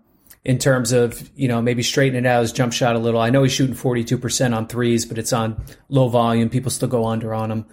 in 0.45 0.57
terms 0.57 0.93
of, 0.93 1.30
you 1.36 1.47
know, 1.47 1.62
maybe 1.62 1.84
straightening 1.84 2.26
out 2.26 2.41
his 2.41 2.53
jump 2.53 2.72
shot 2.72 2.95
a 2.95 2.99
little. 2.99 3.20
I 3.20 3.30
know 3.30 3.43
he's 3.43 3.51
shooting 3.51 3.76
42% 3.76 4.55
on 4.55 4.68
threes, 4.68 5.05
but 5.05 5.18
it's 5.18 5.34
on 5.34 5.62
low 5.89 6.07
volume. 6.07 6.49
People 6.49 6.72
still 6.72 6.88
go 6.88 7.05
under 7.05 7.34
on 7.34 7.51
him. 7.51 7.66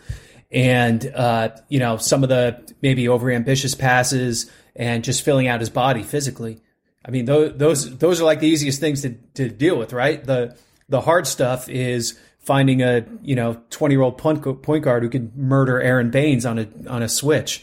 And, 0.50 1.06
uh, 1.14 1.50
you 1.68 1.78
know, 1.78 1.96
some 1.96 2.22
of 2.22 2.28
the 2.28 2.74
maybe 2.82 3.08
over 3.08 3.30
ambitious 3.30 3.74
passes 3.74 4.50
and 4.74 5.04
just 5.04 5.22
filling 5.22 5.48
out 5.48 5.60
his 5.60 5.70
body 5.70 6.02
physically. 6.02 6.60
I 7.04 7.10
mean, 7.10 7.24
those 7.24 7.56
those 7.56 7.98
those 7.98 8.20
are 8.20 8.24
like 8.24 8.40
the 8.40 8.48
easiest 8.48 8.80
things 8.80 9.02
to, 9.02 9.10
to 9.34 9.48
deal 9.48 9.78
with, 9.78 9.92
right? 9.92 10.22
The 10.22 10.56
the 10.88 11.00
hard 11.00 11.26
stuff 11.26 11.68
is 11.68 12.18
finding 12.46 12.80
a 12.80 13.04
you 13.22 13.34
know 13.34 13.60
twenty 13.70 13.94
year 13.94 14.02
old 14.02 14.16
point 14.16 14.42
point 14.62 14.84
guard 14.84 15.02
who 15.02 15.10
can 15.10 15.32
murder 15.34 15.80
Aron 15.80 16.10
Baynes 16.10 16.46
on 16.46 16.58
a 16.58 16.68
on 16.88 17.02
a 17.02 17.08
switch. 17.08 17.62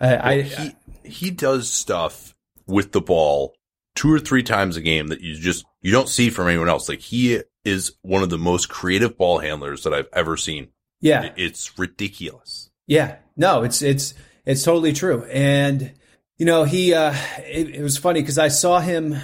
Uh, 0.00 0.16
I, 0.20 0.40
he 0.40 0.76
he 1.04 1.30
does 1.30 1.70
stuff 1.70 2.34
with 2.66 2.92
the 2.92 3.02
ball 3.02 3.54
two 3.94 4.12
or 4.12 4.18
three 4.18 4.42
times 4.42 4.76
a 4.76 4.80
game 4.80 5.08
that 5.08 5.20
you 5.20 5.34
just 5.34 5.64
you 5.82 5.92
don't 5.92 6.08
see 6.08 6.30
from 6.30 6.48
anyone 6.48 6.68
else. 6.68 6.88
Like 6.88 7.00
he 7.00 7.42
is 7.64 7.92
one 8.02 8.22
of 8.22 8.30
the 8.30 8.38
most 8.38 8.70
creative 8.70 9.18
ball 9.18 9.38
handlers 9.38 9.82
that 9.82 9.92
I've 9.92 10.08
ever 10.12 10.36
seen. 10.36 10.68
yeah, 11.00 11.32
It's 11.36 11.78
ridiculous. 11.78 12.70
Yeah, 12.86 13.16
no, 13.36 13.62
it's 13.62 13.82
it's 13.82 14.14
it's 14.46 14.62
totally 14.62 14.94
true. 14.94 15.24
And 15.24 15.92
you 16.38 16.46
know, 16.46 16.64
he 16.64 16.94
uh, 16.94 17.14
it, 17.40 17.76
it 17.76 17.82
was 17.82 17.98
funny 17.98 18.22
because 18.22 18.38
I 18.38 18.48
saw 18.48 18.80
him 18.80 19.16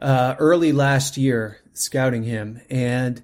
uh, 0.00 0.36
early 0.38 0.72
last 0.72 1.18
year 1.18 1.58
scouting 1.78 2.22
him, 2.22 2.60
and 2.70 3.22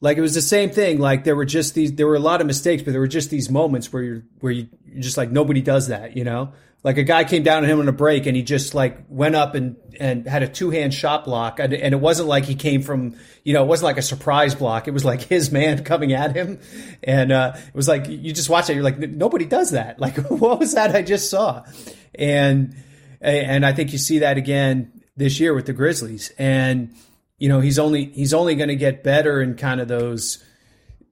like 0.00 0.18
it 0.18 0.20
was 0.20 0.34
the 0.34 0.42
same 0.42 0.70
thing. 0.70 0.98
Like 0.98 1.24
there 1.24 1.34
were 1.34 1.46
just 1.46 1.74
these, 1.74 1.94
there 1.94 2.06
were 2.06 2.14
a 2.14 2.20
lot 2.20 2.42
of 2.42 2.46
mistakes, 2.46 2.82
but 2.82 2.90
there 2.90 3.00
were 3.00 3.08
just 3.08 3.30
these 3.30 3.48
moments 3.50 3.92
where 3.92 4.02
you're 4.02 4.22
where 4.40 4.52
you 4.52 4.68
just 4.98 5.16
like 5.16 5.30
nobody 5.30 5.62
does 5.62 5.88
that, 5.88 6.16
you 6.16 6.24
know. 6.24 6.52
Like 6.82 6.98
a 6.98 7.02
guy 7.02 7.24
came 7.24 7.42
down 7.42 7.64
on 7.64 7.70
him 7.70 7.80
on 7.80 7.88
a 7.88 7.92
break, 7.92 8.26
and 8.26 8.36
he 8.36 8.42
just 8.42 8.74
like 8.74 8.98
went 9.08 9.34
up 9.34 9.54
and 9.54 9.76
and 9.98 10.28
had 10.28 10.42
a 10.42 10.48
two 10.48 10.68
hand 10.68 10.92
shot 10.92 11.24
block, 11.24 11.58
and, 11.58 11.72
and 11.72 11.94
it 11.94 11.96
wasn't 11.96 12.28
like 12.28 12.44
he 12.44 12.54
came 12.54 12.82
from, 12.82 13.16
you 13.42 13.54
know, 13.54 13.62
it 13.62 13.66
wasn't 13.66 13.86
like 13.86 13.96
a 13.96 14.02
surprise 14.02 14.54
block. 14.54 14.86
It 14.86 14.90
was 14.90 15.06
like 15.06 15.22
his 15.30 15.50
man 15.50 15.82
coming 15.84 16.12
at 16.12 16.36
him, 16.36 16.60
and 17.02 17.32
uh, 17.32 17.52
it 17.56 17.74
was 17.74 17.88
like 17.88 18.06
you 18.06 18.34
just 18.34 18.50
watch 18.50 18.68
it, 18.68 18.74
you're 18.74 18.84
like 18.84 18.98
nobody 18.98 19.46
does 19.46 19.70
that. 19.70 19.98
Like 20.04 20.18
what 20.28 20.60
was 20.60 20.74
that 20.74 20.94
I 20.94 21.00
just 21.00 21.30
saw? 21.30 21.64
And 22.14 22.76
and 23.22 23.64
I 23.64 23.72
think 23.72 23.92
you 23.92 23.98
see 23.98 24.18
that 24.18 24.36
again 24.36 25.00
this 25.16 25.40
year 25.40 25.54
with 25.54 25.64
the 25.64 25.72
Grizzlies, 25.72 26.30
and 26.36 26.94
you 27.38 27.48
know 27.48 27.60
he's 27.60 27.78
only 27.78 28.06
he's 28.06 28.34
only 28.34 28.54
going 28.54 28.68
to 28.68 28.76
get 28.76 29.02
better 29.02 29.40
in 29.42 29.54
kind 29.56 29.80
of 29.80 29.88
those 29.88 30.42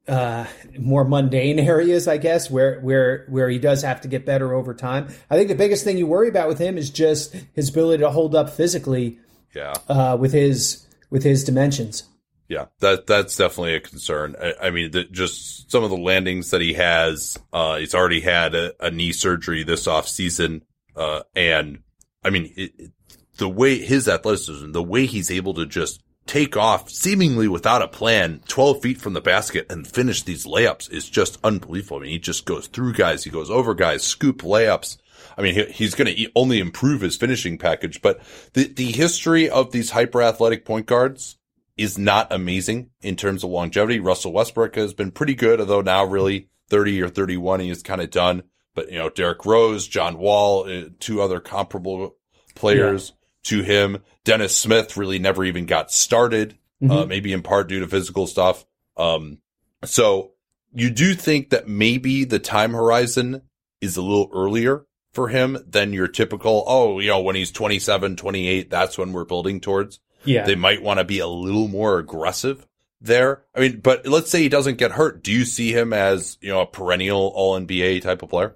uh, 0.08 0.46
more 0.78 1.04
mundane 1.04 1.58
areas, 1.60 2.08
I 2.08 2.16
guess, 2.16 2.50
where 2.50 2.80
where 2.80 3.26
where 3.28 3.48
he 3.48 3.58
does 3.58 3.82
have 3.82 4.00
to 4.02 4.08
get 4.08 4.26
better 4.26 4.52
over 4.54 4.74
time. 4.74 5.08
I 5.30 5.36
think 5.36 5.48
the 5.48 5.54
biggest 5.54 5.84
thing 5.84 5.98
you 5.98 6.06
worry 6.06 6.28
about 6.28 6.48
with 6.48 6.58
him 6.58 6.76
is 6.78 6.90
just 6.90 7.34
his 7.54 7.68
ability 7.70 8.02
to 8.02 8.10
hold 8.10 8.34
up 8.34 8.50
physically 8.50 9.18
Yeah. 9.54 9.74
uh, 9.88 10.16
with 10.18 10.32
his 10.32 10.86
with 11.10 11.22
his 11.22 11.44
dimensions. 11.44 12.04
Yeah, 12.48 12.66
that 12.80 13.06
that's 13.06 13.36
definitely 13.36 13.76
a 13.76 13.80
concern. 13.80 14.36
I, 14.40 14.54
I 14.64 14.70
mean, 14.70 14.90
the, 14.90 15.04
just 15.04 15.70
some 15.70 15.84
of 15.84 15.90
the 15.90 15.96
landings 15.96 16.50
that 16.50 16.60
he 16.60 16.74
has. 16.74 17.38
Uh, 17.52 17.76
he's 17.78 17.94
already 17.94 18.20
had 18.20 18.54
a, 18.54 18.72
a 18.84 18.90
knee 18.90 19.12
surgery 19.12 19.62
this 19.62 19.86
off 19.86 20.06
season, 20.06 20.62
uh, 20.94 21.22
and 21.34 21.78
I 22.22 22.30
mean, 22.30 22.52
it, 22.56 22.72
it- 22.78 22.90
the 23.38 23.48
way 23.48 23.78
his 23.78 24.08
athleticism, 24.08 24.72
the 24.72 24.82
way 24.82 25.06
he's 25.06 25.30
able 25.30 25.54
to 25.54 25.64
just 25.64 26.02
take 26.26 26.56
off 26.56 26.90
seemingly 26.90 27.48
without 27.48 27.82
a 27.82 27.88
plan, 27.88 28.40
twelve 28.48 28.82
feet 28.82 29.00
from 29.00 29.12
the 29.12 29.20
basket 29.20 29.66
and 29.70 29.86
finish 29.86 30.22
these 30.22 30.46
layups 30.46 30.90
is 30.90 31.08
just 31.08 31.38
unbelievable. 31.44 31.98
I 31.98 32.00
mean, 32.00 32.10
he 32.10 32.18
just 32.18 32.44
goes 32.44 32.66
through 32.66 32.94
guys, 32.94 33.24
he 33.24 33.30
goes 33.30 33.50
over 33.50 33.74
guys, 33.74 34.02
scoop 34.02 34.42
layups. 34.42 34.98
I 35.36 35.42
mean, 35.42 35.54
he, 35.54 35.64
he's 35.64 35.94
going 35.94 36.14
to 36.14 36.30
only 36.34 36.58
improve 36.58 37.00
his 37.00 37.16
finishing 37.16 37.58
package, 37.58 38.02
but 38.02 38.20
the 38.54 38.64
the 38.64 38.92
history 38.92 39.48
of 39.48 39.72
these 39.72 39.90
hyper 39.90 40.22
athletic 40.22 40.64
point 40.64 40.86
guards 40.86 41.38
is 41.76 41.98
not 41.98 42.32
amazing 42.32 42.90
in 43.00 43.16
terms 43.16 43.44
of 43.44 43.50
longevity. 43.50 44.00
Russell 44.00 44.32
Westbrook 44.32 44.76
has 44.76 44.94
been 44.94 45.10
pretty 45.10 45.34
good, 45.34 45.60
although 45.60 45.80
now 45.80 46.04
really 46.04 46.48
30 46.68 47.02
or 47.02 47.08
31, 47.08 47.60
he 47.60 47.70
is 47.70 47.82
kind 47.82 48.00
of 48.00 48.10
done. 48.10 48.42
But, 48.74 48.90
you 48.90 48.98
know, 48.98 49.10
Derrick 49.10 49.44
Rose, 49.44 49.86
John 49.86 50.18
Wall, 50.18 50.68
uh, 50.68 50.88
two 50.98 51.20
other 51.20 51.40
comparable 51.40 52.16
players 52.54 53.12
to 53.44 53.62
him. 53.62 54.02
Dennis 54.24 54.56
Smith 54.56 54.96
really 54.96 55.18
never 55.18 55.44
even 55.44 55.66
got 55.66 55.90
started, 55.90 56.56
uh, 56.88 57.04
maybe 57.06 57.32
in 57.32 57.42
part 57.42 57.68
due 57.68 57.80
to 57.80 57.88
physical 57.88 58.26
stuff. 58.26 58.64
Um, 58.96 59.38
so 59.84 60.32
you 60.72 60.90
do 60.90 61.14
think 61.14 61.50
that 61.50 61.68
maybe 61.68 62.24
the 62.24 62.38
time 62.38 62.72
horizon 62.72 63.42
is 63.80 63.96
a 63.96 64.02
little 64.02 64.30
earlier 64.32 64.86
for 65.12 65.28
him 65.28 65.58
than 65.66 65.92
your 65.92 66.08
typical, 66.08 66.64
oh, 66.66 66.98
you 66.98 67.08
know, 67.08 67.20
when 67.20 67.36
he's 67.36 67.50
27, 67.50 68.16
28, 68.16 68.70
that's 68.70 68.96
when 68.96 69.12
we're 69.12 69.24
building 69.24 69.60
towards 69.60 70.00
Yeah, 70.24 70.44
they 70.44 70.54
might 70.54 70.82
want 70.82 70.98
to 70.98 71.04
be 71.04 71.18
a 71.18 71.26
little 71.26 71.68
more 71.68 71.98
aggressive 71.98 72.66
there. 73.00 73.42
I 73.54 73.60
mean, 73.60 73.80
but 73.80 74.06
let's 74.06 74.30
say 74.30 74.40
he 74.40 74.48
doesn't 74.48 74.78
get 74.78 74.92
hurt. 74.92 75.22
Do 75.22 75.32
you 75.32 75.44
see 75.44 75.72
him 75.72 75.92
as, 75.92 76.38
you 76.40 76.48
know, 76.48 76.60
a 76.60 76.66
perennial 76.66 77.32
all 77.34 77.60
NBA 77.60 78.02
type 78.02 78.22
of 78.22 78.30
player? 78.30 78.54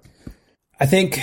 I 0.79 0.85
think 0.85 1.19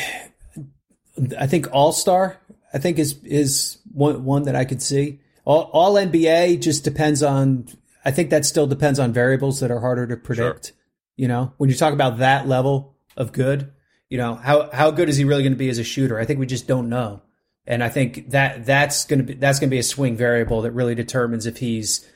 I 1.39 1.47
think 1.47 1.69
All 1.73 1.93
Star. 1.93 2.39
I 2.75 2.79
think 2.79 2.99
is 2.99 3.23
is 3.23 3.79
one 3.93 4.25
one 4.25 4.43
that 4.43 4.57
I 4.57 4.65
could 4.65 4.83
see. 4.83 5.21
All, 5.45 5.71
all 5.73 5.95
NBA 5.95 6.61
just 6.61 6.83
depends 6.83 7.23
on. 7.23 7.69
I 8.05 8.11
think 8.11 8.31
that 8.31 8.45
still 8.45 8.67
depends 8.67 8.99
on 8.99 9.13
variables 9.13 9.61
that 9.61 9.71
are 9.71 9.81
harder 9.81 10.07
to 10.09 10.17
predict. 10.17 10.73
You 11.17 11.29
know, 11.29 11.53
when 11.57 11.71
you 11.71 11.77
talk 11.77 11.95
about 11.95 12.19
that 12.19 12.49
level 12.49 12.97
of 13.17 13.33
good, 13.33 13.73
you 14.11 14.19
know 14.19 14.35
how 14.35 14.71
how 14.73 14.91
good 14.91 15.09
is 15.09 15.17
he 15.17 15.25
really 15.25 15.45
going 15.45 15.53
to 15.53 15.59
be 15.59 15.69
as 15.69 15.79
a 15.79 15.85
shooter? 15.85 16.19
I 16.19 16.25
think 16.25 16.41
we 16.41 16.47
just 16.47 16.67
don't 16.67 16.89
know, 16.89 17.23
and 17.65 17.83
I 17.83 17.89
think 17.89 18.31
that 18.31 18.67
that's 18.67 19.05
going 19.05 19.21
to 19.21 19.25
be 19.25 19.35
that's 19.35 19.61
going 19.61 19.71
to 19.71 19.75
be 19.75 19.79
a 19.79 19.85
swing 19.85 20.17
variable 20.17 20.63
that 20.63 20.73
really 20.73 20.97
determines 20.97 21.47
if 21.47 21.59
he's 21.59 22.09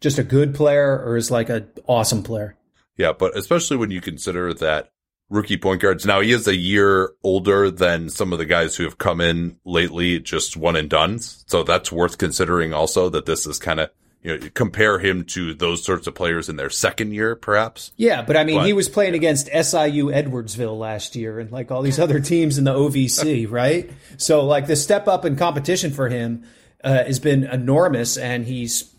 just 0.00 0.18
a 0.18 0.24
good 0.24 0.54
player 0.54 0.98
or 1.04 1.18
is 1.18 1.30
like 1.30 1.50
an 1.50 1.68
awesome 1.86 2.22
player. 2.22 2.56
Yeah, 2.96 3.12
but 3.12 3.36
especially 3.36 3.76
when 3.76 3.90
you 3.90 4.00
consider 4.00 4.54
that 4.54 4.90
rookie 5.28 5.56
point 5.56 5.80
guards. 5.80 6.06
Now 6.06 6.20
he 6.20 6.32
is 6.32 6.46
a 6.46 6.54
year 6.54 7.12
older 7.22 7.70
than 7.70 8.08
some 8.08 8.32
of 8.32 8.38
the 8.38 8.44
guys 8.46 8.76
who 8.76 8.84
have 8.84 8.98
come 8.98 9.20
in 9.20 9.58
lately, 9.64 10.20
just 10.20 10.56
one 10.56 10.76
and 10.76 10.88
done. 10.88 11.18
So 11.18 11.62
that's 11.62 11.90
worth 11.90 12.18
considering 12.18 12.72
also 12.72 13.08
that 13.10 13.26
this 13.26 13.46
is 13.46 13.58
kind 13.58 13.80
of, 13.80 13.90
you 14.22 14.38
know, 14.38 14.48
compare 14.54 14.98
him 14.98 15.24
to 15.24 15.54
those 15.54 15.84
sorts 15.84 16.06
of 16.06 16.14
players 16.14 16.48
in 16.48 16.56
their 16.56 16.70
second 16.70 17.12
year, 17.12 17.34
perhaps. 17.36 17.92
Yeah, 17.96 18.22
but 18.22 18.36
I 18.36 18.44
mean, 18.44 18.58
But- 18.58 18.66
he 18.66 18.72
was 18.72 18.88
playing 18.88 19.14
against 19.14 19.48
SIU 19.48 20.06
Edwardsville 20.06 20.78
last 20.78 21.16
year 21.16 21.38
and 21.40 21.50
like 21.50 21.70
all 21.70 21.82
these 21.82 21.98
other 22.00 22.20
teams 22.20 22.58
in 22.58 22.64
the 22.64 22.74
OVC, 22.74 23.46
right? 23.50 23.90
So, 24.16 24.44
like, 24.44 24.66
the 24.66 24.76
step 24.76 25.08
up 25.08 25.24
in 25.24 25.36
competition 25.36 25.92
for 25.92 26.08
him 26.08 26.44
uh, 26.84 27.04
has 27.04 27.18
been 27.18 27.44
enormous 27.44 28.16
and 28.16 28.46
he's 28.46 28.92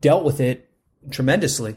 dealt 0.00 0.24
with 0.24 0.40
it 0.40 0.68
tremendously. 1.10 1.76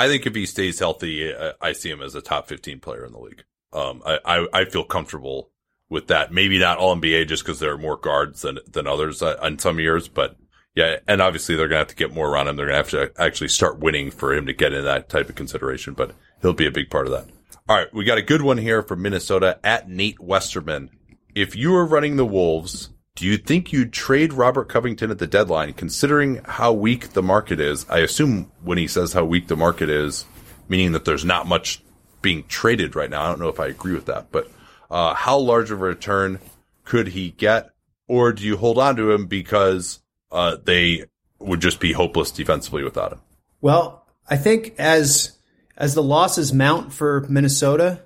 I 0.00 0.08
think 0.08 0.24
if 0.24 0.34
he 0.34 0.46
stays 0.46 0.78
healthy, 0.78 1.30
I 1.60 1.72
see 1.72 1.90
him 1.90 2.00
as 2.00 2.14
a 2.14 2.22
top 2.22 2.48
15 2.48 2.80
player 2.80 3.04
in 3.04 3.12
the 3.12 3.18
league. 3.18 3.44
Um, 3.70 4.02
I, 4.06 4.18
I, 4.24 4.46
I 4.52 4.64
feel 4.64 4.82
comfortable 4.82 5.50
with 5.90 6.06
that. 6.06 6.32
Maybe 6.32 6.58
not 6.58 6.78
all 6.78 6.96
NBA 6.96 7.28
just 7.28 7.44
because 7.44 7.60
there 7.60 7.74
are 7.74 7.78
more 7.78 7.98
guards 7.98 8.40
than, 8.40 8.60
than 8.66 8.86
others 8.86 9.20
uh, 9.20 9.38
in 9.42 9.58
some 9.58 9.78
years, 9.78 10.08
but 10.08 10.36
yeah. 10.74 11.00
And 11.06 11.20
obviously 11.20 11.54
they're 11.54 11.68
going 11.68 11.76
to 11.76 11.80
have 11.80 11.88
to 11.88 11.96
get 11.96 12.14
more 12.14 12.30
around 12.30 12.48
him. 12.48 12.56
They're 12.56 12.66
going 12.66 12.82
to 12.82 12.98
have 12.98 13.12
to 13.12 13.22
actually 13.22 13.48
start 13.48 13.78
winning 13.78 14.10
for 14.10 14.32
him 14.32 14.46
to 14.46 14.54
get 14.54 14.72
in 14.72 14.84
that 14.84 15.10
type 15.10 15.28
of 15.28 15.34
consideration, 15.34 15.92
but 15.92 16.14
he'll 16.40 16.54
be 16.54 16.66
a 16.66 16.72
big 16.72 16.88
part 16.88 17.06
of 17.06 17.12
that. 17.12 17.26
All 17.68 17.76
right. 17.76 17.92
We 17.92 18.04
got 18.06 18.16
a 18.16 18.22
good 18.22 18.40
one 18.40 18.56
here 18.56 18.82
from 18.82 19.02
Minnesota 19.02 19.60
at 19.62 19.90
Nate 19.90 20.18
Westerman. 20.18 20.88
If 21.34 21.54
you 21.54 21.72
were 21.72 21.84
running 21.84 22.16
the 22.16 22.24
Wolves, 22.24 22.88
do 23.16 23.26
you 23.26 23.36
think 23.36 23.72
you'd 23.72 23.92
trade 23.92 24.32
Robert 24.32 24.68
Covington 24.68 25.10
at 25.10 25.18
the 25.18 25.26
deadline, 25.26 25.72
considering 25.74 26.40
how 26.44 26.72
weak 26.72 27.10
the 27.10 27.22
market 27.22 27.60
is? 27.60 27.84
I 27.88 27.98
assume 27.98 28.50
when 28.62 28.78
he 28.78 28.86
says 28.86 29.12
how 29.12 29.24
weak 29.24 29.48
the 29.48 29.56
market 29.56 29.90
is, 29.90 30.24
meaning 30.68 30.92
that 30.92 31.04
there's 31.04 31.24
not 31.24 31.46
much 31.46 31.82
being 32.22 32.44
traded 32.48 32.96
right 32.96 33.10
now. 33.10 33.22
I 33.22 33.28
don't 33.28 33.40
know 33.40 33.48
if 33.48 33.60
I 33.60 33.66
agree 33.66 33.92
with 33.92 34.06
that, 34.06 34.30
but 34.30 34.50
uh, 34.90 35.14
how 35.14 35.38
large 35.38 35.70
of 35.70 35.80
a 35.80 35.84
return 35.84 36.38
could 36.84 37.08
he 37.08 37.30
get, 37.30 37.70
or 38.08 38.32
do 38.32 38.44
you 38.44 38.56
hold 38.56 38.78
on 38.78 38.96
to 38.96 39.10
him 39.12 39.26
because 39.26 40.00
uh, 40.32 40.56
they 40.64 41.04
would 41.38 41.60
just 41.60 41.80
be 41.80 41.92
hopeless 41.92 42.30
defensively 42.30 42.84
without 42.84 43.12
him? 43.12 43.20
Well, 43.60 44.06
I 44.28 44.36
think 44.36 44.74
as 44.78 45.38
as 45.76 45.94
the 45.94 46.02
losses 46.02 46.52
mount 46.52 46.92
for 46.92 47.26
Minnesota, 47.28 48.02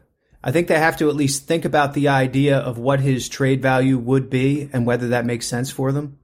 I 0.46 0.52
think 0.52 0.68
they 0.68 0.78
have 0.78 0.98
to 0.98 1.08
at 1.08 1.16
least 1.16 1.46
think 1.46 1.64
about 1.64 1.94
the 1.94 2.08
idea 2.08 2.58
of 2.58 2.76
what 2.76 3.00
his 3.00 3.30
trade 3.30 3.62
value 3.62 3.96
would 3.96 4.28
be 4.28 4.68
and 4.74 4.84
whether 4.84 5.08
that 5.08 5.24
makes 5.24 5.46
sense 5.46 5.70
for 5.70 5.90
them. 5.90 6.18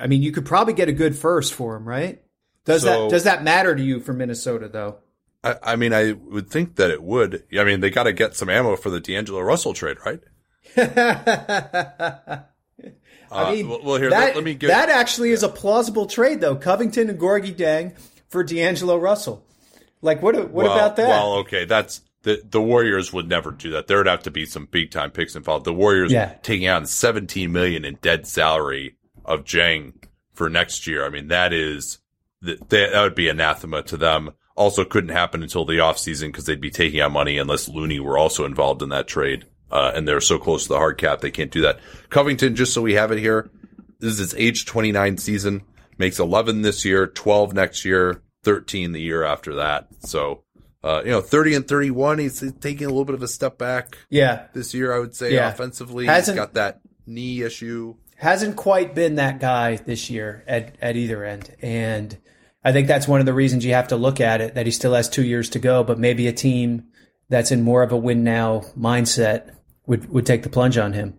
I 0.00 0.06
mean, 0.06 0.22
you 0.22 0.30
could 0.30 0.46
probably 0.46 0.72
get 0.72 0.88
a 0.88 0.92
good 0.92 1.16
first 1.16 1.52
for 1.52 1.74
him, 1.74 1.84
right? 1.84 2.22
Does 2.64 2.82
So- 2.82 3.04
that 3.04 3.10
does 3.10 3.24
that 3.24 3.42
matter 3.42 3.74
to 3.74 3.82
you 3.82 3.98
for 3.98 4.12
Minnesota 4.12 4.68
though? 4.68 4.98
I, 5.42 5.56
I 5.64 5.76
mean, 5.76 5.92
I 5.92 6.12
would 6.12 6.48
think 6.48 6.76
that 6.76 6.92
it 6.92 7.02
would. 7.02 7.42
I 7.58 7.64
mean, 7.64 7.80
they 7.80 7.90
got 7.90 8.04
to 8.04 8.12
get 8.12 8.36
some 8.36 8.48
ammo 8.48 8.76
for 8.76 8.90
the 8.90 9.00
D'Angelo 9.00 9.40
Russell 9.40 9.74
trade, 9.74 9.96
right? 10.06 10.20
I 10.76 12.44
uh, 13.30 13.52
mean, 13.52 13.68
well, 13.68 13.80
well, 13.82 13.96
here, 13.96 14.10
that, 14.10 14.20
let- 14.20 14.34
let 14.36 14.44
me 14.44 14.54
get- 14.54 14.68
that 14.68 14.90
actually 14.90 15.30
is 15.32 15.42
a 15.42 15.48
plausible 15.48 16.06
trade 16.06 16.40
though. 16.40 16.54
Covington 16.54 17.10
and 17.10 17.18
Gorgui 17.18 17.52
Dieng 17.52 17.98
for 18.28 18.44
D'Angelo 18.44 18.96
Russell. 18.96 19.44
Like 20.02 20.22
what? 20.22 20.36
What 20.36 20.52
well, 20.52 20.72
about 20.72 20.94
that? 20.96 21.08
Well, 21.08 21.32
okay, 21.38 21.64
that's 21.64 22.02
the 22.22 22.42
the 22.48 22.60
Warriors 22.60 23.12
would 23.12 23.28
never 23.28 23.50
do 23.50 23.70
that. 23.70 23.86
There 23.86 23.98
would 23.98 24.06
have 24.06 24.22
to 24.24 24.30
be 24.30 24.44
some 24.46 24.66
big 24.70 24.90
time 24.90 25.10
picks 25.10 25.36
involved. 25.36 25.64
The 25.64 25.72
Warriors 25.74 26.12
Yeah. 26.12 26.34
taking 26.42 26.68
on 26.68 26.86
17 26.86 27.52
million 27.52 27.84
in 27.84 27.98
dead 28.02 28.26
salary 28.26 28.96
of 29.24 29.44
Dieng 29.44 29.92
for 30.34 30.48
next 30.48 30.86
year. 30.86 31.04
I 31.04 31.10
mean, 31.10 31.28
that 31.28 31.52
is 31.52 31.98
that 32.42 32.68
that 32.70 33.02
would 33.02 33.14
be 33.14 33.28
anathema 33.28 33.82
to 33.84 33.96
them. 33.96 34.30
Also, 34.56 34.84
couldn't 34.84 35.10
happen 35.10 35.42
until 35.42 35.64
the 35.64 35.74
offseason 35.78 36.26
because 36.28 36.46
they'd 36.46 36.60
be 36.60 36.70
taking 36.70 37.00
out 37.00 37.12
money 37.12 37.38
unless 37.38 37.68
Looney 37.68 38.00
were 38.00 38.18
also 38.18 38.44
involved 38.44 38.82
in 38.82 38.88
that 38.88 39.06
trade. 39.06 39.44
Uh, 39.70 39.92
and 39.94 40.08
they're 40.08 40.20
so 40.20 40.38
close 40.38 40.62
to 40.64 40.70
the 40.70 40.78
hard 40.78 40.98
cap, 40.98 41.20
they 41.20 41.30
can't 41.30 41.50
do 41.52 41.60
that. 41.62 41.78
Covington, 42.10 42.56
just 42.56 42.72
so 42.72 42.80
we 42.82 42.94
have 42.94 43.12
it 43.12 43.18
here, 43.18 43.50
this 44.00 44.12
is 44.14 44.18
his 44.18 44.34
age 44.34 44.64
29 44.66 45.18
season, 45.18 45.62
makes 45.98 46.18
11 46.18 46.62
this 46.62 46.84
year, 46.86 47.06
12 47.06 47.52
next 47.52 47.84
year, 47.84 48.22
13 48.44 48.92
the 48.92 49.00
year 49.00 49.22
after 49.24 49.56
that. 49.56 49.86
So, 50.00 50.42
uh, 50.88 51.02
you 51.04 51.10
know, 51.10 51.20
30 51.20 51.54
and 51.54 51.68
31, 51.68 52.18
he's 52.18 52.40
taking 52.60 52.86
a 52.86 52.88
little 52.88 53.04
bit 53.04 53.14
of 53.14 53.22
a 53.22 53.28
step 53.28 53.58
back 53.58 53.98
Yeah. 54.08 54.46
this 54.54 54.72
year, 54.72 54.94
I 54.94 54.98
would 54.98 55.14
say, 55.14 55.34
Yeah. 55.34 55.50
offensively. 55.50 56.06
Hasn't- 56.06 56.36
he's 56.36 56.44
got 56.44 56.54
that 56.54 56.80
knee 57.06 57.42
issue. 57.42 57.94
hasn't 58.16 58.56
quite 58.56 58.94
been 58.96 59.14
that 59.14 59.38
guy 59.38 59.76
this 59.76 60.10
year 60.10 60.42
at, 60.48 60.74
at 60.82 60.96
either 60.96 61.24
end. 61.24 61.54
And 61.62 62.16
I 62.64 62.72
think 62.72 62.88
that's 62.88 63.06
one 63.06 63.20
of 63.20 63.26
the 63.26 63.32
reasons 63.32 63.64
you 63.64 63.74
have 63.74 63.88
to 63.88 63.96
look 63.96 64.20
at 64.20 64.40
it 64.40 64.54
that 64.56 64.66
he 64.66 64.72
still 64.72 64.94
has 64.94 65.08
two 65.08 65.24
years 65.24 65.48
to 65.50 65.58
go, 65.60 65.84
but 65.84 65.98
maybe 66.00 66.26
a 66.26 66.32
team 66.32 66.84
that's 67.28 67.52
in 67.52 67.62
more 67.62 67.82
of 67.84 67.92
a 67.92 67.96
win 67.96 68.24
now 68.24 68.62
mindset 68.76 69.50
would, 69.86 70.08
would 70.10 70.26
take 70.26 70.42
the 70.42 70.48
plunge 70.48 70.76
on 70.78 70.94
him. 70.94 71.14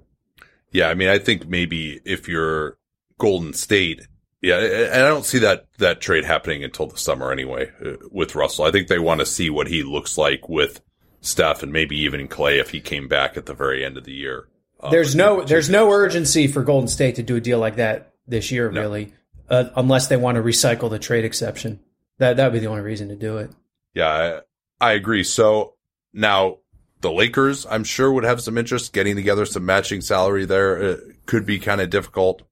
Yeah, 0.71 0.89
I 0.89 0.93
mean, 0.93 1.07
I 1.07 1.19
think 1.19 1.47
maybe 1.47 2.01
if 2.05 2.27
you're 2.27 2.77
Golden 3.17 3.53
State, 3.53 4.01
yeah, 4.41 4.57
and 4.57 5.03
I 5.03 5.07
don't 5.07 5.25
see 5.25 5.39
that 5.39 5.67
that 5.79 6.01
trade 6.01 6.23
happening 6.23 6.63
until 6.63 6.87
the 6.87 6.97
summer 6.97 7.31
anyway 7.31 7.71
uh, 7.85 7.97
with 8.11 8.35
Russell. 8.35 8.65
I 8.65 8.71
think 8.71 8.87
they 8.87 8.99
want 8.99 9.19
to 9.19 9.25
see 9.25 9.49
what 9.49 9.67
he 9.67 9.83
looks 9.83 10.17
like 10.17 10.47
with 10.47 10.81
Steph 11.21 11.63
and 11.63 11.73
maybe 11.73 11.97
even 11.99 12.27
Klay 12.27 12.59
if 12.59 12.69
he 12.69 12.79
came 12.79 13.07
back 13.07 13.35
at 13.35 13.45
the 13.45 13.53
very 13.53 13.83
end 13.83 13.97
of 13.97 14.05
the 14.05 14.13
year. 14.13 14.47
Um, 14.79 14.91
There's 14.91 15.13
no 15.13 15.43
there's 15.43 15.69
no 15.69 15.91
urgency 15.91 16.47
for 16.47 16.63
Golden 16.63 16.87
State 16.87 17.15
to 17.15 17.23
do 17.23 17.35
a 17.35 17.41
deal 17.41 17.59
like 17.59 17.75
that 17.75 18.13
this 18.27 18.51
year, 18.51 18.69
really, 18.69 19.13
uh, 19.49 19.65
unless 19.75 20.07
they 20.07 20.15
want 20.15 20.37
to 20.37 20.41
recycle 20.41 20.89
the 20.89 20.99
trade 20.99 21.25
exception. 21.25 21.81
That 22.19 22.37
that 22.37 22.45
would 22.45 22.53
be 22.53 22.59
the 22.59 22.67
only 22.67 22.81
reason 22.81 23.09
to 23.09 23.15
do 23.15 23.37
it. 23.37 23.51
Yeah, 23.93 24.41
I, 24.79 24.89
I 24.91 24.93
agree. 24.93 25.25
So 25.25 25.75
now 26.13 26.59
the 27.01 27.11
Lakers, 27.11 27.65
I'm 27.65 27.83
sure, 27.83 28.11
would 28.11 28.23
have 28.23 28.41
some 28.41 28.57
interest 28.57 28.93
getting 28.93 29.17
together 29.17 29.45
some 29.45 29.65
matching 29.65 29.99
salary 29.99 30.45
there. 30.45 30.77
It 30.77 31.25
could 31.25 31.45
be 31.45 31.59
kind 31.59 31.81
of 31.81 31.89
difficult 31.89 32.43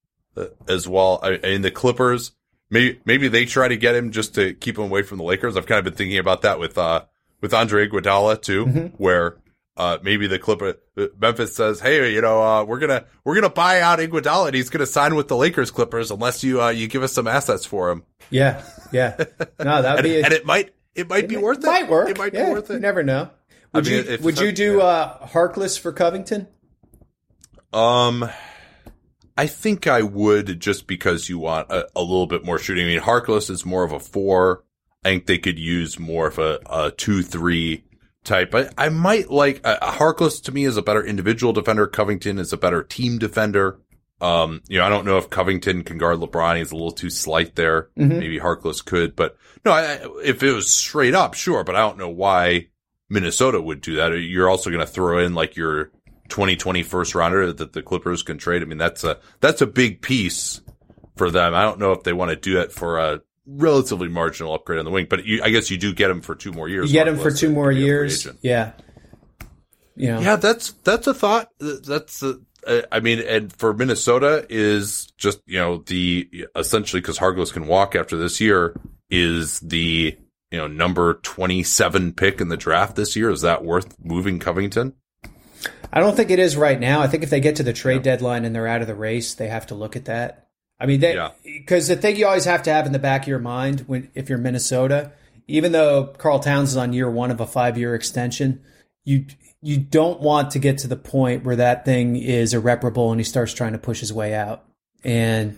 as 0.67 0.87
well. 0.87 1.19
I, 1.23 1.57
the 1.57 1.71
Clippers, 1.71 2.31
maybe 2.69 2.99
maybe 3.05 3.27
they 3.27 3.45
try 3.45 3.67
to 3.67 3.77
get 3.77 3.95
him 3.95 4.11
just 4.11 4.35
to 4.35 4.53
keep 4.53 4.77
him 4.77 4.85
away 4.85 5.03
from 5.03 5.17
the 5.17 5.23
Lakers. 5.23 5.57
I've 5.57 5.65
kind 5.65 5.79
of 5.79 5.85
been 5.85 5.93
thinking 5.93 6.17
about 6.17 6.41
that 6.43 6.59
with 6.59 6.77
uh 6.77 7.05
with 7.41 7.53
Andre 7.53 7.87
Iguodala 7.87 8.41
too, 8.41 8.65
where. 8.97 9.37
Uh, 9.79 9.99
maybe 10.01 10.25
the 10.25 10.39
Clipper 10.39 10.79
uh, 10.97 11.05
Memphis 11.21 11.55
says, 11.55 11.79
"Hey, 11.79 12.11
you 12.11 12.19
know, 12.19 12.41
uh, 12.41 12.63
we're 12.63 12.79
gonna 12.79 13.05
we're 13.23 13.35
gonna 13.35 13.47
buy 13.47 13.79
out 13.79 13.99
Iguodala, 13.99 14.47
and 14.47 14.55
he's 14.55 14.71
gonna 14.71 14.87
sign 14.87 15.13
with 15.13 15.27
the 15.27 15.37
Lakers 15.37 15.69
Clippers 15.69 16.09
unless 16.09 16.43
you 16.43 16.59
uh, 16.59 16.69
you 16.69 16.87
give 16.87 17.03
us 17.03 17.13
some 17.13 17.27
assets 17.27 17.63
for 17.63 17.91
him." 17.91 18.01
Yeah, 18.31 18.63
yeah. 18.91 19.23
No, 19.59 19.83
that 19.83 19.97
would 19.97 20.03
be 20.03 20.15
a, 20.19 20.23
and 20.23 20.33
it 20.33 20.47
might 20.47 20.73
it 20.95 21.07
might 21.07 21.29
be 21.29 21.37
worth 21.37 21.59
it. 21.59 21.67
Might 21.67 21.87
work. 21.89 22.09
It 22.09 22.17
might 22.17 22.33
yeah, 22.33 22.47
be 22.47 22.53
worth 22.53 22.71
You 22.71 22.77
it. 22.77 22.81
never 22.81 23.03
know. 23.03 23.29
Would 23.73 23.87
I 23.87 23.91
mean, 23.91 24.05
you 24.09 24.17
would 24.23 24.39
you 24.39 24.51
do 24.51 24.81
uh, 24.81 25.27
Harkless 25.27 25.79
for 25.79 25.91
Covington? 25.93 26.47
Um, 27.71 28.27
I 29.37 29.47
think 29.47 29.85
I 29.87 30.01
would 30.01 30.59
just 30.59 30.87
because 30.87 31.29
you 31.29 31.37
want 31.39 31.69
a, 31.71 31.87
a 31.95 32.01
little 32.01 32.27
bit 32.27 32.43
more 32.43 32.57
shooting. 32.59 32.85
I 32.85 32.87
mean, 32.89 32.99
Harkless 33.01 33.49
is 33.49 33.65
more 33.65 33.83
of 33.83 33.91
a 33.91 33.99
four. 33.99 34.63
I 35.05 35.09
think 35.09 35.25
they 35.27 35.37
could 35.37 35.59
use 35.59 35.99
more 35.99 36.27
of 36.27 36.39
a, 36.39 36.59
a 36.69 36.91
two, 36.91 37.21
three 37.21 37.83
type. 38.23 38.53
I, 38.55 38.69
I 38.77 38.89
might 38.89 39.29
like 39.29 39.61
uh, 39.63 39.77
Harkless 39.79 40.43
to 40.45 40.51
me 40.51 40.65
is 40.65 40.75
a 40.75 40.81
better 40.81 41.03
individual 41.05 41.53
defender. 41.53 41.87
Covington 41.87 42.39
is 42.39 42.51
a 42.51 42.57
better 42.57 42.83
team 42.83 43.17
defender. 43.19 43.79
Um, 44.19 44.63
you 44.67 44.79
know, 44.79 44.85
I 44.85 44.89
don't 44.89 45.05
know 45.05 45.17
if 45.19 45.29
Covington 45.29 45.83
can 45.83 45.99
guard 45.99 46.17
LeBron. 46.17 46.57
He's 46.57 46.71
a 46.71 46.75
little 46.75 46.91
too 46.91 47.11
slight 47.11 47.55
there. 47.55 47.89
Maybe 47.95 48.39
Harkless 48.39 48.83
could, 48.83 49.15
but 49.15 49.37
no, 49.63 49.71
I- 49.71 49.99
if 50.23 50.41
it 50.41 50.51
was 50.53 50.67
straight 50.69 51.13
up, 51.13 51.35
sure, 51.35 51.63
but 51.63 51.75
I 51.75 51.79
don't 51.81 51.99
know 51.99 52.09
why 52.09 52.67
Minnesota 53.09 53.61
would 53.61 53.81
do 53.81 53.97
that. 53.97 54.09
You're 54.19 54.49
also 54.49 54.71
going 54.71 54.85
to 54.85 54.91
throw 54.91 55.19
in 55.19 55.35
like 55.35 55.55
your 55.55 55.91
2020 56.27 56.83
first 56.83 57.15
rounder 57.15 57.51
that 57.51 57.73
the 57.73 57.81
Clippers 57.81 58.23
can 58.23 58.37
trade. 58.37 58.61
I 58.61 58.65
mean, 58.65 58.77
that's 58.77 59.03
a, 59.03 59.19
that's 59.39 59.61
a 59.61 59.67
big 59.67 60.01
piece 60.01 60.61
for 61.15 61.31
them. 61.31 61.53
I 61.53 61.63
don't 61.63 61.79
know 61.79 61.91
if 61.91 62.03
they 62.03 62.13
want 62.13 62.29
to 62.29 62.35
do 62.35 62.59
it 62.59 62.71
for 62.71 62.99
a 62.99 63.21
relatively 63.45 64.09
marginal 64.09 64.53
upgrade 64.53 64.79
on 64.79 64.85
the 64.85 64.91
wing, 64.91 65.07
but 65.09 65.25
you, 65.25 65.41
I 65.43 65.49
guess 65.49 65.71
you 65.71 65.77
do 65.77 65.93
get 65.93 66.11
him 66.11 66.21
for 66.21 66.35
two 66.35 66.51
more 66.51 66.67
years. 66.67 66.91
You 66.91 66.99
get 66.99 67.07
him 67.07 67.17
for 67.17 67.31
two 67.31 67.49
more 67.49 67.69
be 67.69 67.75
a 67.75 67.79
free 67.79 67.85
years. 67.85 68.27
Yeah. 68.41 68.73
You 69.95 70.11
know, 70.11 70.19
Yeah, 70.19 70.35
that's 70.35 70.73
that's 70.83 71.07
a 71.07 71.13
thought. 71.13 71.49
That's 71.59 72.21
a, 72.21 72.37
I 72.91 72.99
mean, 72.99 73.19
and 73.19 73.51
for 73.55 73.73
Minnesota 73.73 74.45
is 74.49 75.11
just 75.17 75.39
you 75.47 75.57
know 75.57 75.77
the 75.77 76.29
essentially 76.55 77.01
because 77.01 77.17
Harkless 77.17 77.51
can 77.51 77.65
walk 77.65 77.95
after 77.95 78.17
this 78.17 78.39
year 78.39 78.79
is 79.09 79.59
the 79.61 80.17
you 80.51 80.57
know 80.57 80.67
number 80.67 81.15
twenty 81.15 81.63
seven 81.63 82.13
pick 82.13 82.41
in 82.41 82.49
the 82.49 82.57
draft 82.57 82.95
this 82.95 83.15
year. 83.15 83.31
Is 83.31 83.41
that 83.41 83.63
worth 83.63 83.95
moving 84.03 84.37
Covington? 84.39 84.93
I 85.91 85.99
don't 85.99 86.15
think 86.15 86.31
it 86.31 86.39
is 86.39 86.57
right 86.57 86.79
now. 86.79 87.01
I 87.01 87.07
think 87.07 87.23
if 87.23 87.29
they 87.29 87.39
get 87.39 87.55
to 87.57 87.63
the 87.63 87.73
trade 87.73 88.03
deadline 88.03 88.45
and 88.45 88.53
they're 88.53 88.67
out 88.67 88.81
of 88.81 88.87
the 88.87 88.95
race, 88.95 89.33
they 89.33 89.47
have 89.47 89.67
to 89.67 89.75
look 89.75 89.95
at 89.95 90.05
that. 90.05 90.47
I 90.79 90.85
mean, 90.85 91.01
Yeah. 91.01 91.31
because 91.43 91.87
the 91.87 91.95
thing 91.95 92.17
you 92.17 92.27
always 92.27 92.45
have 92.45 92.63
to 92.63 92.73
have 92.73 92.85
in 92.85 92.91
the 92.91 92.99
back 92.99 93.23
of 93.23 93.27
your 93.27 93.39
mind 93.39 93.81
when 93.87 94.09
if 94.13 94.29
you're 94.29 94.37
Minnesota, 94.37 95.11
even 95.47 95.71
though 95.71 96.05
Carl 96.17 96.39
Towns 96.39 96.71
is 96.71 96.77
on 96.77 96.93
year 96.93 97.09
one 97.09 97.31
of 97.31 97.39
a 97.39 97.47
five 97.47 97.77
year 97.77 97.95
extension, 97.95 98.61
you 99.05 99.25
you 99.61 99.77
don't 99.77 100.19
want 100.19 100.51
to 100.51 100.59
get 100.59 100.77
to 100.79 100.87
the 100.87 100.95
point 100.95 101.43
where 101.43 101.55
that 101.55 101.83
thing 101.83 102.15
is 102.15 102.53
irreparable 102.53 103.11
and 103.11 103.19
he 103.19 103.23
starts 103.23 103.53
trying 103.53 103.71
to 103.71 103.79
push 103.79 103.99
his 103.99 104.13
way 104.13 104.35
out. 104.35 104.65
And 105.03 105.57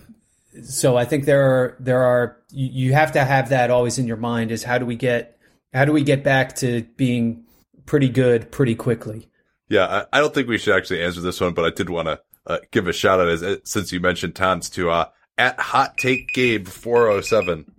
so 0.64 0.96
I 0.96 1.04
think 1.04 1.26
there 1.26 1.42
are 1.42 1.76
there 1.80 2.02
are 2.02 2.38
you, 2.50 2.86
you 2.86 2.92
have 2.94 3.12
to 3.12 3.24
have 3.24 3.50
that 3.50 3.70
always 3.70 3.98
in 3.98 4.06
your 4.06 4.16
mind 4.16 4.52
is 4.52 4.62
how 4.62 4.78
do 4.78 4.86
we 4.86 4.96
get 4.96 5.38
how 5.74 5.84
do 5.84 5.92
we 5.92 6.02
get 6.02 6.24
back 6.24 6.56
to 6.56 6.82
being 6.96 7.44
pretty 7.84 8.08
good 8.08 8.50
pretty 8.50 8.74
quickly. 8.74 9.28
Yeah, 9.70 10.04
I, 10.12 10.18
I 10.18 10.20
don't 10.20 10.34
think 10.34 10.48
we 10.48 10.58
should 10.58 10.76
actually 10.76 11.02
answer 11.02 11.22
this 11.22 11.40
one, 11.40 11.54
but 11.54 11.64
I 11.64 11.70
did 11.70 11.88
want 11.88 12.08
to 12.08 12.20
uh, 12.46 12.58
give 12.72 12.88
a 12.88 12.92
shout 12.92 13.20
out 13.20 13.28
as 13.28 13.42
uh, 13.42 13.56
since 13.64 13.92
you 13.92 14.00
mentioned 14.00 14.34
Towns 14.34 14.68
to 14.70 14.90
uh, 14.90 15.06
at 15.38 15.58
Hot 15.58 15.96
Take 15.96 16.34
Gabe 16.34 16.66
four 16.66 17.08
oh 17.08 17.22
seven. 17.22 17.72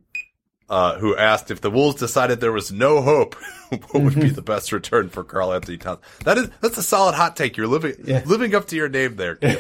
Uh, 0.70 0.98
who 1.00 1.18
asked 1.18 1.52
if 1.52 1.60
the 1.60 1.70
Wolves 1.70 2.00
decided 2.00 2.40
there 2.40 2.54
was 2.54 2.72
no 2.72 3.02
hope, 3.02 3.36
what 3.70 3.94
would 4.04 4.16
be 4.16 4.30
the 4.30 4.42
best 4.42 4.72
return 4.72 5.10
for 5.10 5.22
Carl 5.22 5.52
Anthony 5.52 5.78
Towns? 5.78 6.00
That 6.24 6.38
is 6.38 6.50
that's 6.62 6.78
a 6.78 6.84
solid 6.84 7.14
hot 7.14 7.36
take. 7.36 7.58
You're 7.58 7.68
living 7.68 7.96
living 8.26 8.56
up 8.56 8.68
to 8.68 8.78
your 8.78 8.88
name 8.88 9.18
there. 9.18 9.36
Gabe. 9.36 9.52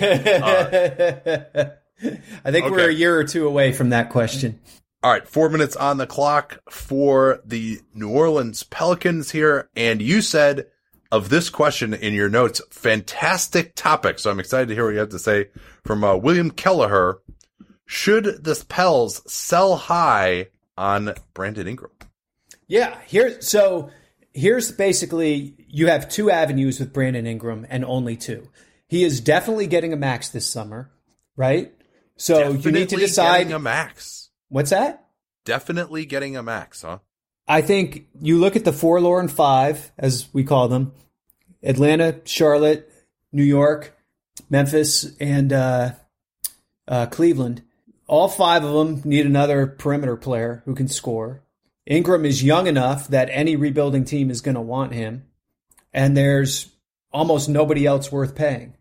I 2.45 2.51
think 2.51 2.71
we're 2.71 2.89
a 2.89 2.93
year 2.93 3.19
or 3.19 3.25
two 3.25 3.45
away 3.45 3.73
from 3.73 3.89
that 3.89 4.09
question. 4.09 4.61
All 5.03 5.11
right, 5.11 5.27
four 5.27 5.49
minutes 5.49 5.75
on 5.75 5.97
the 5.97 6.07
clock 6.07 6.59
for 6.69 7.41
the 7.43 7.81
New 7.93 8.09
Orleans 8.09 8.63
Pelicans 8.63 9.31
here. 9.31 9.69
And 9.75 10.01
you 10.01 10.21
said 10.21 10.67
of 11.11 11.29
this 11.29 11.49
question 11.49 11.93
in 11.93 12.13
your 12.13 12.29
notes, 12.29 12.61
fantastic 12.69 13.75
topic. 13.75 14.19
So 14.19 14.31
I'm 14.31 14.39
excited 14.39 14.69
to 14.69 14.75
hear 14.75 14.85
what 14.85 14.93
you 14.93 14.99
have 14.99 15.09
to 15.09 15.19
say 15.19 15.49
from 15.85 16.03
uh, 16.03 16.15
William 16.15 16.51
Kelleher. 16.51 17.19
Should 17.85 18.43
the 18.43 18.63
Pels 18.69 19.21
sell 19.31 19.75
high 19.75 20.47
on 20.77 21.13
Brandon 21.33 21.67
Ingram? 21.67 21.91
Yeah, 22.67 22.97
here 23.05 23.41
so 23.41 23.91
here's 24.33 24.71
basically 24.71 25.55
you 25.67 25.87
have 25.87 26.07
two 26.07 26.31
avenues 26.31 26.79
with 26.79 26.93
Brandon 26.93 27.27
Ingram 27.27 27.67
and 27.69 27.83
only 27.83 28.15
two. 28.15 28.47
He 28.87 29.03
is 29.03 29.19
definitely 29.19 29.67
getting 29.67 29.91
a 29.91 29.97
max 29.97 30.29
this 30.29 30.45
summer, 30.45 30.89
right? 31.35 31.73
So 32.15 32.51
you 32.51 32.71
need 32.71 32.89
to 32.89 32.97
decide 32.97 33.51
a 33.51 33.59
max. 33.59 34.29
what's 34.49 34.69
that? 34.69 35.07
Definitely 35.43 36.05
getting 36.05 36.37
a 36.37 36.43
max, 36.43 36.83
huh? 36.83 36.99
I 37.47 37.61
think 37.61 38.07
you 38.21 38.37
look 38.39 38.55
at 38.55 38.63
the 38.65 38.73
forlorn 38.73 39.27
five, 39.27 39.91
as 39.97 40.27
we 40.33 40.43
call 40.43 40.67
them 40.67 40.93
Atlanta, 41.63 42.21
Charlotte, 42.25 42.91
New 43.31 43.43
York, 43.43 43.97
Memphis, 44.49 45.15
and 45.19 45.51
uh, 45.51 45.91
uh, 46.87 47.05
Cleveland. 47.07 47.61
All 48.07 48.27
five 48.27 48.63
of 48.63 48.73
them 48.73 49.01
need 49.09 49.25
another 49.25 49.67
perimeter 49.67 50.17
player 50.17 50.61
who 50.65 50.75
can 50.75 50.87
score. 50.87 51.41
Ingram 51.85 52.25
is 52.25 52.43
young 52.43 52.67
enough 52.67 53.07
that 53.09 53.29
any 53.31 53.55
rebuilding 53.55 54.05
team 54.05 54.29
is 54.29 54.41
going 54.41 54.55
to 54.55 54.61
want 54.61 54.93
him. 54.93 55.25
And 55.93 56.15
there's 56.15 56.69
almost 57.11 57.49
nobody 57.49 57.85
else 57.85 58.11
worth 58.11 58.35
paying. 58.35 58.75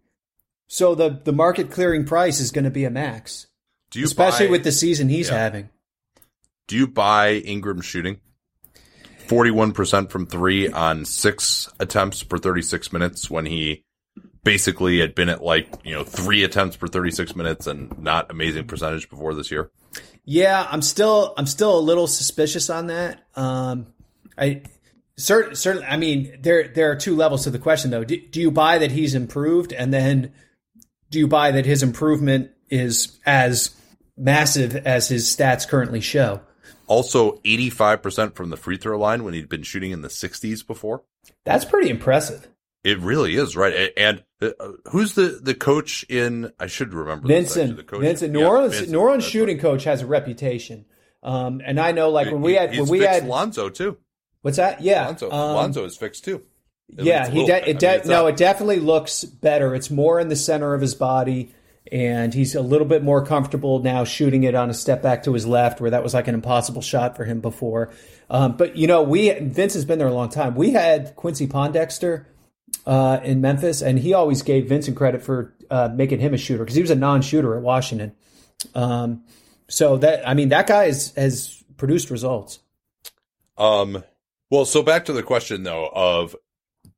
So 0.69 0.95
the, 0.95 1.21
the 1.25 1.33
market 1.33 1.71
clearing 1.71 2.05
price 2.05 2.39
is 2.41 2.53
going 2.53 2.65
to 2.65 2.71
be 2.71 2.85
a 2.85 2.91
max, 2.91 3.47
Do 3.91 3.99
you 3.99 4.05
especially 4.05 4.47
buy- 4.47 4.53
with 4.53 4.65
the 4.65 4.71
season 4.73 5.09
he's 5.09 5.29
Yeah. 5.29 5.39
having. 5.39 5.71
Do 6.69 6.77
you 6.77 6.87
buy 6.87 7.35
Ingram 7.35 7.81
shooting? 7.81 8.21
41% 9.31 10.11
from 10.11 10.26
three 10.26 10.68
on 10.68 11.05
six 11.05 11.68
attempts 11.78 12.24
per 12.24 12.37
36 12.37 12.93
minutes 12.93 13.31
when 13.31 13.47
he 13.47 13.85
basically 14.43 14.99
had 14.99 15.14
been 15.14 15.28
at 15.28 15.41
like, 15.41 15.68
you 15.85 15.95
know, 15.95 16.03
three 16.03 16.43
attempts 16.43 16.76
per 16.76 16.89
36 16.89 17.37
minutes 17.37 17.68
and 17.68 17.97
not 18.03 18.28
amazing 18.28 18.66
percentage 18.66 19.09
before 19.09 19.33
this 19.35 19.53
year. 19.53 19.70
Yeah, 20.24 20.66
I'm 20.68 20.83
still 20.83 21.33
I'm 21.37 21.47
still 21.47 21.78
a 21.78 21.81
little 21.81 22.09
suspicious 22.09 22.70
on 22.70 22.89
that. 22.89 23.24
Um, 23.37 23.87
I 24.37 24.62
certain 25.16 25.55
certainly. 25.55 25.87
I 25.87 25.97
mean, 25.97 26.39
there 26.41 26.68
there 26.68 26.91
are 26.91 26.97
two 26.97 27.14
levels 27.14 27.45
to 27.45 27.51
the 27.51 27.59
question 27.59 27.91
though. 27.91 28.05
Do, 28.05 28.20
do 28.20 28.41
you 28.41 28.51
buy 28.51 28.78
that 28.78 28.91
he's 28.91 29.14
improved, 29.14 29.72
and 29.72 29.93
then 29.93 30.33
do 31.11 31.18
you 31.18 31.28
buy 31.28 31.53
that 31.53 31.66
his 31.66 31.83
improvement 31.83 32.51
is 32.68 33.18
as 33.24 33.74
massive 34.16 34.76
as 34.76 35.09
his 35.09 35.24
stats 35.24 35.66
currently 35.66 36.01
show? 36.01 36.43
Also, 36.91 37.38
85% 37.45 38.34
from 38.34 38.51
the 38.51 38.57
free 38.57 38.76
throw 38.76 38.99
line 38.99 39.22
when 39.24 39.32
he'd 39.32 39.49
been 39.49 39.62
shooting 39.62 39.93
in 39.93 40.03
the 40.03 40.09
60s 40.09 40.66
before. 40.66 41.03
That's 41.45 41.64
pretty 41.64 41.88
impressive. 41.88 42.49
It 42.82 42.99
really 42.99 43.36
is 43.36 43.57
right. 43.57 43.93
And 43.97 44.24
uh, 44.43 44.51
who's 44.91 45.14
the 45.14 45.38
the 45.43 45.55
coach 45.55 46.05
in? 46.09 46.51
I 46.59 46.66
should 46.66 46.93
remember. 46.95 47.28
this, 47.28 47.51
actually, 47.51 47.61
Vinson, 47.62 47.76
the 47.76 47.82
coach. 47.84 48.01
Vinson, 48.01 48.32
New 48.32 48.41
Yeah, 48.41 48.47
Orleans, 48.49 48.74
Vinson, 48.74 48.93
New 48.93 48.99
Orleans 49.01 49.24
shooting 49.24 49.59
coach 49.59 49.84
has 49.84 50.03
a 50.03 50.07
reputation. 50.07 50.86
Um, 51.22 51.61
and 51.64 51.78
I 51.78 51.93
know, 51.93 52.09
like 52.11 52.26
right. 52.26 52.32
when 52.32 52.43
we 52.43 52.53
He- 52.53 52.57
had, 52.59 52.70
he's 52.70 52.80
when 52.80 52.88
we 52.88 53.01
had, 53.01 53.26
Lonzo 53.26 53.68
too. 53.68 53.99
what's 54.43 54.57
that? 54.57 54.80
Yeah, 54.80 55.07
Lonzo, 55.07 55.30
um, 55.30 55.55
Lonzo 55.57 55.84
is 55.84 55.97
fixed 55.97 56.24
too. 56.24 56.43
At 56.99 57.05
yeah, 57.05 57.28
he 57.28 57.45
de- 57.47 57.70
it 57.70 57.84
I 57.84 57.99
mean, 57.99 58.09
no, 58.09 58.26
it 58.26 58.36
definitely 58.38 58.80
looks 58.80 59.22
better. 59.24 59.74
It's 59.74 59.91
more 59.91 60.18
in 60.18 60.28
the 60.28 60.34
center 60.36 60.72
of 60.74 60.80
his 60.80 60.95
body, 60.95 61.55
and 61.91 62.33
he's 62.35 62.55
a 62.55 62.61
little 62.61 62.87
bit 62.87 63.03
more 63.03 63.24
comfortable 63.24 63.81
now 63.81 64.05
shooting 64.05 64.45
it 64.45 64.55
on 64.55 64.70
a 64.70 64.74
step 64.74 65.03
back 65.03 65.22
to 65.24 65.33
his 65.33 65.47
left, 65.47 65.81
where 65.81 65.91
that 65.91 66.03
was 66.03 66.14
like 66.14 66.28
an 66.28 66.35
impossible 66.35 66.83
shot 66.83 67.16
for 67.16 67.24
him 67.24 67.41
before. 67.41 67.93
Um, 68.28 68.57
but 68.57 68.76
you 68.76 68.87
know, 68.87 69.03
we 69.03 69.31
Vince 69.31 69.74
has 69.74 69.85
been 69.85 69.99
there 69.99 70.09
a 70.09 70.14
long 70.14 70.28
time. 70.28 70.55
We 70.55 70.70
had 70.70 71.16
Quincy 71.16 71.47
Pondexter 71.47 72.26
uh, 72.87 73.20
in 73.24 73.41
Memphis, 73.41 73.83
and 73.83 73.99
he 73.99 74.14
always 74.14 74.43
gave 74.43 74.68
Vinson 74.68 74.95
credit 74.95 75.22
for 75.22 75.55
uh, 75.70 75.89
making 75.95 76.20
him 76.20 76.35
a 76.35 76.39
shooter 76.39 76.64
because 76.64 76.76
he 76.76 76.83
was 76.83 76.91
a 76.91 76.97
non-shooter 76.97 77.57
at 77.57 77.62
Washington. 77.62 78.12
Um, 78.74 79.24
so 79.68 79.97
that 79.99 80.28
I 80.28 80.35
mean, 80.35 80.51
that 80.51 80.66
guy 80.66 80.85
is, 80.85 81.12
has 81.14 81.62
produced 81.76 82.11
results. 82.11 82.61
Um, 83.57 84.05
well, 84.51 84.64
so 84.64 84.83
back 84.83 85.07
to 85.07 85.12
the 85.12 85.22
question 85.22 85.62
though 85.62 85.89
of 85.93 86.37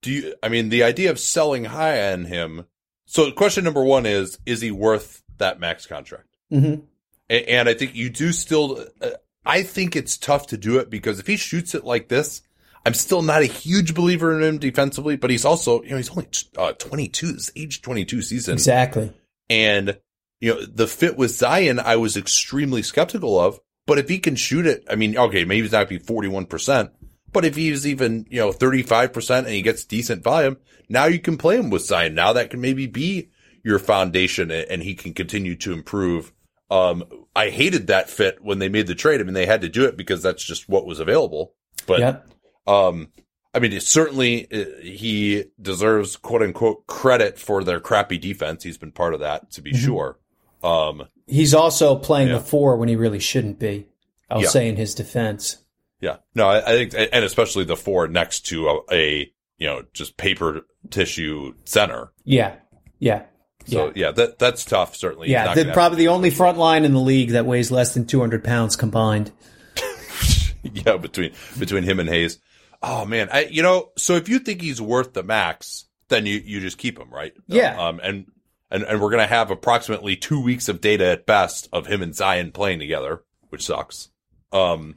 do 0.01 0.11
you, 0.11 0.35
I 0.43 0.49
mean, 0.49 0.69
the 0.69 0.83
idea 0.83 1.11
of 1.11 1.19
selling 1.19 1.65
high 1.65 2.13
on 2.13 2.25
him. 2.25 2.67
So 3.13 3.31
question 3.31 3.63
number 3.63 3.85
one 3.85 4.07
is, 4.07 4.39
is 4.47 4.63
he 4.63 4.71
worth 4.71 5.23
that 5.37 5.61
max 5.61 5.85
contract? 5.85 6.35
Mm-hmm. 6.51 6.81
A- 7.29 7.53
And 7.53 7.69
I 7.69 7.75
think 7.75 7.95
you 7.95 8.09
do 8.09 8.33
still, 8.33 8.87
uh, 9.03 9.11
I 9.45 9.65
think 9.65 9.95
it's 9.97 10.17
tough 10.17 10.47
to 10.47 10.57
do 10.57 10.79
it 10.79 10.89
because 10.89 11.19
if 11.21 11.27
he 11.27 11.37
shoots 11.37 11.75
it 11.75 11.85
like 11.85 12.09
this, 12.09 12.41
I'm 12.87 12.95
still 12.95 13.21
not 13.21 13.43
a 13.43 13.45
huge 13.45 13.93
believer 13.95 14.35
in 14.35 14.43
him 14.43 14.59
defensively, 14.59 15.17
but 15.17 15.29
he's 15.29 15.45
also, 15.45 15.83
you 15.83 15.91
know, 15.91 15.99
he's 15.99 16.09
only 16.09 16.27
uh, 16.57 16.73
22, 16.73 17.33
this 17.33 17.51
age 17.55 17.83
22 17.83 18.23
season. 18.23 18.55
Exactly. 18.55 19.13
And, 19.51 19.99
you 20.41 20.55
know, 20.55 20.65
the 20.65 20.87
fit 20.87 21.19
with 21.19 21.33
Zion, 21.33 21.81
I 21.81 21.97
was 21.97 22.17
extremely 22.17 22.81
skeptical 22.83 23.39
of. 23.39 23.61
But 23.87 23.99
if 23.99 24.09
he 24.09 24.21
can 24.21 24.37
shoot 24.37 24.65
it, 24.65 24.85
I 24.89 24.95
mean, 24.95 25.19
okay, 25.19 25.45
maybe 25.45 25.65
he's 25.65 25.73
not 25.73 25.91
be 25.91 25.99
41%, 25.99 26.91
but 27.33 27.45
if 27.45 27.57
he's 27.57 27.87
even, 27.87 28.27
you 28.31 28.39
know, 28.41 28.53
35% 28.53 29.39
and 29.39 29.49
he 29.49 29.63
gets 29.63 29.85
decent 29.85 30.23
volume, 30.23 30.59
now 30.89 31.07
you 31.07 31.19
can 31.19 31.37
play 31.39 31.57
him 31.57 31.71
with 31.71 31.85
Zion. 31.85 32.15
Now 32.15 32.33
that 32.35 32.51
can 32.51 32.61
maybe 32.61 32.87
be 32.87 33.31
your 33.65 33.79
foundation 33.79 34.51
and 34.51 34.83
he 34.83 34.95
can 34.95 35.15
continue 35.15 35.55
to 35.57 35.73
improve. 35.73 36.33
Um, 36.71 37.05
I 37.37 37.51
hated 37.51 37.87
that 37.89 38.11
fit 38.11 38.43
when 38.43 38.59
they 38.59 38.69
made 38.69 38.87
the 38.87 38.95
trade. 38.95 39.21
I 39.21 39.25
mean, 39.25 39.35
they 39.35 39.47
had 39.47 39.61
to 39.63 39.69
do 39.69 39.85
it 39.85 39.97
because 39.97 40.23
that's 40.23 40.43
just 40.45 40.69
what 40.69 40.87
was 40.87 41.01
available. 41.01 41.55
But, 41.87 42.01
Yep. 42.01 42.27
um, 42.67 43.09
I 43.55 43.59
mean, 43.59 43.73
it 43.73 43.83
certainly 43.83 44.47
uh, 44.51 44.81
he 44.83 45.45
deserves 45.61 46.17
quote 46.17 46.43
unquote 46.43 46.87
credit 46.87 47.39
for 47.39 47.63
their 47.63 47.81
crappy 47.81 48.17
defense. 48.19 48.65
He's 48.65 48.79
been 48.79 48.93
part 48.93 49.13
of 49.15 49.21
that 49.21 49.51
to 49.53 49.61
be 49.63 49.75
sure. 49.75 50.19
Um, 50.63 51.05
He's 51.27 51.53
also 51.55 51.97
playing 51.97 52.29
Yeah. 52.29 52.35
the 52.39 52.41
four 52.41 52.77
when 52.77 52.89
he 52.89 52.97
really 52.97 53.19
shouldn't 53.21 53.59
be. 53.59 53.87
I'll 54.31 54.43
Yeah. 54.43 54.49
say 54.49 54.69
in 54.69 54.77
his 54.77 54.95
defense. 54.95 55.59
Yeah, 56.03 56.17
no, 56.35 56.49
I, 56.49 56.59
I 56.59 56.87
think, 56.89 56.95
and 56.95 57.25
especially 57.25 57.65
the 57.65 57.77
four 57.77 58.09
next 58.09 58.41
to 58.49 58.69
a, 58.69 58.81
a 58.93 59.33
you 59.57 59.67
know 59.69 59.85
just 59.95 60.17
paper 60.17 60.67
tissue 60.91 61.55
center. 61.65 62.13
Yeah. 62.25 62.57
Yeah. 62.99 63.23
So 63.67 63.93
yeah, 63.95 64.11
that 64.11 64.39
that's 64.41 64.65
tough. 64.65 64.97
Certainly, 64.97 65.31
Yeah. 65.31 65.73
probably 65.73 65.99
the 65.99 66.09
only 66.09 66.31
front 66.31 66.59
line 66.59 66.85
in 66.85 66.93
the 66.93 67.01
league 67.01 67.31
that 67.31 67.47
weighs 67.47 67.71
less 67.71 67.95
than 67.95 68.07
200 68.07 68.43
pounds 68.43 68.75
combined. 68.75 69.31
yeah 70.63 70.97
between 70.97 71.33
between 71.59 71.85
him 71.85 72.01
and 72.01 72.09
Hayes. 72.09 72.41
Oh 72.83 73.05
man, 73.05 73.29
I 73.33 73.45
you 73.45 73.63
know 73.63 73.91
so 73.97 74.17
if 74.17 74.29
you 74.29 74.41
think 74.41 74.61
he's 74.61 74.81
worth 74.81 75.13
the 75.13 75.23
max, 75.23 75.87
then 76.09 76.27
you 76.27 76.43
you 76.45 76.61
just 76.61 76.79
keep 76.79 76.99
him, 76.99 77.11
right? 77.11 77.33
Yeah. 77.47 77.81
Um, 77.81 78.01
and 78.03 78.27
and 78.73 78.83
and 78.83 79.01
we're 79.01 79.11
gonna 79.11 79.27
have 79.29 79.53
approximately 79.53 80.17
two 80.17 80.41
weeks 80.41 80.69
of 80.69 80.81
data 80.81 81.07
at 81.07 81.27
best 81.27 81.69
of 81.73 81.87
him 81.87 82.03
and 82.03 82.15
Zion 82.15 82.51
playing 82.51 82.81
together, 82.81 83.23
which 83.51 83.65
sucks. 83.65 84.09
Um, 84.53 84.97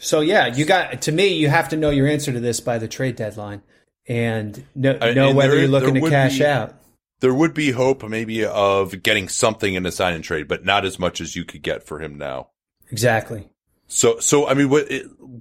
So 0.00 0.20
yeah, 0.20 0.46
you 0.46 0.64
got 0.64 1.02
to 1.02 1.12
me. 1.12 1.28
You 1.34 1.48
have 1.48 1.68
to 1.70 1.76
know 1.76 1.90
your 1.90 2.06
answer 2.06 2.32
to 2.32 2.40
this 2.40 2.60
by 2.60 2.78
the 2.78 2.88
trade 2.88 3.16
deadline, 3.16 3.62
and 4.06 4.64
know, 4.74 4.98
uh, 5.00 5.12
know 5.12 5.28
and 5.28 5.36
whether 5.36 5.52
there- 5.52 5.60
you're 5.60 5.68
looking 5.68 5.94
to 5.94 6.10
cash 6.10 6.38
be- 6.38 6.46
out. 6.46 6.74
there 7.20 7.32
would 7.34 7.54
be 7.54 7.70
hope 7.70 8.06
maybe 8.08 8.44
of 8.44 9.02
getting 9.02 9.28
something 9.28 9.74
in 9.74 9.86
a 9.86 9.92
sign 9.92 10.14
and 10.14 10.24
trade, 10.24 10.46
but 10.48 10.64
not 10.64 10.84
as 10.84 10.98
much 10.98 11.20
as 11.20 11.34
you 11.36 11.44
could 11.44 11.62
get 11.62 11.86
for 11.86 12.00
him 12.00 12.18
now. 12.18 12.48
Exactly. 12.90 13.48
So, 13.86 14.18
so 14.18 14.46
I 14.46 14.54
mean, 14.54 14.68
what 14.68 14.88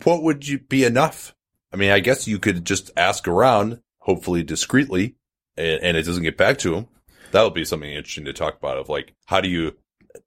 what 0.03 0.23
would 0.23 0.47
you 0.47 0.59
be 0.59 0.83
enough? 0.85 1.35
I 1.71 1.75
mean, 1.75 1.91
I 1.91 1.99
guess 1.99 2.27
you 2.27 2.39
could 2.39 2.65
just 2.65 2.91
ask 2.95 3.27
around, 3.27 3.79
hopefully 3.99 4.43
discreetly, 4.43 5.15
and, 5.57 5.81
and 5.81 5.97
it 5.97 6.03
doesn't 6.03 6.23
get 6.23 6.37
back 6.37 6.57
to 6.59 6.75
him. 6.75 6.87
That 7.31 7.41
would 7.43 7.55
be 7.55 7.65
something 7.65 7.89
interesting 7.91 8.25
to 8.25 8.33
talk 8.33 8.55
about. 8.57 8.77
Of 8.77 8.89
like, 8.89 9.13
how 9.25 9.41
do 9.41 9.49
you 9.49 9.75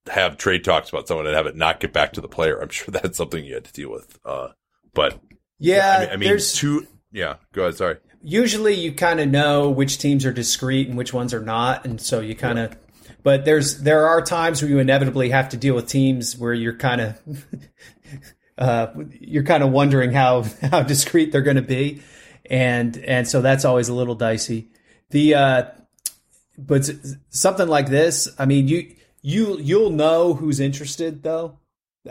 have 0.08 0.36
trade 0.36 0.64
talks 0.64 0.88
about 0.88 1.08
someone 1.08 1.26
and 1.26 1.36
have 1.36 1.46
it 1.46 1.56
not 1.56 1.80
get 1.80 1.92
back 1.92 2.12
to 2.14 2.20
the 2.20 2.28
player? 2.28 2.60
I'm 2.60 2.68
sure 2.68 2.88
that's 2.92 3.18
something 3.18 3.44
you 3.44 3.54
had 3.54 3.64
to 3.64 3.72
deal 3.72 3.90
with. 3.90 4.18
Uh, 4.24 4.48
but 4.94 5.18
Yeah, 5.58 5.96
I 5.96 6.00
mean, 6.00 6.08
I 6.10 6.16
mean 6.16 6.28
there's 6.28 6.54
two. 6.54 6.86
Yeah, 7.12 7.36
go 7.52 7.62
ahead. 7.62 7.76
Sorry. 7.76 7.96
usually 8.22 8.74
you 8.74 8.92
kind 8.92 9.20
of 9.20 9.28
know 9.28 9.70
which 9.70 9.98
teams 9.98 10.26
are 10.26 10.32
discreet 10.32 10.88
and 10.88 10.98
which 10.98 11.12
ones 11.12 11.32
are 11.32 11.40
not, 11.40 11.84
and 11.84 12.00
so 12.00 12.20
you 12.20 12.34
kind 12.34 12.58
of. 12.58 12.76
But 13.22 13.44
there's 13.44 13.82
there 13.82 14.06
are 14.06 14.22
times 14.22 14.62
where 14.62 14.70
you 14.70 14.78
inevitably 14.78 15.30
have 15.30 15.48
to 15.50 15.56
deal 15.56 15.74
with 15.74 15.88
teams 15.88 16.36
where 16.36 16.54
you're 16.54 16.76
kind 16.76 17.00
of 17.00 17.20
uh, 18.58 18.88
you're 19.20 19.44
kind 19.44 19.62
of 19.62 19.70
wondering 19.70 20.12
how 20.12 20.42
how 20.62 20.82
discreet 20.82 21.32
they're 21.32 21.42
going 21.42 21.56
to 21.56 21.62
be, 21.62 22.02
and 22.48 22.96
and 22.98 23.26
so 23.26 23.40
that's 23.40 23.64
always 23.64 23.88
a 23.88 23.94
little 23.94 24.14
dicey. 24.14 24.68
The 25.10 25.34
uh, 25.34 25.64
but 26.58 26.88
something 27.30 27.68
like 27.68 27.88
this, 27.88 28.28
I 28.38 28.46
mean 28.46 28.68
you 28.68 28.94
you 29.26 29.58
you'll 29.58 29.90
know 29.90 30.34
who's 30.34 30.60
interested 30.60 31.24
though. 31.24 31.58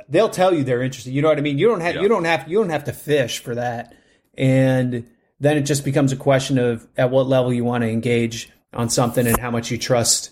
They'll 0.09 0.27
tell 0.29 0.53
you 0.53 0.65
they're 0.65 0.81
interested. 0.81 1.13
You 1.13 1.21
know 1.21 1.29
what 1.29 1.37
I 1.37 1.41
mean? 1.41 1.57
You 1.57 1.67
don't 1.69 1.79
have 1.79 1.95
Yeah. 1.95 2.01
you 2.01 2.09
don't 2.09 2.25
have 2.25 2.49
you 2.49 2.57
don't 2.57 2.71
have 2.71 2.83
to 2.85 2.91
fish 2.93 3.39
for 3.39 3.55
that, 3.55 3.95
and 4.37 5.09
then 5.39 5.55
it 5.57 5.61
just 5.61 5.85
becomes 5.85 6.11
a 6.11 6.17
question 6.17 6.57
of 6.57 6.85
at 6.97 7.11
what 7.11 7.27
level 7.27 7.53
you 7.53 7.63
want 7.63 7.83
to 7.83 7.89
engage 7.89 8.49
on 8.73 8.89
something 8.89 9.25
and 9.25 9.37
how 9.39 9.49
much 9.49 9.71
you 9.71 9.77
trust 9.77 10.31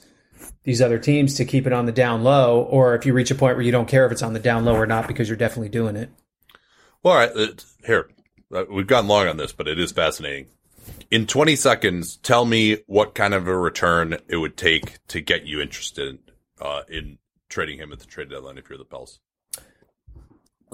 these 0.64 0.82
other 0.82 1.00
teams 1.00 1.36
to 1.36 1.46
keep 1.46 1.66
it 1.66 1.72
on 1.72 1.86
the 1.86 1.94
down 1.94 2.22
low, 2.24 2.62
or 2.64 2.96
if 2.96 3.06
you 3.06 3.14
reach 3.14 3.32
a 3.32 3.36
point 3.36 3.56
where 3.56 3.66
you 3.66 3.72
don't 3.72 3.88
care 3.88 4.06
if 4.06 4.12
it's 4.12 4.22
on 4.22 4.34
the 4.34 4.40
down 4.40 4.66
low 4.66 4.76
or 4.76 4.86
not 4.86 5.08
because 5.08 5.30
you're 5.30 5.38
definitely 5.38 5.70
doing 5.70 5.96
it. 5.96 6.10
Well, 7.02 7.14
all 7.14 7.20
right. 7.20 7.32
uh, 7.36 7.48
Here, 7.86 8.10
uh, 8.54 8.66
we've 8.70 8.88
gone 8.88 9.08
long 9.08 9.28
on 9.30 9.38
this, 9.38 9.54
but 9.54 9.68
it 9.70 9.80
is 9.80 9.94
fascinating. 9.94 10.48
In 11.10 11.28
20 11.28 11.56
seconds, 11.56 12.18
tell 12.18 12.44
me 12.46 12.80
what 12.88 13.16
kind 13.16 13.34
of 13.34 13.48
a 13.48 13.58
return 13.58 14.18
it 14.28 14.38
would 14.38 14.58
take 14.58 15.06
to 15.08 15.22
get 15.22 15.46
you 15.46 15.62
interested 15.62 16.20
uh, 16.62 16.82
in 16.90 17.18
trading 17.50 17.78
him 17.80 17.92
at 17.92 18.00
the 18.00 18.06
trade 18.06 18.30
deadline 18.30 18.58
if 18.58 18.70
you're 18.70 18.78
the 18.78 18.86
Pels. 18.86 19.20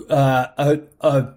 Uh, 0.09 0.47
a, 0.57 0.79
a 1.01 1.33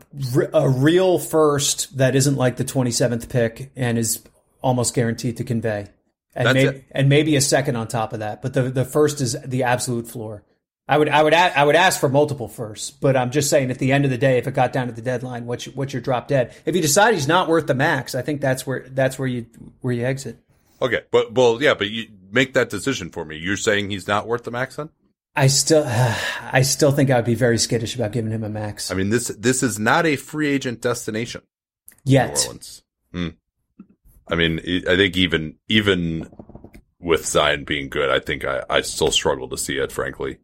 a 0.55 0.69
real 0.69 1.19
first 1.19 1.97
that 1.97 2.15
isn't 2.15 2.37
like 2.37 2.57
the 2.57 2.65
27th 2.65 3.29
pick 3.29 3.73
and 3.75 3.99
is 3.99 4.23
almost 4.63 4.95
guaranteed 4.95 5.37
to 5.39 5.45
convey, 5.45 5.89
and 6.35 6.47
maybe 6.55 6.85
and 6.93 7.09
maybe 7.09 7.35
a 7.35 7.41
second 7.41 7.75
on 7.75 7.89
top 7.89 8.13
of 8.13 8.21
that. 8.21 8.41
But 8.41 8.55
the 8.55 8.63
the 8.71 8.85
first 8.85 9.21
is 9.21 9.37
the 9.45 9.65
absolute 9.65 10.07
floor. 10.07 10.45
I 10.89 10.97
would 10.97 11.09
I 11.09 11.23
would 11.25 11.33
a- 11.33 11.59
I 11.59 11.65
would 11.65 11.75
ask 11.75 11.99
for 11.99 12.09
multiple 12.09 12.47
firsts, 12.47 12.91
but 12.91 13.17
I'm 13.17 13.33
just 13.33 13.51
saying 13.51 13.71
at 13.73 13.79
the 13.79 13.91
end 13.91 14.05
of 14.05 14.13
the 14.13 14.19
day, 14.19 14.39
if 14.39 14.47
it 14.47 14.55
got 14.55 14.73
down 14.73 14.87
to 14.87 14.93
the 14.93 15.03
deadline, 15.03 15.47
what's 15.47 15.67
your, 15.67 15.75
what's 15.75 15.93
your 15.93 16.03
drop 16.03 16.29
dead? 16.29 16.55
If 16.65 16.77
you 16.77 16.83
decide 16.83 17.15
he's 17.15 17.27
not 17.27 17.49
worth 17.49 17.67
the 17.67 17.75
max, 17.75 18.15
I 18.15 18.23
think 18.23 18.41
that's 18.41 18.65
where 18.65 18.87
that's 18.91 19.19
where 19.19 19.27
you 19.29 19.47
where 19.81 19.93
you 19.93 20.05
exit. 20.05 20.39
Okay, 20.83 21.03
but 21.13 21.33
well, 21.33 21.63
yeah, 21.63 21.75
but 21.75 21.89
you 21.91 22.09
make 22.33 22.55
that 22.55 22.69
decision 22.69 23.11
for 23.11 23.25
me. 23.25 23.37
You're 23.37 23.57
saying 23.57 23.91
he's 23.91 24.09
not 24.09 24.27
worth 24.27 24.43
the 24.43 24.51
max 24.51 24.77
then? 24.77 24.91
I 25.37 25.47
still 25.47 25.85
I 26.53 26.63
still 26.63 26.91
think 26.91 27.11
I 27.11 27.17
would 27.17 27.25
be 27.25 27.37
very 27.37 27.59
skittish 27.59 27.95
about 27.95 28.13
giving 28.13 28.33
him 28.33 28.43
a 28.43 28.49
max. 28.49 28.91
I 28.91 28.95
mean, 28.95 29.11
this 29.11 29.29
this 29.29 29.63
is 29.63 29.79
not 29.79 30.07
a 30.07 30.17
free 30.17 30.49
agent 30.49 30.81
destination. 30.81 31.43
New 32.05 32.13
yet. 32.13 32.45
Orleans. 32.45 32.83
Hmm. 33.13 33.29
I 34.29 34.35
mean, 34.35 34.61
I 34.89 34.97
think 34.97 35.17
even 35.17 35.57
even 35.69 36.29
with 36.99 37.27
Zion 37.27 37.65
being 37.65 37.89
good, 37.89 38.11
I 38.11 38.19
think 38.19 38.45
I, 38.45 38.65
I 38.69 38.81
still 38.81 39.11
struggle 39.11 39.49
to 39.49 39.59
see 39.59 39.77
it. 39.77 39.93
Frankly, 39.93 40.39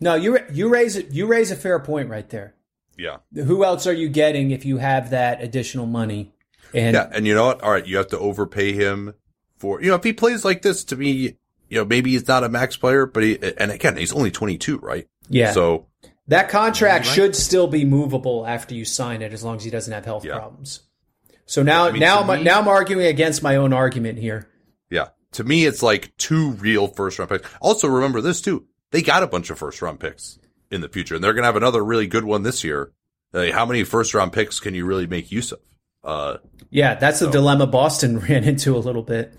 No, 0.00 0.14
you 0.14 0.38
you 0.52 0.68
raise 0.68 0.96
it. 0.96 1.12
You 1.12 1.26
raise 1.26 1.50
a 1.50 1.56
fair 1.56 1.78
point 1.78 2.10
right 2.10 2.28
there. 2.28 2.54
yeah. 2.98 3.18
Who 3.32 3.64
else 3.64 3.86
are 3.86 3.92
you 3.92 4.10
getting 4.10 4.50
if 4.50 4.66
you 4.66 4.78
have 4.78 5.10
that 5.10 5.42
additional 5.42 5.86
money? 5.86 6.34
And 6.74 6.94
Yeah, 6.94 7.08
and 7.10 7.26
you 7.26 7.34
know 7.34 7.46
what? 7.46 7.62
All 7.62 7.70
right, 7.70 7.86
you 7.86 7.96
have 7.96 8.08
to 8.08 8.18
overpay 8.18 8.72
him 8.72 9.14
for 9.58 9.80
you 9.82 9.88
know 9.88 9.94
if 9.96 10.04
he 10.04 10.12
plays 10.12 10.44
like 10.44 10.62
this. 10.62 10.84
To 10.84 10.96
me, 10.96 11.10
you 11.68 11.78
know, 11.78 11.84
maybe 11.84 12.10
he's 12.12 12.26
not 12.28 12.44
a 12.44 12.48
max 12.48 12.76
player, 12.76 13.06
but 13.06 13.22
he 13.22 13.38
and 13.58 13.70
again 13.70 13.96
he's 13.96 14.12
only 14.12 14.30
twenty 14.30 14.58
two, 14.58 14.78
right? 14.78 15.06
yeah, 15.28 15.52
So 15.52 15.86
that 16.28 16.48
contract 16.48 17.06
Right. 17.06 17.14
should 17.14 17.36
still 17.36 17.66
be 17.66 17.84
movable 17.84 18.46
after 18.46 18.74
you 18.74 18.84
sign 18.84 19.22
it, 19.22 19.32
as 19.32 19.42
long 19.44 19.56
as 19.56 19.64
he 19.64 19.70
doesn't 19.70 19.92
have 19.92 20.04
health 20.04 20.24
Yeah. 20.24 20.38
problems. 20.38 20.80
So 21.46 21.62
now, 21.62 21.86
I 21.86 21.90
mean, 21.92 22.00
now, 22.00 22.22
me, 22.22 22.42
now 22.42 22.60
I'm 22.60 22.68
arguing 22.68 23.06
against 23.06 23.42
my 23.42 23.56
own 23.56 23.72
argument 23.72 24.18
here. 24.18 24.48
yeah, 24.90 25.08
to 25.32 25.44
me 25.44 25.64
it's 25.66 25.82
like 25.82 26.14
two 26.18 26.50
real 26.52 26.86
first 26.88 27.18
round 27.18 27.30
picks. 27.30 27.48
Also, 27.60 27.88
remember 27.88 28.20
this 28.20 28.40
too: 28.40 28.66
they 28.90 29.02
got 29.02 29.22
a 29.22 29.26
bunch 29.26 29.50
of 29.50 29.58
first 29.58 29.80
round 29.82 30.00
picks 30.00 30.38
in 30.70 30.80
the 30.82 30.88
future, 30.88 31.14
and 31.14 31.24
they're 31.24 31.32
going 31.32 31.42
to 31.42 31.46
have 31.46 31.56
another 31.56 31.82
really 31.84 32.06
good 32.06 32.24
one 32.24 32.42
this 32.42 32.62
year. 32.64 32.92
Like, 33.32 33.52
how 33.52 33.64
many 33.66 33.84
first 33.84 34.12
round 34.14 34.32
picks 34.32 34.60
can 34.60 34.74
you 34.74 34.84
really 34.86 35.06
make 35.06 35.30
use 35.32 35.52
of? 35.52 35.60
Uh, 36.04 36.36
Yeah, 36.70 36.94
that's 36.94 37.20
the 37.20 37.30
dilemma 37.30 37.66
Boston 37.66 38.18
ran 38.28 38.44
into 38.44 38.76
a 38.76 38.78
little 38.78 39.02
bit. 39.02 39.32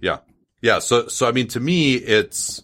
Yeah, 0.00 0.18
yeah. 0.62 0.78
So, 0.78 1.08
so 1.08 1.28
I 1.28 1.32
mean, 1.32 1.48
to 1.48 1.60
me, 1.60 1.94
it's 1.94 2.62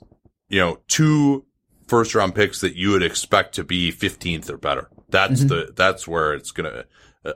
you 0.49 0.61
know 0.61 0.78
two 0.89 1.45
first 1.87 2.14
round 2.14 2.34
picks 2.34 2.61
that 2.62 2.76
you 2.76 2.91
would 2.91 3.03
expect 3.03 3.55
to 3.57 3.64
be 3.64 3.93
15th 3.93 4.49
or 4.51 4.57
better. 4.57 4.89
That's 5.09 5.45
the 5.45 5.72
that's 5.74 6.07
where 6.09 6.34
it's 6.34 6.51
gonna. 6.51 6.84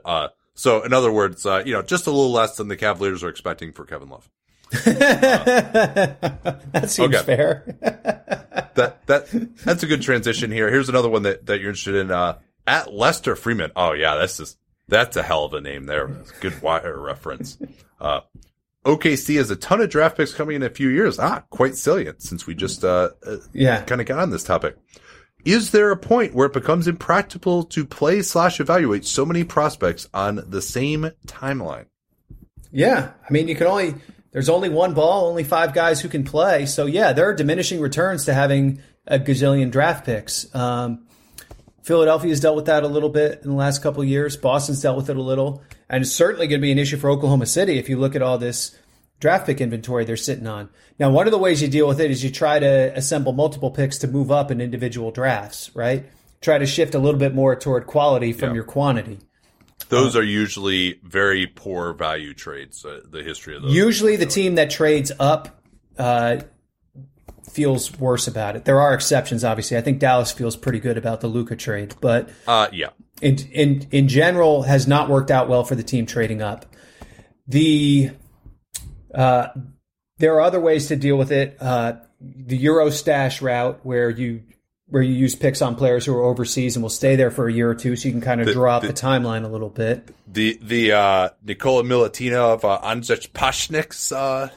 Uh, 0.05 0.27
so 0.53 0.83
in 0.83 0.93
other 0.93 1.11
words, 1.11 1.45
uh, 1.45 1.63
you 1.65 1.73
know, 1.73 1.81
just 1.81 2.07
a 2.07 2.11
little 2.11 2.31
less 2.31 2.57
than 2.57 2.67
the 2.67 2.75
Cavaliers 2.77 3.23
are 3.23 3.29
expecting 3.29 3.71
for 3.71 3.85
Kevin 3.85 4.09
Love. 4.09 4.29
that 4.71 6.85
seems 6.87 7.15
Okay. 7.15 7.25
fair. 7.25 7.63
that 8.75 9.05
that 9.07 9.27
that's 9.63 9.83
a 9.83 9.87
good 9.87 10.01
transition 10.01 10.51
here. 10.51 10.69
Here's 10.69 10.89
another 10.89 11.09
one 11.09 11.23
that, 11.23 11.45
that 11.45 11.59
you're 11.59 11.69
interested 11.69 11.95
in. 11.95 12.11
Uh, 12.11 12.37
at 12.67 12.93
Lester 12.93 13.35
Freamon. 13.35 13.71
Oh 13.75 13.93
yeah, 13.93 14.15
that's 14.15 14.37
just 14.37 14.57
that's 14.87 15.17
a 15.17 15.23
hell 15.23 15.45
of 15.45 15.53
a 15.53 15.61
name 15.61 15.85
there. 15.85 16.07
Good 16.41 16.61
wire 16.61 16.99
reference. 16.99 17.57
Uh, 17.99 18.21
OKC 18.85 19.37
has 19.37 19.51
a 19.51 19.55
ton 19.55 19.81
of 19.81 19.89
draft 19.89 20.17
picks 20.17 20.33
coming 20.33 20.55
in 20.55 20.63
a 20.63 20.69
few 20.69 20.89
years. 20.89 21.19
Ah, 21.19 21.43
quite 21.49 21.75
salient 21.75 22.21
since 22.21 22.47
we 22.47 22.55
just 22.55 22.83
uh, 22.83 23.09
uh 23.25 23.37
yeah. 23.53 23.81
kind 23.83 24.01
of 24.01 24.07
got 24.07 24.19
on 24.19 24.31
this 24.31 24.43
topic. 24.43 24.75
Is 25.45 25.71
there 25.71 25.91
a 25.91 25.97
point 25.97 26.33
where 26.33 26.47
it 26.47 26.53
becomes 26.53 26.87
impractical 26.87 27.63
to 27.63 27.85
play 27.85 28.21
slash 28.21 28.59
evaluate 28.59 29.05
so 29.05 29.25
many 29.25 29.43
prospects 29.43 30.07
on 30.13 30.43
the 30.47 30.61
same 30.61 31.11
timeline? 31.25 31.85
Yeah. 32.71 33.11
I 33.27 33.33
mean, 33.33 33.47
you 33.47 33.55
can 33.55 33.67
only, 33.67 33.95
there's 34.31 34.49
only 34.49 34.69
one 34.69 34.93
ball, 34.93 35.27
only 35.27 35.43
five 35.43 35.73
guys 35.73 35.99
who 35.99 36.09
can 36.09 36.23
play. 36.23 36.67
So, 36.67 36.85
yeah, 36.85 37.13
there 37.13 37.27
are 37.27 37.33
diminishing 37.33 37.81
returns 37.81 38.25
to 38.25 38.33
having 38.33 38.81
a 39.07 39.17
gazillion 39.17 39.71
draft 39.71 40.05
picks. 40.05 40.53
Um, 40.53 41.07
Philadelphia's 41.83 42.39
dealt 42.39 42.55
with 42.55 42.65
that 42.65 42.83
a 42.83 42.87
little 42.87 43.09
bit 43.09 43.41
in 43.43 43.49
the 43.49 43.55
last 43.55 43.81
couple 43.81 44.03
of 44.03 44.07
years. 44.07 44.37
Boston's 44.37 44.81
dealt 44.81 44.97
with 44.97 45.09
it 45.09 45.17
a 45.17 45.21
little. 45.21 45.63
And 45.91 46.03
it's 46.03 46.11
certainly 46.13 46.47
going 46.47 46.59
to 46.61 46.65
be 46.65 46.71
an 46.71 46.79
issue 46.79 46.97
for 46.97 47.09
Oklahoma 47.11 47.45
City 47.45 47.77
if 47.77 47.89
you 47.89 47.99
look 47.99 48.15
at 48.15 48.21
all 48.21 48.37
this 48.39 48.75
draft 49.19 49.45
pick 49.45 49.59
inventory 49.61 50.05
they're 50.05 50.15
sitting 50.17 50.47
on. 50.47 50.69
Now, 50.97 51.11
one 51.11 51.27
of 51.27 51.31
the 51.31 51.37
ways 51.37 51.61
you 51.61 51.67
deal 51.67 51.87
with 51.87 51.99
it 51.99 52.09
is 52.09 52.23
you 52.23 52.31
try 52.31 52.57
to 52.59 52.91
assemble 52.95 53.33
multiple 53.33 53.69
picks 53.69 53.97
to 53.99 54.07
move 54.07 54.31
up 54.31 54.49
in 54.51 54.61
individual 54.61 55.11
drafts, 55.11 55.69
right? 55.75 56.05
Try 56.39 56.57
to 56.57 56.65
shift 56.65 56.95
a 56.95 56.99
little 56.99 57.19
bit 57.19 57.35
more 57.35 57.55
toward 57.55 57.85
quality 57.85 58.31
from 58.33 58.49
Yeah. 58.49 58.55
your 58.55 58.63
quantity. 58.63 59.19
Those 59.89 60.15
are 60.15 60.23
usually 60.23 60.99
very 61.03 61.45
poor 61.45 61.91
value 61.93 62.33
trades. 62.33 62.85
Uh, 62.85 63.01
the 63.09 63.21
history 63.21 63.57
of 63.57 63.63
those. 63.63 63.73
Usually, 63.73 64.15
the 64.15 64.25
team 64.25 64.55
that 64.55 64.69
trades 64.69 65.11
up 65.19 65.61
uh, 65.99 66.37
feels 67.51 67.99
worse 67.99 68.27
about 68.27 68.55
it. 68.55 68.63
There 68.65 68.79
are 68.79 68.93
exceptions, 68.93 69.43
obviously. 69.43 69.77
I 69.77 69.81
think 69.81 69.99
Dallas 69.99 70.31
feels 70.31 70.55
pretty 70.55 70.79
good 70.79 70.97
about 70.97 71.19
the 71.19 71.27
Luka 71.27 71.55
trade, 71.57 71.95
but 71.99 72.29
uh, 72.47 72.67
yeah. 72.71 72.89
In 73.21 73.37
in 73.51 73.87
in 73.91 74.07
general, 74.07 74.63
has 74.63 74.87
not 74.87 75.09
worked 75.09 75.31
out 75.31 75.47
well 75.47 75.63
for 75.63 75.75
the 75.75 75.83
team 75.83 76.05
trading 76.05 76.41
up. 76.41 76.65
The 77.47 78.11
uh, 79.13 79.47
there 80.17 80.33
are 80.35 80.41
other 80.41 80.59
ways 80.59 80.87
to 80.87 80.95
deal 80.95 81.17
with 81.17 81.31
it. 81.31 81.57
Uh, 81.59 81.93
the 82.19 82.57
Euro 82.57 82.89
stash 82.89 83.41
route, 83.41 83.79
where 83.83 84.09
you 84.09 84.43
where 84.87 85.01
you 85.01 85.13
use 85.13 85.35
picks 85.35 85.61
on 85.61 85.75
players 85.75 86.05
who 86.05 86.13
are 86.15 86.23
overseas 86.23 86.75
and 86.75 86.83
will 86.83 86.89
stay 86.89 87.15
there 87.15 87.31
for 87.31 87.47
a 87.47 87.53
year 87.53 87.69
or 87.69 87.75
two, 87.75 87.95
so 87.95 88.07
you 88.07 88.11
can 88.11 88.21
kind 88.21 88.41
of 88.41 88.47
draw 88.51 88.75
out 88.75 88.81
the, 88.81 88.89
timeline 88.89 89.45
a 89.45 89.47
little 89.47 89.69
bit. 89.69 90.09
The 90.27 90.59
the 90.61 90.91
uh, 90.91 91.29
Nikola 91.43 91.83
Milutinov 91.83 92.55
of 92.55 92.65
uh, 92.65 92.81
Andrzej 92.83 93.29
Pashnik's 93.31 94.11
uh, 94.11 94.49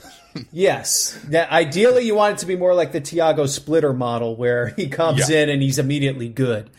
Yes. 0.52 1.18
That 1.28 1.50
ideally, 1.52 2.04
you 2.06 2.14
want 2.14 2.34
it 2.34 2.38
to 2.38 2.46
be 2.46 2.56
more 2.56 2.74
like 2.74 2.92
the 2.92 3.00
Tiago 3.00 3.46
Splitter 3.46 3.92
model, 3.92 4.36
where 4.36 4.68
he 4.68 4.88
comes 4.88 5.30
Yeah. 5.30 5.42
in 5.42 5.48
and 5.50 5.62
he's 5.62 5.78
immediately 5.78 6.28
good. 6.28 6.70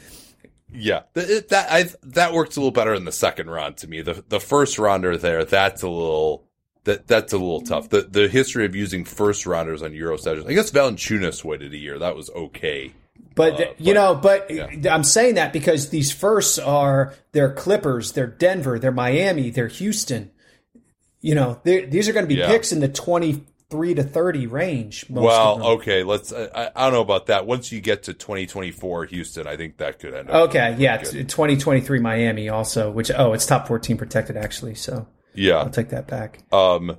Yeah, 0.78 1.02
Th- 1.14 1.30
it- 1.30 1.50
that 1.50 1.72
I 1.72 1.86
that 2.04 2.34
works 2.34 2.56
a 2.56 2.60
little 2.60 2.72
better 2.72 2.94
in 2.94 3.06
the 3.06 3.12
second 3.12 3.50
round 3.50 3.78
to 3.78 3.88
me. 3.88 4.02
The 4.02 4.24
the 4.30 4.40
first 4.40 4.78
rounder 4.80 5.18
there, 5.18 5.44
that's 5.46 5.82
a 5.84 5.90
little 5.90 6.46
that 6.84 7.08
that's 7.08 7.34
a 7.34 7.38
little 7.38 7.62
tough. 7.62 7.90
The 7.90 8.02
the 8.04 8.28
history 8.28 8.66
of 8.66 8.76
using 8.76 9.06
first 9.06 9.46
rounders 9.46 9.82
on 9.82 9.94
Euro 9.94 10.18
stashes. 10.18 10.48
I 10.48 10.54
guess 10.54 10.72
Valanciunas 10.72 11.44
waited 11.44 11.74
a 11.74 11.78
year. 11.78 11.98
That 12.00 12.16
was 12.16 12.30
okay. 12.30 12.94
But 13.34 13.58
th- 13.58 13.76
you 13.80 13.94
know, 13.94 14.16
but 14.16 14.50
yeah. 14.50 14.94
I'm 14.94 15.04
saying 15.04 15.36
that 15.36 15.52
because 15.52 15.90
these 15.90 16.12
firsts 16.12 16.58
are 16.60 17.14
they're 17.34 17.52
Clippers, 17.54 18.14
they're 18.14 18.28
Denver, 18.28 18.80
they're 18.80 18.92
Miami, 18.92 19.50
they're 19.50 19.68
Houston. 19.68 20.32
You 21.22 21.34
know, 21.36 21.60
they're- 21.64 21.86
these 21.88 22.08
are 22.08 22.14
going 22.14 22.24
to 22.26 22.34
be 22.34 22.36
Yeah. 22.40 22.48
picks 22.48 22.72
in 22.72 22.80
the 22.80 22.88
23 23.70 23.96
to 23.96 24.04
30 24.04 24.48
range. 24.48 25.10
Most 25.10 25.20
of 25.20 25.60
Well, 25.60 25.68
okay, 25.74 26.04
let's. 26.04 26.32
I, 26.32 26.72
I 26.76 26.84
don't 26.86 26.94
know 26.94 27.02
about 27.02 27.28
that. 27.28 27.46
Once 27.46 27.72
you 27.72 27.82
get 27.82 28.04
to 28.04 28.14
2024 28.14 29.06
Houston, 29.06 29.48
I 29.48 29.58
think 29.58 29.78
that 29.78 30.00
could 30.00 30.14
end 30.14 30.30
up. 30.30 30.50
okay, 30.50 30.76
yeah, 30.78 30.98
2023 30.98 32.00
Miami 32.00 32.50
also, 32.50 32.92
which 32.92 33.12
oh, 33.16 33.34
it's 33.34 33.46
top 33.46 33.68
14 33.68 33.98
protected 33.98 34.38
actually, 34.38 34.76
so 34.76 35.08
Yeah. 35.34 35.58
I'll 35.58 35.70
take 35.70 35.90
that 35.90 36.08
back. 36.08 36.44
Um. 36.52 36.98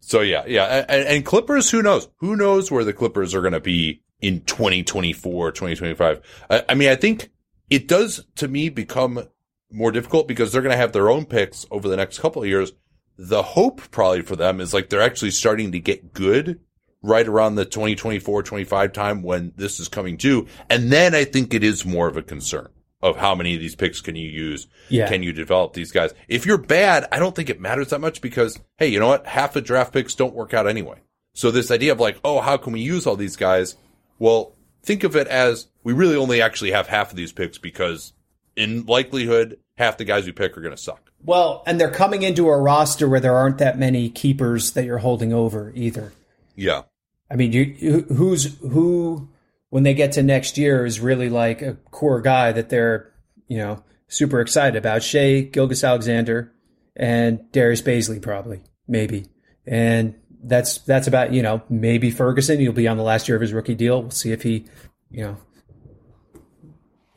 So 0.00 0.20
yeah, 0.20 0.44
yeah, 0.46 0.84
and, 0.88 1.06
and 1.06 1.24
Clippers. 1.24 1.70
Who 1.70 1.82
knows? 1.82 2.08
Who 2.18 2.36
knows 2.36 2.70
where 2.70 2.84
the 2.84 2.92
Clippers 2.92 3.34
are 3.34 3.40
going 3.40 3.54
to 3.54 3.60
be 3.60 4.02
in 4.20 4.40
2024, 4.42 5.50
2025? 5.52 6.20
I, 6.48 6.64
I 6.68 6.74
mean, 6.74 6.88
I 6.88 6.96
think 6.96 7.30
it 7.70 7.88
does 7.88 8.24
to 8.36 8.46
me 8.46 8.68
become 8.68 9.26
more 9.70 9.90
difficult 9.90 10.28
because 10.28 10.52
they're 10.52 10.62
going 10.62 10.72
to 10.72 10.78
have 10.78 10.92
their 10.92 11.10
own 11.10 11.24
picks 11.24 11.66
over 11.70 11.88
the 11.88 11.96
next 11.96 12.20
couple 12.20 12.42
of 12.42 12.48
years. 12.48 12.72
The 13.18 13.42
hope 13.42 13.90
probably 13.90 14.22
for 14.22 14.36
them 14.36 14.60
is 14.60 14.74
like 14.74 14.88
they're 14.88 15.00
actually 15.02 15.30
starting 15.30 15.72
to 15.72 15.78
get 15.78 16.12
good 16.12 16.60
right 17.02 17.26
around 17.26 17.54
the 17.54 17.64
2024, 17.64 18.42
25 18.42 18.92
time 18.92 19.22
when 19.22 19.52
this 19.56 19.80
is 19.80 19.88
coming 19.88 20.16
due. 20.16 20.46
And 20.68 20.92
then 20.92 21.14
I 21.14 21.24
think 21.24 21.54
it 21.54 21.64
is 21.64 21.86
more 21.86 22.08
of 22.08 22.16
a 22.16 22.22
concern 22.22 22.68
of 23.02 23.16
how 23.16 23.34
many 23.34 23.54
of 23.54 23.60
these 23.60 23.76
picks 23.76 24.00
can 24.00 24.16
you 24.16 24.28
use? 24.28 24.66
Yeah. 24.88 25.08
Can 25.08 25.22
you 25.22 25.32
develop 25.32 25.72
these 25.72 25.92
guys? 25.92 26.12
If 26.28 26.46
you're 26.46 26.58
bad, 26.58 27.06
I 27.12 27.18
don't 27.18 27.34
think 27.34 27.50
it 27.50 27.60
matters 27.60 27.90
that 27.90 28.00
much 28.00 28.20
because, 28.20 28.58
hey, 28.78 28.88
you 28.88 28.98
know 28.98 29.08
what? 29.08 29.26
Half 29.26 29.52
the 29.52 29.60
draft 29.60 29.92
picks 29.92 30.14
don't 30.14 30.34
work 30.34 30.54
out 30.54 30.66
anyway. 30.66 31.00
So 31.34 31.50
this 31.50 31.70
idea 31.70 31.92
of 31.92 32.00
like, 32.00 32.18
oh, 32.24 32.40
how 32.40 32.56
can 32.56 32.72
we 32.72 32.80
use 32.80 33.06
all 33.06 33.16
these 33.16 33.36
guys? 33.36 33.76
Well, 34.18 34.56
think 34.82 35.04
of 35.04 35.14
it 35.14 35.26
as 35.28 35.68
we 35.84 35.92
really 35.92 36.16
only 36.16 36.40
actually 36.40 36.72
have 36.72 36.88
half 36.88 37.10
of 37.10 37.16
these 37.16 37.32
picks 37.32 37.58
because 37.58 38.14
in 38.56 38.86
likelihood, 38.86 39.58
half 39.76 39.96
the 39.96 40.04
guys 40.04 40.26
you 40.26 40.32
pick 40.32 40.56
are 40.56 40.60
going 40.60 40.74
to 40.74 40.82
suck. 40.82 41.10
Well, 41.22 41.62
and 41.66 41.80
they're 41.80 41.90
coming 41.90 42.22
into 42.22 42.48
a 42.48 42.58
roster 42.58 43.08
where 43.08 43.20
there 43.20 43.34
aren't 43.34 43.58
that 43.58 43.78
many 43.78 44.08
keepers 44.08 44.72
that 44.72 44.84
you're 44.84 44.98
holding 44.98 45.32
over 45.32 45.72
either. 45.74 46.12
Yeah. 46.54 46.82
I 47.30 47.36
mean, 47.36 47.52
you, 47.52 48.06
who's 48.08 48.58
who 48.60 49.28
when 49.70 49.82
they 49.82 49.94
get 49.94 50.12
to 50.12 50.22
next 50.22 50.56
year 50.56 50.86
is 50.86 51.00
really 51.00 51.28
like 51.28 51.62
a 51.62 51.74
core 51.90 52.20
guy 52.20 52.52
that 52.52 52.68
they're 52.68 53.12
you 53.48 53.58
know 53.58 53.82
super 54.08 54.40
excited 54.40 54.76
about. 54.76 55.02
Shai 55.02 55.40
Gilgeous-Alexander 55.40 56.52
and 56.94 57.50
Darius 57.52 57.82
Bazley 57.82 58.22
probably 58.22 58.62
maybe, 58.86 59.26
and 59.66 60.14
that's 60.42 60.78
that's 60.78 61.08
about 61.08 61.32
you 61.32 61.42
know 61.42 61.62
maybe 61.68 62.10
Ferguson. 62.10 62.60
He'll 62.60 62.72
be 62.72 62.88
on 62.88 62.96
the 62.96 63.02
last 63.02 63.28
year 63.28 63.36
of 63.36 63.42
his 63.42 63.52
rookie 63.52 63.74
deal. 63.74 64.02
We'll 64.02 64.10
see 64.12 64.32
if 64.32 64.42
he 64.42 64.66
you 65.10 65.24
know. 65.24 65.36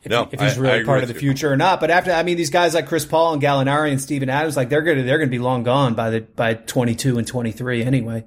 If, 0.02 0.10
No, 0.10 0.24
he- 0.24 0.30
if 0.32 0.40
he's 0.40 0.52
I- 0.52 0.56
I 0.56 0.58
really 0.58 0.74
agree 0.76 0.86
part 0.86 1.02
of 1.02 1.08
the 1.08 1.14
you. 1.14 1.20
future 1.20 1.52
or 1.52 1.56
not, 1.56 1.78
but 1.80 1.90
after 1.90 2.10
I 2.12 2.22
mean 2.22 2.36
these 2.36 2.50
guys 2.50 2.74
like 2.74 2.86
Chris 2.88 3.04
Paul 3.04 3.34
and 3.34 3.42
Gallinari 3.42 3.90
and 3.90 4.00
Steven 4.00 4.30
Adams, 4.30 4.56
like 4.56 4.68
they're 4.70 4.82
gonna 4.82 5.02
they're 5.02 5.18
gonna 5.18 5.30
be 5.30 5.38
long 5.38 5.62
gone 5.62 5.94
by 5.94 6.10
the 6.10 6.20
by 6.20 6.54
twenty 6.54 6.94
two 6.94 7.18
and 7.18 7.26
twenty 7.26 7.52
three 7.52 7.82
anyway. 7.84 8.24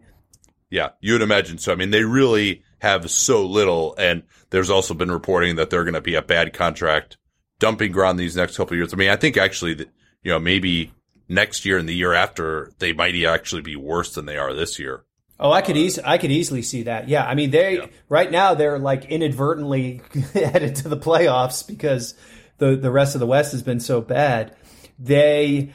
Yeah, 0.69 0.89
you 1.01 1.13
would 1.13 1.21
imagine 1.21 1.57
so. 1.59 1.71
I 1.71 1.75
mean, 1.75 1.91
they 1.91 2.03
really 2.03 2.63
have 2.79 3.09
so 3.11 3.45
little, 3.45 3.95
and 3.97 4.23
there's 4.49 4.69
also 4.71 4.93
been 4.93 5.11
reporting 5.11 5.55
that 5.57 5.69
they're 5.69 5.83
going 5.83 5.93
to 5.93 6.01
be 6.01 6.15
a 6.15 6.21
bad 6.21 6.51
contract 6.53 7.17
dumping 7.59 7.91
ground 7.91 8.17
these 8.19 8.35
next 8.35 8.57
couple 8.57 8.73
of 8.73 8.77
years. 8.79 8.91
I 8.93 8.97
mean, 8.97 9.09
I 9.09 9.15
think 9.15 9.37
actually, 9.37 9.75
that, 9.75 9.89
you 10.23 10.31
know, 10.31 10.39
maybe 10.39 10.91
next 11.29 11.63
year 11.63 11.77
and 11.77 11.87
the 11.87 11.93
year 11.93 12.13
after, 12.13 12.71
they 12.79 12.91
might 12.91 13.15
actually 13.23 13.61
be 13.61 13.75
worse 13.75 14.13
than 14.15 14.25
they 14.25 14.35
are 14.37 14.53
this 14.53 14.79
year. 14.79 15.03
Oh, 15.43 15.51
I 15.51 15.61
could 15.61 15.75
easily, 15.75 16.07
I 16.07 16.17
could 16.17 16.31
easily 16.31 16.61
see 16.61 16.83
that. 16.83 17.09
Yeah, 17.09 17.25
I 17.25 17.35
mean, 17.35 17.51
they 17.51 17.89
right 18.07 18.31
now 18.31 18.53
they're 18.53 18.79
like 18.79 19.03
inadvertently 19.05 20.01
headed 20.33 20.77
to 20.77 20.87
the 20.87 20.95
playoffs 20.95 21.67
because 21.67 22.15
the 22.59 22.77
the 22.77 22.89
rest 22.89 23.13
of 23.13 23.19
the 23.19 23.27
West 23.27 23.51
has 23.51 23.61
been 23.61 23.81
so 23.81 23.99
bad. 23.99 24.55
They, 24.97 25.73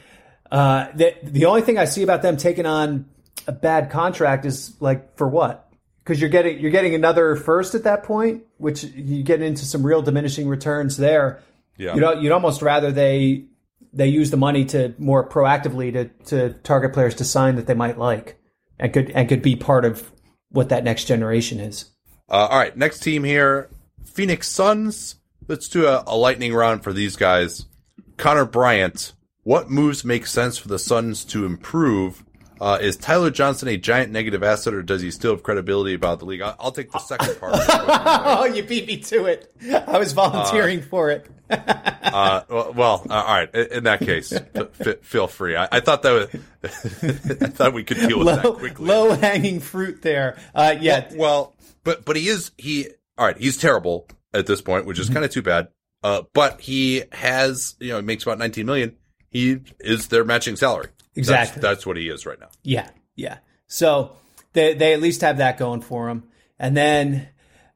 uh, 0.51 0.89
the 0.95 1.15
the 1.23 1.45
only 1.45 1.61
thing 1.61 1.77
I 1.77 1.85
see 1.85 2.03
about 2.03 2.23
them 2.23 2.39
taking 2.39 2.65
on 2.65 3.11
a 3.47 3.53
bad 3.53 3.91
contract 3.91 4.47
is 4.47 4.75
like 4.81 5.19
for 5.19 5.29
what? 5.29 5.71
Because 5.99 6.19
you're 6.19 6.31
getting 6.31 6.61
you're 6.61 6.71
getting 6.71 6.95
another 6.95 7.37
first 7.37 7.75
at 7.75 7.85
that 7.85 8.05
point, 8.05 8.45
which 8.57 8.85
you 8.85 9.23
get 9.23 9.43
into 9.43 9.67
some 9.67 9.85
real 9.85 10.01
diminishing 10.01 10.49
returns 10.49 10.97
there. 10.97 11.43
Yeah. 11.77 11.95
You 11.95 12.01
know, 12.01 12.15
you'd 12.15 12.33
almost 12.33 12.63
rather 12.63 12.91
they 12.91 13.45
they 13.93 14.09
use 14.09 14.31
the 14.31 14.39
money 14.39 14.65
to 14.65 14.95
more 14.97 15.29
proactively 15.29 15.93
to 15.93 16.07
to 16.31 16.55
target 16.61 16.95
players 16.95 17.17
to 17.17 17.25
sign 17.25 17.57
that 17.57 17.67
they 17.67 17.75
might 17.75 17.99
like 17.99 18.39
and 18.79 18.93
could 18.93 19.11
and 19.11 19.29
could 19.29 19.43
be 19.43 19.57
part 19.57 19.85
of 19.85 20.11
what 20.51 20.69
that 20.71 20.85
next 20.85 21.05
generation 21.05 21.61
is. 21.61 21.87
Uh, 22.29 22.49
all 22.51 22.59
right, 22.59 22.77
next 22.77 23.01
team 23.01 23.25
here, 23.25 23.71
Phoenix 24.05 24.49
Suns. 24.49 25.17
Let's 25.47 25.69
do 25.69 25.87
a, 25.87 26.05
a 26.07 26.17
lightning 26.17 26.53
round 26.53 26.85
for 26.85 26.93
these 26.93 27.17
guys. 27.17 27.67
Connor 28.19 28.45
Bryant, 28.45 29.13
what 29.45 29.71
moves 29.71 30.05
make 30.05 30.27
sense 30.27 30.59
for 30.59 30.69
the 30.69 30.79
Suns 30.79 31.25
to 31.27 31.47
improve 31.47 32.25
Uh, 32.61 32.79
is 32.81 32.97
Tyler 32.97 33.31
Johnson 33.31 33.69
a 33.69 33.77
giant 33.77 34.11
negative 34.11 34.43
asset, 34.43 34.75
or 34.75 34.83
does 34.83 35.01
he 35.01 35.13
still 35.13 35.33
have 35.33 35.45
credibility 35.45 35.95
about 35.95 36.19
the 36.19 36.25
league? 36.25 36.41
I'll, 36.43 36.57
I'll 36.59 36.73
take 36.73 36.91
the 36.91 36.99
second 36.99 37.39
part. 37.39 37.55
oh, 37.69 38.47
you 38.47 38.65
beat 38.65 38.87
me 38.87 38.97
to 38.99 39.27
it. 39.27 39.53
I 39.87 39.99
was 39.99 40.13
volunteering 40.13 40.83
for 40.83 41.11
it. 41.11 41.29
uh, 41.51 42.43
well, 42.49 42.73
well 42.75 43.07
uh, 43.09 43.15
all 43.15 43.25
right. 43.25 43.55
In, 43.55 43.67
in 43.69 43.85
that 43.85 44.01
case, 44.01 44.33
f- 44.55 44.81
f- 44.81 44.99
feel 45.03 45.29
free. 45.29 45.57
I, 45.57 45.69
I, 45.71 45.81
thought 45.81 46.03
that 46.03 46.13
was, 46.13 46.43
I 46.65 46.69
thought 46.69 47.73
we 47.73 47.85
could 47.85 47.99
deal 47.99 48.19
with 48.19 48.27
low, 48.27 48.37
that 48.37 48.55
quickly. 48.55 48.87
Low 48.87 49.15
hanging 49.15 49.61
fruit 49.61 50.03
there. 50.03 50.39
Uh, 50.55 50.75
yeah. 50.81 51.09
Well, 51.11 51.19
well, 51.19 51.57
but 51.85 52.05
but 52.05 52.17
he 52.17 52.29
is 52.29 52.51
he. 52.59 52.89
All 53.17 53.27
right, 53.27 53.37
he's 53.37 53.57
terrible 53.57 54.07
at 54.33 54.47
this 54.47 54.61
point, 54.61 54.87
which 54.87 54.99
is 54.99 55.09
kind 55.09 55.25
of 55.25 55.31
too 55.31 55.43
bad. 55.43 55.69
Uh, 56.03 56.23
but 56.33 56.61
he 56.61 57.03
has, 57.13 57.75
you 57.81 57.89
know, 57.89 58.01
makes 58.03 58.23
about 58.23 58.39
19 58.39 58.67
million. 58.67 58.97
He 59.31 59.61
is 59.81 60.09
their 60.09 60.25
matching 60.25 60.57
salary. 60.57 60.89
Exactly. 61.15 61.61
That's, 61.61 61.79
that's 61.79 61.87
what 61.87 61.97
he 61.97 62.09
is 62.09 62.25
right 62.25 62.39
now. 62.39 62.49
Yeah. 62.63 62.89
Yeah. 63.17 63.39
So 63.67 64.13
they, 64.53 64.75
they 64.75 64.95
at 64.95 65.01
least 65.01 65.23
have 65.23 65.39
that 65.39 65.59
going 65.59 65.81
for 65.81 66.07
them. 66.07 66.29
And 66.59 66.77
then, 66.77 67.29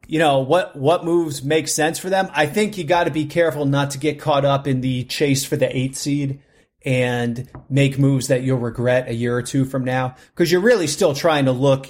you 0.06 0.18
know, 0.18 0.40
what, 0.40 0.76
what 0.76 1.04
moves 1.04 1.42
make 1.42 1.68
sense 1.68 1.98
for 1.98 2.10
them? 2.10 2.28
I 2.32 2.46
think 2.46 2.78
you 2.78 2.84
got 2.84 3.04
to 3.04 3.10
be 3.10 3.26
careful 3.26 3.64
not 3.64 3.90
to 3.92 3.98
get 3.98 4.20
caught 4.20 4.44
up 4.44 4.66
in 4.66 4.80
the 4.80 5.04
chase 5.04 5.44
for 5.44 5.56
the 5.56 5.76
eight 5.76 5.96
seed 5.96 6.40
and 6.84 7.48
make 7.68 7.98
moves 7.98 8.28
that 8.28 8.42
you'll 8.42 8.58
regret 8.58 9.08
a 9.08 9.14
year 9.14 9.36
or 9.36 9.42
two 9.42 9.64
from 9.64 9.84
now. 9.84 10.16
Cause 10.34 10.50
you're 10.50 10.60
really 10.60 10.86
still 10.86 11.14
trying 11.14 11.44
to 11.44 11.52
look 11.52 11.88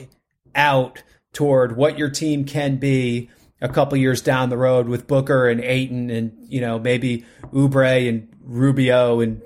out 0.54 1.02
toward 1.32 1.76
what 1.76 1.98
your 1.98 2.10
team 2.10 2.44
can 2.44 2.76
be 2.76 3.30
a 3.60 3.68
couple 3.68 3.96
years 3.96 4.20
down 4.20 4.50
the 4.50 4.56
road 4.56 4.88
with 4.88 5.06
Booker 5.06 5.48
and 5.48 5.60
Ayton 5.60 6.10
and, 6.10 6.32
you 6.48 6.60
know, 6.60 6.78
maybe 6.78 7.24
Oubre 7.52 8.08
and 8.08 8.28
Rubio 8.40 9.20
and, 9.20 9.40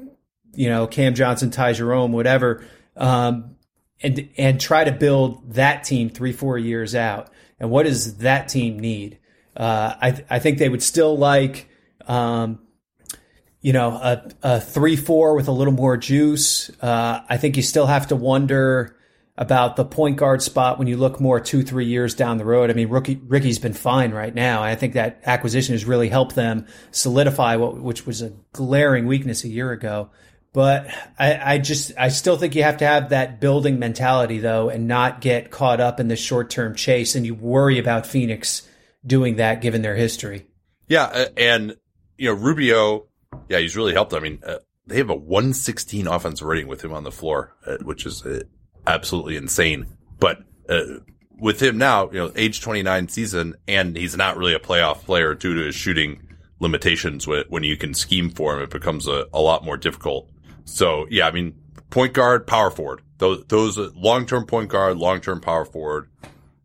you 0.55 0.69
know, 0.69 0.87
Cam 0.87 1.15
Johnson, 1.15 1.51
Ty 1.51 1.75
Jerome, 1.75 2.13
whatever. 2.13 2.65
Um, 2.97 3.57
and, 4.03 4.29
and 4.37 4.61
try 4.61 4.85
to 4.85 4.93
build 4.93 5.55
that 5.55 5.85
team 5.85 6.09
three, 6.09 6.33
four 6.33 6.59
years 6.59 6.95
out. 6.95 7.31
And 7.61 7.71
what 7.71 7.85
does 7.85 8.19
that 8.19 8.49
team 8.49 8.79
need? 8.79 9.19
Uh, 9.57 9.95
I, 10.01 10.25
I 10.29 10.39
think 10.39 10.59
they 10.59 10.69
would 10.69 10.83
still 10.83 11.17
like, 11.17 11.69
um, 12.07 12.59
you 13.61 13.73
know, 13.73 13.91
a, 13.91 14.31
a 14.43 14.61
three, 14.61 14.97
four 14.97 15.35
with 15.35 15.49
a 15.49 15.53
little 15.53 15.73
more 15.73 15.97
juice. 15.97 16.71
Uh, 16.81 17.21
I 17.29 17.37
think 17.37 17.57
you 17.57 17.63
still 17.63 17.87
have 17.87 18.09
to 18.09 18.17
wonder, 18.17 18.97
about 19.39 19.77
the 19.77 19.85
point 19.85 20.17
guard 20.17 20.43
spot 20.43 20.79
when 20.79 20.89
you 20.89 20.97
look 20.97 21.21
more 21.21 21.39
two, 21.39 21.63
three 21.63 21.85
years 21.85 22.15
down 22.15 22.39
the 22.39 22.45
road. 22.45 22.71
I 22.71 22.73
mean, 22.73 22.89
Rookie, 22.89 23.17
Ricky's 23.17 23.59
been 23.59 23.75
fine 23.75 24.13
right 24.13 24.35
now. 24.35 24.63
I 24.63 24.75
think 24.77 24.95
that 24.95 25.21
acquisition 25.27 25.75
has 25.75 25.85
really 25.85 26.09
helped 26.09 26.35
them 26.35 26.67
solidify 26.91 27.57
what, 27.57 27.79
which 27.79 28.07
was 28.07 28.23
a 28.23 28.33
glaring 28.53 29.07
weakness 29.07 29.45
a 29.45 29.49
year 29.49 29.73
ago. 29.73 30.11
But 30.55 30.87
I, 31.19 31.55
I 31.55 31.59
just, 31.59 31.93
I 31.99 32.09
still 32.09 32.39
think 32.39 32.55
you 32.55 32.63
have 32.63 32.79
to 32.79 32.87
have 32.87 33.11
that 33.11 33.39
building 33.39 33.79
mentality 33.79 34.39
though, 34.39 34.71
and 34.71 34.89
not 34.89 35.21
get 35.21 35.51
caught 35.51 35.81
up 35.81 36.01
in 36.01 36.09
the 36.09 36.17
short 36.17 36.49
term 36.49 36.75
chase. 36.75 37.15
And 37.15 37.27
you 37.27 37.35
worry 37.35 37.79
about 37.79 38.07
Phoenix 38.07 38.67
doing 39.05 39.37
that 39.37 39.61
given 39.61 39.83
their 39.83 39.97
history. 39.97 40.47
Yeah. 40.89 41.27
And, 41.37 41.77
you 42.17 42.31
know, 42.31 42.41
Rubio, 42.41 43.06
yeah, 43.49 43.59
he's 43.59 43.77
really 43.77 43.93
helped. 43.93 44.15
I 44.15 44.21
mean, 44.21 44.41
uh, 44.47 44.59
they 44.87 44.99
have 44.99 45.11
a 45.11 45.15
116 45.15 46.07
offensive 46.07 46.47
rating 46.47 46.69
with 46.69 46.85
him 46.85 46.93
on 46.93 47.05
the 47.05 47.13
floor, 47.13 47.55
uh, 47.67 47.77
which 47.83 48.07
is, 48.07 48.25
uh, 48.25 48.41
absolutely 48.87 49.37
insane. 49.37 49.87
But 50.19 50.39
uh, 50.69 50.83
with 51.39 51.61
him 51.61 51.79
now, 51.79 52.11
you 52.11 52.19
know, 52.19 52.33
age 52.37 52.61
29 52.61 53.09
season, 53.09 53.57
and 53.67 53.97
he's 53.97 54.17
not 54.17 54.37
really 54.37 54.55
a 54.55 54.59
playoff 54.59 55.03
player 55.03 55.35
due 55.35 55.55
to 55.55 55.67
his 55.67 55.75
shooting 55.75 56.23
limitations. 56.61 57.27
When 57.27 57.63
you 57.63 57.77
can 57.77 57.95
scheme 57.95 58.31
for 58.31 58.57
him, 58.57 58.63
it 58.63 58.71
becomes 58.71 59.07
a, 59.07 59.27
a 59.33 59.41
lot 59.41 59.65
more 59.65 59.77
difficult. 59.77 60.31
So 60.65 61.07
yeah, 61.11 61.27
I 61.27 61.31
mean, 61.31 61.55
point 61.91 62.13
guard, 62.13 62.47
power 62.47 62.71
forward, 62.71 63.03
those, 63.19 63.45
those 63.49 63.79
long 63.95 64.27
term 64.27 64.47
point 64.47 64.71
guard, 64.71 64.97
long 64.97 65.21
term 65.21 65.41
power 65.41 65.65
forward. 65.65 66.09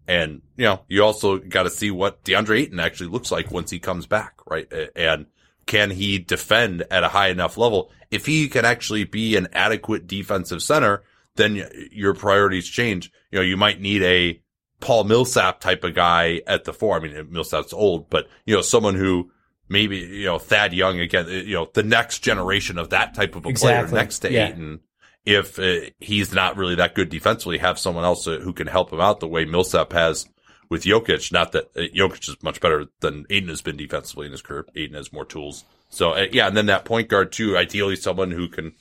And, 0.07 0.41
you 0.57 0.66
know, 0.66 0.82
you 0.89 1.03
also 1.03 1.38
got 1.38 1.64
to 1.64 1.70
see 1.70 1.89
what 1.89 2.24
DeAndre 2.24 2.62
Ayton 2.62 2.80
actually 2.80 3.09
looks 3.09 3.32
like 3.32 3.51
once 3.51 3.70
he 3.70 3.80
comes 3.80 4.07
back, 4.07 4.34
right? 4.45 4.68
And 4.93 5.28
can 5.66 5.91
he 5.91 6.20
defend 6.20 6.84
at 6.91 7.03
a 7.03 7.09
high 7.09 7.30
enough 7.30 7.57
level? 7.57 7.91
If 8.09 8.26
he 8.26 8.49
can 8.49 8.66
actually 8.66 9.05
be 9.05 9.36
an 9.36 9.47
adequate 9.53 10.07
defensive 10.07 10.62
center, 10.62 11.03
then 11.36 11.66
your 11.91 12.14
priorities 12.14 12.68
change. 12.68 13.12
You 13.32 13.39
know, 13.39 13.43
you 13.43 13.57
might 13.57 13.80
need 13.80 14.03
a 14.03 14.41
Paul 14.80 15.05
Millsap 15.05 15.62
type 15.62 15.84
of 15.84 15.95
guy 15.95 16.41
at 16.45 16.66
the 16.66 16.74
four. 16.74 16.97
I 16.97 16.99
mean, 16.99 17.28
Millsap's 17.32 17.74
old, 17.74 18.09
but 18.09 18.28
you 18.45 18.55
know, 18.55 18.62
someone 18.62 18.95
who 18.95 19.32
maybe, 19.70 19.97
you 19.99 20.26
know, 20.26 20.39
Thad 20.39 20.74
Young 20.74 20.99
again, 20.99 21.28
you 21.30 21.53
know, 21.53 21.70
the 21.74 21.84
next 21.84 22.20
generation 22.20 22.78
of 22.78 22.89
that 22.89 23.14
type 23.14 23.36
of 23.36 23.45
a 23.45 23.49
exactly. 23.49 23.89
player 23.89 24.01
next 24.01 24.20
to 24.20 24.32
yeah. 24.32 24.49
Ayton. 24.49 24.82
If 25.24 25.59
uh, 25.59 25.91
he's 25.99 26.34
not 26.34 26.57
really 26.57 26.76
that 26.76 26.95
good 26.95 27.09
defensively, 27.09 27.59
have 27.59 27.78
someone 27.78 28.03
else 28.03 28.28
uh, 28.28 28.39
who 28.39 28.53
can 28.53 28.66
help 28.66 28.91
him 28.91 28.99
out 28.99 29.20
the 29.20 29.28
way 29.28 29.45
Millsap 29.45 29.93
has 29.93 30.28
with 30.72 30.86
Jokic. 30.86 31.32
Not 31.34 31.51
that 31.51 31.65
uh, 31.76 31.82
Jokic 31.93 32.30
is 32.30 32.41
much 32.41 32.61
better 32.61 32.88
than 33.01 33.26
Ayton 33.30 33.49
has 33.49 33.61
been 33.61 33.76
defensively 33.76 34.26
in 34.26 34.32
his 34.32 34.41
career. 34.41 34.65
Ayton 34.74 34.95
has 34.95 35.11
more 35.11 35.26
tools. 35.26 35.65
So 35.89 36.13
uh, 36.13 36.28
yeah, 36.32 36.47
and 36.47 36.55
then 36.55 36.67
that 36.67 36.86
point 36.86 37.09
guard 37.09 37.34
too, 37.34 37.57
ideally 37.57 37.97
someone 37.97 38.32
who 38.32 38.47
can 38.47 38.72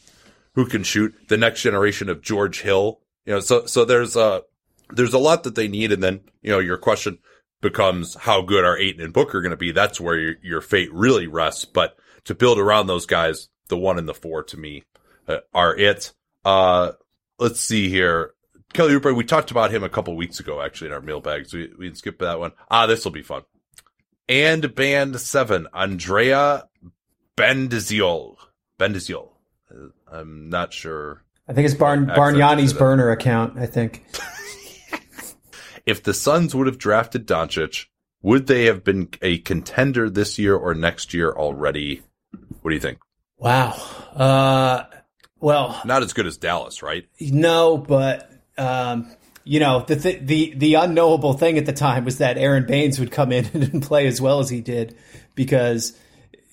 who 0.55 0.66
can 0.66 0.84
shoot 0.84 1.14
the 1.28 1.36
next 1.36 1.62
generation 1.62 2.09
of 2.09 2.22
George 2.22 2.62
Hill. 2.62 3.01
You 3.26 3.34
know, 3.34 3.41
so, 3.41 3.66
so 3.66 3.84
there's 3.84 4.16
a, 4.16 4.43
there's 4.91 5.14
a 5.14 5.18
lot 5.18 5.43
that 5.45 5.57
they 5.57 5.68
need. 5.68 5.93
And 5.93 6.03
then, 6.03 6.20
you 6.43 6.51
know, 6.51 6.61
your 6.61 6.76
question 6.76 7.18
becomes 7.61 8.14
how 8.14 8.43
good 8.43 8.64
are 8.64 8.78
Ayton 8.78 9.03
and 9.03 9.12
Booker 9.12 9.41
going 9.41 9.51
to 9.51 9.57
be? 9.57 9.72
That's 9.72 10.01
where 10.01 10.18
your, 10.18 10.34
your 10.43 10.61
fate 10.61 10.93
really 10.93 11.26
rests. 11.26 11.64
But 11.64 11.97
to 12.24 12.34
build 12.34 12.59
around 12.59 12.86
those 12.86 13.07
guys, 13.07 13.49
the 13.68 13.76
one 13.76 13.99
and 13.99 14.09
the 14.09 14.14
four 14.14 14.43
to 14.45 14.57
me 14.57 14.84
uh, 15.28 15.38
are 15.53 15.76
it. 15.76 16.12
Uh, 16.45 16.93
let's 17.38 17.61
see 17.61 17.88
here. 17.88 18.34
Kelly 18.73 18.95
Oubre, 18.95 19.14
we 19.14 19.25
talked 19.25 19.51
about 19.51 19.73
him 19.73 19.83
a 19.83 19.89
couple 19.89 20.14
weeks 20.16 20.41
ago, 20.41 20.62
actually, 20.62 20.89
in 20.89 20.93
our 20.93 21.01
mailbags. 21.01 21.53
We, 21.53 21.73
we 21.79 21.89
can 21.89 21.97
skip 21.97 22.18
that 22.21 22.39
one. 22.39 22.53
Ah, 22.71 22.87
this 22.87 23.05
will 23.05 23.12
be 23.12 23.23
fun. 23.23 23.43
And 24.29 24.75
band 24.75 25.21
seven, 25.21 25.66
Andrea 25.75 26.68
Bendeziol. 27.37 28.37
Bendeziol. 28.79 29.31
I'm 30.11 30.49
not 30.49 30.73
sure. 30.73 31.25
I 31.49 31.53
think 31.53 31.66
it's 31.66 31.75
Barn 31.75 32.07
Bargnani's 32.07 32.73
burner 32.73 33.11
account. 33.11 33.59
I 33.59 33.66
think. 33.66 34.05
if 35.87 36.03
the 36.03 36.14
Suns 36.14 36.55
would 36.55 36.68
have 36.68 36.79
drafted 36.79 37.27
Doncic, 37.27 37.87
would 38.23 38.47
they 38.47 38.66
have 38.66 38.85
been 38.85 39.09
a 39.21 39.39
contender 39.39 40.09
this 40.09 40.39
year 40.39 40.55
or 40.55 40.75
next 40.75 41.12
year 41.12 41.33
already? 41.33 42.03
What 42.62 42.71
do 42.71 42.75
you 42.75 42.81
think? 42.81 42.99
Wow. 43.37 43.71
Uh, 44.14 44.85
well, 45.41 45.81
not 45.85 46.03
as 46.03 46.12
good 46.12 46.27
as 46.27 46.37
Dallas, 46.37 46.83
right? 46.83 47.09
No, 47.21 47.79
but 47.79 48.30
um, 48.61 49.11
you 49.45 49.59
know 49.59 49.81
the 49.81 49.97
th- 49.97 50.21
the 50.23 50.55
the 50.57 50.75
unknowable 50.75 51.33
thing 51.33 51.59
at 51.59 51.67
the 51.67 51.73
time 51.73 52.05
was 52.05 52.19
that 52.19 52.39
Aron 52.39 52.67
Baynes 52.67 53.01
would 53.01 53.11
come 53.11 53.33
in 53.33 53.47
and 53.55 53.83
play 53.83 54.07
as 54.07 54.21
well 54.21 54.39
as 54.41 54.51
he 54.51 54.61
did 54.61 54.97
because 55.35 55.99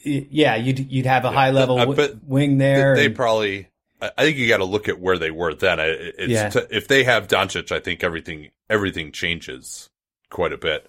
yeah, 0.04 0.56
you'd 0.56 0.92
you'd 0.92 1.06
have 1.06 1.26
a 1.26 1.30
yeah, 1.30 1.34
high 1.34 1.52
level 1.52 1.78
w- 1.78 2.20
wing 2.26 2.58
there. 2.58 2.96
They 2.96 3.08
and, 3.08 3.16
probably. 3.16 3.68
I 4.00 4.26
think 4.26 4.38
you 4.38 4.48
got 4.48 4.58
to 4.58 4.66
look 4.66 4.88
at 4.88 5.00
where 5.00 5.18
they 5.18 5.32
were 5.32 5.56
then. 5.56 5.80
It's 5.80 6.32
yeah. 6.32 6.50
t- 6.50 6.68
if 6.70 6.88
they 6.88 7.04
have 7.04 7.28
Doncic, 7.28 7.72
I 7.72 7.80
think 7.80 8.04
everything 8.04 8.52
everything 8.70 9.12
changes 9.12 9.90
quite 10.30 10.54
a 10.54 10.58
bit. 10.58 10.88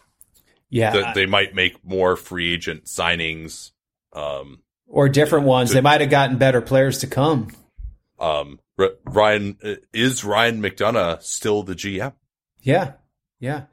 Yeah, 0.68 0.92
the, 0.92 1.12
they 1.14 1.24
might 1.24 1.54
make 1.54 1.82
more 1.82 2.16
free 2.16 2.52
agent 2.52 2.84
signings, 2.84 3.70
um, 4.12 4.60
or 4.86 5.08
different 5.08 5.46
ones. 5.46 5.70
To, 5.70 5.74
they 5.74 5.80
might 5.80 6.02
have 6.02 6.10
gotten 6.10 6.36
better 6.36 6.60
players 6.60 6.98
to 6.98 7.06
come. 7.06 7.48
Um, 8.20 8.60
Ryan 9.04 9.58
is 9.92 10.24
Ryan 10.24 10.62
McDonough 10.62 11.22
still 11.22 11.62
the 11.62 11.74
GM? 11.74 12.12
Yeah, 12.62 12.92
yeah. 13.40 13.64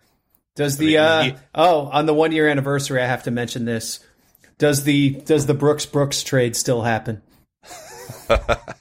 Does 0.55 0.77
the 0.77 0.97
I 0.97 1.23
mean, 1.23 1.31
uh, 1.31 1.35
he, 1.35 1.43
oh 1.53 1.87
on 1.87 2.05
the 2.05 2.13
one 2.13 2.31
year 2.31 2.47
anniversary? 2.47 3.01
I 3.01 3.07
have 3.07 3.23
to 3.23 3.31
mention 3.31 3.65
this. 3.65 3.99
Does 4.57 4.83
the 4.83 5.09
does 5.25 5.47
the 5.47 5.53
Brooks 5.53 5.85
Brooks 5.85 6.23
trade 6.23 6.55
still 6.55 6.81
happen? 6.83 7.21
that 8.27 8.75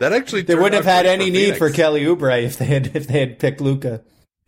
actually 0.00 0.42
they 0.42 0.54
wouldn't 0.54 0.74
have 0.74 0.84
had 0.84 1.06
any 1.06 1.30
need 1.30 1.56
for 1.56 1.70
Kelly 1.70 2.04
Oubre 2.04 2.42
if 2.42 2.56
they 2.58 2.66
had 2.66 2.94
if 2.94 3.08
they 3.08 3.18
had 3.18 3.38
picked 3.38 3.60
Luka. 3.60 4.02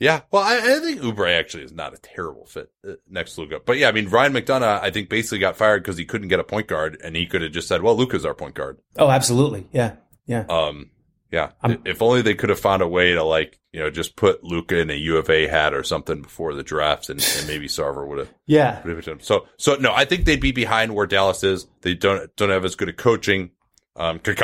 Yeah, 0.04 0.20
well, 0.30 0.42
I, 0.42 0.56
I, 0.58 0.80
think 0.80 1.00
Oubre 1.00 1.38
actually 1.38 1.62
is 1.62 1.72
not 1.72 1.94
a 1.94 1.96
terrible 1.96 2.44
fit 2.44 2.70
uh, 2.86 2.92
next 3.08 3.34
to 3.34 3.40
Luka. 3.40 3.60
But 3.64 3.78
yeah, 3.78 3.88
I 3.88 3.92
mean, 3.92 4.10
Ryan 4.10 4.34
McDonough, 4.34 4.82
I 4.82 4.90
think 4.90 5.08
basically 5.08 5.38
got 5.38 5.56
fired 5.56 5.82
because 5.82 5.96
he 5.96 6.04
couldn't 6.04 6.28
get 6.28 6.40
a 6.40 6.44
point 6.44 6.66
guard, 6.66 7.00
and 7.02 7.16
he 7.16 7.24
could 7.24 7.40
have 7.40 7.52
just 7.52 7.68
said, 7.68 7.80
"Well, 7.80 7.96
Luka's 7.96 8.26
our 8.26 8.34
point 8.34 8.54
guard." 8.54 8.78
Oh, 8.98 9.08
absolutely, 9.08 9.66
yeah, 9.72 9.92
yeah. 10.26 10.44
Um, 10.50 10.90
yeah. 11.34 11.50
I'm, 11.62 11.82
if 11.84 12.00
only 12.00 12.22
they 12.22 12.34
could 12.34 12.50
have 12.50 12.60
found 12.60 12.80
a 12.80 12.86
way 12.86 13.14
to 13.14 13.24
like, 13.24 13.58
you 13.72 13.80
know, 13.80 13.90
just 13.90 14.14
put 14.14 14.44
Luka 14.44 14.78
in 14.78 14.88
a 14.88 14.94
U 14.94 15.16
of 15.16 15.28
A 15.28 15.48
hat 15.48 15.74
or 15.74 15.82
something 15.82 16.22
before 16.22 16.54
the 16.54 16.62
drafts 16.62 17.10
and, 17.10 17.18
and 17.38 17.48
maybe 17.48 17.66
Sarver 17.66 18.06
would 18.06 18.18
have. 18.18 18.32
yeah. 18.46 18.80
Would 18.84 19.04
have 19.04 19.24
so, 19.24 19.46
so 19.56 19.74
no, 19.74 19.92
I 19.92 20.04
think 20.04 20.26
they'd 20.26 20.40
be 20.40 20.52
behind 20.52 20.94
where 20.94 21.06
Dallas 21.06 21.42
is. 21.42 21.66
They 21.80 21.94
don't, 21.94 22.34
don't 22.36 22.50
have 22.50 22.64
as 22.64 22.76
good 22.76 22.88
a 22.88 22.92
coaching. 22.92 23.50
Um, 23.96 24.20
would 24.24 24.36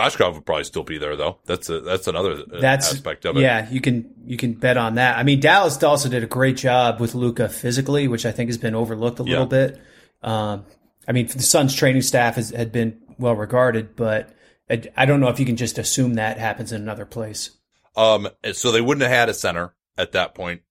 probably 0.47 0.65
still 0.65 0.85
be 0.85 0.99
there 0.99 1.17
though. 1.17 1.39
That's 1.45 1.69
a, 1.69 1.81
that's 1.81 2.07
another 2.07 2.33
uh, 2.33 2.61
that's, 2.61 2.93
aspect 2.93 3.25
of 3.25 3.37
it. 3.37 3.41
Yeah. 3.41 3.69
You 3.69 3.81
can, 3.81 4.15
you 4.25 4.37
can 4.37 4.55
bet 4.55 4.77
on 4.77 4.95
that. 4.95 5.19
I 5.19 5.25
mean, 5.25 5.41
Dallas 5.41 5.83
also 5.83 6.09
did 6.09 6.23
a 6.23 6.29
great 6.29 6.57
job 6.57 7.01
with 7.01 7.15
Luka 7.15 7.49
physically, 7.49 8.07
which 8.07 8.25
I 8.25 8.31
think 8.31 8.49
has 8.49 8.59
been 8.59 8.75
overlooked 8.75 9.19
a 9.19 9.25
little 9.25 9.45
yeah. 9.45 9.67
bit. 9.67 9.81
Um, 10.23 10.67
I 11.09 11.13
mean, 11.13 11.27
the 11.27 11.43
Suns 11.43 11.75
training 11.75 12.03
staff 12.03 12.37
has, 12.37 12.51
had 12.51 12.71
been 12.71 13.01
well 13.19 13.35
regarded, 13.35 13.97
but 13.97 14.31
I, 14.71 14.83
I 14.97 15.05
don't 15.05 15.21
know 15.21 15.29
if 15.29 15.41
you 15.41 15.47
can 15.47 15.57
just 15.57 15.79
assume 15.79 16.15
that 16.15 16.39
happens 16.39 16.71
in 16.71 16.81
another 16.81 17.05
place. 17.05 17.51
Um, 17.97 18.29
so 18.53 18.71
they 18.71 18.81
wouldn't 18.81 19.03
have 19.03 19.11
had 19.11 19.29
a 19.29 19.35
center 19.35 19.75
at 19.99 20.13
that 20.13 20.35
point. 20.35 20.63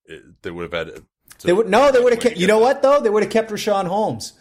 They 0.41 0.51
would 0.51 0.71
have 0.71 0.87
had. 0.87 1.03
They 1.43 1.53
would 1.53 1.69
no. 1.69 1.91
They 1.91 1.99
would 1.99 2.13
have 2.13 2.21
kept. 2.21 2.37
You 2.37 2.47
know 2.47 2.59
what 2.59 2.81
though? 2.81 3.01
They 3.01 3.09
would 3.09 3.23
have 3.23 3.31
kept 3.31 3.51
Richaun 3.51 3.87
Holmes. 3.87 4.33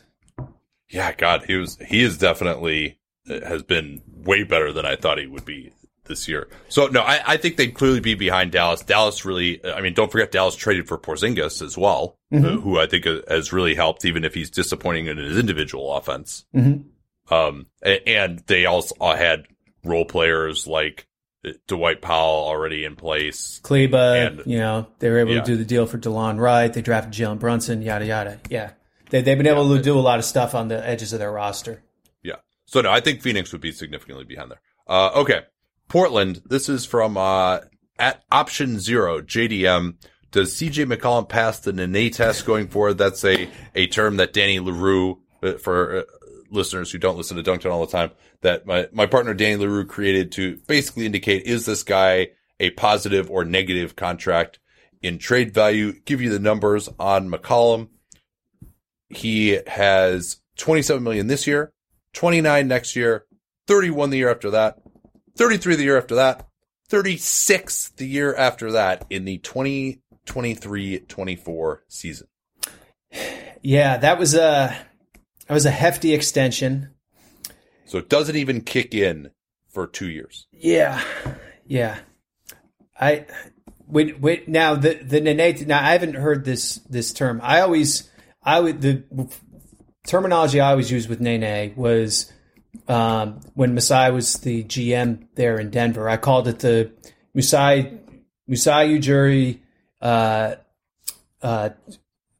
Yeah, 0.88 1.12
God, 1.12 1.44
he 1.46 1.56
was. 1.56 1.76
He 1.86 2.02
is 2.02 2.18
definitely 2.18 2.98
has 3.28 3.62
been 3.62 4.02
way 4.24 4.42
better 4.42 4.72
than 4.72 4.86
I 4.86 4.96
thought 4.96 5.18
he 5.18 5.26
would 5.26 5.44
be 5.44 5.72
this 6.04 6.26
year. 6.26 6.48
So 6.68 6.86
no, 6.86 7.02
I, 7.02 7.20
I 7.26 7.36
think 7.36 7.56
they'd 7.56 7.74
clearly 7.74 8.00
be 8.00 8.14
behind 8.14 8.52
Dallas. 8.52 8.82
Dallas 8.82 9.24
really. 9.24 9.64
I 9.64 9.80
mean, 9.80 9.94
don't 9.94 10.10
forget 10.10 10.32
Dallas 10.32 10.56
traded 10.56 10.88
for 10.88 10.98
Porzingis 10.98 11.62
as 11.62 11.76
well, 11.76 12.18
mm-hmm. 12.32 12.44
uh, 12.44 12.60
who 12.60 12.78
I 12.78 12.86
think 12.86 13.04
has 13.28 13.52
really 13.52 13.74
helped, 13.74 14.04
even 14.04 14.24
if 14.24 14.34
he's 14.34 14.50
disappointing 14.50 15.06
in 15.06 15.18
his 15.18 15.38
individual 15.38 15.94
offense. 15.94 16.46
Mm-hmm. 16.54 17.34
Um, 17.34 17.66
and 17.82 18.38
they 18.46 18.64
also 18.64 18.94
had 19.00 19.46
role 19.84 20.06
players 20.06 20.66
like 20.66 21.06
Dwight 21.66 22.00
Powell 22.00 22.46
already 22.46 22.84
in 22.84 22.96
place. 22.96 23.60
Kleber, 23.62 23.96
and, 23.96 24.42
you 24.46 24.58
know, 24.58 24.86
they 24.98 25.10
were 25.10 25.18
able 25.18 25.34
yeah. 25.34 25.40
to 25.40 25.46
do 25.46 25.56
the 25.56 25.64
deal 25.64 25.86
for 25.86 25.98
Delon 25.98 26.40
Wright. 26.40 26.72
They 26.72 26.82
drafted 26.82 27.12
Jalen 27.12 27.38
Brunson, 27.38 27.82
yada, 27.82 28.06
yada. 28.06 28.40
Yeah. 28.48 28.72
They, 29.10 29.22
they've 29.22 29.36
been 29.36 29.46
able 29.46 29.70
yeah, 29.70 29.76
to 29.76 29.82
do 29.82 29.98
a 29.98 30.00
lot 30.00 30.18
of 30.18 30.24
stuff 30.24 30.54
on 30.54 30.68
the 30.68 30.86
edges 30.86 31.12
of 31.12 31.18
their 31.18 31.30
roster. 31.30 31.82
So, 32.68 32.82
no, 32.82 32.90
I 32.90 33.00
think 33.00 33.22
Phoenix 33.22 33.50
would 33.52 33.62
be 33.62 33.72
significantly 33.72 34.24
behind 34.24 34.50
there. 34.50 34.60
Uh, 34.86 35.10
okay. 35.16 35.40
Portland. 35.88 36.42
This 36.44 36.68
is 36.68 36.84
from, 36.84 37.16
uh, 37.16 37.60
at 37.98 38.22
option 38.30 38.78
zero, 38.78 39.22
JDM. 39.22 39.94
Does 40.30 40.54
CJ 40.54 40.92
McCollum 40.92 41.26
pass 41.26 41.60
the 41.60 41.72
Nene 41.72 42.10
test 42.12 42.44
going 42.44 42.68
forward? 42.68 42.98
That's 42.98 43.24
a, 43.24 43.48
a 43.74 43.86
term 43.86 44.18
that 44.18 44.34
Danny 44.34 44.60
Leroux, 44.60 45.18
uh, 45.42 45.54
for 45.54 46.00
uh, 46.00 46.02
listeners 46.50 46.92
who 46.92 46.98
don't 46.98 47.16
listen 47.16 47.38
to 47.38 47.42
Dunc'd 47.42 47.64
all 47.64 47.86
the 47.86 47.90
time, 47.90 48.10
that 48.42 48.66
my, 48.66 48.86
my 48.92 49.06
partner 49.06 49.32
Danny 49.32 49.56
Leroux 49.56 49.86
created 49.86 50.32
to 50.32 50.58
basically 50.66 51.06
indicate 51.06 51.46
is 51.46 51.64
this 51.64 51.82
guy 51.82 52.28
a 52.60 52.70
positive 52.70 53.30
or 53.30 53.46
negative 53.46 53.96
contract 53.96 54.58
in 55.00 55.16
trade 55.16 55.54
value? 55.54 55.98
Give 56.04 56.20
you 56.20 56.28
the 56.28 56.38
numbers 56.38 56.90
on 56.98 57.30
McCollum. 57.30 57.88
He 59.08 59.58
has 59.66 60.42
27 60.58 61.02
million 61.02 61.28
this 61.28 61.46
year, 61.46 61.72
29 62.14 62.68
next 62.68 62.96
year, 62.96 63.26
31 63.66 64.10
the 64.10 64.18
year 64.18 64.30
after 64.30 64.50
that, 64.50 64.78
33 65.36 65.76
the 65.76 65.84
year 65.84 65.98
after 65.98 66.14
that, 66.16 66.48
36 66.88 67.90
the 67.90 68.06
year 68.06 68.34
after 68.34 68.72
that 68.72 69.06
in 69.10 69.24
the 69.24 69.38
2023-24 69.38 71.78
season. 71.88 72.26
Yeah, 73.62 73.96
that 73.98 74.18
was 74.18 74.34
a 74.34 74.76
that 75.46 75.54
was 75.54 75.66
a 75.66 75.70
hefty 75.70 76.14
extension. 76.14 76.90
So 77.86 77.98
it 77.98 78.08
doesn't 78.08 78.36
even 78.36 78.60
kick 78.60 78.94
in 78.94 79.30
for 79.68 79.86
two 79.86 80.08
years. 80.08 80.46
Yeah, 80.52 81.02
yeah. 81.66 81.98
I 83.00 83.26
wait, 83.86 84.20
wait. 84.20 84.48
Now 84.48 84.74
the 84.74 84.94
the 84.94 85.20
Nene. 85.20 85.66
Now 85.66 85.80
I 85.80 85.92
haven't 85.92 86.14
heard 86.14 86.44
this 86.44 86.76
this 86.88 87.12
term. 87.12 87.40
I 87.42 87.60
always 87.60 88.10
I 88.42 88.60
would 88.60 88.80
the 88.80 89.04
terminology 90.08 90.60
I 90.60 90.70
always 90.70 90.90
used 90.90 91.08
with 91.08 91.20
Nene 91.20 91.74
was 91.76 92.32
um, 92.88 93.40
when 93.54 93.74
Masai 93.74 94.10
was 94.10 94.34
the 94.34 94.64
GM 94.64 95.26
there 95.34 95.58
in 95.58 95.70
Denver. 95.70 96.08
I 96.08 96.16
called 96.16 96.48
it 96.48 96.58
the 96.60 96.90
Masai 97.34 97.98
Masai 98.46 98.98
Ujiri 98.98 99.60
uh, 100.00 100.56
uh, 101.42 101.70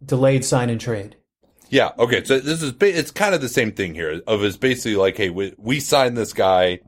delayed 0.04 0.44
sign 0.44 0.70
and 0.70 0.80
trade. 0.80 1.16
Yeah. 1.70 1.90
Okay. 1.98 2.24
So 2.24 2.40
this 2.40 2.62
is 2.62 2.72
it's 2.80 3.10
kind 3.10 3.34
of 3.34 3.40
the 3.40 3.48
same 3.48 3.72
thing 3.72 3.94
here. 3.94 4.22
Of 4.26 4.42
is 4.42 4.56
basically 4.56 4.96
like, 4.96 5.16
hey, 5.16 5.30
we, 5.30 5.54
we 5.58 5.80
signed 5.80 6.16
this 6.16 6.32
guy, 6.32 6.80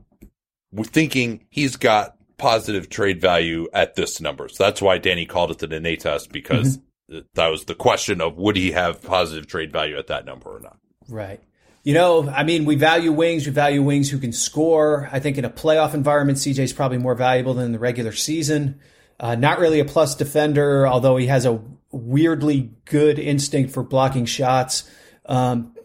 we're 0.71 0.83
thinking 0.85 1.45
he's 1.49 1.75
got 1.75 2.15
positive 2.37 2.89
trade 2.89 3.21
value 3.21 3.67
at 3.73 3.95
this 3.95 4.19
number. 4.19 4.49
So 4.49 4.63
that's 4.63 4.81
why 4.81 4.97
Danny 4.97 5.27
called 5.27 5.51
it 5.51 5.59
the 5.59 5.67
Nene 5.67 5.97
test 5.97 6.31
because 6.31 6.77
mm-hmm. 6.77 6.85
That 7.33 7.47
was 7.47 7.65
the 7.65 7.75
question 7.75 8.21
of 8.21 8.37
would 8.37 8.55
he 8.55 8.71
have 8.71 9.01
positive 9.01 9.47
trade 9.47 9.71
value 9.71 9.97
at 9.97 10.07
that 10.07 10.25
number 10.25 10.49
or 10.49 10.59
not. 10.59 10.77
Right. 11.09 11.41
You 11.83 11.95
know, 11.95 12.29
I 12.29 12.43
mean, 12.43 12.65
we 12.65 12.75
value 12.75 13.11
wings. 13.11 13.45
We 13.45 13.51
value 13.51 13.81
wings 13.81 14.09
who 14.09 14.19
can 14.19 14.31
score. 14.31 15.09
I 15.11 15.19
think 15.19 15.37
in 15.37 15.45
a 15.45 15.49
playoff 15.49 15.93
environment, 15.93 16.37
CJ 16.37 16.59
is 16.59 16.73
probably 16.73 16.99
more 16.99 17.15
valuable 17.15 17.55
than 17.55 17.65
in 17.65 17.71
the 17.71 17.79
regular 17.79 18.11
season. 18.11 18.79
Uh, 19.19 19.35
not 19.35 19.59
really 19.59 19.79
a 19.79 19.85
plus 19.85 20.15
defender, 20.15 20.87
although 20.87 21.17
he 21.17 21.27
has 21.27 21.45
a 21.45 21.61
weirdly 21.91 22.71
good 22.85 23.19
instinct 23.19 23.73
for 23.73 23.83
blocking 23.83 24.25
shots. 24.25 24.89
Um, 25.25 25.75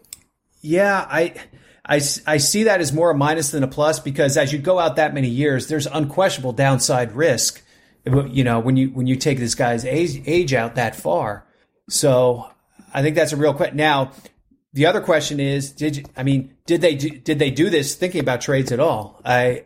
yeah, 0.61 1.05
I, 1.09 1.33
I, 1.85 2.01
I 2.25 2.37
see 2.37 2.63
that 2.63 2.81
as 2.81 2.93
more 2.93 3.11
a 3.11 3.17
minus 3.17 3.51
than 3.51 3.63
a 3.63 3.67
plus 3.67 3.99
because 3.99 4.37
as 4.37 4.53
you 4.53 4.59
go 4.59 4.79
out 4.79 4.97
that 4.97 5.13
many 5.13 5.29
years, 5.29 5.67
there's 5.67 5.87
unquestionable 5.87 6.53
downside 6.53 7.13
risk. 7.13 7.63
You 8.07 8.43
know, 8.43 8.59
when 8.59 8.77
you 8.77 8.89
when 8.89 9.07
you 9.07 9.15
take 9.15 9.39
this 9.39 9.55
guy's 9.55 9.85
age, 9.85 10.21
age 10.25 10.53
out 10.53 10.75
that 10.75 10.95
far, 10.95 11.45
so 11.89 12.49
I 12.93 13.01
think 13.01 13.15
that's 13.15 13.33
a 13.33 13.37
real 13.37 13.53
question. 13.53 13.77
Now, 13.77 14.11
the 14.73 14.85
other 14.85 15.01
question 15.01 15.39
is, 15.39 15.71
did 15.71 15.97
you, 15.97 16.03
I 16.15 16.23
mean, 16.23 16.53
did 16.65 16.81
they 16.81 16.95
do, 16.95 17.09
did 17.09 17.39
they 17.39 17.51
do 17.51 17.69
this 17.69 17.95
thinking 17.95 18.21
about 18.21 18.41
trades 18.41 18.71
at 18.71 18.79
all? 18.79 19.19
I, 19.25 19.65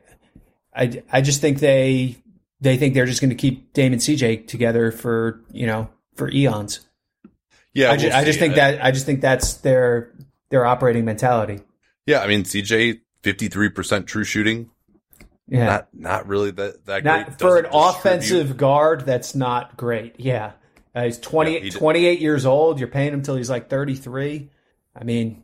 I, 0.74 1.04
I 1.12 1.22
just 1.22 1.42
think 1.42 1.60
they 1.60 2.18
they 2.62 2.78
think 2.78 2.94
they're 2.94 3.06
just 3.06 3.22
going 3.22 3.30
to 3.30 3.36
keep 3.36 3.74
Dame 3.74 3.94
and 3.94 4.02
CJ 4.02 4.48
together 4.48 4.92
for 4.92 5.42
you 5.52 5.68
know 5.68 5.90
for 6.16 6.30
eons. 6.32 6.88
Yeah, 7.74 7.88
I, 7.88 7.92
we'll 7.92 8.00
just, 8.00 8.16
I 8.16 8.24
just 8.24 8.40
think 8.40 8.56
that 8.56 8.84
I 8.84 8.92
just 8.92 9.06
think 9.06 9.22
that's 9.22 9.56
their 9.56 10.14
their 10.50 10.66
operating 10.66 11.06
mentality. 11.06 11.60
Yeah, 12.06 12.22
I 12.22 12.28
mean 12.28 12.44
CJ 12.44 13.02
fifty 13.24 13.48
three 13.48 13.70
percent 13.70 14.08
true 14.08 14.24
shooting. 14.24 14.70
Yeah, 15.52 15.66
not 15.66 15.88
not 15.94 16.28
really 16.28 16.52
that 16.52 16.86
that 16.86 17.04
not, 17.04 17.26
great 17.26 17.40
for 17.40 17.58
an 17.58 17.68
offensive 17.74 18.56
guard. 18.56 19.06
That's 19.06 19.36
not 19.36 19.76
great. 19.76 20.16
Yeah, 20.18 20.54
uh, 20.96 21.04
he's 21.04 21.20
20, 21.20 21.54
yeah, 21.54 21.60
he 21.60 21.70
28 21.70 22.22
years 22.22 22.46
old. 22.46 22.80
You're 22.80 22.88
paying 22.88 23.12
him 23.12 23.22
till 23.22 23.36
he's 23.36 23.50
like 23.50 23.70
thirty 23.70 23.96
three. 23.96 24.50
I 24.96 25.04
mean, 25.04 25.44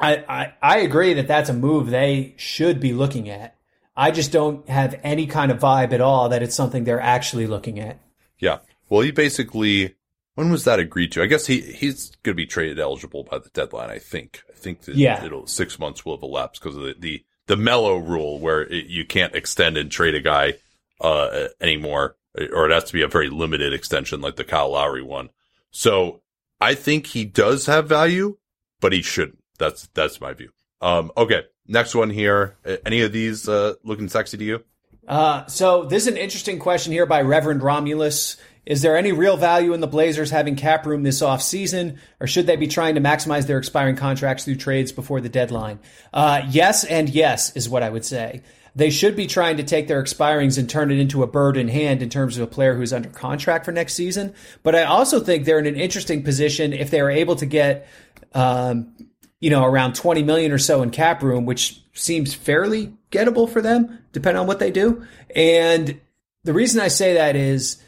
I, 0.00 0.24
I 0.28 0.52
I 0.60 0.78
agree 0.78 1.14
that 1.14 1.28
that's 1.28 1.50
a 1.50 1.54
move 1.54 1.90
they 1.90 2.34
should 2.36 2.80
be 2.80 2.92
looking 2.92 3.28
at. 3.28 3.54
I 3.96 4.10
just 4.10 4.32
don't 4.32 4.68
have 4.68 4.98
any 5.04 5.28
kind 5.28 5.52
of 5.52 5.60
vibe 5.60 5.92
at 5.92 6.00
all 6.00 6.30
that 6.30 6.42
it's 6.42 6.56
something 6.56 6.82
they're 6.82 7.00
actually 7.00 7.46
looking 7.46 7.78
at. 7.78 8.00
Yeah. 8.40 8.58
Well, 8.88 9.02
he 9.02 9.12
basically 9.12 9.94
when 10.34 10.50
was 10.50 10.64
that 10.64 10.80
agreed 10.80 11.12
to? 11.12 11.22
I 11.22 11.26
guess 11.26 11.46
he 11.46 11.60
he's 11.60 12.10
going 12.24 12.34
to 12.34 12.42
be 12.42 12.46
traded 12.46 12.80
eligible 12.80 13.22
by 13.22 13.38
the 13.38 13.50
deadline. 13.50 13.90
I 13.90 14.00
think. 14.00 14.42
I 14.50 14.56
think 14.56 14.82
that 14.82 14.96
yeah. 14.96 15.24
it'll 15.24 15.46
six 15.46 15.78
months 15.78 16.04
will 16.04 16.16
have 16.16 16.24
elapsed 16.24 16.60
because 16.60 16.76
of 16.76 16.82
the 16.82 16.96
the, 16.98 17.24
the 17.46 17.56
Melo 17.56 17.96
rule 17.96 18.38
where 18.38 18.62
it, 18.62 18.86
you 18.86 19.04
can't 19.04 19.34
extend 19.34 19.76
and 19.76 19.90
trade 19.90 20.14
a 20.14 20.20
guy 20.20 20.54
uh, 21.00 21.48
anymore, 21.60 22.16
or 22.52 22.68
it 22.68 22.72
has 22.72 22.84
to 22.84 22.92
be 22.92 23.02
a 23.02 23.08
very 23.08 23.28
limited 23.28 23.72
extension 23.72 24.20
like 24.20 24.36
the 24.36 24.44
Kyle 24.44 24.70
Lowry 24.70 25.02
one. 25.02 25.30
So 25.70 26.22
I 26.60 26.74
think 26.74 27.06
he 27.06 27.24
does 27.24 27.66
have 27.66 27.88
value, 27.88 28.38
but 28.80 28.92
he 28.92 29.02
shouldn't. 29.02 29.42
That's 29.58 29.88
that's 29.94 30.20
my 30.20 30.32
view. 30.32 30.50
Um, 30.80 31.10
okay, 31.16 31.42
next 31.66 31.94
one 31.94 32.10
here. 32.10 32.56
Any 32.84 33.02
of 33.02 33.12
these 33.12 33.48
uh, 33.48 33.74
looking 33.84 34.08
sexy 34.08 34.36
to 34.36 34.44
you? 34.44 34.64
Uh, 35.06 35.46
so 35.46 35.84
this 35.84 36.04
is 36.04 36.12
an 36.12 36.16
interesting 36.16 36.58
question 36.58 36.92
here 36.92 37.06
by 37.06 37.20
Reverend 37.22 37.62
Romulus. 37.62 38.36
Is 38.66 38.80
there 38.80 38.96
any 38.96 39.12
real 39.12 39.36
value 39.36 39.74
in 39.74 39.80
the 39.80 39.86
Blazers 39.86 40.30
having 40.30 40.56
cap 40.56 40.86
room 40.86 41.02
this 41.02 41.20
offseason, 41.20 41.98
or 42.20 42.26
should 42.26 42.46
they 42.46 42.56
be 42.56 42.66
trying 42.66 42.94
to 42.94 43.00
maximize 43.00 43.46
their 43.46 43.58
expiring 43.58 43.96
contracts 43.96 44.44
through 44.44 44.56
trades 44.56 44.90
before 44.90 45.20
the 45.20 45.28
deadline? 45.28 45.80
Uh, 46.12 46.42
yes, 46.48 46.84
and 46.84 47.08
yes 47.08 47.54
is 47.56 47.68
what 47.68 47.82
I 47.82 47.90
would 47.90 48.04
say. 48.04 48.42
They 48.76 48.90
should 48.90 49.14
be 49.14 49.26
trying 49.26 49.58
to 49.58 49.62
take 49.62 49.86
their 49.86 50.02
expirings 50.02 50.58
and 50.58 50.68
turn 50.68 50.90
it 50.90 50.98
into 50.98 51.22
a 51.22 51.28
bird 51.28 51.56
in 51.56 51.68
hand 51.68 52.02
in 52.02 52.08
terms 52.08 52.36
of 52.36 52.42
a 52.42 52.46
player 52.50 52.74
who's 52.74 52.92
under 52.92 53.08
contract 53.08 53.64
for 53.64 53.72
next 53.72 53.94
season. 53.94 54.34
But 54.62 54.74
I 54.74 54.84
also 54.84 55.20
think 55.20 55.44
they're 55.44 55.60
in 55.60 55.66
an 55.66 55.76
interesting 55.76 56.24
position 56.24 56.72
if 56.72 56.90
they 56.90 57.00
are 57.00 57.10
able 57.10 57.36
to 57.36 57.46
get, 57.46 57.86
um, 58.32 58.96
you 59.40 59.50
know, 59.50 59.64
around 59.64 59.94
20 59.94 60.24
million 60.24 60.50
or 60.50 60.58
so 60.58 60.82
in 60.82 60.90
cap 60.90 61.22
room, 61.22 61.46
which 61.46 61.82
seems 61.92 62.34
fairly 62.34 62.92
gettable 63.12 63.48
for 63.48 63.62
them, 63.62 64.00
depending 64.12 64.40
on 64.40 64.48
what 64.48 64.58
they 64.58 64.72
do. 64.72 65.06
And 65.36 66.00
the 66.42 66.52
reason 66.52 66.80
I 66.80 66.88
say 66.88 67.14
that 67.14 67.36
is 67.36 67.80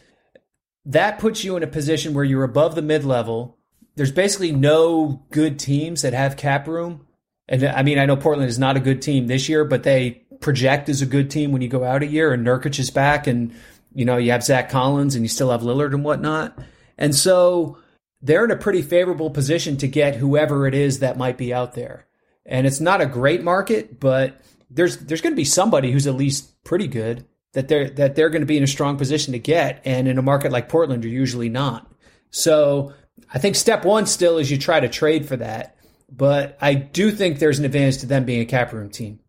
that 0.87 1.19
puts 1.19 1.45
you 1.45 1.57
in 1.57 1.63
a 1.63 1.69
position 1.69 2.15
where 2.15 2.25
you're 2.25 2.45
above 2.45 2.75
the 2.75 2.83
mid 2.83 3.05
level. 3.05 3.59
There's 3.97 4.13
basically 4.13 4.53
no 4.53 5.25
good 5.31 5.59
teams 5.59 6.03
that 6.03 6.13
have 6.13 6.37
cap 6.37 6.69
room. 6.69 7.07
And 7.49 7.65
I 7.65 7.83
mean, 7.83 7.99
I 7.99 8.07
know 8.07 8.17
Portland 8.17 8.49
is 8.49 8.59
not 8.59 8.77
a 8.77 8.81
good 8.81 9.03
team 9.03 9.27
this 9.27 9.49
year, 9.49 9.65
but 9.65 9.83
they 9.83 10.23
project 10.41 10.89
as 10.89 11.03
a 11.03 11.07
good 11.07 11.31
team 11.31 11.53
when 11.53 11.63
you 11.63 11.69
go 11.69 11.85
out 11.85 12.03
a 12.03 12.07
year 12.07 12.33
and 12.33 12.47
Nurkic 12.47 12.79
is 12.79 12.91
back 12.91 13.27
and, 13.27 13.55
you 13.95 14.05
know, 14.05 14.17
you 14.17 14.31
have 14.31 14.45
Zach 14.45 14.71
Collins 14.71 15.15
and 15.15 15.25
you 15.25 15.29
still 15.29 15.51
have 15.51 15.63
Lillard 15.63 15.95
and 15.95 16.05
whatnot. 16.05 16.59
And 16.99 17.15
so 17.15 17.79
they're 18.23 18.45
in 18.45 18.51
a 18.51 18.57
pretty 18.57 18.83
favorable 18.83 19.31
position 19.31 19.77
to 19.79 19.89
get 19.89 20.17
whoever 20.17 20.67
it 20.67 20.75
is 20.75 21.01
that 21.01 21.19
might 21.19 21.39
be 21.39 21.53
out 21.53 21.75
there. 21.75 22.07
And 22.45 22.67
it's 22.67 22.81
not 22.81 23.01
a 23.01 23.07
great 23.07 23.43
market, 23.43 23.99
but 23.99 24.41
there's 24.71 24.99
there's 24.99 25.21
going 25.21 25.33
to 25.33 25.37
be 25.37 25.45
somebody 25.45 25.91
who's 25.91 26.07
at 26.07 26.15
least 26.15 26.63
pretty 26.65 26.87
good 26.87 27.25
that 27.53 27.69
they're 27.69 27.91
that 27.91 28.15
they're 28.15 28.31
going 28.31 28.43
to 28.43 28.47
be 28.47 28.57
in 28.57 28.63
a 28.63 28.69
strong 28.69 28.97
position 28.97 29.33
to 29.33 29.39
get. 29.39 29.83
And 29.85 30.09
in 30.09 30.19
a 30.19 30.23
market 30.23 30.53
like 30.53 30.69
Portland, 30.69 31.05
you're 31.05 31.13
usually 31.13 31.49
not. 31.49 31.91
So 32.31 32.93
I 33.33 33.39
think 33.39 33.57
step 33.57 33.85
one 33.85 34.07
still 34.07 34.39
is 34.39 34.51
you 34.51 34.59
try 34.59 34.81
to 34.81 34.89
trade 34.89 35.27
for 35.27 35.37
that. 35.37 35.77
But 36.11 36.57
I 36.61 36.75
do 36.75 37.11
think 37.11 37.39
there's 37.39 37.59
an 37.59 37.65
advantage 37.65 37.99
to 37.99 38.07
them 38.07 38.25
being 38.25 38.41
a 38.41 38.47
cap 38.47 38.73
room 38.73 38.91
team. 38.91 39.21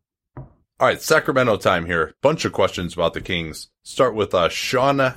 All 0.80 0.88
right, 0.88 1.02
Sacramento 1.02 1.58
time 1.58 1.88
here. 1.88 2.14
Bunch 2.22 2.46
of 2.46 2.54
questions 2.54 2.94
about 2.94 3.16
the 3.16 3.22
Kings. 3.22 3.70
Start 3.84 4.14
with 4.14 4.36
uh, 4.36 4.50
Sean 4.50 5.14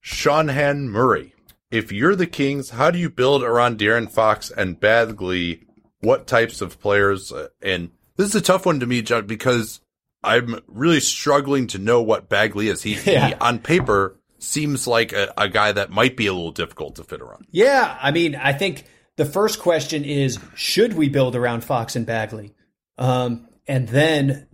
Sean 0.00 0.46
Murray. 0.88 1.34
If 1.72 1.90
you're 1.90 2.14
the 2.14 2.28
Kings, 2.28 2.70
how 2.70 2.92
do 2.92 2.98
you 2.98 3.10
build 3.10 3.42
around 3.42 3.78
De'Aaron 3.78 4.08
Fox 4.08 4.52
and 4.52 4.78
Bagley? 4.78 5.66
What 6.00 6.28
types 6.28 6.60
of 6.60 6.78
players? 6.78 7.32
Uh, 7.32 7.48
and 7.60 7.90
this 8.16 8.28
is 8.28 8.36
a 8.36 8.40
tough 8.40 8.64
one 8.64 8.78
to 8.78 8.86
me, 8.86 9.02
John, 9.02 9.26
because 9.26 9.80
I'm 10.26 10.60
really 10.66 11.00
struggling 11.00 11.68
to 11.68 11.78
know 11.78 12.02
what 12.02 12.28
Bagley 12.28 12.68
is. 12.68 12.82
He, 12.82 12.94
Yeah. 13.10 13.28
he 13.28 13.34
on 13.34 13.58
paper 13.60 14.18
seems 14.38 14.86
like 14.86 15.12
a, 15.12 15.32
a 15.38 15.48
guy 15.48 15.72
that 15.72 15.90
might 15.90 16.16
be 16.16 16.26
a 16.26 16.32
little 16.32 16.52
difficult 16.52 16.96
to 16.96 17.04
fit 17.04 17.20
around. 17.20 17.46
Yeah, 17.50 17.96
I 18.02 18.10
mean, 18.10 18.34
I 18.36 18.52
think 18.52 18.84
the 19.16 19.24
first 19.24 19.60
question 19.60 20.04
is 20.04 20.38
should 20.54 20.92
we 20.94 21.08
build 21.08 21.34
around 21.36 21.64
Fox 21.64 21.96
and 21.96 22.04
Bagley? 22.04 22.52
Um, 22.98 23.48
and 23.66 23.88
then 23.88 24.46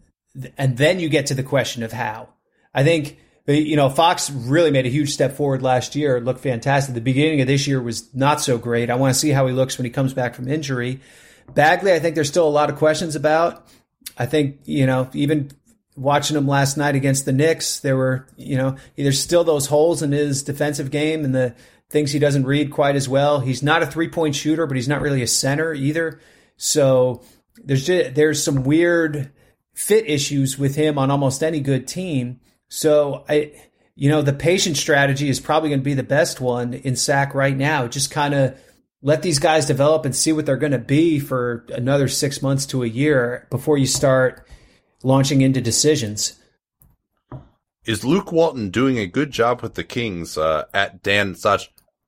and 0.56 0.76
then 0.78 0.98
you 1.00 1.08
get 1.08 1.26
to 1.26 1.34
the 1.34 1.42
question 1.42 1.82
of 1.82 1.92
how. 1.92 2.28
I 2.74 2.84
think 2.84 3.18
you 3.46 3.76
know 3.76 3.90
Fox 3.90 4.30
really 4.30 4.70
made 4.70 4.86
a 4.86 4.90
huge 4.90 5.10
step 5.10 5.36
forward 5.36 5.62
last 5.62 5.94
year. 5.96 6.16
It 6.16 6.24
looked 6.24 6.40
fantastic. 6.40 6.94
The 6.94 7.00
beginning 7.00 7.40
of 7.40 7.46
this 7.46 7.66
year 7.66 7.82
was 7.82 8.14
not 8.14 8.40
so 8.40 8.56
great. 8.58 8.88
I 8.88 8.94
want 8.94 9.12
to 9.14 9.18
see 9.20 9.30
how 9.30 9.46
he 9.46 9.52
looks 9.52 9.76
when 9.78 9.84
he 9.84 9.90
comes 9.90 10.14
back 10.14 10.34
from 10.34 10.48
injury. 10.48 11.00
Bagley, 11.54 11.92
I 11.92 11.98
think 11.98 12.14
there's 12.14 12.28
still 12.28 12.46
a 12.48 12.50
lot 12.50 12.70
of 12.70 12.76
questions 12.76 13.16
about. 13.16 13.66
I 14.16 14.26
think 14.26 14.60
you 14.64 14.86
know 14.86 15.10
even 15.12 15.50
watching 15.96 16.36
him 16.36 16.46
last 16.46 16.76
night 16.76 16.94
against 16.94 17.24
the 17.24 17.32
Knicks, 17.32 17.80
there 17.80 17.96
were 17.96 18.26
you 18.36 18.56
know 18.56 18.76
there's 18.96 19.20
still 19.20 19.44
those 19.44 19.66
holes 19.66 20.02
in 20.02 20.12
his 20.12 20.42
defensive 20.42 20.90
game 20.90 21.24
and 21.24 21.34
the 21.34 21.54
things 21.92 22.10
he 22.10 22.18
doesn't 22.18 22.44
read 22.44 22.72
quite 22.72 22.96
as 22.96 23.08
well. 23.08 23.40
He's 23.40 23.62
not 23.62 23.82
a 23.82 23.86
three 23.86 24.08
point 24.08 24.34
shooter, 24.34 24.66
but 24.66 24.76
he's 24.76 24.88
not 24.88 25.02
really 25.02 25.22
a 25.22 25.26
center 25.28 25.72
either. 25.74 26.18
So 26.56 27.22
there's 27.62 27.86
just, 27.86 28.14
there's 28.14 28.42
some 28.42 28.64
weird 28.64 29.30
fit 29.74 30.08
issues 30.08 30.58
with 30.58 30.74
him 30.74 30.98
on 30.98 31.10
almost 31.10 31.42
any 31.42 31.60
good 31.60 31.86
team. 31.86 32.40
So 32.68 33.24
I, 33.28 33.52
you 33.94 34.08
know, 34.08 34.22
the 34.22 34.32
patient 34.32 34.78
strategy 34.78 35.28
is 35.28 35.38
probably 35.38 35.68
going 35.68 35.80
to 35.80 35.84
be 35.84 35.94
the 35.94 36.02
best 36.02 36.40
one 36.40 36.74
in 36.74 36.96
SAC 36.96 37.34
right 37.34 37.56
now. 37.56 37.86
Just 37.86 38.10
kind 38.10 38.34
of 38.34 38.58
let 39.02 39.22
these 39.22 39.38
guys 39.38 39.66
develop 39.66 40.04
and 40.04 40.16
see 40.16 40.32
what 40.32 40.46
they're 40.46 40.56
going 40.56 40.72
to 40.72 40.78
be 40.78 41.18
for 41.18 41.66
another 41.68 42.08
six 42.08 42.40
months 42.40 42.66
to 42.66 42.82
a 42.82 42.86
year 42.86 43.46
before 43.50 43.76
you 43.76 43.86
start 43.86 44.48
launching 45.02 45.40
into 45.40 45.60
decisions. 45.60 46.38
Is 47.84 48.04
Luke 48.04 48.30
Walton 48.30 48.70
doing 48.70 48.98
a 48.98 49.06
good 49.06 49.32
job 49.32 49.60
with 49.60 49.74
the 49.74 49.84
Kings 49.84 50.38
uh, 50.38 50.64
at 50.72 51.02
Dan 51.02 51.34
Sach? 51.34 51.62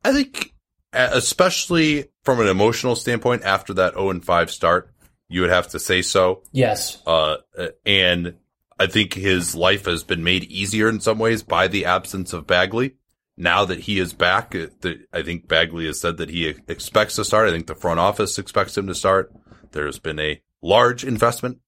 I 0.05 0.13
think, 0.13 0.55
uh, 0.93 1.11
especially 1.13 2.11
from 2.23 2.41
an 2.41 2.47
emotional 2.47 2.95
standpoint, 2.95 3.43
after 3.43 3.75
that 3.75 3.95
0 3.95 4.11
and 4.11 4.25
5 4.25 4.51
start, 4.51 4.91
you 5.29 5.41
would 5.41 5.51
have 5.51 5.69
to 5.69 5.81
say 5.81 6.03
so. 6.03 6.43
Yes. 6.53 7.03
Uh, 7.07 7.39
and 7.85 8.35
I 8.79 8.87
think 8.87 9.15
his 9.15 9.55
life 9.55 9.87
has 9.87 10.05
been 10.05 10.23
made 10.23 10.45
easier 10.45 10.89
in 10.89 11.01
some 11.01 11.19
ways 11.19 11.43
by 11.43 11.67
the 11.67 11.87
absence 11.87 12.33
of 12.33 12.47
Bagley. 12.47 12.95
Now 13.37 13.65
that 13.65 13.81
he 13.81 13.99
is 13.99 14.13
back, 14.13 14.55
uh, 14.55 14.69
the, 14.81 15.07
I 15.13 15.23
think 15.23 15.49
Bagley 15.49 15.87
has 15.87 16.01
said 16.01 16.19
that 16.19 16.31
he 16.31 16.47
expects 16.69 17.17
to 17.17 17.25
start. 17.25 17.49
I 17.49 17.53
think 17.53 17.67
the 17.67 17.75
front 17.75 17.99
office 17.99 18.39
expects 18.39 18.79
him 18.79 18.87
to 18.87 18.95
start. 18.95 19.33
There's 19.73 19.99
been 19.99 20.21
a 20.21 20.41
large 20.63 21.03
investment 21.05 21.59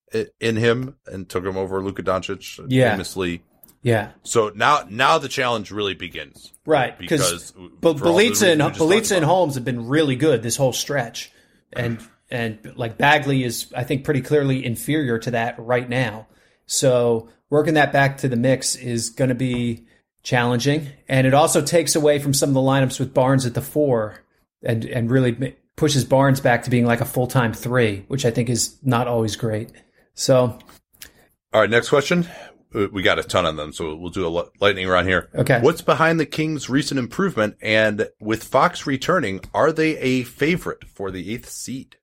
in 0.41 0.57
him 0.57 0.97
and 1.07 1.29
took 1.29 1.45
him 1.45 1.57
over 1.57 1.83
Luka 1.83 2.03
Doncic 2.03 2.65
Yeah. 2.69 2.93
famously. 2.93 3.43
Yeah. 3.83 4.11
So 4.23 4.51
now, 4.55 4.85
now 4.89 5.19
the 5.19 5.29
challenge 5.29 5.71
really 5.71 5.95
begins. 5.95 6.53
Right, 6.65 6.99
Because 6.99 7.53
for 7.53 7.69
Bjelica 7.95 8.53
and 8.53 8.61
Bjelica 8.61 9.17
and. 9.17 9.25
Holmes 9.25 9.55
have 9.55 9.65
been 9.65 9.87
really 9.87 10.17
good 10.17 10.43
this 10.43 10.57
whole 10.57 10.73
stretch, 10.73 11.31
and 11.73 12.01
and 12.29 12.59
like 12.75 12.99
Bagley 12.99 13.45
is 13.45 13.73
I 13.77 13.85
think 13.85 14.03
pretty 14.05 14.23
clearly 14.23 14.65
inferior 14.65 15.19
to 15.21 15.31
that 15.33 15.55
right 15.59 15.89
now. 15.89 16.27
So 16.67 17.29
working 17.49 17.75
that 17.75 17.93
back 17.93 18.19
to 18.19 18.29
the 18.29 18.35
mix 18.37 18.75
is 18.75 19.11
going 19.11 19.29
to 19.29 19.37
be 19.37 19.85
challenging, 20.25 20.89
and 21.09 21.25
it 21.25 21.35
also 21.35 21.63
takes 21.63 21.95
away 21.95 22.19
from 22.19 22.35
some 22.35 22.49
of 22.51 22.55
the 22.55 22.61
lineups 22.61 22.99
with 22.99 23.15
Barnes 23.15 23.47
at 23.47 23.55
the 23.55 23.63
four, 23.63 24.17
and 24.65 24.85
and 24.85 25.09
really 25.09 25.55
pushes 25.77 26.05
Barnes 26.05 26.41
back 26.41 26.65
to 26.65 26.71
being 26.71 26.87
like 26.87 27.01
a 27.01 27.05
full 27.05 27.29
time 27.29 27.53
three, 27.53 28.05
which 28.09 28.25
I 28.25 28.33
think 28.33 28.51
is 28.51 28.77
not 28.83 29.07
always 29.07 29.37
great. 29.37 29.71
So 30.17 30.59
All 31.53 31.61
right, 31.61 31.71
next 31.71 31.91
question. 31.91 32.27
Uh, 32.75 32.89
We 32.93 33.03
got 33.03 33.19
a 33.21 33.23
ton 33.23 33.47
of 33.47 33.57
them, 33.57 33.73
so 33.73 33.95
we'll 33.95 34.11
do 34.11 34.27
a 34.27 34.51
lightning 34.61 34.89
round 34.89 35.07
here. 35.07 35.29
Okay. 35.35 35.61
What's 35.61 35.83
behind 35.83 36.19
the 36.19 36.27
Kings' 36.27 36.69
recent 36.69 36.99
improvement? 36.99 37.57
And 37.63 38.09
with 38.19 38.43
Fox 38.43 38.87
returning, 38.87 39.41
are 39.55 39.73
they 39.73 39.97
a 39.99 40.25
favorite 40.25 40.89
for 40.89 41.11
the 41.13 41.33
eighth 41.33 41.49
seed? 41.49 41.97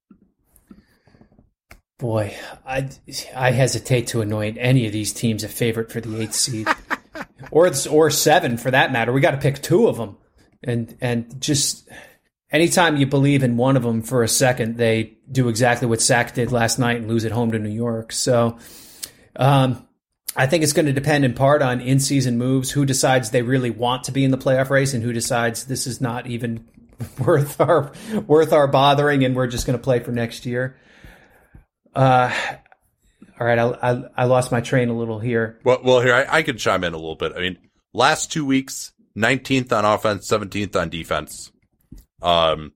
Boy, 1.99 2.35
I 2.65 2.89
I 3.35 3.51
hesitate 3.51 4.07
to 4.07 4.21
anoint 4.21 4.57
any 4.59 4.85
of 4.85 4.93
these 4.93 5.13
teams 5.13 5.43
a 5.43 5.47
favorite 5.49 5.91
for 5.91 6.01
the 6.01 6.21
eighth 6.21 6.33
seed, 6.33 6.67
or 7.51 7.71
or 7.89 8.09
seven 8.09 8.57
for 8.57 8.71
that 8.71 8.91
matter. 8.91 9.11
We 9.13 9.21
got 9.21 9.31
to 9.31 9.37
pick 9.37 9.61
two 9.61 9.87
of 9.87 9.97
them, 9.97 10.17
and 10.63 10.97
and 11.01 11.39
just 11.41 11.87
anytime 12.53 12.95
you 12.95 13.07
believe 13.07 13.43
in 13.43 13.57
one 13.57 13.75
of 13.75 13.83
them 13.83 14.01
for 14.03 14.23
a 14.23 14.27
second, 14.27 14.77
they 14.77 15.17
do 15.29 15.49
exactly 15.49 15.87
what 15.87 15.99
Sac 15.99 16.35
did 16.35 16.51
last 16.51 16.79
night 16.79 16.97
and 16.97 17.07
lose 17.09 17.25
at 17.25 17.31
home 17.31 17.51
to 17.51 17.59
New 17.59 17.69
York. 17.69 18.11
So, 18.13 18.59
um, 19.35 19.85
I 20.35 20.47
think 20.47 20.63
it's 20.63 20.73
going 20.73 20.85
to 20.85 20.93
depend 20.93 21.25
in 21.25 21.33
part 21.33 21.61
on 21.61 21.81
in 21.81 21.99
season 21.99 22.37
moves, 22.37 22.71
who 22.71 22.85
decides 22.85 23.29
they 23.29 23.41
really 23.41 23.69
want 23.69 24.05
to 24.05 24.11
be 24.11 24.23
in 24.23 24.31
the 24.31 24.37
playoff 24.37 24.69
race, 24.69 24.93
and 24.93 25.03
who 25.03 25.13
decides 25.13 25.65
this 25.65 25.85
is 25.85 26.01
not 26.01 26.27
even 26.27 26.65
worth 27.19 27.59
our 27.59 27.91
worth 28.25 28.53
our 28.53 28.67
bothering, 28.67 29.23
and 29.23 29.35
we're 29.35 29.47
just 29.47 29.67
going 29.67 29.77
to 29.77 29.83
play 29.83 29.99
for 29.99 30.11
next 30.11 30.45
year. 30.45 30.75
Uh, 31.93 32.33
all 33.39 33.45
right, 33.45 33.59
I, 33.59 33.91
I 33.91 34.03
I 34.17 34.23
lost 34.25 34.51
my 34.51 34.61
train 34.61 34.89
a 34.89 34.97
little 34.97 35.19
here. 35.19 35.59
Well, 35.63 35.81
well, 35.83 36.01
here 36.01 36.15
I, 36.15 36.39
I 36.39 36.43
could 36.43 36.57
chime 36.57 36.83
in 36.83 36.93
a 36.93 36.97
little 36.97 37.15
bit. 37.15 37.33
I 37.35 37.39
mean, 37.39 37.59
last 37.93 38.31
two 38.31 38.45
weeks, 38.45 38.91
19th 39.15 39.71
on 39.71 39.85
offense, 39.85 40.27
17th 40.31 40.75
on 40.75 40.89
defense. 40.89 41.51
Um, 42.23 42.73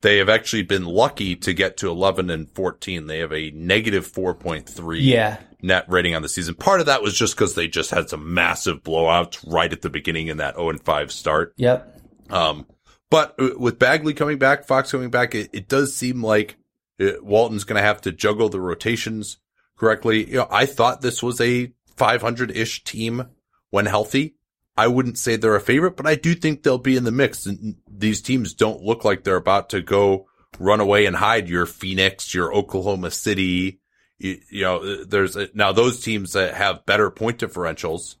they 0.00 0.18
have 0.18 0.28
actually 0.28 0.62
been 0.62 0.84
lucky 0.84 1.34
to 1.36 1.52
get 1.52 1.78
to 1.78 1.88
11 1.88 2.30
and 2.30 2.50
14. 2.50 3.06
They 3.06 3.18
have 3.18 3.32
a 3.32 3.50
negative 3.50 4.10
4.3 4.10 4.98
Yeah, 5.00 5.38
net 5.60 5.86
rating 5.88 6.14
on 6.14 6.22
the 6.22 6.28
season. 6.28 6.54
Part 6.54 6.80
of 6.80 6.86
that 6.86 7.02
was 7.02 7.16
just 7.18 7.34
because 7.34 7.54
they 7.54 7.66
just 7.68 7.90
had 7.90 8.08
some 8.08 8.32
massive 8.32 8.82
blowouts 8.82 9.44
right 9.50 9.72
at 9.72 9.82
the 9.82 9.90
beginning 9.90 10.28
in 10.28 10.36
that 10.36 10.54
0 10.54 10.70
and 10.70 10.80
5 10.82 11.10
start. 11.12 11.54
yep, 11.56 12.00
Um, 12.30 12.66
but 13.10 13.34
uh, 13.40 13.50
with 13.58 13.78
Bagley 13.78 14.14
coming 14.14 14.38
back, 14.38 14.66
Fox 14.66 14.90
coming 14.92 15.10
back, 15.10 15.34
it, 15.34 15.50
it 15.52 15.68
does 15.68 15.96
seem 15.96 16.22
like 16.22 16.56
uh, 17.00 17.12
Walton's 17.22 17.64
going 17.64 17.80
to 17.80 17.86
have 17.86 18.00
to 18.02 18.12
juggle 18.12 18.48
the 18.50 18.60
rotations 18.60 19.38
correctly. 19.76 20.28
You 20.28 20.36
know, 20.38 20.48
I 20.50 20.66
thought 20.66 21.00
this 21.00 21.22
was 21.22 21.40
a 21.40 21.72
500 21.96 22.50
ish 22.52 22.84
team 22.84 23.24
when 23.70 23.86
healthy. 23.86 24.36
I 24.76 24.86
wouldn't 24.86 25.18
say 25.18 25.34
they're 25.34 25.56
a 25.56 25.60
favorite, 25.60 25.96
but 25.96 26.06
I 26.06 26.14
do 26.14 26.34
think 26.36 26.62
they'll 26.62 26.78
be 26.78 26.96
in 26.96 27.02
the 27.02 27.10
mix. 27.10 27.46
And 27.46 27.76
these 27.98 28.22
teams 28.22 28.54
don't 28.54 28.82
look 28.82 29.04
like 29.04 29.24
they're 29.24 29.36
about 29.36 29.70
to 29.70 29.82
go 29.82 30.28
run 30.58 30.80
away 30.80 31.06
and 31.06 31.16
hide 31.16 31.48
your 31.48 31.66
Phoenix, 31.66 32.32
your 32.34 32.54
Oklahoma 32.54 33.10
City. 33.10 33.80
You, 34.18 34.40
you 34.50 34.62
know, 34.62 35.04
there's 35.04 35.36
a, 35.36 35.48
now 35.54 35.72
those 35.72 36.00
teams 36.00 36.32
that 36.32 36.54
have 36.54 36.86
better 36.86 37.10
point 37.10 37.38
differentials. 37.38 38.16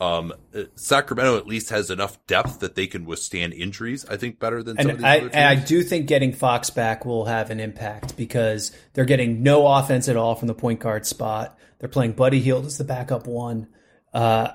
Um, 0.00 0.32
uh, 0.52 0.64
Sacramento 0.74 1.36
at 1.36 1.46
least 1.46 1.70
has 1.70 1.88
enough 1.88 2.24
depth 2.26 2.60
that 2.60 2.74
they 2.74 2.88
can 2.88 3.04
withstand 3.04 3.52
injuries. 3.52 4.04
I 4.04 4.16
think 4.16 4.40
better 4.40 4.60
than 4.62 4.76
some 4.76 4.86
of 4.86 4.96
and 4.96 4.98
these 4.98 5.04
I 5.04 5.16
and 5.16 5.44
I 5.44 5.54
do 5.54 5.82
think 5.84 6.08
getting 6.08 6.32
Fox 6.32 6.70
back 6.70 7.04
will 7.04 7.26
have 7.26 7.50
an 7.50 7.60
impact 7.60 8.16
because 8.16 8.72
they're 8.94 9.04
getting 9.04 9.44
no 9.44 9.64
offense 9.64 10.08
at 10.08 10.16
all 10.16 10.34
from 10.34 10.48
the 10.48 10.54
point 10.54 10.80
guard 10.80 11.06
spot. 11.06 11.56
They're 11.78 11.88
playing 11.88 12.12
Buddy 12.12 12.40
Hield 12.40 12.66
as 12.66 12.78
the 12.78 12.84
backup 12.84 13.28
one. 13.28 13.68
Uh, 14.12 14.54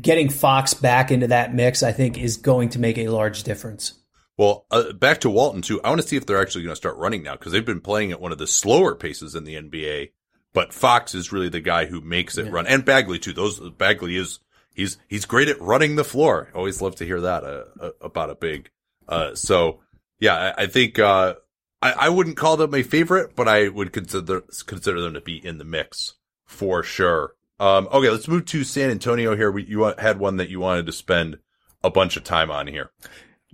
getting 0.00 0.30
Fox 0.30 0.74
back 0.74 1.10
into 1.10 1.28
that 1.28 1.54
mix, 1.54 1.82
I 1.82 1.92
think, 1.92 2.18
is 2.18 2.38
going 2.38 2.70
to 2.70 2.78
make 2.78 2.98
a 2.98 3.08
large 3.08 3.42
difference. 3.42 3.94
Well, 4.38 4.66
uh, 4.70 4.92
back 4.92 5.20
to 5.20 5.30
Walton 5.30 5.62
too. 5.62 5.80
I 5.82 5.88
want 5.88 6.00
to 6.02 6.06
see 6.06 6.16
if 6.16 6.26
they're 6.26 6.40
actually 6.40 6.64
going 6.64 6.72
to 6.72 6.76
start 6.76 6.96
running 6.96 7.22
now 7.22 7.36
because 7.36 7.52
they've 7.52 7.64
been 7.64 7.80
playing 7.80 8.12
at 8.12 8.20
one 8.20 8.32
of 8.32 8.38
the 8.38 8.46
slower 8.46 8.94
paces 8.94 9.34
in 9.34 9.44
the 9.44 9.54
NBA. 9.54 10.10
But 10.52 10.72
Fox 10.72 11.14
is 11.14 11.32
really 11.32 11.48
the 11.48 11.60
guy 11.60 11.86
who 11.86 12.00
makes 12.00 12.38
it 12.38 12.50
run, 12.50 12.66
and 12.66 12.84
Bagley 12.84 13.18
too. 13.18 13.34
Those 13.34 13.60
Bagley 13.70 14.16
is 14.16 14.38
he's 14.72 14.96
he's 15.06 15.26
great 15.26 15.48
at 15.48 15.60
running 15.60 15.96
the 15.96 16.04
floor. 16.04 16.50
Always 16.54 16.80
love 16.80 16.96
to 16.96 17.04
hear 17.04 17.20
that 17.20 17.44
uh, 17.44 17.64
uh, 17.78 17.90
about 18.00 18.30
a 18.30 18.34
big. 18.34 18.70
Uh, 19.06 19.34
so 19.34 19.80
yeah, 20.18 20.54
I, 20.56 20.62
I 20.62 20.66
think 20.66 20.98
uh, 20.98 21.34
I, 21.82 21.92
I 21.92 22.08
wouldn't 22.08 22.38
call 22.38 22.56
them 22.56 22.74
a 22.74 22.82
favorite, 22.82 23.36
but 23.36 23.48
I 23.48 23.68
would 23.68 23.92
consider 23.92 24.42
consider 24.66 25.00
them 25.00 25.14
to 25.14 25.20
be 25.20 25.44
in 25.44 25.58
the 25.58 25.64
mix 25.64 26.14
for 26.46 26.82
sure. 26.82 27.34
Um, 27.58 27.88
okay, 27.92 28.10
let's 28.10 28.28
move 28.28 28.44
to 28.46 28.64
San 28.64 28.90
Antonio 28.90 29.36
here. 29.36 29.50
We, 29.50 29.64
you 29.64 29.82
had 29.98 30.18
one 30.18 30.36
that 30.36 30.50
you 30.50 30.60
wanted 30.60 30.86
to 30.86 30.92
spend 30.92 31.38
a 31.82 31.90
bunch 31.90 32.16
of 32.16 32.24
time 32.24 32.50
on 32.50 32.66
here. 32.66 32.90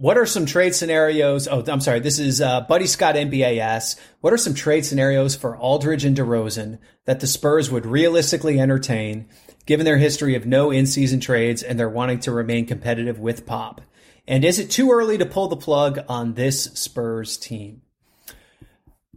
What 0.02 0.18
are 0.18 0.26
some 0.26 0.46
trade 0.46 0.74
scenarios? 0.74 1.46
Oh, 1.46 1.62
I'm 1.68 1.80
sorry. 1.80 2.00
This 2.00 2.18
is 2.18 2.40
uh, 2.40 2.62
Buddy 2.62 2.88
Scott 2.88 3.14
NBA 3.14 3.58
asks, 3.60 4.00
what 4.20 4.32
are 4.32 4.36
some 4.36 4.52
trade 4.52 4.84
scenarios 4.84 5.36
for 5.36 5.56
Aldridge 5.56 6.04
and 6.04 6.16
DeRozan 6.16 6.80
that 7.04 7.20
the 7.20 7.28
Spurs 7.28 7.70
would 7.70 7.86
realistically 7.86 8.58
entertain, 8.58 9.28
given 9.64 9.84
their 9.84 9.98
history 9.98 10.34
of 10.34 10.44
no 10.44 10.72
in-season 10.72 11.20
trades 11.20 11.62
and 11.62 11.78
their 11.78 11.88
wanting 11.88 12.18
to 12.18 12.32
remain 12.32 12.66
competitive 12.66 13.20
with 13.20 13.46
Pop? 13.46 13.80
And 14.26 14.44
is 14.44 14.58
it 14.58 14.72
too 14.72 14.90
early 14.90 15.18
to 15.18 15.24
pull 15.24 15.46
the 15.46 15.56
plug 15.56 16.00
on 16.08 16.34
this 16.34 16.64
Spurs 16.64 17.36
team? 17.36 17.82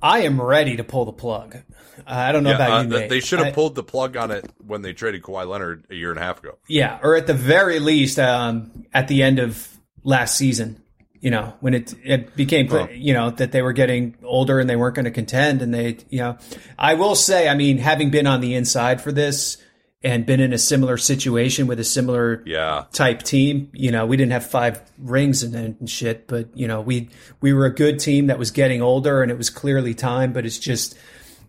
I 0.04 0.20
am 0.20 0.40
ready 0.40 0.76
to 0.78 0.84
pull 0.84 1.06
the 1.06 1.14
plug. 1.14 1.64
I 2.06 2.32
don't 2.32 2.44
know 2.44 2.52
Yeah, 2.52 2.56
about 2.58 2.94
uh, 2.94 3.00
you, 3.00 3.08
they 3.08 3.22
should 3.22 3.40
have 3.40 3.48
I- 3.48 3.52
pulled 3.54 3.74
the 3.74 3.82
plug 3.82 4.16
on 4.18 4.30
it 4.30 4.46
when 4.64 4.84
they 4.84 4.94
traded 4.94 5.24
Kawhi 5.24 5.48
Leonard 5.48 5.88
a 5.90 5.96
year 5.96 6.12
and 6.12 6.20
a 6.20 6.22
half 6.22 6.44
ago. 6.44 6.60
Yeah, 6.68 7.00
or 7.02 7.16
at 7.16 7.26
the 7.26 7.34
very 7.34 7.80
least, 7.80 8.20
um, 8.20 8.86
at 8.94 9.08
the 9.08 9.24
end 9.24 9.40
of 9.40 9.75
last 10.06 10.38
season, 10.38 10.82
you 11.20 11.32
know, 11.32 11.54
when 11.60 11.74
it 11.74 11.94
it 12.04 12.36
became 12.36 12.68
clear, 12.68 12.90
you 12.92 13.14
know, 13.14 13.32
that 13.32 13.52
they 13.52 13.62
were 13.62 13.74
getting 13.74 14.16
older 14.24 14.60
and 14.60 14.70
they 14.70 14.76
weren't 14.78 14.96
going 14.96 15.06
to 15.06 15.12
contend, 15.12 15.62
and 15.62 15.74
they, 15.74 15.98
you 16.10 16.20
know, 16.20 16.38
I 16.80 16.94
will 16.94 17.16
say, 17.16 17.50
I 17.50 17.56
mean, 17.56 17.80
having 17.80 18.12
been 18.12 18.28
on 18.28 18.40
the 18.42 18.54
inside 18.56 19.02
for 19.02 19.12
this 19.12 19.58
and 20.04 20.24
been 20.24 20.40
in 20.40 20.54
a 20.54 20.58
similar 20.60 20.98
situation 20.98 21.66
with 21.66 21.80
a 21.80 21.84
similar 21.84 22.44
Yeah, 22.46 22.86
type 22.94 23.24
team. 23.24 23.72
You 23.74 23.90
know, 23.92 24.06
we 24.06 24.18
didn't 24.18 24.34
have 24.34 24.46
five 24.46 24.80
rings 25.00 25.42
and, 25.42 25.56
and 25.56 25.90
shit, 25.90 26.28
but 26.28 26.56
you 26.56 26.68
know, 26.68 26.80
we 26.80 27.10
we 27.42 27.54
were 27.54 27.66
a 27.66 27.74
good 27.74 28.00
team 28.00 28.28
that 28.28 28.38
was 28.38 28.52
getting 28.52 28.84
older, 28.84 29.24
and 29.24 29.32
it 29.32 29.38
was 29.38 29.50
clearly 29.50 29.96
time. 29.96 30.32
But 30.32 30.46
it's 30.46 30.60
just, 30.60 30.96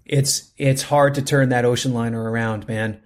it's 0.06 0.52
it's 0.56 0.82
hard 0.82 1.16
to 1.16 1.22
turn 1.22 1.50
that 1.50 1.66
ocean 1.66 1.92
liner 1.92 2.30
around, 2.30 2.66
man, 2.66 2.98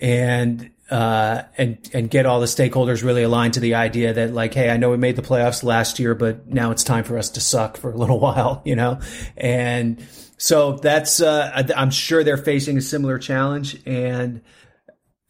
and 0.00 0.70
uh, 0.90 1.42
and 1.58 1.78
and 1.92 2.10
get 2.10 2.26
all 2.26 2.40
the 2.40 2.46
stakeholders 2.46 3.02
really 3.02 3.22
aligned 3.22 3.54
to 3.54 3.60
the 3.60 3.74
idea 3.74 4.12
that 4.12 4.32
like, 4.32 4.54
hey, 4.54 4.70
I 4.70 4.76
know 4.76 4.90
we 4.90 4.96
made 4.96 5.16
the 5.16 5.22
playoffs 5.22 5.62
last 5.62 5.98
year, 5.98 6.14
but 6.14 6.46
now 6.46 6.70
it's 6.70 6.84
time 6.84 7.04
for 7.04 7.18
us 7.18 7.30
to 7.30 7.40
suck 7.40 7.76
for 7.76 7.90
a 7.90 7.96
little 7.96 8.20
while, 8.26 8.62
you 8.64 8.76
know, 8.76 9.00
and. 9.36 10.04
So 10.38 10.72
that's 10.72 11.22
uh, 11.22 11.66
I'm 11.74 11.90
sure 11.90 12.22
they're 12.22 12.36
facing 12.36 12.76
a 12.76 12.82
similar 12.82 13.18
challenge, 13.18 13.80
and 13.86 14.42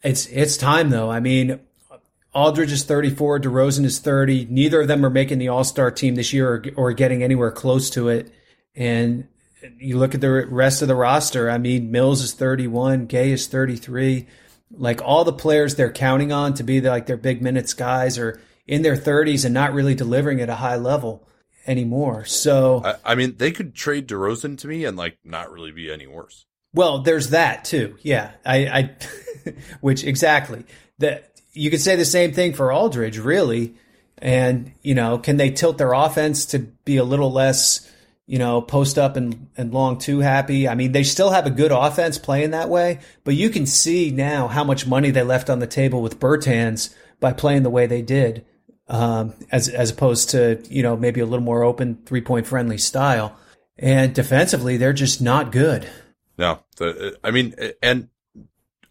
it's 0.03 0.25
it's 0.25 0.57
time 0.57 0.89
though. 0.89 1.09
I 1.09 1.21
mean, 1.21 1.61
Aldridge 2.37 2.71
is 2.71 2.83
34, 2.83 3.39
DeRozan 3.39 3.83
is 3.83 3.97
30. 3.97 4.45
Neither 4.49 4.81
of 4.81 4.87
them 4.87 5.03
are 5.03 5.09
making 5.09 5.39
the 5.39 5.47
All 5.47 5.63
Star 5.63 5.89
team 5.89 6.13
this 6.13 6.33
year 6.33 6.47
or, 6.47 6.63
or 6.75 6.93
getting 6.93 7.23
anywhere 7.23 7.51
close 7.51 7.89
to 7.91 8.09
it. 8.09 8.31
And 8.75 9.27
you 9.79 9.97
look 9.97 10.13
at 10.13 10.21
the 10.21 10.45
rest 10.45 10.83
of 10.83 10.87
the 10.87 10.95
roster. 10.95 11.49
I 11.49 11.57
mean, 11.57 11.89
Mills 11.89 12.21
is 12.21 12.33
31, 12.33 13.07
Gay 13.07 13.31
is 13.31 13.47
33. 13.47 14.27
Like 14.71 15.01
all 15.01 15.23
the 15.23 15.33
players 15.33 15.75
they're 15.75 15.91
counting 15.91 16.31
on 16.31 16.53
to 16.55 16.63
be 16.63 16.79
the, 16.79 16.89
like 16.89 17.05
their 17.05 17.17
big 17.17 17.41
minutes 17.41 17.73
guys 17.73 18.17
are 18.17 18.41
in 18.65 18.81
their 18.81 18.97
30s 18.97 19.45
and 19.45 19.53
not 19.53 19.73
really 19.73 19.95
delivering 19.95 20.41
at 20.41 20.49
a 20.49 20.55
high 20.55 20.75
level 20.75 21.27
anymore. 21.65 22.25
So, 22.25 22.81
I, 22.83 22.95
I 23.11 23.15
mean, 23.15 23.35
they 23.37 23.51
could 23.51 23.75
trade 23.75 24.07
DeRozan 24.07 24.57
to 24.59 24.67
me 24.67 24.85
and 24.85 24.97
like 24.97 25.17
not 25.23 25.51
really 25.51 25.71
be 25.71 25.91
any 25.91 26.07
worse. 26.07 26.45
Well, 26.73 26.99
there's 26.99 27.29
that 27.29 27.65
too. 27.65 27.97
Yeah, 28.01 28.31
I, 28.45 28.57
I 28.67 28.95
which 29.81 30.03
exactly 30.03 30.65
that 30.99 31.31
you 31.53 31.69
could 31.69 31.81
say 31.81 31.95
the 31.95 32.05
same 32.05 32.33
thing 32.33 32.53
for 32.53 32.71
Aldridge, 32.71 33.17
really. 33.17 33.75
And 34.17 34.73
you 34.81 34.95
know, 34.95 35.17
can 35.17 35.37
they 35.37 35.51
tilt 35.51 35.77
their 35.77 35.93
offense 35.93 36.45
to 36.47 36.59
be 36.59 36.97
a 36.97 37.03
little 37.03 37.31
less, 37.31 37.91
you 38.27 38.37
know, 38.37 38.61
post 38.61 38.97
up 38.99 39.15
and 39.15 39.49
and 39.57 39.73
long 39.73 39.97
too 39.97 40.19
happy? 40.19 40.67
I 40.67 40.75
mean, 40.75 40.91
they 40.91 41.03
still 41.03 41.31
have 41.31 41.47
a 41.47 41.51
good 41.51 41.71
offense 41.71 42.17
playing 42.17 42.51
that 42.51 42.69
way, 42.69 42.99
but 43.23 43.33
you 43.33 43.49
can 43.49 43.65
see 43.65 44.11
now 44.11 44.47
how 44.47 44.63
much 44.63 44.85
money 44.85 45.09
they 45.09 45.23
left 45.23 45.49
on 45.49 45.59
the 45.59 45.67
table 45.67 46.01
with 46.01 46.19
Bertans 46.19 46.93
by 47.19 47.33
playing 47.33 47.63
the 47.63 47.69
way 47.69 47.87
they 47.87 48.01
did, 48.01 48.45
um, 48.87 49.33
as 49.51 49.69
as 49.69 49.89
opposed 49.89 50.29
to 50.31 50.61
you 50.69 50.83
know 50.83 50.95
maybe 50.95 51.21
a 51.21 51.25
little 51.25 51.43
more 51.43 51.63
open 51.63 52.03
three 52.05 52.21
point 52.21 52.45
friendly 52.45 52.77
style. 52.77 53.35
And 53.79 54.13
defensively, 54.13 54.77
they're 54.77 54.91
just 54.91 55.21
not 55.21 55.51
good. 55.51 55.87
No, 56.37 56.59
the, 56.77 57.17
I 57.23 57.31
mean, 57.31 57.55
and 57.81 58.09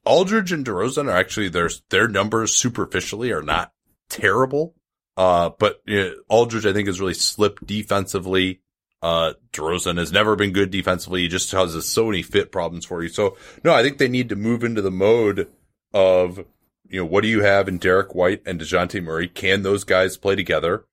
Aldridge 0.04 0.52
and 0.52 0.64
DeRozan 0.64 1.06
are 1.06 1.16
actually 1.16 1.48
their 1.48 1.68
their 1.90 2.08
numbers 2.08 2.56
superficially 2.56 3.32
are 3.32 3.42
not 3.42 3.72
terrible. 4.08 4.74
Uh, 5.16 5.50
but 5.58 5.80
uh, 5.88 6.10
Aldridge 6.28 6.66
I 6.66 6.72
think 6.72 6.88
has 6.88 7.00
really 7.00 7.14
slipped 7.14 7.66
defensively. 7.66 8.60
Uh, 9.02 9.34
DeRozan 9.52 9.98
has 9.98 10.10
never 10.10 10.36
been 10.36 10.52
good 10.52 10.70
defensively. 10.70 11.22
He 11.22 11.28
just 11.28 11.50
causes 11.50 11.86
so 11.86 12.06
many 12.06 12.22
fit 12.22 12.50
problems 12.50 12.84
for 12.84 13.02
you. 13.02 13.08
So 13.08 13.36
no, 13.62 13.74
I 13.74 13.82
think 13.82 13.98
they 13.98 14.08
need 14.08 14.28
to 14.30 14.36
move 14.36 14.64
into 14.64 14.82
the 14.82 14.90
mode 14.90 15.48
of 15.92 16.44
you 16.88 17.00
know 17.00 17.06
what 17.06 17.22
do 17.22 17.28
you 17.28 17.42
have 17.42 17.68
in 17.68 17.78
Derrick 17.78 18.14
White 18.14 18.42
and 18.46 18.60
Dejounte 18.60 19.02
Murray? 19.02 19.28
Can 19.28 19.62
those 19.62 19.84
guys 19.84 20.16
play 20.16 20.34
together? 20.34 20.86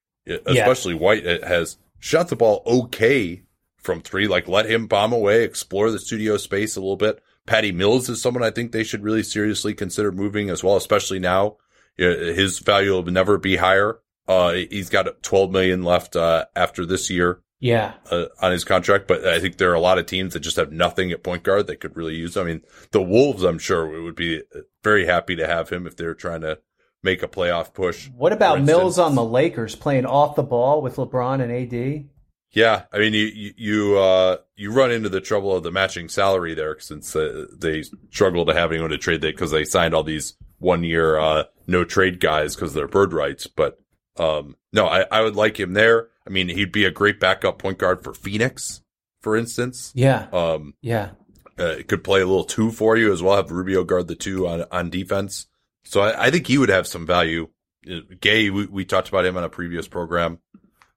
Especially 0.46 0.94
White 0.94 1.26
uh, 1.26 1.46
has 1.48 1.78
shot 2.00 2.30
the 2.30 2.36
ball 2.36 2.62
okay 2.66 3.44
from 3.78 4.02
three. 4.02 4.28
Like 4.28 4.48
let 4.48 4.70
him 4.70 4.88
bomb 4.88 5.14
away, 5.14 5.44
explore 5.44 5.92
the 5.92 6.00
studio 6.00 6.38
space 6.38 6.76
a 6.76 6.82
little 6.82 6.98
bit. 6.98 7.22
Patty 7.46 7.72
Mills 7.72 8.10
is 8.10 8.22
someone 8.22 8.44
I 8.44 8.52
think 8.52 8.72
they 8.72 8.84
should 8.84 9.04
really 9.04 9.24
seriously 9.24 9.74
consider 9.74 10.12
moving 10.12 10.50
as 10.50 10.64
well, 10.64 10.78
especially 10.78 11.20
now. 11.20 11.58
His 11.98 12.60
value 12.60 12.94
will 12.94 13.04
never 13.04 13.38
be 13.38 13.58
higher. 13.58 14.00
Uh, 14.28 14.54
he's 14.54 14.90
got 14.90 15.22
12 15.22 15.52
million 15.52 15.84
left, 15.84 16.16
uh, 16.16 16.46
after 16.56 16.86
this 16.86 17.10
year, 17.10 17.42
Yeah. 17.64 17.94
uh, 18.12 18.26
on 18.42 18.52
his 18.52 18.66
contract, 18.66 19.08
but 19.08 19.26
I 19.26 19.40
think 19.40 19.56
there 19.56 19.72
are 19.72 19.76
a 19.76 19.80
lot 19.80 19.98
of 19.98 20.06
teams 20.06 20.34
that 20.34 20.42
just 20.42 20.58
have 20.58 20.74
nothing 20.74 21.14
at 21.14 21.24
point 21.24 21.44
guard 21.44 21.68
that 21.68 21.80
could 21.80 21.96
really 21.96 22.16
use. 22.16 22.36
him. 22.36 22.44
I 22.44 22.46
mean, 22.46 22.62
the 22.92 23.02
Wolves, 23.02 23.44
I'm 23.44 23.58
sure 23.58 24.02
would 24.04 24.18
be 24.18 24.42
very 24.84 25.06
happy 25.06 25.38
to 25.38 25.48
have 25.48 25.70
him 25.70 25.88
if 25.88 25.96
they're 25.96 26.14
trying 26.14 26.42
to 26.42 26.60
make 27.04 27.24
a 27.24 27.28
playoff 27.30 27.74
push. 27.74 28.10
What 28.10 28.34
about 28.34 28.62
Mills 28.62 29.00
on 29.00 29.16
the 29.16 29.24
Lakers 29.24 29.76
playing 29.76 30.06
off 30.06 30.36
the 30.36 30.44
ball 30.44 30.82
with 30.82 30.98
LeBron 30.98 31.42
and 31.42 31.52
AD? 31.54 32.10
Yeah, 32.52 32.84
I 32.92 32.98
mean, 33.00 33.14
you 33.14 33.54
you 33.56 33.98
uh, 33.98 34.38
you 34.58 34.72
run 34.74 34.92
into 34.92 35.08
the 35.08 35.22
trouble 35.22 35.56
of 35.56 35.64
the 35.64 35.72
matching 35.72 36.10
salary 36.10 36.54
there 36.56 36.78
since 36.80 37.16
uh, 37.16 37.46
they 37.58 37.84
struggle 38.12 38.46
to 38.46 38.54
have 38.54 38.74
anyone 38.74 38.92
to 38.92 38.98
trade 38.98 39.22
that 39.22 39.36
because 39.36 39.52
they 39.52 39.64
signed 39.64 39.94
all 39.94 40.04
these 40.04 40.36
one 40.60 40.84
year 40.84 41.18
uh, 41.18 41.46
no 41.66 41.86
trade 41.86 42.20
guys 42.20 42.56
because 42.56 42.74
their 42.74 42.90
bird 42.90 43.14
rights. 43.14 43.48
But 43.48 43.80
um, 44.18 44.58
no, 44.74 44.86
I, 44.86 45.06
I 45.10 45.22
would 45.22 45.38
like 45.38 45.60
him 45.60 45.74
there. 45.74 46.10
I 46.28 46.30
mean, 46.30 46.48
he'd 46.50 46.72
be 46.72 46.86
a 46.86 46.92
great 46.92 47.20
backup 47.20 47.60
point 47.60 47.78
guard 47.78 48.04
for 48.04 48.14
Phoenix, 48.14 48.82
for 49.22 49.36
instance. 49.36 49.92
Yeah. 49.96 50.28
Um, 50.32 50.74
Yeah. 50.82 51.12
uh, 51.58 51.76
could 51.88 52.04
play 52.04 52.22
a 52.22 52.26
little 52.26 52.46
two 52.46 52.72
for 52.72 52.96
you 52.98 53.12
as 53.12 53.22
well. 53.22 53.36
Have 53.36 53.52
Rubio 53.52 53.84
guard 53.84 54.08
the 54.08 54.16
two 54.16 54.48
on 54.48 54.66
on 54.72 54.90
defense. 54.90 55.48
So 55.86 56.02
I, 56.02 56.28
I 56.28 56.32
think 56.32 56.48
he 56.48 56.58
would 56.58 56.70
have 56.70 56.88
some 56.88 57.06
value. 57.06 57.50
Uh, 57.90 58.00
Gay, 58.22 58.50
we, 58.50 58.66
we 58.68 58.86
talked 58.86 59.10
about 59.10 59.26
him 59.26 59.36
on 59.38 59.44
a 59.44 59.50
previous 59.50 59.88
program. 59.88 60.40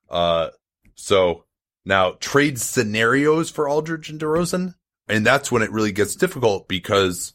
Uh, 0.09 0.51
so 0.95 1.45
now 1.85 2.13
trade 2.21 2.61
scenarios 2.61 3.51
for 3.51 3.69
Aldridge 3.69 4.09
and 4.11 4.21
DeRozan, 4.21 4.75
and 5.09 5.27
that's 5.27 5.51
when 5.51 5.63
it 5.63 5.73
really 5.73 5.93
gets 5.93 6.15
difficult 6.17 6.69
because 6.69 7.35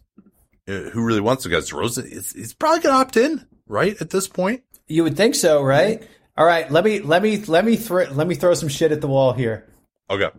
uh, 0.69 0.89
who 0.91 1.03
really 1.03 1.19
wants 1.21 1.43
to 1.43 1.49
guys? 1.49 1.69
DeRozan 1.69 2.05
is 2.05 2.31
he's 2.31 2.53
probably 2.53 2.79
gonna 2.81 2.95
opt 2.95 3.17
in, 3.17 3.45
right? 3.67 3.99
At 4.01 4.09
this 4.09 4.27
point, 4.29 4.63
You 4.87 5.03
would 5.03 5.17
think 5.17 5.35
so, 5.35 5.61
right? 5.61 6.01
All 6.41 6.47
right, 6.47 6.71
let 6.71 6.83
me 6.83 7.01
let 7.01 7.21
me 7.21 7.37
let 7.37 7.63
me 7.63 7.75
throw 7.75 8.05
let 8.05 8.25
me 8.25 8.33
throw 8.33 8.55
some 8.55 8.67
shit 8.67 8.91
at 8.91 8.99
the 8.99 9.07
wall 9.07 9.31
here. 9.31 9.67
okay. 10.09 10.31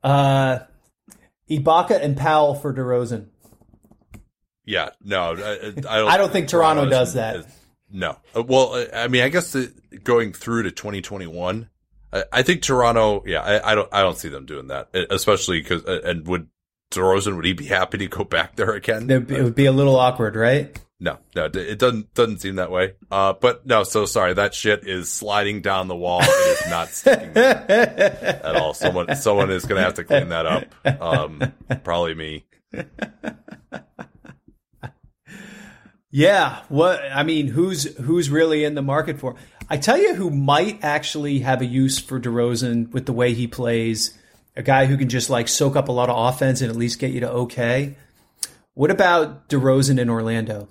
Uh 0.00 0.60
Ibaka 1.50 2.00
and 2.00 2.16
Powell 2.16 2.54
for 2.54 2.72
DeRozan. 2.72 3.26
Yeah, 4.64 4.90
no, 5.02 5.32
I, 5.32 5.70
I 5.70 5.70
don't. 5.98 6.08
I 6.08 6.16
don't 6.18 6.30
think 6.30 6.46
Toronto 6.46 6.88
does 6.88 7.14
that. 7.14 7.34
is- 7.34 7.46
no, 7.90 8.16
Uh, 8.36 8.44
well, 8.44 8.74
uh, 8.74 8.84
I 8.94 9.08
mean, 9.08 9.22
I 9.22 9.28
guess 9.28 9.50
the, 9.50 9.72
going 10.04 10.32
through 10.32 10.62
to 10.62 10.70
2021, 10.70 11.68
I, 12.12 12.24
I 12.32 12.42
think 12.42 12.62
Toronto. 12.62 13.24
Yeah, 13.26 13.40
I, 13.40 13.72
I 13.72 13.74
don't. 13.74 13.88
I 13.92 14.02
don't 14.02 14.16
see 14.16 14.28
them 14.28 14.46
doing 14.46 14.68
that, 14.68 14.90
uh, 14.94 15.06
especially 15.10 15.60
because. 15.60 15.82
And 15.84 16.28
would 16.28 16.46
DeRozan 16.92 17.34
would 17.34 17.44
he 17.44 17.54
be 17.54 17.64
happy 17.66 17.98
to 17.98 18.06
go 18.06 18.22
back 18.22 18.54
there 18.54 18.70
again? 18.70 19.10
It 19.10 19.28
it 19.32 19.42
would 19.42 19.56
be 19.56 19.66
a 19.66 19.72
little 19.72 19.96
awkward, 19.96 20.36
right? 20.36 20.78
No, 21.00 21.18
no, 21.36 21.44
it- 21.44 21.78
doesn't 21.78 22.12
doesn't 22.14 22.40
seem 22.40 22.56
that 22.56 22.70
way. 22.72 22.94
Uh, 23.10 23.32
but 23.32 23.64
no, 23.64 23.84
so 23.84 24.04
sorry. 24.04 24.34
That 24.34 24.52
shit 24.54 24.86
is 24.86 25.08
sliding 25.10 25.62
down 25.62 25.86
the 25.86 25.94
wall. 25.94 26.20
It 26.22 26.64
is 26.64 26.70
not 26.70 26.88
sticking 26.88 27.36
at 27.36 28.56
all. 28.56 28.74
Someone 28.74 29.14
someone 29.14 29.50
is 29.50 29.64
gonna 29.64 29.82
have 29.82 29.94
to 29.94 30.04
clean 30.04 30.30
that 30.30 30.46
up. 30.46 30.64
Um, 31.00 31.52
probably 31.84 32.14
me. 32.14 32.44
Yeah, 36.10 36.62
what 36.68 37.00
I 37.12 37.22
mean, 37.22 37.48
who's 37.48 37.84
who's 37.98 38.30
really 38.30 38.64
in 38.64 38.74
the 38.74 38.82
market 38.82 39.18
for? 39.20 39.36
I 39.68 39.76
tell 39.76 39.98
you, 39.98 40.14
who 40.14 40.30
might 40.30 40.82
actually 40.82 41.40
have 41.40 41.60
a 41.60 41.66
use 41.66 41.98
for 41.98 42.18
DeRozan 42.18 42.90
with 42.92 43.04
the 43.04 43.12
way 43.12 43.34
he 43.34 43.46
plays, 43.46 44.18
a 44.56 44.62
guy 44.62 44.86
who 44.86 44.96
can 44.96 45.10
just 45.10 45.28
like 45.28 45.48
soak 45.48 45.76
up 45.76 45.88
a 45.88 45.92
lot 45.92 46.08
of 46.08 46.16
offense 46.34 46.62
and 46.62 46.70
at 46.70 46.76
least 46.76 46.98
get 46.98 47.12
you 47.12 47.20
to 47.20 47.30
okay. 47.30 47.94
What 48.72 48.90
about 48.90 49.48
DeRozan 49.50 49.98
in 50.00 50.08
Orlando? 50.08 50.68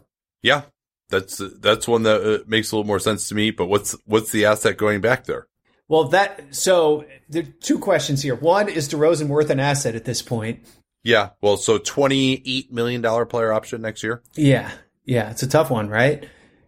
Yeah, 0.48 0.62
that's 1.10 1.42
that's 1.60 1.88
one 1.88 2.04
that 2.04 2.22
uh, 2.22 2.44
makes 2.48 2.72
a 2.72 2.76
little 2.76 2.88
more 2.88 3.00
sense 3.00 3.28
to 3.30 3.36
me. 3.36 3.52
But 3.52 3.68
what's 3.68 3.96
what's 4.06 4.32
the 4.32 4.46
asset 4.46 4.78
going 4.78 5.02
back 5.02 5.26
there? 5.26 5.48
Well, 5.88 6.06
that 6.10 6.56
so 6.56 7.06
there 7.30 7.44
are 7.44 7.54
two 7.62 7.80
questions 7.80 8.22
here. 8.22 8.36
One 8.36 8.70
is 8.70 8.90
DeRozan 8.90 9.28
worth 9.28 9.50
an 9.50 9.60
asset 9.60 9.96
at 9.96 10.06
this 10.06 10.22
point? 10.22 10.60
Yeah, 11.04 11.30
well, 11.42 11.58
so 11.58 11.78
twenty 11.78 12.42
eight 12.46 12.72
million 12.72 13.02
dollar 13.02 13.26
player 13.26 13.54
option 13.54 13.82
next 13.82 14.04
year. 14.04 14.22
Yeah, 14.34 14.72
yeah, 15.06 15.32
it's 15.32 15.44
a 15.44 15.48
tough 15.48 15.70
one, 15.70 15.90
right? 15.90 16.24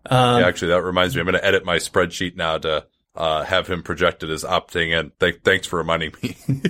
Um, 0.06 0.42
yeah, 0.42 0.48
actually, 0.48 0.70
that 0.70 0.84
reminds 0.84 1.16
me. 1.16 1.22
I'm 1.22 1.26
going 1.26 1.40
to 1.40 1.46
edit 1.46 1.66
my 1.66 1.78
spreadsheet 1.78 2.36
now 2.36 2.58
to 2.60 2.86
uh, 3.16 3.44
have 3.44 3.68
him 3.68 3.84
projected 3.84 4.30
as 4.30 4.44
opting 4.44 4.98
in. 4.98 5.12
Th- 5.20 5.40
thanks 5.44 5.68
for 5.68 5.78
reminding 5.78 6.14
me. 6.22 6.36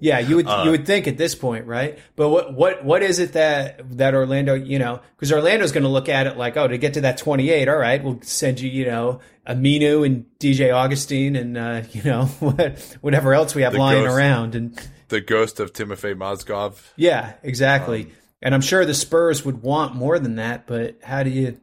Yeah, 0.00 0.18
you 0.18 0.36
would 0.36 0.46
Uh, 0.46 0.62
you 0.64 0.70
would 0.72 0.86
think 0.86 1.08
at 1.08 1.16
this 1.16 1.34
point, 1.34 1.66
right? 1.66 1.98
But 2.16 2.28
what 2.28 2.52
what 2.54 2.84
what 2.84 3.02
is 3.02 3.18
it 3.18 3.32
that 3.32 3.96
that 3.96 4.14
Orlando, 4.14 4.54
you 4.54 4.78
know, 4.78 5.00
because 5.16 5.32
Orlando's 5.32 5.72
going 5.72 5.84
to 5.84 5.88
look 5.88 6.08
at 6.08 6.26
it 6.26 6.36
like, 6.36 6.56
oh, 6.56 6.68
to 6.68 6.76
get 6.78 6.94
to 6.94 7.00
that 7.02 7.18
twenty 7.18 7.50
eight, 7.50 7.68
all 7.68 7.76
right, 7.78 8.02
we'll 8.02 8.20
send 8.22 8.60
you, 8.60 8.68
you 8.70 8.84
know, 8.86 9.20
Aminu 9.48 10.04
and 10.04 10.26
DJ 10.38 10.72
Augustin 10.74 11.34
and 11.36 11.56
uh, 11.56 11.82
you 11.92 12.02
know 12.04 12.26
what- 12.40 12.78
whatever 13.00 13.32
else 13.34 13.54
we 13.54 13.62
have 13.62 13.74
lying 13.74 14.04
ghost. 14.04 14.16
around, 14.16 14.54
and 14.54 14.78
the 15.08 15.20
ghost 15.20 15.58
of 15.60 15.72
Timofey 15.72 16.14
Mozgov. 16.14 16.78
Yeah, 16.96 17.32
exactly. 17.42 18.04
Um, 18.04 18.10
and 18.42 18.54
I'm 18.54 18.60
sure 18.60 18.84
the 18.84 18.94
Spurs 18.94 19.44
would 19.44 19.62
want 19.62 19.94
more 19.94 20.18
than 20.18 20.36
that, 20.36 20.66
but 20.66 20.98
how 21.02 21.22
do 21.22 21.30
you 21.30 21.58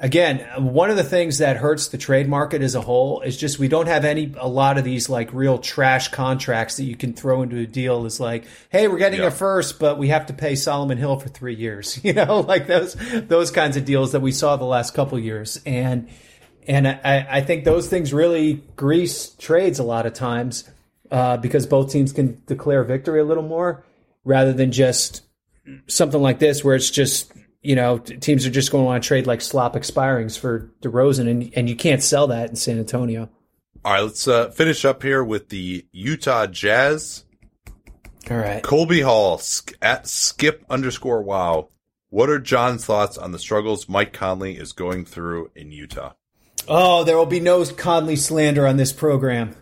again, 0.00 0.40
one 0.72 0.90
of 0.90 0.96
the 0.96 1.04
things 1.04 1.38
that 1.38 1.58
hurts 1.58 1.88
the 1.88 1.98
trade 1.98 2.28
market 2.28 2.62
as 2.62 2.74
a 2.74 2.80
whole 2.80 3.20
is 3.20 3.36
just 3.36 3.58
we 3.58 3.68
don't 3.68 3.86
have 3.86 4.04
any 4.04 4.32
a 4.38 4.48
lot 4.48 4.78
of 4.78 4.84
these 4.84 5.08
like 5.08 5.32
real 5.32 5.58
trash 5.58 6.08
contracts 6.08 6.76
that 6.78 6.84
you 6.84 6.96
can 6.96 7.12
throw 7.12 7.42
into 7.42 7.58
a 7.58 7.66
deal. 7.66 8.06
Is 8.06 8.18
like, 8.18 8.46
hey, 8.70 8.88
we're 8.88 8.98
getting 8.98 9.20
yeah. 9.20 9.26
a 9.26 9.30
first, 9.30 9.78
but 9.78 9.98
we 9.98 10.08
have 10.08 10.26
to 10.26 10.32
pay 10.32 10.56
Solomon 10.56 10.98
Hill 10.98 11.20
for 11.20 11.28
three 11.28 11.54
years. 11.54 12.00
You 12.10 12.14
know, 12.14 12.40
like 12.40 12.66
those 12.66 12.94
those 12.94 13.50
kinds 13.50 13.76
of 13.76 13.84
deals 13.84 14.12
that 14.12 14.20
we 14.20 14.32
saw 14.32 14.56
the 14.56 14.64
last 14.64 14.94
couple 14.94 15.18
years, 15.18 15.60
and 15.66 16.08
and 16.66 16.88
I, 16.88 17.26
I 17.30 17.40
think 17.42 17.64
those 17.64 17.88
things 17.88 18.12
really 18.12 18.64
grease 18.74 19.30
trades 19.34 19.78
a 19.78 19.84
lot 19.84 20.06
of 20.06 20.14
times 20.14 20.68
uh, 21.10 21.36
because 21.36 21.66
both 21.66 21.92
teams 21.92 22.12
can 22.12 22.42
declare 22.46 22.82
victory 22.84 23.20
a 23.20 23.24
little 23.24 23.42
more 23.42 23.84
rather 24.24 24.52
than 24.52 24.72
just 24.72 25.22
something 25.86 26.20
like 26.20 26.38
this 26.38 26.64
where 26.64 26.74
it's 26.74 26.90
just 26.90 27.32
you 27.62 27.76
know, 27.76 27.98
teams 27.98 28.46
are 28.46 28.50
just 28.50 28.70
going 28.70 28.82
to 28.82 28.86
want 28.86 29.02
to 29.02 29.06
trade 29.06 29.26
like 29.26 29.40
slop 29.40 29.74
expirings 29.74 30.38
for 30.38 30.70
DeRozan, 30.82 31.28
and 31.28 31.52
and 31.54 31.68
you 31.68 31.76
can't 31.76 32.02
sell 32.02 32.28
that 32.28 32.50
in 32.50 32.56
San 32.56 32.78
Antonio. 32.78 33.28
All 33.84 33.92
right, 33.92 34.02
let's 34.02 34.26
uh, 34.26 34.50
finish 34.50 34.84
up 34.84 35.02
here 35.02 35.22
with 35.22 35.48
the 35.48 35.86
Utah 35.92 36.46
Jazz. 36.46 37.24
All 38.30 38.36
right, 38.36 38.62
Colby 38.62 39.00
Hall 39.00 39.40
at 39.82 40.06
skip 40.06 40.64
underscore 40.70 41.22
wow. 41.22 41.68
What 42.08 42.28
are 42.28 42.40
John's 42.40 42.84
thoughts 42.84 43.16
on 43.16 43.32
the 43.32 43.38
struggles 43.38 43.88
Mike 43.88 44.12
Conley 44.12 44.56
is 44.56 44.72
going 44.72 45.04
through 45.04 45.50
in 45.54 45.70
Utah? 45.70 46.14
Oh, 46.66 47.04
there 47.04 47.16
will 47.16 47.26
be 47.26 47.40
no 47.40 47.64
Conley 47.64 48.16
slander 48.16 48.66
on 48.66 48.76
this 48.76 48.92
program. 48.92 49.54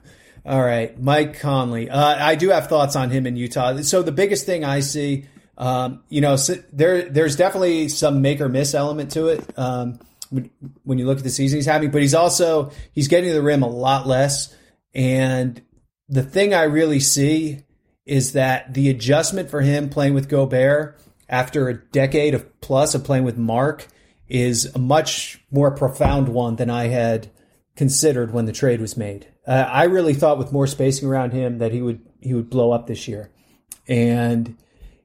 All 0.46 0.62
right, 0.62 0.98
Mike 0.98 1.40
Conley. 1.40 1.90
Uh, 1.90 2.26
I 2.26 2.36
do 2.36 2.48
have 2.50 2.68
thoughts 2.68 2.96
on 2.96 3.10
him 3.10 3.26
in 3.26 3.36
Utah. 3.36 3.82
So 3.82 4.02
the 4.02 4.12
biggest 4.12 4.46
thing 4.46 4.64
I 4.64 4.80
see 4.80 5.26
um, 5.58 6.04
you 6.08 6.20
know, 6.20 6.36
so 6.36 6.54
there 6.72 7.08
there's 7.08 7.36
definitely 7.36 7.88
some 7.88 8.22
make 8.22 8.40
or 8.40 8.48
miss 8.48 8.74
element 8.74 9.10
to 9.12 9.26
it 9.26 9.58
um, 9.58 9.98
when 10.30 10.98
you 10.98 11.04
look 11.04 11.18
at 11.18 11.24
the 11.24 11.30
season 11.30 11.58
he's 11.58 11.66
having, 11.66 11.90
but 11.90 12.00
he's 12.00 12.14
also 12.14 12.70
he's 12.92 13.08
getting 13.08 13.30
to 13.30 13.34
the 13.34 13.42
rim 13.42 13.62
a 13.62 13.68
lot 13.68 14.06
less. 14.06 14.54
And 14.94 15.60
the 16.08 16.22
thing 16.22 16.54
I 16.54 16.62
really 16.62 17.00
see 17.00 17.64
is 18.06 18.32
that 18.32 18.72
the 18.72 18.88
adjustment 18.88 19.50
for 19.50 19.60
him 19.60 19.90
playing 19.90 20.14
with 20.14 20.28
Gobert 20.28 20.98
after 21.28 21.68
a 21.68 21.74
decade 21.74 22.34
of 22.34 22.60
plus 22.60 22.94
of 22.94 23.04
playing 23.04 23.24
with 23.24 23.36
Marc 23.36 23.88
is 24.28 24.66
a 24.74 24.78
much 24.78 25.40
more 25.50 25.72
profound 25.72 26.28
one 26.28 26.56
than 26.56 26.70
I 26.70 26.86
had 26.86 27.30
considered 27.76 28.32
when 28.32 28.46
the 28.46 28.52
trade 28.52 28.80
was 28.80 28.96
made. 28.96 29.26
Uh, 29.46 29.66
I 29.68 29.84
really 29.84 30.14
thought 30.14 30.38
with 30.38 30.52
more 30.52 30.66
spacing 30.68 31.08
around 31.08 31.32
him 31.32 31.58
that 31.58 31.72
he 31.72 31.82
would 31.82 32.00
he 32.20 32.32
would 32.32 32.48
blow 32.48 32.70
up 32.70 32.86
this 32.86 33.08
year, 33.08 33.30
and 33.88 34.56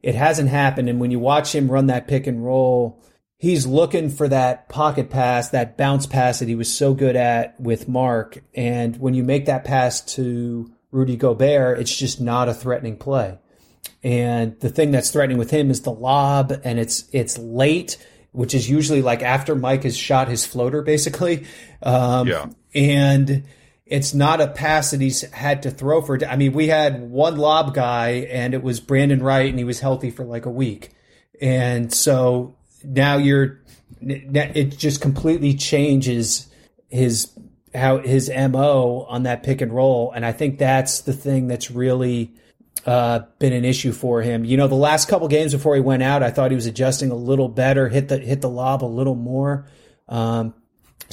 it 0.04 0.16
hasn't 0.16 0.50
happened. 0.50 0.90
And 0.90 1.00
when 1.00 1.10
you 1.10 1.20
watch 1.20 1.56
him 1.56 1.72
run 1.72 1.88
that 1.88 2.08
pick 2.08 2.28
and 2.28 2.46
roll, 2.46 3.02
he's 3.38 3.66
looking 3.66 4.10
for 4.10 4.28
that 4.28 4.70
pocket 4.70 5.10
pass, 5.10 5.50
that 5.50 5.78
bounce 5.78 6.06
pass 6.06 6.40
that 6.40 6.48
he 6.48 6.56
was 6.56 6.72
so 6.72 6.94
good 6.94 7.16
at 7.16 7.60
with 7.60 7.88
Marc. 7.88 8.44
And 8.54 8.98
when 8.98 9.14
you 9.14 9.24
make 9.24 9.46
that 9.46 9.64
pass 9.64 10.02
to 10.16 10.72
Rudy 10.92 11.16
Gobert, 11.16 11.80
it's 11.80 11.98
just 11.98 12.22
not 12.22 12.50
a 12.50 12.54
threatening 12.54 12.98
play. 12.98 13.40
And 14.04 14.60
the 14.60 14.70
thing 14.70 14.92
that's 14.92 15.10
threatening 15.12 15.38
with 15.38 15.50
him 15.50 15.72
is 15.72 15.82
the 15.82 15.92
lob, 15.92 16.54
and 16.64 16.78
it's 16.78 17.06
it's 17.14 17.38
late, 17.38 17.98
which 18.32 18.54
is 18.54 18.70
usually 18.70 19.02
like 19.02 19.22
after 19.22 19.56
Mike 19.56 19.84
has 19.84 19.98
shot 19.98 20.28
his 20.28 20.46
floater, 20.46 20.82
basically. 20.82 21.46
Um, 21.82 22.28
yeah. 22.28 22.48
And 22.76 23.46
it's 23.94 24.12
not 24.12 24.42
a 24.42 24.48
pass 24.48 24.90
that 24.90 25.02
he's 25.02 25.22
had 25.30 25.62
to 25.62 25.70
throw 25.70 26.02
for. 26.02 26.18
I 26.26 26.36
mean, 26.36 26.54
we 26.54 26.68
had 26.68 27.12
one 27.12 27.38
lob 27.38 27.76
guy, 27.76 28.28
and 28.32 28.56
it 28.56 28.64
was 28.64 28.80
Brandan 28.80 29.22
Wright, 29.22 29.48
and 29.48 29.60
he 29.60 29.64
was 29.64 29.80
healthy 29.80 30.10
for 30.10 30.26
like 30.26 30.48
a 30.48 30.50
week, 30.50 30.90
and 31.40 31.94
so 31.94 32.56
now 32.84 33.18
you're. 33.18 33.62
It 34.02 34.80
just 34.80 35.00
completely 35.00 35.54
changes 35.54 36.48
his 36.90 37.32
how 37.76 38.00
his 38.00 38.32
mo 38.36 39.06
on 39.08 39.24
that 39.24 39.44
pick 39.44 39.62
and 39.62 39.72
roll, 39.72 40.12
and 40.12 40.26
I 40.26 40.32
think 40.32 40.58
that's 40.58 41.02
the 41.02 41.14
thing 41.14 41.48
that's 41.48 41.70
really 41.70 42.34
uh, 42.88 43.20
been 43.38 43.54
an 43.54 43.64
issue 43.64 43.92
for 43.92 44.24
him. 44.24 44.44
You 44.44 44.58
know, 44.58 44.68
the 44.68 44.74
last 44.74 45.08
couple 45.08 45.28
games 45.28 45.54
before 45.54 45.76
he 45.76 45.82
went 45.82 46.02
out, 46.02 46.24
I 46.24 46.32
thought 46.32 46.50
he 46.50 46.56
was 46.56 46.66
adjusting 46.66 47.12
a 47.12 47.16
little 47.16 47.48
better, 47.48 47.90
hit 47.90 48.08
the 48.08 48.18
hit 48.18 48.42
the 48.42 48.50
lob 48.50 48.84
a 48.84 48.88
little 48.88 49.16
more. 49.16 49.68
Um, 50.10 50.56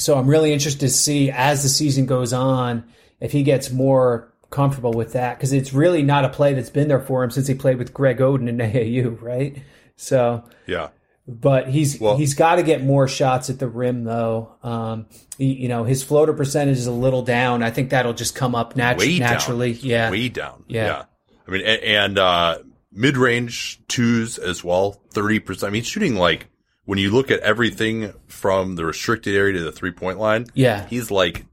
so 0.00 0.18
I'm 0.18 0.26
really 0.26 0.52
interested 0.52 0.80
to 0.80 0.88
see 0.88 1.30
as 1.30 1.62
the 1.62 1.68
season 1.68 2.06
goes 2.06 2.32
on 2.32 2.84
if 3.20 3.32
he 3.32 3.42
gets 3.42 3.70
more 3.70 4.32
comfortable 4.50 4.92
with 4.92 5.12
that 5.12 5.36
because 5.36 5.52
it's 5.52 5.72
really 5.72 6.02
not 6.02 6.24
a 6.24 6.28
play 6.28 6.54
that's 6.54 6.70
been 6.70 6.88
there 6.88 7.00
for 7.00 7.22
him 7.22 7.30
since 7.30 7.46
he 7.46 7.54
played 7.54 7.78
with 7.78 7.94
Greg 7.94 8.18
Oden 8.18 8.48
in 8.48 8.56
AAU, 8.58 9.20
right? 9.20 9.56
So 9.96 10.44
yeah, 10.66 10.88
but 11.26 11.68
he's 11.68 12.00
well, 12.00 12.16
he's 12.16 12.34
got 12.34 12.56
to 12.56 12.62
get 12.62 12.82
more 12.82 13.06
shots 13.06 13.50
at 13.50 13.58
the 13.58 13.68
rim 13.68 14.04
though. 14.04 14.56
Um, 14.62 15.06
he, 15.38 15.52
you 15.52 15.68
know, 15.68 15.84
his 15.84 16.02
floater 16.02 16.32
percentage 16.32 16.78
is 16.78 16.86
a 16.86 16.92
little 16.92 17.22
down. 17.22 17.62
I 17.62 17.70
think 17.70 17.90
that'll 17.90 18.14
just 18.14 18.34
come 18.34 18.54
up 18.54 18.74
natu- 18.74 19.20
naturally. 19.20 19.74
Down. 19.74 19.84
Yeah, 19.84 20.10
way 20.10 20.28
down. 20.28 20.64
Yeah. 20.66 20.86
yeah. 20.86 21.04
I 21.46 21.50
mean, 21.50 21.66
and, 21.66 21.82
and 21.82 22.18
uh, 22.18 22.58
mid 22.92 23.16
range 23.16 23.80
twos 23.88 24.38
as 24.38 24.64
well, 24.64 25.00
thirty 25.10 25.38
percent. 25.38 25.70
I 25.70 25.72
mean, 25.72 25.82
shooting 25.82 26.16
like 26.16 26.48
when 26.84 26.98
you 26.98 27.10
look 27.10 27.30
at 27.30 27.40
everything 27.40 28.12
from 28.26 28.76
the 28.76 28.84
restricted 28.84 29.34
area 29.34 29.58
to 29.58 29.64
the 29.64 29.72
three 29.72 29.92
point 29.92 30.18
line, 30.18 30.46
yeah, 30.54 30.86
he's 30.86 31.10
like 31.10 31.46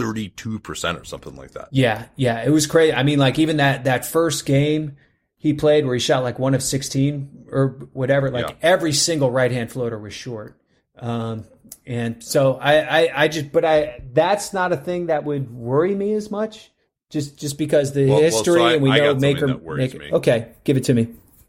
32% 0.00 1.00
or 1.00 1.04
something 1.04 1.36
like 1.36 1.52
that. 1.52 1.68
Yeah. 1.70 2.06
Yeah. 2.16 2.42
It 2.42 2.50
was 2.50 2.66
crazy. 2.66 2.92
I 2.92 3.02
mean, 3.02 3.18
like 3.18 3.38
even 3.38 3.58
that, 3.58 3.84
that 3.84 4.06
first 4.06 4.46
game 4.46 4.96
he 5.36 5.52
played 5.52 5.84
where 5.84 5.94
he 5.94 6.00
shot 6.00 6.22
like 6.22 6.38
one 6.38 6.54
of 6.54 6.62
16 6.62 7.46
or 7.50 7.88
whatever, 7.92 8.30
like 8.30 8.48
yeah. 8.48 8.54
every 8.62 8.92
single 8.92 9.30
right 9.30 9.50
hand 9.50 9.70
floater 9.70 9.98
was 9.98 10.14
short. 10.14 10.58
Um, 10.98 11.44
and 11.86 12.22
so 12.22 12.54
I, 12.54 12.80
I, 12.80 13.24
I 13.24 13.28
just, 13.28 13.52
but 13.52 13.64
I, 13.64 14.02
that's 14.12 14.52
not 14.52 14.72
a 14.72 14.76
thing 14.76 15.06
that 15.06 15.24
would 15.24 15.50
worry 15.50 15.94
me 15.94 16.12
as 16.14 16.30
much 16.30 16.70
just, 17.10 17.38
just 17.38 17.58
because 17.58 17.92
the 17.92 18.06
well, 18.06 18.20
history 18.20 18.60
well, 18.60 18.62
so 18.62 18.66
I, 18.66 18.72
and 18.74 18.82
we 18.82 18.90
know 18.90 19.14
maker, 19.14 19.48
make, 19.48 20.12
okay, 20.12 20.48
give 20.64 20.76
it 20.76 20.84
to 20.84 20.94
me. 20.94 21.08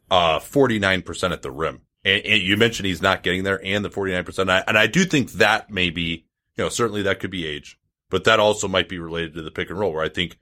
Uh, 0.10 0.40
49% 0.40 1.32
at 1.32 1.42
the 1.42 1.52
rim. 1.52 1.82
And, 2.04 2.26
and, 2.26 2.42
you 2.42 2.58
mentioned 2.58 2.88
he's 2.88 3.02
not 3.02 3.24
getting 3.24 3.44
there 3.44 3.64
and 3.64 3.86
the 3.86 3.90
49%. 3.90 4.40
And 4.40 4.52
I, 4.52 4.64
and 4.68 4.78
I 4.78 4.88
do 4.88 5.06
think 5.06 5.34
that 5.34 5.70
may 5.70 5.90
be, 5.90 6.26
you 6.56 6.64
know, 6.64 6.70
certainly 6.70 7.04
that 7.04 7.20
could 7.20 7.32
be 7.32 7.46
age, 7.46 7.80
but 8.10 8.24
that 8.24 8.40
also 8.40 8.68
might 8.68 8.90
be 8.90 8.98
related 8.98 9.36
to 9.36 9.42
the 9.42 9.52
pick 9.52 9.70
and 9.70 9.80
roll 9.80 9.94
where 9.94 10.04
I 10.04 10.10
think 10.10 10.40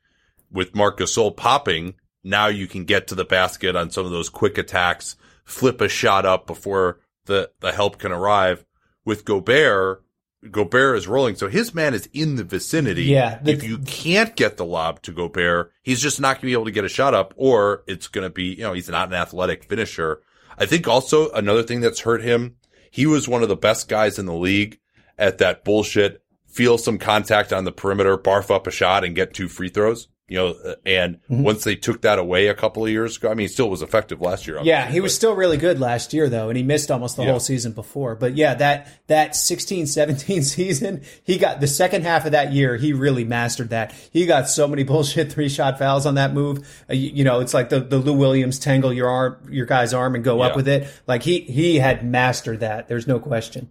with 0.51 0.75
Marc 0.75 0.99
Gasol 0.99 1.35
popping, 1.35 1.95
now 2.23 2.47
you 2.47 2.67
can 2.67 2.85
get 2.85 3.07
to 3.07 3.15
the 3.15 3.25
basket 3.25 3.75
on 3.75 3.91
some 3.91 4.05
of 4.05 4.11
those 4.11 4.29
quick 4.29 4.57
attacks, 4.57 5.15
flip 5.43 5.81
a 5.81 5.89
shot 5.89 6.25
up 6.25 6.47
before 6.47 6.99
the, 7.25 7.51
the 7.59 7.71
help 7.71 7.99
can 7.99 8.11
arrive. 8.11 8.65
With 9.05 9.25
Gobert, 9.25 10.03
Gobert 10.49 10.97
is 10.97 11.07
rolling, 11.07 11.35
so 11.35 11.47
his 11.47 11.73
man 11.73 11.93
is 11.93 12.07
in 12.13 12.35
the 12.35 12.43
vicinity. 12.43 13.05
Yeah. 13.05 13.39
The, 13.41 13.51
if 13.51 13.63
you 13.63 13.79
can't 13.79 14.35
get 14.35 14.57
the 14.57 14.65
lob 14.65 15.01
to 15.03 15.11
Gobert, 15.11 15.71
he's 15.81 16.01
just 16.01 16.21
not 16.21 16.35
going 16.35 16.41
to 16.41 16.45
be 16.47 16.53
able 16.53 16.65
to 16.65 16.71
get 16.71 16.85
a 16.85 16.89
shot 16.89 17.13
up, 17.13 17.33
or 17.35 17.83
it's 17.87 18.07
going 18.07 18.23
to 18.23 18.29
be, 18.29 18.55
you 18.55 18.63
know, 18.63 18.73
he's 18.73 18.89
not 18.89 19.09
an 19.09 19.15
athletic 19.15 19.65
finisher. 19.65 20.21
I 20.59 20.65
think 20.65 20.87
also 20.87 21.31
another 21.31 21.63
thing 21.63 21.79
that's 21.79 22.01
hurt 22.01 22.21
him, 22.21 22.57
he 22.91 23.05
was 23.05 23.27
one 23.27 23.41
of 23.41 23.49
the 23.49 23.55
best 23.55 23.87
guys 23.87 24.19
in 24.19 24.25
the 24.25 24.33
league 24.33 24.79
at 25.17 25.37
that 25.37 25.63
bullshit, 25.63 26.21
feel 26.47 26.77
some 26.77 26.97
contact 26.97 27.53
on 27.53 27.63
the 27.63 27.71
perimeter, 27.71 28.17
barf 28.17 28.53
up 28.53 28.67
a 28.67 28.71
shot 28.71 29.03
and 29.03 29.15
get 29.15 29.33
two 29.33 29.47
free 29.47 29.69
throws 29.69 30.09
you 30.29 30.37
know, 30.37 30.55
uh, 30.63 30.75
and 30.85 31.15
mm-hmm. 31.23 31.43
once 31.43 31.63
they 31.63 31.75
took 31.75 32.01
that 32.01 32.19
away 32.19 32.47
a 32.47 32.53
couple 32.53 32.85
of 32.85 32.91
years 32.91 33.17
ago, 33.17 33.29
I 33.29 33.33
mean, 33.33 33.45
he 33.45 33.47
still 33.47 33.69
was 33.69 33.81
effective 33.81 34.21
last 34.21 34.47
year. 34.47 34.59
Yeah, 34.63 34.87
he 34.87 34.99
but. 34.99 35.03
was 35.03 35.15
still 35.15 35.35
really 35.35 35.57
good 35.57 35.79
last 35.79 36.13
year 36.13 36.29
though, 36.29 36.49
and 36.49 36.57
he 36.57 36.63
missed 36.63 36.91
almost 36.91 37.15
the 37.15 37.23
yeah. 37.23 37.31
whole 37.31 37.39
season 37.39 37.71
before. 37.71 38.15
But 38.15 38.35
yeah, 38.35 38.53
that 38.55 38.87
that 39.07 39.31
16-17 39.31 40.43
season, 40.43 41.01
he 41.23 41.37
got 41.37 41.59
the 41.59 41.67
second 41.67 42.03
half 42.03 42.25
of 42.25 42.31
that 42.33 42.53
year, 42.53 42.77
he 42.77 42.93
really 42.93 43.23
mastered 43.23 43.71
that. 43.71 43.91
He 44.11 44.25
got 44.25 44.47
so 44.47 44.67
many 44.67 44.83
bullshit 44.89 45.31
three 45.31 45.49
shot 45.49 45.79
fouls 45.79 46.05
on 46.05 46.15
that 46.15 46.33
move. 46.33 46.85
Uh, 46.89 46.93
you, 46.93 47.11
you, 47.15 47.23
know, 47.23 47.39
it's 47.39 47.53
like 47.53 47.69
the 47.69 47.79
the 47.79 47.97
Lou 47.97 48.13
Williams 48.13 48.59
tangle 48.59 48.93
your 48.93 49.09
arm, 49.09 49.37
your 49.49 49.65
guy's 49.65 49.93
arm, 49.93 50.15
and 50.15 50.23
go 50.23 50.37
yeah. 50.37 50.47
up 50.47 50.55
with 50.55 50.67
it. 50.67 50.87
Like 51.07 51.23
he 51.23 51.41
he 51.41 51.79
had 51.79 52.05
mastered 52.05 52.59
that. 52.59 52.87
There's 52.87 53.07
no 53.07 53.19
question. 53.19 53.69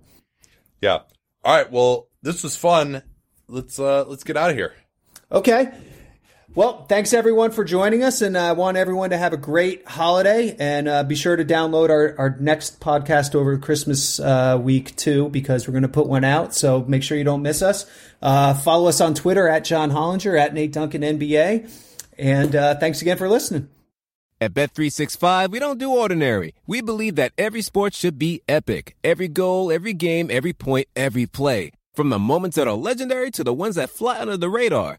Yeah. 0.80 1.00
All 1.44 1.56
right. 1.56 1.70
Well, 1.70 2.08
this 2.22 2.42
was 2.42 2.56
fun. 2.56 3.02
Let's 3.46 3.78
uh 3.78 4.04
let's 4.06 4.24
get 4.24 4.36
out 4.36 4.50
of 4.50 4.56
here. 4.56 4.74
Okay. 5.30 5.72
Well, 6.58 6.86
thanks 6.88 7.12
everyone 7.12 7.52
for 7.52 7.62
joining 7.62 8.02
us, 8.02 8.20
and 8.20 8.36
I 8.36 8.50
want 8.50 8.76
everyone 8.76 9.10
to 9.10 9.16
have 9.16 9.32
a 9.32 9.36
great 9.36 9.86
holiday. 9.86 10.56
And 10.58 10.88
uh, 10.88 11.04
be 11.04 11.14
sure 11.14 11.36
to 11.36 11.44
download 11.44 11.88
our, 11.88 12.16
our 12.18 12.36
next 12.40 12.80
podcast 12.80 13.36
over 13.36 13.56
Christmas 13.58 14.18
uh, 14.18 14.58
week 14.60 14.96
too, 14.96 15.28
because 15.28 15.68
we're 15.68 15.72
going 15.72 15.82
to 15.82 15.88
put 15.88 16.08
one 16.08 16.24
out. 16.24 16.56
So 16.56 16.84
make 16.88 17.04
sure 17.04 17.16
you 17.16 17.22
don't 17.22 17.42
miss 17.42 17.62
us. 17.62 17.88
Uh, 18.20 18.54
follow 18.54 18.88
us 18.88 19.00
on 19.00 19.14
Twitter 19.14 19.46
at 19.46 19.62
John 19.64 19.92
Hollinger 19.92 20.36
at 20.36 20.52
Nate 20.52 20.72
Duncan 20.72 21.02
NBA, 21.02 21.70
and 22.18 22.56
uh, 22.56 22.74
thanks 22.74 23.02
again 23.02 23.18
for 23.18 23.28
listening. 23.28 23.68
At 24.40 24.52
Bet365, 24.52 25.50
we 25.50 25.60
don't 25.60 25.78
do 25.78 25.92
ordinary. 25.92 26.56
We 26.66 26.80
believe 26.80 27.14
that 27.14 27.34
every 27.38 27.62
sport 27.62 27.94
should 27.94 28.18
be 28.18 28.42
epic. 28.48 28.96
Every 29.04 29.28
goal, 29.28 29.70
every 29.70 29.92
game, 29.92 30.28
every 30.28 30.54
point, 30.54 30.88
every 30.96 31.26
play. 31.26 31.70
From 31.94 32.08
the 32.08 32.18
moments 32.18 32.56
that 32.56 32.66
are 32.66 32.74
legendary 32.74 33.30
to 33.30 33.44
the 33.44 33.54
ones 33.54 33.76
that 33.76 33.90
fly 33.90 34.18
under 34.18 34.36
the 34.36 34.50
radar. 34.50 34.98